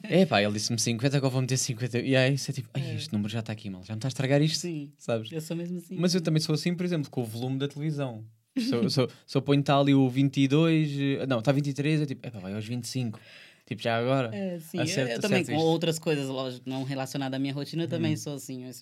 É 0.03 0.25
pá, 0.27 0.43
ele 0.43 0.53
disse-me 0.55 0.79
50, 0.79 1.17
agora 1.17 1.31
vou 1.31 1.41
meter 1.41 1.57
50. 1.57 2.01
E 2.01 2.17
aí 2.17 2.35
isso 2.35 2.51
é 2.51 2.55
tipo, 2.55 2.69
ai, 2.75 2.83
é. 2.83 2.95
este 2.95 3.13
número 3.13 3.33
já 3.33 3.41
está 3.41 3.53
aqui 3.53 3.71
mal, 3.71 3.85
já 3.85 3.95
me 3.95 3.99
está 3.99 4.09
a 4.09 4.11
estragar 4.11 4.43
isto. 4.43 4.61
Sim. 4.61 4.93
Sabes? 4.99 5.31
Eu 5.31 5.41
sou 5.41 5.57
mesmo 5.57 5.79
assim. 5.79 5.97
Mas 5.97 6.15
eu 6.15 6.21
também 6.21 6.41
sou 6.41 6.55
assim, 6.55 6.75
por 6.75 6.85
exemplo, 6.85 7.11
com 7.11 7.23
o 7.23 7.25
volume 7.25 7.59
da 7.59 7.69
televisão. 7.69 8.25
Se 8.59 8.75
eu, 8.75 9.09
se 9.27 9.41
ponho 9.41 9.63
tal 9.63 9.83
ali 9.83 9.95
o 9.95 10.09
22, 10.09 11.21
eh, 11.21 11.27
não, 11.27 11.39
está 11.39 11.53
23, 11.53 12.03
é 12.03 12.07
tipo, 12.07 12.27
é 12.27 12.31
pá, 12.31 12.41
vai 12.41 12.55
aos 12.55 12.67
25. 12.67 13.21
Tipo, 13.65 13.83
já 13.83 13.97
agora. 13.97 14.35
É, 14.35 14.59
sim. 14.59 14.81
Acerto, 14.81 15.13
eu, 15.13 15.17
eu 15.17 15.21
também, 15.21 15.45
com 15.45 15.53
isto. 15.53 15.65
outras 15.65 15.99
coisas, 16.01 16.27
lógico, 16.27 16.69
não 16.69 16.83
relacionadas 16.83 17.37
à 17.37 17.39
minha 17.41 17.55
rotina, 17.55 17.85
eu 17.85 17.89
também 17.89 18.15
hum. 18.15 18.17
sou 18.17 18.35
assim. 18.35 18.65
Eu, 18.65 18.73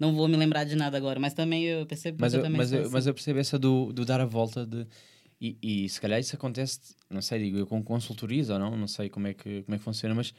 não 0.00 0.12
vou 0.12 0.26
me 0.26 0.36
lembrar 0.36 0.64
de 0.64 0.74
nada 0.74 0.96
agora, 0.96 1.20
mas 1.20 1.32
também 1.32 1.62
eu 1.62 1.86
percebo 1.86 2.18
mas 2.20 2.34
eu, 2.34 2.44
eu 2.44 2.50
mas, 2.50 2.72
eu, 2.72 2.80
assim. 2.80 2.90
mas 2.92 3.06
eu 3.06 3.14
percebo 3.14 3.38
essa 3.38 3.56
do, 3.56 3.92
do 3.92 4.04
dar 4.04 4.20
a 4.20 4.24
volta 4.24 4.66
de 4.66 4.84
e, 5.42 5.58
e 5.60 5.88
se 5.88 6.00
calhar 6.00 6.20
isso 6.20 6.36
acontece, 6.36 6.94
não 7.10 7.20
sei, 7.20 7.40
digo 7.40 7.58
eu 7.58 7.66
com 7.66 7.82
consultorias 7.82 8.48
ou 8.48 8.60
não, 8.60 8.76
não 8.76 8.86
sei 8.86 9.08
como 9.08 9.26
é 9.26 9.34
que, 9.34 9.62
como 9.62 9.74
é 9.74 9.78
que 9.78 9.84
funciona, 9.84 10.14
mas 10.14 10.32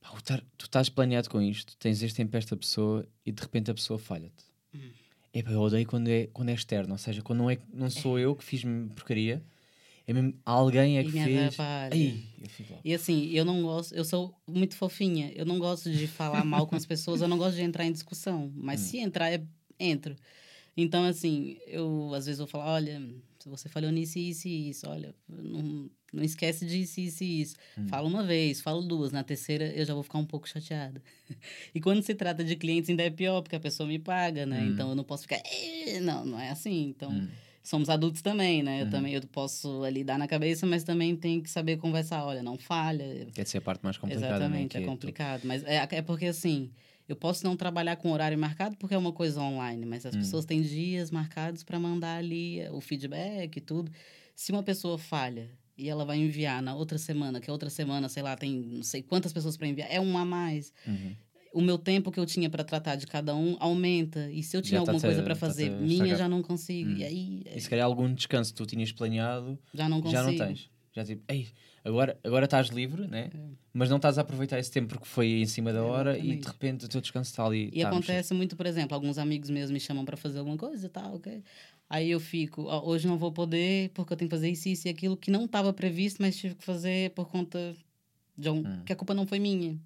pá, 0.00 0.10
tu 0.58 0.64
estás 0.64 0.88
planeado 0.88 1.30
com 1.30 1.40
isto, 1.40 1.76
tens 1.76 2.02
este 2.02 2.16
tempo 2.16 2.36
esta 2.36 2.56
pessoa 2.56 3.06
e 3.24 3.30
de 3.30 3.40
repente 3.40 3.70
a 3.70 3.74
pessoa 3.74 4.00
falha-te. 4.00 4.44
Hum. 4.74 4.90
Epá, 5.32 5.52
eu 5.52 5.60
odeio 5.60 5.86
quando 5.86 6.08
é, 6.08 6.26
quando 6.32 6.48
é 6.48 6.54
externo, 6.54 6.90
ou 6.90 6.98
seja, 6.98 7.22
quando 7.22 7.38
não, 7.38 7.50
é, 7.50 7.58
não 7.72 7.88
sou 7.88 8.18
é. 8.18 8.22
eu 8.22 8.34
que 8.34 8.42
fiz-me 8.42 8.88
porcaria, 8.88 9.40
é 10.08 10.12
mesmo 10.12 10.34
alguém 10.44 10.98
é 10.98 11.04
que 11.04 11.12
fez. 11.12 11.56
Ai, 11.60 12.24
e 12.84 12.92
assim, 12.92 13.30
eu 13.30 13.44
não 13.44 13.62
gosto, 13.62 13.94
eu 13.94 14.04
sou 14.04 14.34
muito 14.44 14.74
fofinha, 14.74 15.30
eu 15.36 15.46
não 15.46 15.60
gosto 15.60 15.88
de 15.88 16.08
falar 16.08 16.44
mal 16.44 16.66
com 16.66 16.74
as 16.74 16.84
pessoas, 16.84 17.20
eu 17.20 17.28
não 17.28 17.38
gosto 17.38 17.54
de 17.54 17.62
entrar 17.62 17.84
em 17.84 17.92
discussão, 17.92 18.50
mas 18.56 18.80
hum. 18.80 18.84
se 18.86 18.98
entrar, 18.98 19.32
é, 19.32 19.40
entro. 19.78 20.16
Então, 20.76 21.04
assim, 21.04 21.58
eu 21.68 22.12
às 22.12 22.26
vezes 22.26 22.38
vou 22.38 22.48
falar, 22.48 22.72
olha, 22.72 23.00
você 23.48 23.68
falou 23.68 23.90
nisso, 23.90 24.18
isso 24.18 24.48
e 24.48 24.70
isso. 24.70 24.88
Olha, 24.88 25.14
não, 25.28 25.88
não 26.12 26.22
esquece 26.22 26.66
disso, 26.66 27.00
isso 27.00 27.24
e 27.24 27.40
isso. 27.40 27.56
Hum. 27.78 27.86
Fala 27.88 28.06
uma 28.06 28.24
vez, 28.24 28.60
falo 28.60 28.82
duas. 28.82 29.12
Na 29.12 29.22
terceira, 29.22 29.66
eu 29.66 29.84
já 29.84 29.94
vou 29.94 30.02
ficar 30.02 30.18
um 30.18 30.26
pouco 30.26 30.48
chateada. 30.48 31.02
e 31.74 31.80
quando 31.80 32.02
se 32.02 32.14
trata 32.14 32.44
de 32.44 32.56
clientes, 32.56 32.90
ainda 32.90 33.02
é 33.02 33.10
pior, 33.10 33.40
porque 33.42 33.56
a 33.56 33.60
pessoa 33.60 33.88
me 33.88 33.98
paga, 33.98 34.44
né? 34.44 34.60
Hum. 34.60 34.72
Então, 34.72 34.88
eu 34.90 34.94
não 34.94 35.04
posso 35.04 35.22
ficar... 35.22 35.40
Não, 36.02 36.24
não 36.24 36.40
é 36.40 36.50
assim. 36.50 36.88
Então, 36.88 37.10
hum. 37.10 37.28
somos 37.62 37.88
adultos 37.88 38.22
também, 38.22 38.62
né? 38.62 38.80
Eu 38.80 38.84
uhum. 38.84 38.90
também 38.90 39.14
eu 39.14 39.22
posso 39.28 39.82
ali 39.84 40.04
dar 40.04 40.18
na 40.18 40.28
cabeça, 40.28 40.66
mas 40.66 40.84
também 40.84 41.16
tem 41.16 41.40
que 41.40 41.48
saber 41.48 41.78
conversar. 41.78 42.24
Olha, 42.24 42.42
não 42.42 42.58
falha. 42.58 43.26
Quer 43.32 43.46
ser 43.46 43.58
a 43.58 43.62
parte 43.62 43.82
mais 43.82 43.96
complicada, 43.96 44.26
né, 44.26 44.36
Exatamente, 44.36 44.76
né? 44.76 44.82
é 44.82 44.86
complicado. 44.86 45.40
Tu... 45.42 45.46
Mas 45.46 45.64
é, 45.64 45.88
é 45.90 46.02
porque, 46.02 46.26
assim... 46.26 46.70
Eu 47.10 47.16
posso 47.16 47.44
não 47.44 47.56
trabalhar 47.56 47.96
com 47.96 48.12
horário 48.12 48.38
marcado 48.38 48.76
porque 48.76 48.94
é 48.94 48.98
uma 48.98 49.12
coisa 49.12 49.40
online, 49.40 49.84
mas 49.84 50.06
as 50.06 50.14
hum. 50.14 50.18
pessoas 50.18 50.44
têm 50.44 50.62
dias 50.62 51.10
marcados 51.10 51.64
para 51.64 51.76
mandar 51.76 52.18
ali 52.18 52.60
o 52.70 52.80
feedback 52.80 53.56
e 53.56 53.60
tudo. 53.60 53.90
Se 54.36 54.52
uma 54.52 54.62
pessoa 54.62 54.96
falha 54.96 55.50
e 55.76 55.88
ela 55.88 56.04
vai 56.04 56.18
enviar 56.18 56.62
na 56.62 56.72
outra 56.72 56.98
semana, 56.98 57.40
que 57.40 57.50
a 57.50 57.52
outra 57.52 57.68
semana, 57.68 58.08
sei 58.08 58.22
lá, 58.22 58.36
tem 58.36 58.60
não 58.60 58.84
sei 58.84 59.02
quantas 59.02 59.32
pessoas 59.32 59.56
para 59.56 59.66
enviar, 59.66 59.88
é 59.90 60.00
um 60.00 60.16
a 60.16 60.24
mais. 60.24 60.72
Uhum. 60.86 61.16
O 61.52 61.60
meu 61.60 61.76
tempo 61.76 62.12
que 62.12 62.20
eu 62.20 62.24
tinha 62.24 62.48
para 62.48 62.62
tratar 62.62 62.94
de 62.94 63.08
cada 63.08 63.34
um 63.34 63.56
aumenta. 63.58 64.30
E 64.30 64.40
se 64.40 64.56
eu 64.56 64.62
tinha 64.62 64.78
já 64.78 64.84
tá 64.84 64.92
alguma 64.92 65.00
tá 65.00 65.08
coisa 65.08 65.22
para 65.24 65.34
fazer, 65.34 65.70
tá 65.70 65.76
minha 65.78 66.14
já 66.14 66.28
não 66.28 66.42
consigo. 66.42 66.90
Hum. 66.90 66.96
E 66.96 67.04
aí. 67.04 67.42
E 67.56 67.60
se 67.60 67.68
calhar 67.68 67.86
algum 67.86 68.14
descanso 68.14 68.52
que 68.52 68.56
tu 68.56 68.66
tinhas 68.66 68.92
planeado, 68.92 69.58
já 69.74 69.88
não 69.88 70.00
consigo. 70.00 70.22
Já 70.22 70.30
não 70.30 70.36
tens. 70.36 70.70
Já 70.92 71.04
tipo, 71.04 71.24
ei, 71.28 71.48
agora, 71.84 72.18
agora 72.22 72.44
estás 72.44 72.68
livre, 72.68 73.06
né? 73.06 73.30
É. 73.34 73.38
Mas 73.72 73.88
não 73.88 73.96
estás 73.96 74.18
a 74.18 74.22
aproveitar 74.22 74.58
esse 74.58 74.70
tempo 74.70 74.88
porque 74.88 75.06
foi 75.06 75.40
em 75.40 75.46
cima 75.46 75.72
da 75.72 75.82
hora 75.82 76.18
e 76.18 76.36
de 76.36 76.46
repente 76.46 76.84
o 76.84 76.88
teu 76.88 77.00
descanso 77.00 77.30
está 77.30 77.44
ali. 77.44 77.70
E 77.72 77.82
tá 77.82 77.88
acontece 77.88 78.34
muito, 78.34 78.56
por 78.56 78.66
exemplo, 78.66 78.94
alguns 78.94 79.18
amigos 79.18 79.50
meus 79.50 79.70
me 79.70 79.78
chamam 79.78 80.04
para 80.04 80.16
fazer 80.16 80.38
alguma 80.38 80.56
coisa 80.56 80.86
e 80.86 80.88
tal, 80.88 81.14
ok? 81.14 81.42
Aí 81.88 82.10
eu 82.10 82.20
fico, 82.20 82.62
ó, 82.62 82.84
hoje 82.86 83.06
não 83.06 83.18
vou 83.18 83.32
poder 83.32 83.90
porque 83.90 84.12
eu 84.12 84.16
tenho 84.16 84.28
que 84.28 84.36
fazer 84.36 84.48
isso, 84.48 84.68
isso 84.68 84.88
e 84.88 84.90
aquilo 84.90 85.16
que 85.16 85.30
não 85.30 85.44
estava 85.44 85.72
previsto, 85.72 86.22
mas 86.22 86.36
tive 86.36 86.54
que 86.54 86.64
fazer 86.64 87.10
por 87.10 87.28
conta 87.28 87.74
de 88.36 88.48
um, 88.48 88.58
hum. 88.58 88.82
que 88.84 88.92
a 88.92 88.96
culpa 88.96 89.14
não 89.14 89.26
foi 89.26 89.38
minha. 89.38 89.78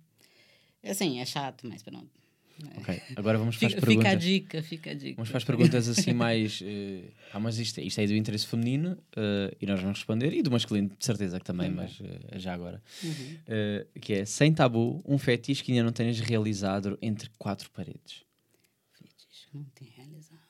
É 0.83 0.91
assim, 0.91 1.19
é 1.19 1.25
chato, 1.25 1.67
mas 1.67 1.83
pronto. 1.83 2.24
É. 2.63 2.79
Ok, 2.79 3.03
agora 3.17 3.37
vamos 3.37 3.57
para 3.57 3.67
as 3.67 3.75
perguntas. 3.75 3.97
Fica 3.97 4.11
a 4.11 4.15
dica, 4.15 4.63
fica 4.63 4.91
a 4.91 4.95
dica. 4.95 5.17
Vamos 5.17 5.29
para 5.29 5.39
as 5.39 5.45
perguntas 5.45 5.89
assim 5.89 6.13
mais. 6.13 6.61
Uh, 6.61 7.11
ah, 7.33 7.41
mas 7.41 7.59
isto, 7.59 7.81
isto 7.81 8.01
é 8.01 8.07
do 8.07 8.15
interesse 8.15 8.47
feminino 8.47 8.93
uh, 8.93 9.57
e 9.61 9.67
nós 9.67 9.81
vamos 9.81 9.99
responder, 9.99 10.33
e 10.33 10.43
do 10.43 10.51
masculino, 10.51 10.91
de 10.97 11.05
certeza 11.05 11.39
que 11.41 11.45
também, 11.45 11.71
mas 11.71 11.99
uh, 11.99 12.05
já 12.37 12.55
agora. 12.55 12.83
Uhum. 13.03 14.01
que 14.01 14.13
é 14.13 14.25
sem 14.25 14.53
tabu, 14.53 15.03
um 15.05 15.19
fetiche 15.19 15.63
que 15.65 15.73
ainda 15.73 15.85
não 15.85 15.93
tenhas 15.93 16.21
realizado 16.21 16.97
entre 17.03 17.29
quatro 17.39 17.71
paredes. 17.71 18.25
Fetiche 18.93 19.49
que 19.51 19.57
não 19.57 19.65
tenho 19.75 19.91
realizado. 19.97 20.45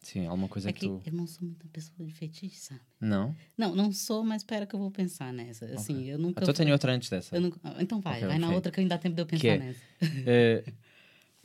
Sim, 0.00 0.26
alguma 0.26 0.48
coisa 0.48 0.68
é 0.68 0.72
que, 0.72 0.80
que 0.80 0.86
tu. 0.86 1.00
Eu 1.06 1.12
não 1.14 1.26
sou 1.26 1.46
muita 1.46 1.66
pessoa 1.68 2.06
de 2.06 2.12
fetiche, 2.12 2.56
sabe? 2.56 2.80
Não? 3.00 3.34
Não, 3.56 3.74
não 3.74 3.90
sou, 3.90 4.22
mas 4.22 4.42
espera 4.42 4.66
que 4.66 4.74
eu 4.74 4.78
vou 4.78 4.90
pensar 4.90 5.32
nessa. 5.32 5.64
Assim, 5.66 5.94
okay. 5.94 6.12
eu 6.12 6.18
nunca. 6.18 6.42
Então 6.42 6.52
tenho 6.52 6.72
outra 6.72 6.92
antes 6.92 7.08
dessa. 7.08 7.40
Nunca... 7.40 7.58
Então 7.80 8.00
vai, 8.00 8.16
okay, 8.16 8.28
vai 8.28 8.36
okay. 8.36 8.48
na 8.48 8.54
outra 8.54 8.70
que 8.70 8.80
ainda 8.80 8.96
dá 8.96 8.98
tempo 8.98 9.14
de 9.14 9.22
eu 9.22 9.26
pensar 9.26 9.46
é, 9.46 9.58
nessa. 9.58 9.80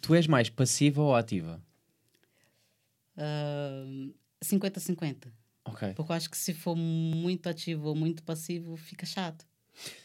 Tu 0.02 0.16
és 0.16 0.28
mais 0.28 0.50
passiva 0.50 1.02
ou 1.02 1.16
ativa? 1.16 1.62
50-50. 4.44 5.28
Uh, 5.28 5.32
ok. 5.66 5.94
Porque 5.94 6.12
eu 6.12 6.16
acho 6.16 6.30
que 6.30 6.38
se 6.38 6.54
for 6.54 6.76
muito 6.76 7.48
ativo 7.48 7.90
ou 7.90 7.96
muito 7.96 8.24
passivo, 8.24 8.76
fica 8.78 9.06
chato. 9.06 9.46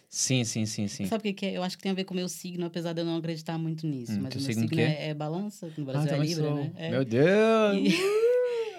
Sim, 0.09 0.45
sim, 0.45 0.65
sim, 0.65 0.87
sim. 0.87 1.07
Sabe 1.07 1.31
o 1.31 1.35
que 1.35 1.47
é? 1.47 1.57
Eu 1.57 1.63
acho 1.63 1.77
que 1.77 1.83
tem 1.83 1.91
a 1.91 1.95
ver 1.95 2.05
com 2.05 2.15
o 2.15 2.17
meu 2.17 2.29
signo, 2.29 2.65
apesar 2.67 2.93
de 2.93 3.01
eu 3.01 3.05
não 3.05 3.17
acreditar 3.17 3.59
muito 3.59 3.87
nisso. 3.87 4.13
Hum, 4.13 4.21
mas 4.23 4.35
o 4.35 4.41
meu 4.41 4.55
signo 4.55 4.81
é? 4.81 5.09
é, 5.09 5.15
balança, 5.15 5.73
no 5.77 5.85
Brasil 5.85 6.13
ah, 6.13 6.17
é 6.17 6.19
Libra, 6.21 6.45
sou. 6.45 6.55
né? 6.55 6.73
É. 6.77 6.91
Meu 6.91 7.05
Deus! 7.05 7.93
E... 7.93 8.15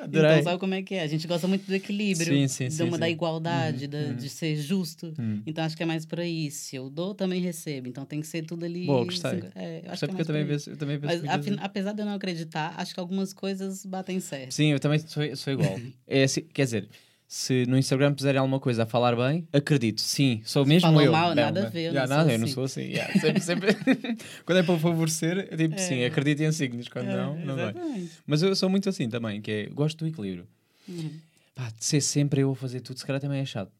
Então, 0.08 0.44
sabe 0.44 0.60
como 0.60 0.74
é 0.74 0.82
que 0.82 0.96
é? 0.96 1.02
A 1.02 1.08
gente 1.08 1.28
gosta 1.28 1.48
muito 1.48 1.66
do 1.66 1.74
equilíbrio, 1.74 2.26
sim, 2.26 2.48
sim, 2.48 2.70
sim, 2.70 2.90
da, 2.90 2.98
da 2.98 3.10
igualdade, 3.10 3.86
uhum, 3.86 3.90
da, 3.90 3.98
uhum. 3.98 4.16
de 4.16 4.30
ser 4.30 4.56
justo. 4.56 5.14
Uhum. 5.18 5.42
Então, 5.46 5.64
acho 5.64 5.76
que 5.76 5.84
é 5.84 5.86
mais 5.86 6.06
por 6.06 6.20
aí. 6.20 6.50
Se 6.52 6.76
eu 6.76 6.90
dou, 6.90 7.14
também 7.14 7.42
recebo. 7.42 7.88
Então, 7.88 8.06
tem 8.06 8.22
que 8.22 8.28
ser 8.28 8.44
tudo 8.44 8.66
ali... 8.66 8.86
Boa, 8.86 9.06
gostei. 9.06 9.44
É, 9.56 9.82
eu 9.86 9.92
acho 9.92 10.00
que 10.00 10.06
é 10.06 10.08
porque 10.08 10.22
eu 10.22 10.26
também, 10.26 10.46
penso, 10.46 10.70
eu 10.70 10.78
também 10.78 11.00
penso 11.00 11.24
Mas, 11.26 11.58
apesar 11.60 11.94
de 11.94 12.02
eu 12.02 12.06
não 12.06 12.14
acreditar, 12.14 12.74
acho 12.78 12.94
que 12.94 13.00
algumas 13.00 13.34
coisas 13.34 13.86
batem 13.86 14.20
certo. 14.20 14.54
Sim, 14.54 14.72
eu 14.72 14.80
também 14.80 15.00
sou, 15.00 15.24
sou 15.36 15.54
igual. 15.54 15.80
é 16.08 16.24
assim, 16.24 16.42
quer 16.42 16.66
dizer 16.66 16.90
se 17.28 17.66
no 17.66 17.78
Instagram 17.78 18.14
puserem 18.14 18.40
alguma 18.40 18.60
coisa 18.60 18.84
a 18.84 18.86
falar 18.86 19.16
bem, 19.16 19.48
acredito, 19.52 20.00
sim, 20.02 20.42
sou 20.46 20.66
mesmo 20.66 20.88
Falou 20.88 21.02
eu. 21.02 21.12
mal, 21.12 21.30
não, 21.30 21.36
nada 21.36 21.68
a 21.68 21.70
ver. 21.70 21.92
Já, 21.92 22.08
nada, 22.08 22.22
assim. 22.22 22.32
eu 22.32 22.40
não 22.40 22.48
sou 22.48 22.64
assim. 22.64 22.82
Yeah, 22.82 23.20
sempre, 23.20 23.42
sempre... 23.42 23.76
quando 24.46 24.60
é 24.60 24.64
para 24.64 24.78
favorecer, 24.78 25.48
eu 25.52 25.58
tipo, 25.58 25.76
é. 25.76 25.78
sim, 25.78 26.04
acredito 26.04 26.42
em 26.42 26.52
signos, 26.52 26.88
quando 26.88 27.10
é, 27.10 27.18
não, 27.18 27.36
não 27.38 27.56
vai. 27.56 27.74
Mas 28.28 28.44
eu 28.44 28.56
sou 28.56 28.70
muito 28.70 28.88
assim 28.90 29.10
também, 29.10 29.42
que 29.42 29.52
é, 29.52 29.66
gosto 29.68 29.98
do 30.00 30.08
equilíbrio. 30.08 30.48
Uhum. 30.88 31.12
Pá, 31.56 31.70
de 31.70 31.84
ser 31.84 32.02
sempre 32.02 32.42
eu 32.42 32.52
a 32.52 32.56
fazer 32.56 32.82
tudo, 32.82 33.00
se 33.00 33.06
calhar 33.06 33.22
também 33.22 33.40
é 33.40 33.46
chato. 33.46 33.72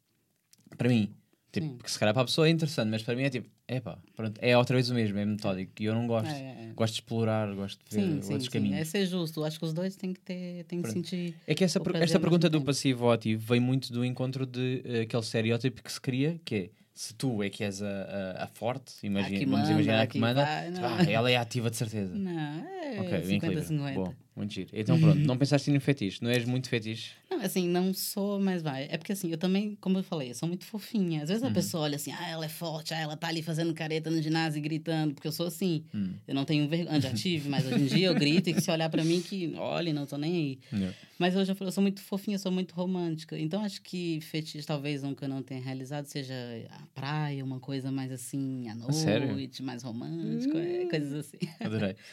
Para 0.78 0.90
mim, 0.90 1.14
tipo, 1.52 1.76
porque 1.76 1.90
se 1.90 2.00
calhar 2.00 2.14
para 2.14 2.24
a 2.24 2.26
pessoa 2.26 2.48
é 2.48 2.50
interessante, 2.50 2.90
mas 2.90 3.04
para 3.04 3.16
mim 3.16 3.24
é 3.24 3.30
tipo, 3.30 3.48
é 3.68 3.80
pá, 3.80 3.98
pronto, 4.16 4.40
é 4.42 4.56
outra 4.56 4.76
vez 4.76 4.90
o 4.90 4.94
mesmo, 4.94 5.18
é 5.18 5.26
metódico. 5.26 5.72
E 5.80 5.86
eu 5.86 5.96
não 5.96 6.06
gosto. 6.06 6.30
É, 6.30 6.70
é. 6.70 6.72
Gosto 6.76 6.94
de 6.94 7.00
explorar, 7.00 7.54
gosto 7.56 7.80
de 7.90 7.96
ver 7.96 8.02
sim, 8.02 8.16
outros 8.34 8.44
sim, 8.46 8.52
caminhos. 8.52 8.76
Sim. 8.76 8.82
É 8.82 8.86
ser 8.86 9.06
justo. 9.08 9.44
Acho 9.44 9.58
que 9.58 9.66
os 9.66 9.74
dois 9.74 9.96
têm 9.96 10.14
que 10.14 10.20
ter, 10.20 10.64
têm 10.66 10.82
que 10.82 10.92
sentir. 10.92 11.36
É 11.48 11.56
que 11.56 11.64
essa, 11.64 11.82
esta 11.96 12.20
pergunta 12.20 12.50
do 12.50 12.62
passivo 12.62 13.10
ativo 13.10 13.44
vem 13.46 13.60
muito 13.60 13.92
do 13.92 14.06
encontro 14.06 14.46
de 14.46 14.84
uh, 14.86 15.02
aquele 15.02 15.24
estereótipo 15.24 15.82
que 15.82 15.92
se 15.92 16.00
cria, 16.00 16.40
que 16.46 16.56
é 16.56 16.70
se 16.94 17.14
tu 17.14 17.44
é 17.44 17.50
que 17.50 17.62
és 17.62 17.82
a, 17.82 17.88
a, 17.88 18.44
a 18.46 18.48
forte, 18.48 18.94
imagina, 19.04 19.40
vamos 19.40 19.60
manda, 19.60 19.72
imaginar 19.72 20.02
a 20.02 20.08
que 20.08 20.18
manda, 20.18 20.46
vai, 20.46 21.12
ela 21.12 21.30
é 21.30 21.36
ativa 21.36 21.70
de 21.70 21.76
certeza. 21.76 22.16
Não, 22.16 22.32
é 22.32 23.02
okay, 23.02 23.22
50, 23.26 23.64
50. 23.64 23.94
Bom, 24.00 24.14
muito 24.36 24.54
giro. 24.54 24.70
Então 24.74 25.00
pronto, 25.00 25.20
não 25.20 25.38
pensaste 25.38 25.72
no 25.72 25.80
fetiche, 25.80 26.22
não 26.22 26.30
és 26.30 26.44
muito 26.44 26.68
fetiche? 26.68 27.12
Não, 27.32 27.40
assim, 27.42 27.68
não 27.70 27.94
sou, 27.94 28.38
mas 28.38 28.62
vai. 28.62 28.88
É 28.92 28.98
porque 28.98 29.14
assim, 29.14 29.32
eu 29.32 29.38
também, 29.38 29.78
como 29.80 29.98
eu 29.98 30.04
falei, 30.04 30.32
eu 30.32 30.36
sou 30.36 30.48
muito 30.48 30.66
fofinha. 30.66 31.24
Às 31.24 31.30
vezes 31.30 31.44
a 31.44 31.48
uhum. 31.48 31.54
pessoa 31.54 31.84
olha 31.84 31.96
assim, 31.96 32.12
ah, 32.12 32.30
ela 32.30 32.46
é 32.46 32.50
forte, 32.50 32.94
ah, 32.94 33.00
ela 33.00 33.16
tá 33.16 33.28
ali 33.28 33.42
fazendo 33.42 33.74
careta 33.74 34.12
no 34.12 34.22
ginásio 34.22 34.60
e 34.60 34.62
gritando, 34.62 35.14
porque 35.14 35.28
eu 35.28 35.32
sou 35.32 35.48
assim. 35.48 35.86
Uhum. 35.94 36.16
Eu 36.28 36.36
não 36.36 36.44
tenho 36.44 36.68
vergonha, 36.68 37.00
já 37.00 37.14
tive, 37.14 37.48
mas 37.48 37.66
hoje 37.66 37.82
em 37.82 37.86
dia 37.86 38.08
eu 38.08 38.14
grito 38.14 38.50
e 38.50 38.60
se 38.60 38.70
olhar 38.70 38.90
para 38.90 39.06
mim 39.06 39.22
que, 39.22 39.54
olha, 39.56 39.94
não 39.94 40.06
tô 40.06 40.18
nem 40.18 40.36
aí. 40.36 40.60
Yeah. 40.74 40.98
Mas 41.18 41.36
hoje 41.36 41.52
eu, 41.52 41.58
eu 41.62 41.72
sou 41.72 41.82
muito 41.82 42.02
fofinha, 42.02 42.38
sou 42.38 42.52
muito 42.52 42.76
romântica. 42.76 43.40
Então 43.40 43.64
acho 43.64 43.82
que 43.82 44.20
fetiche, 44.22 44.68
talvez 44.68 45.02
um 45.04 45.16
que 45.16 45.24
eu 45.24 45.30
não 45.30 45.42
tenha 45.42 45.62
realizado, 45.62 46.08
seja 46.08 46.36
a 46.72 46.86
praia, 46.94 47.44
uma 47.44 47.60
coisa 47.62 47.90
mais 47.90 48.12
assim, 48.12 48.68
à 48.68 48.76
noite, 48.76 48.96
Sério? 48.96 49.38
mais 49.62 49.82
romântico, 49.82 50.58
é, 50.58 50.86
coisas 50.90 51.14
assim. 51.14 51.38
Adorei. 51.62 51.96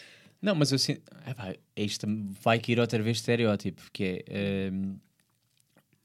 Não, 0.42 0.56
mas 0.56 0.72
eu 0.72 0.78
sinto. 0.78 1.02
Epá, 1.24 1.54
isto 1.76 2.06
vai 2.42 2.58
que 2.58 2.72
ir 2.72 2.80
outra 2.80 3.00
vez 3.00 3.18
estereótipo, 3.18 3.80
que 3.92 4.24
é. 4.28 4.70
Um, 4.72 4.96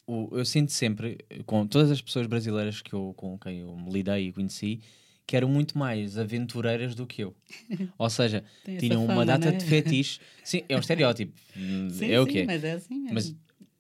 o, 0.06 0.38
eu 0.38 0.46
sinto 0.46 0.72
sempre, 0.72 1.18
com 1.46 1.68
todas 1.68 1.92
as 1.92 2.02
pessoas 2.02 2.28
brasileiras 2.28 2.82
que 2.82 2.94
eu, 2.94 3.14
com 3.18 3.38
quem 3.38 3.60
eu 3.60 3.76
me 3.76 3.92
lidei 3.92 4.28
e 4.28 4.32
conheci, 4.32 4.80
que 5.26 5.36
eram 5.36 5.50
muito 5.50 5.78
mais 5.78 6.18
aventureiras 6.18 6.96
do 6.96 7.06
que 7.06 7.24
eu. 7.24 7.36
Ou 7.98 8.10
seja, 8.10 8.44
tinham 8.80 9.02
fama, 9.02 9.14
uma 9.14 9.26
data 9.26 9.52
né? 9.52 9.58
de 9.58 9.66
fetiche. 9.66 10.22
Sim, 10.44 10.64
é 10.70 10.78
um 10.78 10.80
estereótipo. 10.80 11.34
Sim, 11.92 12.12
é 12.12 12.22
o 12.22 12.26
quê? 12.26 12.46
Mas 12.46 12.64
é 12.64 12.74
assim 12.74 13.00
mesmo. 13.00 13.16
Mas 13.16 13.36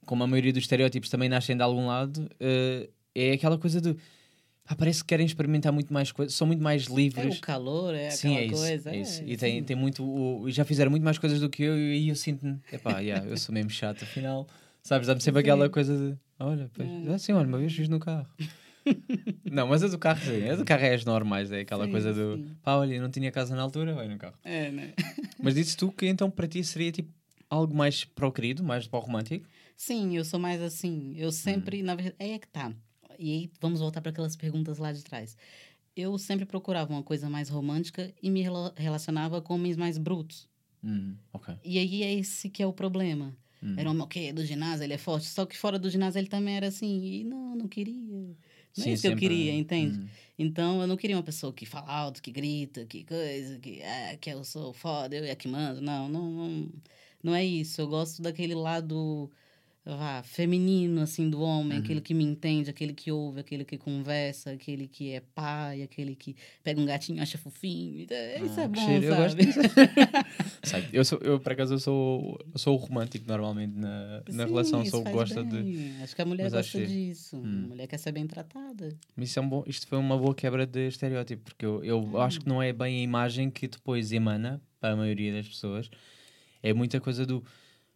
como 0.06 0.24
a 0.24 0.28
maioria 0.28 0.52
dos 0.52 0.64
estereótipos 0.64 1.10
também 1.10 1.30
nascem 1.30 1.56
de 1.56 1.62
algum 1.62 1.86
lado, 1.86 2.18
uh, 2.18 2.92
é 3.16 3.32
aquela 3.32 3.58
coisa 3.58 3.80
do 3.80 3.98
ah, 4.70 4.76
parece 4.76 5.02
que 5.02 5.08
querem 5.08 5.26
experimentar 5.26 5.72
muito 5.72 5.94
mais 5.94 6.12
coisas, 6.12 6.36
são 6.36 6.46
muito 6.46 6.62
mais 6.62 6.84
livres. 6.84 7.36
É 7.36 7.38
o 7.38 7.42
calor, 7.42 7.96
é 7.96 8.10
Sim, 8.10 8.36
aquela 8.36 8.42
é 8.42 8.46
isso, 8.46 8.56
coisa. 8.56 8.90
É 8.90 8.98
isso. 8.98 9.22
É, 9.22 9.26
e 9.26 9.38
tem, 9.38 9.64
tem 9.64 9.76
muito. 9.78 10.04
O, 10.04 10.52
já 10.52 10.66
fizeram 10.66 10.92
muito 10.92 11.04
mais 11.04 11.18
coisas 11.18 11.40
do 11.40 11.50
que 11.50 11.64
eu 11.64 11.78
e 11.78 12.10
eu 12.10 12.16
sinto-me. 12.16 12.60
Epá, 12.72 13.00
yeah, 13.00 13.26
eu 13.26 13.38
sou 13.38 13.56
mesmo 13.56 13.70
chato, 13.70 14.04
afinal. 14.04 14.46
Sabes, 14.84 15.08
dá-me 15.08 15.22
sempre 15.22 15.42
sim. 15.42 15.48
aquela 15.48 15.70
coisa 15.70 15.96
de. 15.98 16.18
Olha, 16.38 16.70
pois, 16.74 17.08
é. 17.08 17.14
assim, 17.14 17.32
olha, 17.32 17.48
uma 17.48 17.58
vez 17.58 17.74
fiz 17.74 17.88
no 17.88 17.98
carro. 17.98 18.28
não, 19.50 19.68
mas 19.68 19.84
a 19.84 19.88
do 19.88 19.98
carro 19.98 20.20
sim. 20.20 20.50
A 20.50 20.56
do 20.56 20.66
carro 20.66 20.84
é 20.84 20.94
as 20.94 21.06
normais, 21.06 21.50
é 21.50 21.62
aquela 21.62 21.86
sim, 21.86 21.92
coisa 21.92 22.14
do. 22.14 22.36
Sim. 22.36 22.58
Pá, 22.62 22.76
olha, 22.76 23.02
não 23.02 23.10
tinha 23.10 23.32
casa 23.32 23.56
na 23.56 23.62
altura, 23.62 23.94
vai 23.94 24.10
no 24.10 24.18
carro. 24.18 24.36
É, 24.44 24.70
né? 24.70 24.94
mas 25.42 25.56
disse 25.56 25.78
tu 25.78 25.94
que 25.94 26.08
então 26.08 26.30
para 26.30 26.46
ti 26.46 26.62
seria 26.62 26.92
tipo 26.92 27.10
algo 27.50 27.74
mais 27.74 28.04
para 28.04 28.28
o 28.28 28.32
querido, 28.34 28.66
mais 28.66 28.86
para 28.86 29.00
o 29.00 29.02
romântico? 29.02 29.48
Sim, 29.78 30.18
eu 30.18 30.26
sou 30.26 30.40
mais 30.40 30.62
assim. 30.62 31.14
Eu 31.16 31.32
sempre, 31.32 31.82
hum. 31.82 31.86
na 31.86 31.96
verdade, 31.96 32.16
é 32.20 32.38
que 32.38 32.48
tá 32.48 32.74
e 33.18 33.32
aí 33.32 33.52
vamos 33.60 33.80
voltar 33.80 34.02
para 34.02 34.12
aquelas 34.12 34.36
perguntas 34.36 34.78
lá 34.78 34.92
de 34.92 35.04
trás. 35.04 35.38
Eu 35.96 36.18
sempre 36.18 36.46
procurava 36.46 36.94
uma 36.94 37.04
coisa 37.04 37.30
mais 37.30 37.50
romântica 37.50 38.14
e 38.22 38.30
me 38.30 38.44
relacionava 38.76 39.42
com 39.42 39.56
homens 39.56 39.76
mais 39.76 39.98
brutos. 39.98 40.48
Hum, 40.84 41.16
okay. 41.34 41.56
E 41.64 41.80
aí 41.80 42.04
é 42.04 42.14
esse 42.14 42.50
que 42.50 42.62
é 42.62 42.68
o 42.68 42.74
problema. 42.74 43.36
Hum. 43.62 43.76
Era 43.78 43.90
um 43.90 44.00
ok, 44.02 44.32
do 44.32 44.46
ginásio 44.46 44.84
ele 44.84 44.94
é 44.94 44.98
forte, 44.98 45.26
só 45.26 45.46
que 45.46 45.58
fora 45.58 45.80
do 45.80 45.90
ginásio 45.90 46.20
ele 46.20 46.28
também 46.28 46.56
era 46.56 46.68
assim, 46.68 47.04
e 47.04 47.24
não, 47.24 47.56
não 47.56 47.68
queria. 47.68 47.96
Não 48.78 48.84
Sim, 48.84 48.92
é 48.92 48.94
isso 48.94 49.02
que 49.02 49.08
eu 49.08 49.16
queria, 49.16 49.54
entende? 49.54 50.00
Hum. 50.00 50.08
Então 50.38 50.82
eu 50.82 50.88
não 50.88 50.96
queria 50.96 51.16
uma 51.16 51.24
pessoa 51.24 51.52
que 51.52 51.66
fala 51.66 51.92
alto, 51.92 52.22
que 52.22 52.32
grita, 52.32 52.86
que 52.86 53.04
coisa, 53.04 53.58
que, 53.58 53.82
ah, 53.82 54.18
que 54.18 54.30
eu 54.30 54.44
sou 54.44 54.72
foda, 54.72 55.16
eu 55.16 55.24
é 55.24 55.36
que 55.36 55.48
mando. 55.48 55.82
Não, 55.82 56.08
não, 56.08 56.32
não, 56.32 56.72
não 57.24 57.36
é 57.36 57.44
isso. 57.44 57.82
Eu 57.82 57.88
gosto 57.88 58.22
daquele 58.22 58.54
lado 58.54 59.32
vá, 59.96 60.22
feminino, 60.22 61.02
assim, 61.02 61.30
do 61.30 61.40
homem, 61.42 61.78
uhum. 61.78 61.84
aquele 61.84 62.02
que 62.02 62.14
me 62.14 62.24
entende, 62.24 62.70
aquele 62.70 62.94
que 62.94 63.10
ouve, 63.12 63.40
aquele 63.40 63.64
que 63.64 63.78
conversa, 63.78 64.52
aquele 64.52 64.88
que 64.88 65.14
é 65.14 65.22
pai, 65.34 65.82
aquele 65.82 66.16
que 66.16 66.36
pega 66.64 66.82
um 66.82 66.86
gatinho 66.86 67.20
e 67.20 67.22
acha 67.22 67.38
fofinho. 67.38 68.06
Ah, 68.12 68.44
isso 68.44 68.60
é 68.60 68.68
bom, 68.68 68.86
cheiro. 68.86 69.08
sabe? 69.08 69.08
Eu, 69.08 69.16
gosto 69.16 69.38
disso. 69.38 69.60
sabe, 70.64 70.88
eu, 70.92 71.06
sou, 71.06 71.20
eu, 71.20 71.40
por 71.40 71.54
acaso, 71.54 71.76
eu 71.76 71.80
sou, 71.80 72.40
eu 72.54 72.60
sou 72.60 72.74
o 72.74 72.78
romântico 72.78 73.26
normalmente 73.28 73.78
na, 73.78 74.24
na 74.30 74.44
Sim, 74.44 74.50
relação, 74.50 74.86
sou 74.86 75.04
gosta 75.04 75.42
bem. 75.44 75.64
de... 75.64 76.04
Acho 76.04 76.16
que 76.16 76.22
a 76.22 76.26
mulher 76.26 76.44
Mas 76.44 76.54
gosta 76.54 76.86
disso. 76.86 77.38
Hum. 77.38 77.64
A 77.66 77.68
mulher 77.70 77.88
quer 77.88 77.98
ser 77.98 78.12
bem 78.12 78.28
tratada. 78.28 78.98
Mas 79.16 79.30
isso 79.30 79.40
é 79.40 79.42
um 79.42 79.48
bom, 79.48 79.64
isto 79.66 79.88
foi 79.88 79.98
uma 79.98 80.18
boa 80.18 80.36
quebra 80.36 80.66
de 80.66 80.88
estereótipo, 80.88 81.44
porque 81.44 81.66
eu, 81.66 81.82
eu 81.84 82.00
hum. 82.00 82.18
acho 82.18 82.42
que 82.42 82.48
não 82.48 82.62
é 82.62 82.74
bem 82.74 83.00
a 83.00 83.04
imagem 83.04 83.50
que 83.50 83.68
depois 83.68 84.12
emana 84.12 84.62
para 84.82 84.94
a 84.94 84.96
maioria 84.98 85.32
das 85.32 85.48
pessoas. 85.48 85.90
É 86.62 86.74
muita 86.74 87.00
coisa 87.00 87.26
do 87.26 87.42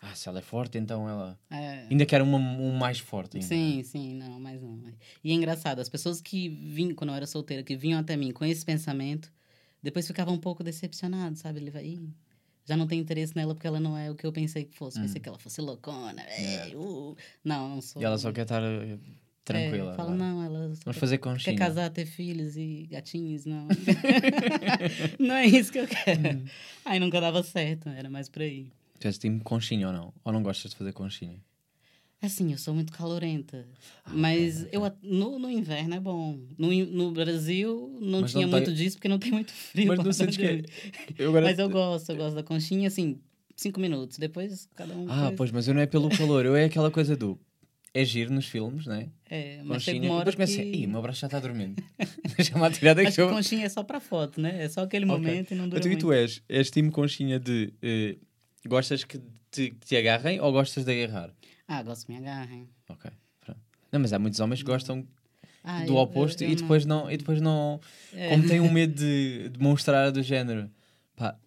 ah, 0.01 0.15
se 0.15 0.27
ela 0.27 0.39
é 0.39 0.41
forte, 0.41 0.79
então 0.79 1.07
ela. 1.07 1.39
É... 1.51 1.85
Ainda 1.89 2.05
quer 2.07 2.23
uma, 2.23 2.37
um 2.37 2.71
mais 2.71 2.97
forte. 2.97 3.37
Ainda. 3.37 3.47
Sim, 3.47 3.83
sim, 3.83 4.15
não, 4.15 4.39
mas 4.39 4.59
não. 4.59 4.81
E 5.23 5.31
é 5.31 5.33
engraçado, 5.35 5.79
as 5.79 5.87
pessoas 5.87 6.19
que 6.19 6.49
vinham, 6.49 6.95
quando 6.95 7.11
eu 7.11 7.15
era 7.15 7.27
solteira, 7.27 7.61
que 7.61 7.77
vinham 7.77 7.99
até 7.99 8.17
mim 8.17 8.31
com 8.31 8.43
esse 8.43 8.65
pensamento, 8.65 9.31
depois 9.81 10.07
ficavam 10.07 10.33
um 10.33 10.39
pouco 10.39 10.63
decepcionados, 10.63 11.39
sabe? 11.39 11.59
Ele 11.59 11.69
vai. 11.69 11.99
Já 12.65 12.75
não 12.75 12.87
tem 12.87 12.99
interesse 12.99 13.35
nela 13.35 13.53
porque 13.53 13.67
ela 13.67 13.79
não 13.79 13.95
é 13.95 14.09
o 14.09 14.15
que 14.15 14.25
eu 14.25 14.31
pensei 14.31 14.65
que 14.65 14.75
fosse. 14.75 14.97
Hum. 14.97 15.03
Pensei 15.03 15.21
que 15.21 15.29
ela 15.29 15.37
fosse 15.37 15.61
loucona. 15.61 16.21
É. 16.23 16.75
Uh. 16.75 17.15
Não, 17.43 17.69
não 17.69 17.81
sou. 17.81 18.01
E 18.01 18.05
ela 18.05 18.17
só 18.17 18.31
quer 18.31 18.43
estar 18.43 18.63
eh, 18.63 18.97
tranquila. 19.45 19.93
É, 19.93 19.95
fala, 19.95 20.15
não, 20.15 20.43
ela 20.43 20.73
Vamos 20.83 20.97
fazer 20.97 21.19
conchinha. 21.19 21.55
quer 21.55 21.63
casar, 21.63 21.91
ter 21.91 22.05
filhos 22.07 22.57
e 22.57 22.87
gatinhos, 22.89 23.45
não. 23.45 23.67
não 25.19 25.35
é 25.35 25.45
isso 25.45 25.71
que 25.71 25.79
eu 25.79 25.87
quero. 25.87 26.39
Hum. 26.39 26.45
Aí 26.85 26.99
nunca 26.99 27.21
dava 27.21 27.43
certo, 27.43 27.87
era 27.89 28.09
mais 28.09 28.27
por 28.29 28.41
aí. 28.41 28.71
Tu 29.01 29.07
és 29.07 29.17
time 29.17 29.39
conchinha 29.39 29.87
ou 29.87 29.93
não? 29.93 30.13
Ou 30.23 30.31
não 30.31 30.43
gostas 30.43 30.69
de 30.71 30.77
fazer 30.77 30.93
conchinha? 30.93 31.39
Assim, 32.21 32.51
eu 32.51 32.57
sou 32.59 32.71
muito 32.71 32.93
calorenta. 32.93 33.67
Ah, 34.05 34.11
mas 34.13 34.61
okay, 34.61 34.77
eu, 34.77 34.91
no, 35.01 35.39
no 35.39 35.49
inverno 35.49 35.95
é 35.95 35.99
bom. 35.99 36.39
No, 36.55 36.71
no 36.85 37.11
Brasil 37.11 37.97
não 37.99 38.21
mas 38.21 38.31
tinha 38.31 38.45
não 38.45 38.51
muito 38.51 38.71
disso 38.71 38.97
porque 38.97 39.07
não 39.07 39.17
tem 39.17 39.31
muito 39.31 39.51
frio. 39.51 39.87
Mas 39.87 39.97
não 40.03 40.13
sentes 40.13 40.37
que... 40.37 40.63
Eu. 41.17 41.31
Mas 41.31 41.57
eu 41.57 41.67
gosto, 41.67 42.11
eu 42.11 42.15
gosto 42.15 42.35
da 42.35 42.43
conchinha, 42.43 42.89
assim, 42.89 43.19
cinco 43.55 43.79
minutos. 43.79 44.19
Depois 44.19 44.69
cada 44.75 44.93
um... 44.93 45.07
Ah, 45.09 45.33
pois, 45.35 45.49
mas 45.49 45.67
eu 45.67 45.73
não 45.73 45.81
é 45.81 45.87
pelo 45.87 46.09
calor. 46.09 46.45
Eu 46.45 46.55
é 46.55 46.65
aquela 46.65 46.91
coisa 46.91 47.17
do... 47.17 47.39
É 47.91 48.05
giro 48.05 48.31
nos 48.31 48.45
filmes, 48.45 48.85
não 48.85 48.95
é? 48.95 49.09
É, 49.27 49.57
mas 49.63 49.83
conchinha. 49.83 50.11
Uma 50.11 50.19
depois 50.19 50.35
começa 50.35 50.53
que... 50.53 50.61
assim, 50.61 50.71
ih, 50.83 50.85
o 50.85 50.89
meu 50.89 51.01
braço 51.01 51.21
já 51.21 51.27
está 51.27 51.39
dormindo. 51.39 51.83
Deixa-me 52.37 52.63
atirar 52.63 52.93
daqui. 52.93 53.07
Acho 53.07 53.27
que 53.27 53.33
conchinha 53.33 53.65
é 53.65 53.69
só 53.69 53.81
para 53.83 53.99
foto, 53.99 54.39
né? 54.39 54.63
É 54.63 54.69
só 54.69 54.81
aquele 54.81 55.05
okay. 55.05 55.17
momento 55.17 55.51
e 55.51 55.55
não 55.55 55.67
dura 55.67 55.79
então, 55.79 55.89
muito. 55.89 55.99
E 55.99 56.07
tu 56.07 56.13
és? 56.13 56.43
És 56.47 56.69
time 56.69 56.91
conchinha 56.91 57.39
de... 57.39 57.73
Uh, 57.81 58.30
Gostas 58.67 59.03
que 59.03 59.19
te, 59.49 59.71
que 59.71 59.85
te 59.85 59.97
agarrem 59.97 60.39
ou 60.39 60.51
gostas 60.51 60.85
de 60.85 61.03
agarrar? 61.03 61.33
Ah, 61.67 61.81
gosto 61.83 62.05
que 62.05 62.11
me 62.11 62.19
agarrem. 62.19 62.69
Ok. 62.89 63.09
Pronto. 63.39 63.59
Não, 63.91 63.99
mas 63.99 64.13
há 64.13 64.19
muitos 64.19 64.39
homens 64.39 64.61
que 64.61 64.69
gostam 64.69 65.07
ah, 65.63 65.83
do 65.85 65.93
eu, 65.93 65.97
oposto 65.97 66.43
eu, 66.43 66.47
eu 66.47 66.53
e, 66.53 66.55
depois 66.55 66.85
não. 66.85 67.03
não. 67.03 67.11
e 67.11 67.17
depois 67.17 67.41
não. 67.41 67.79
É. 68.13 68.29
Como 68.29 68.47
têm 68.47 68.59
um 68.59 68.71
medo 68.71 68.93
de 68.93 69.49
demonstrar 69.49 70.11
do 70.11 70.21
género, 70.21 70.69
pá, 71.15 71.37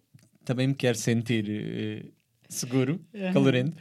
também 0.43 0.67
me 0.67 0.75
quero 0.75 0.97
sentir 0.97 1.45
uh, 1.45 2.11
seguro, 2.49 2.99
calorento. 3.33 3.75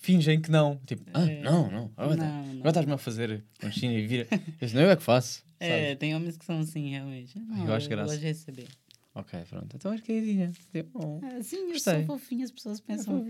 Fingem 0.00 0.40
que 0.40 0.50
não. 0.50 0.80
Tipo, 0.86 1.04
ah, 1.12 1.30
é. 1.30 1.42
não, 1.42 1.70
não. 1.70 1.92
Agora, 1.96 2.16
tá, 2.16 2.24
não, 2.24 2.68
estás-me 2.68 2.92
a 2.92 2.98
fazer 2.98 3.44
conchinha 3.60 3.98
e 3.98 4.06
vira. 4.06 4.26
não, 4.72 4.80
eu 4.80 4.90
é 4.90 4.96
que 4.96 5.02
faço. 5.02 5.44
É, 5.58 5.94
tem 5.94 6.16
homens 6.16 6.38
que 6.38 6.44
são 6.44 6.60
assim, 6.60 6.90
realmente. 6.90 7.38
Não, 7.38 7.66
eu 7.66 7.74
acho 7.74 7.86
graça. 7.86 8.04
Eu 8.04 8.06
gosto 8.06 8.20
de 8.20 8.26
receber. 8.26 8.68
Ok, 9.14 9.40
pronto. 9.48 9.74
Então 9.74 9.92
és 9.92 10.00
queridinha. 10.00 10.52
Oh, 10.94 11.20
ah, 11.24 11.42
sim, 11.42 11.72
eu 11.72 11.80
sou 11.80 12.04
fofinha, 12.04 12.44
as 12.44 12.50
pessoas 12.52 12.80
pensam. 12.80 13.26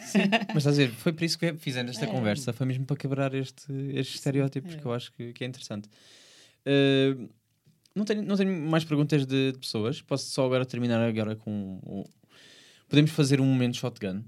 Sim, 0.00 0.18
mas 0.48 0.58
estás 0.58 0.66
a 0.66 0.70
dizer, 0.70 0.90
foi 0.90 1.12
por 1.12 1.24
isso 1.24 1.38
que 1.38 1.54
fizemos 1.54 1.92
esta 1.92 2.04
é. 2.06 2.08
conversa, 2.08 2.52
foi 2.52 2.66
mesmo 2.66 2.84
para 2.84 2.96
quebrar 2.96 3.34
este, 3.34 3.72
este 3.94 4.16
estereótipo, 4.16 4.68
porque 4.68 4.86
é. 4.86 4.86
eu 4.86 4.92
acho 4.92 5.12
que, 5.12 5.32
que 5.32 5.44
é 5.44 5.46
interessante. 5.46 5.88
Uh, 6.66 7.28
não, 7.94 8.04
tenho, 8.04 8.22
não 8.22 8.36
tenho 8.36 8.52
mais 8.68 8.84
perguntas 8.84 9.24
de, 9.24 9.52
de, 9.52 9.58
pessoas, 9.58 10.02
posso 10.02 10.26
só 10.26 10.44
agora 10.44 10.66
terminar 10.66 11.00
agora 11.00 11.34
com. 11.34 11.80
O... 11.82 12.04
Podemos 12.86 13.10
fazer 13.10 13.40
um 13.40 13.46
momento 13.46 13.78
shotgun. 13.78 14.22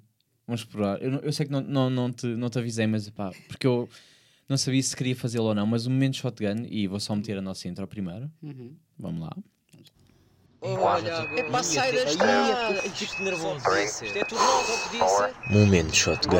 Vamos 0.47 0.63
explorar. 0.63 1.01
Eu, 1.03 1.13
eu 1.21 1.33
sei 1.33 1.45
que 1.45 1.53
não, 1.53 1.61
não, 1.61 1.91
não, 1.91 2.13
te, 2.13 2.27
não 2.27 2.49
te 2.49 2.59
avisei, 2.59 2.87
mas 2.87 3.09
pá, 3.11 3.31
porque 3.49 3.67
eu 3.67 3.87
não 4.49 4.57
sabia 4.57 4.83
se 4.83 4.97
queria 4.97 5.15
fazê-lo 5.15 5.45
ou 5.45 5.55
não, 5.55 5.67
mas 5.67 5.87
o 5.87 5.91
momento 5.91 6.17
shotgun, 6.17 6.67
e 6.69 6.87
vou 6.87 6.99
só 6.99 7.15
meter 7.15 7.37
a 7.37 7.43
nossa 7.43 7.69
intro 7.69 7.87
primeiro. 7.87 8.31
Uhum. 8.43 8.75
Vamos 8.99 9.21
lá. 9.21 9.37
Olha, 10.63 11.27
é 11.37 11.43
para 11.45 11.63
sair 11.63 11.95
da 11.95 12.05
estrada. 12.05 12.83
Fico 12.83 13.23
nervoso. 13.23 13.63
Isto 13.79 14.19
é 14.19 14.25
tudo 14.25 14.41
novo, 14.41 14.73
o 14.73 14.91
que 14.91 14.99
disse. 14.99 15.55
Momento 15.59 15.97
shotgun. 15.97 16.37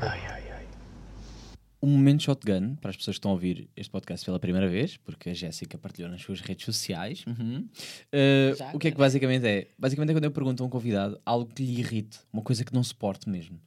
Ai, 0.00 0.20
ai, 0.26 0.50
ai. 0.50 0.66
O 1.80 1.86
momento 1.86 2.22
shotgun, 2.22 2.76
para 2.76 2.90
as 2.90 2.96
pessoas 2.96 3.16
que 3.16 3.18
estão 3.18 3.30
a 3.32 3.34
ouvir 3.34 3.68
este 3.74 3.90
podcast 3.90 4.24
pela 4.24 4.38
primeira 4.38 4.68
vez, 4.68 4.98
porque 4.98 5.30
a 5.30 5.34
Jéssica 5.34 5.76
partilhou 5.78 6.10
nas 6.10 6.22
suas 6.22 6.40
redes 6.40 6.64
sociais, 6.64 7.24
uhum. 7.26 7.66
uh, 8.12 8.76
o 8.76 8.78
que 8.78 8.88
é 8.88 8.90
que 8.92 8.96
basicamente 8.98 9.44
é? 9.46 9.66
Basicamente 9.76 10.10
é 10.10 10.14
quando 10.14 10.24
eu 10.24 10.30
pergunto 10.30 10.62
a 10.62 10.66
um 10.66 10.68
convidado 10.68 11.20
algo 11.26 11.52
que 11.52 11.60
lhe 11.60 11.80
irrite, 11.80 12.20
uma 12.32 12.42
coisa 12.42 12.64
que 12.64 12.72
não 12.72 12.84
suporte 12.84 13.28
mesmo. 13.28 13.58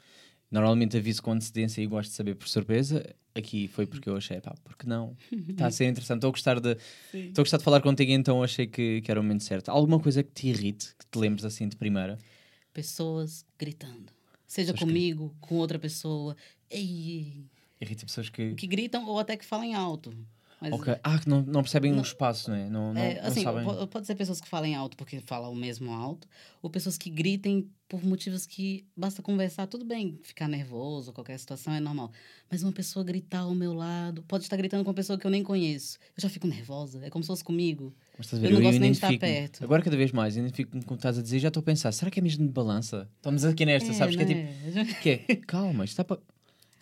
Normalmente 0.49 0.95
aviso 0.95 1.21
com 1.21 1.31
antecedência 1.31 1.81
e 1.81 1.87
gosto 1.87 2.11
de 2.11 2.15
saber 2.15 2.35
por 2.35 2.47
surpresa. 2.47 3.03
Aqui 3.35 3.67
foi 3.67 3.85
porque 3.85 4.09
eu 4.09 4.15
achei, 4.15 4.39
pá, 4.39 4.55
porque 4.63 4.87
não? 4.87 5.15
Está 5.49 5.67
a 5.67 5.71
ser 5.71 5.85
interessante. 5.85 6.19
Estou 6.19 6.29
a 6.29 6.31
gostar 6.31 6.59
de, 6.59 6.77
estou 7.13 7.41
a 7.41 7.43
gostar 7.43 7.57
de 7.57 7.63
falar 7.63 7.81
contigo, 7.81 8.11
então 8.11 8.41
achei 8.41 8.65
que, 8.65 9.01
que 9.01 9.11
era 9.11 9.19
o 9.19 9.23
momento 9.23 9.43
certo. 9.43 9.69
Alguma 9.69 9.99
coisa 9.99 10.23
que 10.23 10.31
te 10.31 10.47
irrite, 10.47 10.95
que 10.97 11.05
te 11.05 11.19
lembres 11.19 11.43
assim 11.43 11.67
de 11.67 11.75
primeira? 11.75 12.17
Pessoas 12.73 13.45
gritando. 13.59 14.13
Seja 14.47 14.71
pessoas 14.71 14.89
comigo, 14.89 15.35
que... 15.41 15.47
com 15.47 15.55
outra 15.55 15.77
pessoa. 15.77 16.35
Ei, 16.69 17.45
Irrita 17.79 18.05
pessoas 18.05 18.29
que... 18.29 18.53
Que 18.55 18.67
gritam 18.67 19.05
ou 19.05 19.19
até 19.19 19.35
que 19.35 19.45
falem 19.45 19.75
alto. 19.75 20.15
Mas, 20.61 20.71
okay. 20.73 20.95
Ah, 21.03 21.19
que 21.19 21.27
não, 21.27 21.41
não 21.41 21.61
percebem 21.61 21.91
não, 21.91 21.99
o 21.99 22.01
espaço, 22.01 22.49
né? 22.49 22.69
não 22.69 22.91
é? 22.95 23.15
Não, 23.15 23.27
assim, 23.27 23.43
não 23.43 23.63
sabem... 23.65 23.87
pode 23.87 24.07
ser 24.07 24.15
pessoas 24.15 24.39
que 24.39 24.47
falem 24.47 24.75
alto 24.75 24.95
porque 24.95 25.19
falam 25.19 25.51
o 25.51 25.55
mesmo 25.55 25.91
alto, 25.91 26.27
ou 26.61 26.69
pessoas 26.69 26.97
que 26.97 27.09
gritem 27.09 27.69
por 27.87 28.03
motivos 28.03 28.45
que 28.45 28.85
basta 28.95 29.21
conversar, 29.21 29.67
tudo 29.67 29.85
bem, 29.85 30.19
ficar 30.23 30.47
nervoso, 30.47 31.13
qualquer 31.13 31.37
situação 31.37 31.73
é 31.73 31.79
normal. 31.79 32.11
Mas 32.49 32.63
uma 32.63 32.71
pessoa 32.71 33.05
gritar 33.05 33.39
ao 33.39 33.53
meu 33.53 33.73
lado, 33.73 34.23
pode 34.23 34.43
estar 34.43 34.57
gritando 34.57 34.83
com 34.83 34.89
uma 34.89 34.95
pessoa 34.95 35.19
que 35.19 35.25
eu 35.25 35.31
nem 35.31 35.43
conheço. 35.43 35.99
Eu 36.17 36.21
já 36.21 36.29
fico 36.29 36.47
nervosa, 36.47 37.05
é 37.05 37.09
como 37.09 37.23
se 37.23 37.27
fosse 37.27 37.43
comigo. 37.43 37.93
Mas, 38.17 38.31
eu 38.31 38.39
não 38.39 38.49
eu 38.49 38.61
gosto 38.61 38.79
nem 38.79 38.91
de 38.91 38.97
estar 38.97 39.17
perto. 39.17 39.63
Agora, 39.63 39.83
cada 39.83 39.97
vez 39.97 40.11
mais, 40.11 40.35
identifico 40.35 40.71
como 40.85 40.95
estás 40.95 41.17
a 41.17 41.21
dizer, 41.21 41.39
já 41.39 41.49
estou 41.49 41.61
a 41.61 41.63
pensar, 41.63 41.91
será 41.91 42.09
que 42.09 42.19
é 42.19 42.23
mesmo 42.23 42.45
de 42.45 42.51
balança? 42.51 43.09
Estamos 43.17 43.45
aqui 43.45 43.65
nesta, 43.65 43.91
é, 43.91 43.93
sabes? 43.93 44.15
Que 44.15 44.21
é 44.21 44.25
tipo, 44.25 45.01
que 45.01 45.09
é, 45.09 45.35
calma, 45.35 45.85
isto 45.85 45.93
está 45.93 46.03
para 46.03 46.19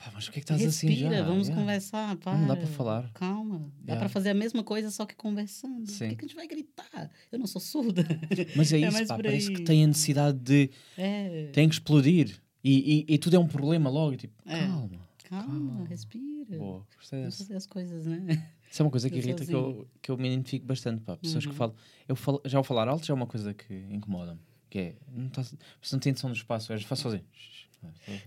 Pá, 0.03 0.11
mas 0.13 0.27
que, 0.27 0.31
é 0.31 0.33
que 0.33 0.39
estás 0.39 0.59
Respira, 0.61 0.93
assim 0.93 1.15
já? 1.15 1.23
vamos 1.23 1.47
yeah. 1.47 1.61
conversar, 1.61 2.17
pá. 2.17 2.35
Não 2.35 2.47
dá 2.47 2.57
para 2.57 2.67
falar. 2.67 3.09
Calma. 3.13 3.59
Dá 3.79 3.93
yeah. 3.93 3.99
para 3.99 4.09
fazer 4.09 4.31
a 4.31 4.33
mesma 4.33 4.61
coisa, 4.61 4.91
só 4.91 5.05
que 5.05 5.15
conversando. 5.15 5.89
Sim. 5.89 6.09
Por 6.09 6.09
que, 6.09 6.15
que 6.15 6.25
a 6.25 6.27
gente 6.27 6.35
vai 6.35 6.47
gritar? 6.47 7.09
Eu 7.31 7.39
não 7.39 7.47
sou 7.47 7.61
surda. 7.61 8.03
Mas 8.53 8.73
é, 8.73 8.81
é 8.81 8.87
isso, 8.89 8.97
é 8.97 9.05
pá. 9.05 9.15
Parece 9.15 9.51
que 9.53 9.63
tem 9.63 9.85
a 9.85 9.87
necessidade 9.87 10.37
de... 10.39 10.69
É. 10.97 11.49
Tem 11.53 11.69
que 11.69 11.75
explodir. 11.75 12.37
E, 12.61 13.05
e, 13.07 13.13
e, 13.13 13.17
tudo 13.17 13.37
é 13.37 13.39
um 13.39 13.47
problema 13.47 13.89
logo. 13.89 14.17
Tipo, 14.17 14.33
é. 14.45 14.59
calma, 14.59 14.89
calma. 15.29 15.45
Calma, 15.45 15.85
respira. 15.85 16.57
Boa, 16.57 16.85
Vamos 17.09 17.37
fazer 17.37 17.55
as 17.55 17.65
coisas, 17.65 18.05
né? 18.05 18.45
Isso 18.69 18.81
é 18.81 18.85
uma 18.85 18.91
coisa 18.91 19.09
que 19.09 19.15
irrita 19.19 19.45
que 19.45 19.55
eu, 19.55 19.87
que 20.01 20.11
eu 20.11 20.17
me 20.17 20.27
identifico 20.27 20.65
bastante, 20.65 21.01
pá. 21.01 21.15
Pessoas 21.15 21.45
uhum. 21.45 21.51
que 21.51 21.57
falam... 21.57 21.75
Eu 22.09 22.15
falo, 22.17 22.41
já 22.43 22.57
ao 22.57 22.63
falar 22.63 22.89
alto 22.89 23.05
já 23.05 23.13
é 23.13 23.15
uma 23.15 23.27
coisa 23.27 23.53
que 23.53 23.73
incomoda-me. 23.89 24.39
Que 24.69 24.79
é... 24.79 24.95
Não 25.13 25.29
tá, 25.29 25.43
você 25.43 25.95
não 25.95 25.99
tem 25.99 26.11
noção 26.11 26.29
do 26.29 26.35
espaço. 26.35 26.73
Eu 26.73 26.79
faço 26.81 27.03
sozinho. 27.03 27.23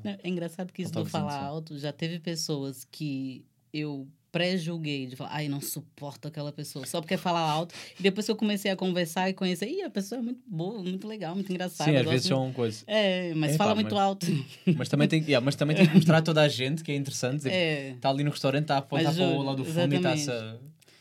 Não, 0.05 0.11
é 0.23 0.29
engraçado 0.29 0.73
que 0.73 0.83
isso 0.83 0.93
do 0.93 1.05
falar 1.05 1.39
alto 1.39 1.79
já 1.79 1.93
teve 1.93 2.19
pessoas 2.19 2.85
que 2.91 3.45
eu 3.73 4.09
pré-julguei 4.37 5.07
de 5.07 5.17
falar, 5.17 5.31
ai, 5.33 5.49
não 5.49 5.63
suporto 5.63 6.29
aquela 6.29 6.53
pessoa, 6.53 6.85
só 6.85 7.01
porque 7.01 7.17
fala 7.17 7.41
alto. 7.41 7.75
E 7.99 8.03
depois 8.03 8.27
que 8.27 8.33
eu 8.33 8.37
comecei 8.37 8.71
a 8.71 8.77
conversar 8.77 9.31
e 9.31 9.33
conhecer, 9.33 9.67
ih, 9.67 9.83
a 9.83 9.89
pessoa 9.89 10.19
é 10.19 10.23
muito 10.23 10.43
boa, 10.47 10.83
muito 10.83 11.09
legal, 11.09 11.35
muito 11.35 11.51
engraçada. 11.51 11.91
Sim, 11.91 11.97
às 11.97 12.07
vezes 12.07 12.27
são 12.27 12.53
coisas. 12.53 12.85
É, 12.87 13.33
mas 13.35 13.53
é, 13.53 13.57
fala 13.57 13.71
pá, 13.71 13.77
muito 13.77 13.95
mas... 13.95 14.05
alto. 14.05 14.27
Mas 14.77 14.89
também, 14.91 15.09
tem, 15.09 15.23
yeah, 15.23 15.43
mas 15.43 15.55
também 15.57 15.75
tem 15.75 15.87
que 15.87 15.95
mostrar 15.95 16.19
a 16.19 16.23
toda 16.23 16.43
a 16.43 16.49
gente 16.49 16.85
que 16.85 16.93
é 16.93 16.97
interessante. 16.97 17.47
Está 17.47 17.51
é. 17.51 17.97
Tá 17.99 18.11
ali 18.11 18.25
no 18.25 18.31
restaurante, 18.31 18.65
está 18.65 18.75
a 18.75 18.79
apontar 18.79 19.15
para 19.15 19.25
o 19.25 19.43
lado 19.43 19.63
do 19.63 19.65
fundo 19.65 19.95
e 19.95 19.97
está-se 19.97 20.31
a 20.31 20.57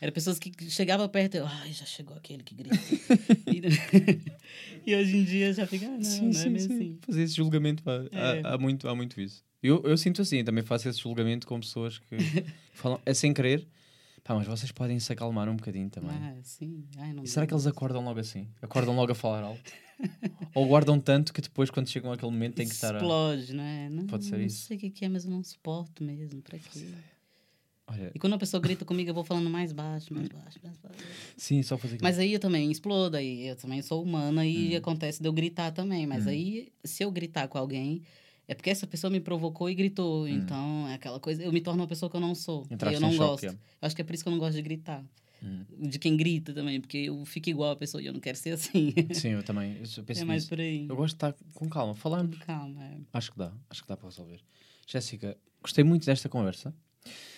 era 0.06 0.12
pessoas 0.12 0.38
que 0.38 0.52
chegavam 0.70 1.08
perto 1.08 1.36
e 1.36 1.38
eu, 1.40 1.48
ai, 1.48 1.72
já 1.72 1.86
chegou 1.86 2.16
aquele 2.16 2.44
que 2.44 2.54
grita. 2.54 2.76
e, 4.86 4.96
hoje 4.96 5.18
em 5.18 5.24
dia 5.24 5.54
já 5.54 5.66
fica, 5.66 5.86
ah, 5.86 5.92
não, 5.92 6.04
sim, 6.04 6.22
não 6.22 6.30
é 6.30 6.34
sim, 6.34 6.56
é 6.56 6.60
sim. 6.60 6.74
assim. 6.74 7.00
Fazer 7.02 7.24
esse 7.24 7.36
julgamento, 7.36 7.84
pá, 7.84 8.04
é. 8.12 8.42
há, 8.44 8.54
há, 8.54 8.58
muito, 8.58 8.88
há 8.88 8.96
muito 8.96 9.20
isso. 9.20 9.44
Eu, 9.62 9.82
eu 9.84 9.98
sinto 9.98 10.22
assim, 10.22 10.44
também 10.44 10.64
faço 10.64 10.88
esse 10.88 11.00
julgamento 11.00 11.48
com 11.48 11.60
pessoas 11.60 12.00
que 12.00 12.18
falam, 12.74 13.00
é 13.06 13.14
sem 13.14 13.34
querer, 13.34 13.68
pá, 14.24 14.36
mas 14.36 14.48
vocês 14.48 14.72
podem 14.72 15.00
se 15.00 15.12
acalmar 15.12 15.50
um 15.50 15.56
bocadinho 15.56 15.90
também. 15.90 16.12
Ah, 16.12 16.36
sim. 16.44 16.86
Ai, 16.98 17.16
e 17.24 17.28
será 17.28 17.48
que 17.48 17.54
eles 17.54 17.66
acordam 17.66 18.04
logo 18.04 18.20
assim? 18.20 18.48
Acordam 18.62 18.96
logo 18.96 19.12
a 19.12 19.16
falar 19.16 19.44
alto? 19.44 19.72
Ou 20.54 20.68
guardam 20.68 21.00
tanto 21.00 21.34
que 21.34 21.42
depois, 21.42 21.70
quando 21.70 21.90
chegam 21.90 22.12
àquele 22.12 22.32
momento, 22.32 22.56
tem 22.56 22.68
que 22.68 22.74
estar 22.74 22.96
a... 22.96 22.98
Explode, 22.98 23.54
não 23.54 23.64
é? 23.64 23.90
Não, 23.90 24.06
Pode 24.08 24.26
ser 24.26 24.38
não 24.38 24.46
isso. 24.46 24.62
Não 24.62 24.80
sei 24.80 24.90
o 24.90 24.92
que 24.92 25.06
é, 25.06 25.10
mas 25.10 25.26
eu 25.26 25.32
não 25.32 25.44
suporto 25.44 26.04
mesmo. 26.04 26.42
Para 26.42 26.60
quê? 26.60 26.88
Olha... 27.88 28.12
E 28.16 28.20
quando 28.20 28.34
a 28.34 28.38
pessoa 28.38 28.60
grita 28.60 28.84
comigo, 28.84 29.10
eu 29.10 29.14
vou 29.14 29.24
falando 29.24 29.50
mais 29.50 29.72
baixo, 29.72 30.14
mais 30.14 30.28
baixo, 30.28 30.60
mais 30.64 30.78
baixo. 30.78 30.98
Sim, 31.38 31.62
só 31.62 31.78
fazer 31.78 32.00
Mas 32.02 32.18
aí 32.18 32.34
eu 32.34 32.40
também 32.40 32.72
explodo, 32.72 33.16
aí 33.18 33.48
eu 33.48 33.56
também 33.56 33.82
sou 33.82 34.02
humana 34.02 34.46
e 34.46 34.74
hum. 34.74 34.78
acontece 34.78 35.22
de 35.22 35.28
eu 35.28 35.34
gritar 35.34 35.72
também. 35.72 36.08
Mas 36.08 36.26
hum. 36.26 36.30
aí, 36.30 36.74
se 36.84 37.04
eu 37.04 37.12
gritar 37.12 37.48
com 37.48 37.58
alguém, 37.58 38.02
é 38.48 38.56
porque 38.56 38.70
essa 38.70 38.88
pessoa 38.88 39.12
me 39.12 39.20
provocou 39.20 39.70
e 39.70 39.76
gritou. 39.76 40.24
Hum. 40.24 40.30
Então, 40.30 40.88
é 40.88 40.96
aquela 40.96 41.20
coisa, 41.20 41.44
eu 41.44 41.52
me 41.52 41.62
torno 41.62 41.82
uma 41.82 41.88
pessoa 41.88 42.10
que 42.10 42.16
eu 42.16 42.22
não 42.22 42.34
sou. 42.34 42.66
e 42.70 42.94
eu 42.94 43.00
não 43.00 43.16
gosto. 43.16 43.46
Choque, 43.46 43.56
é. 43.56 43.60
Acho 43.82 43.96
que 43.96 44.02
é 44.02 44.06
por 44.06 44.16
isso 44.16 44.24
que 44.24 44.30
eu 44.30 44.32
não 44.32 44.40
gosto 44.40 44.56
de 44.56 44.62
gritar. 44.64 45.04
Hum. 45.44 45.64
De 45.78 46.00
quem 46.00 46.18
grita 46.18 46.54
também, 46.54 46.82
porque 46.82 46.98
eu 46.98 47.24
fico 47.24 47.50
igual 47.50 47.72
a 47.72 47.76
pessoa 47.76 48.02
e 48.02 48.08
eu 48.08 48.14
não 48.14 48.20
quero 48.20 48.38
ser 48.38 48.52
assim. 48.52 48.94
Sim, 49.14 49.30
eu 49.30 49.44
também. 49.44 49.78
Eu 49.96 50.04
penso 50.04 50.22
é 50.22 50.26
mais 50.26 50.44
nisso. 50.44 50.50
por 50.50 50.60
aí. 50.60 50.88
Eu 50.90 50.96
gosto 50.96 51.14
de 51.14 51.18
estar 51.18 51.36
com 51.54 51.70
calma, 51.70 51.94
falando. 51.94 52.36
Com 52.38 52.46
calma, 52.46 52.84
é. 52.84 52.98
Acho 53.14 53.32
que 53.32 53.38
dá, 53.38 53.54
acho 53.70 53.84
que 53.84 53.88
dá 53.88 53.96
para 53.96 54.10
resolver. 54.10 54.40
Jéssica, 54.88 55.38
gostei 55.62 55.84
muito 55.84 56.06
desta 56.06 56.30
conversa. 56.30 56.74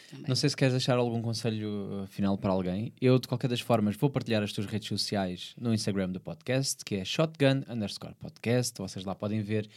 Também. 0.09 0.25
Não 0.27 0.35
sei 0.35 0.49
se 0.49 0.55
queres 0.55 0.73
deixar 0.73 0.97
algum 0.97 1.21
conselho 1.21 2.03
uh, 2.03 2.07
final 2.07 2.37
para 2.37 2.51
alguém. 2.51 2.93
Eu, 2.99 3.19
de 3.19 3.27
qualquer 3.27 3.49
das 3.49 3.59
formas, 3.59 3.95
vou 3.97 4.09
partilhar 4.09 4.41
as 4.41 4.53
tuas 4.53 4.65
redes 4.65 4.87
sociais 4.87 5.53
no 5.59 5.73
Instagram 5.73 6.09
do 6.09 6.19
podcast, 6.19 6.83
que 6.85 6.95
é 6.95 7.03
shotgun 7.03 7.63
underscore 7.69 8.15
podcast. 8.15 8.77
Vocês 8.77 9.03
lá 9.03 9.13
podem 9.13 9.41
ver 9.41 9.69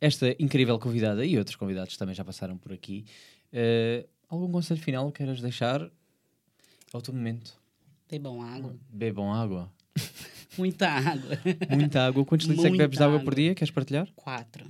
esta 0.00 0.34
incrível 0.42 0.78
convidada 0.78 1.24
e 1.24 1.38
outros 1.38 1.56
convidados 1.56 1.96
também 1.96 2.14
já 2.14 2.24
passaram 2.24 2.58
por 2.58 2.72
aqui. 2.72 3.04
Uh, 3.52 4.06
algum 4.28 4.50
conselho 4.50 4.80
final 4.80 5.10
que 5.12 5.18
queiras 5.18 5.40
deixar? 5.40 5.80
É 5.82 6.96
o 6.96 7.00
teu 7.00 7.14
momento. 7.14 7.54
Bebam 8.10 8.42
água. 8.42 8.76
Bebam 8.88 9.32
água. 9.32 9.72
Muita 10.58 10.88
água. 10.88 11.38
Muita 11.70 12.06
água. 12.06 12.24
Quantos 12.24 12.46
litros 12.46 12.64
é 12.66 12.70
que 12.70 12.76
bebes 12.76 12.98
de 12.98 13.04
água 13.04 13.20
por 13.20 13.34
dia? 13.34 13.54
Queres 13.54 13.70
partilhar? 13.70 14.08
Quatro. 14.16 14.66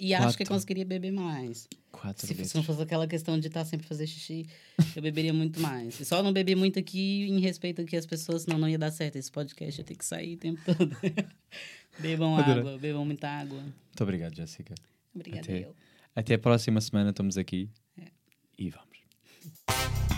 E 0.00 0.10
Quatro. 0.10 0.28
acho 0.28 0.38
que 0.38 0.44
conseguiria 0.44 0.84
beber 0.84 1.12
mais. 1.12 1.68
Quatro 1.90 2.26
se, 2.26 2.44
se 2.44 2.56
não 2.56 2.62
fosse 2.62 2.82
aquela 2.82 3.06
questão 3.06 3.38
de 3.38 3.48
estar 3.48 3.64
sempre 3.64 3.86
fazer 3.86 4.06
xixi, 4.06 4.46
eu 4.94 5.02
beberia 5.02 5.32
muito 5.32 5.60
mais. 5.60 5.98
E 6.00 6.04
só 6.04 6.22
não 6.22 6.32
beber 6.32 6.56
muito 6.56 6.78
aqui 6.78 7.28
em 7.28 7.40
respeito 7.40 7.82
aqui 7.82 7.96
às 7.96 8.06
pessoas, 8.06 8.42
senão 8.42 8.58
não 8.58 8.68
ia 8.68 8.78
dar 8.78 8.90
certo. 8.90 9.16
Esse 9.16 9.30
podcast 9.30 9.80
ia 9.80 9.84
ter 9.84 9.96
que 9.96 10.04
sair 10.04 10.34
o 10.34 10.38
tempo 10.38 10.60
todo. 10.64 10.96
bebam 11.98 12.36
água, 12.36 12.78
bebam 12.78 13.04
muita 13.04 13.28
água. 13.28 13.60
Muito 13.60 14.02
obrigado, 14.02 14.34
Jéssica. 14.34 14.74
Obrigada 15.14 15.42
até, 15.42 15.64
eu. 15.64 15.74
Até 16.14 16.34
a 16.34 16.38
próxima 16.38 16.80
semana, 16.80 17.10
estamos 17.10 17.36
aqui. 17.36 17.68
É. 17.98 18.04
E 18.58 18.70
vamos. 18.70 20.17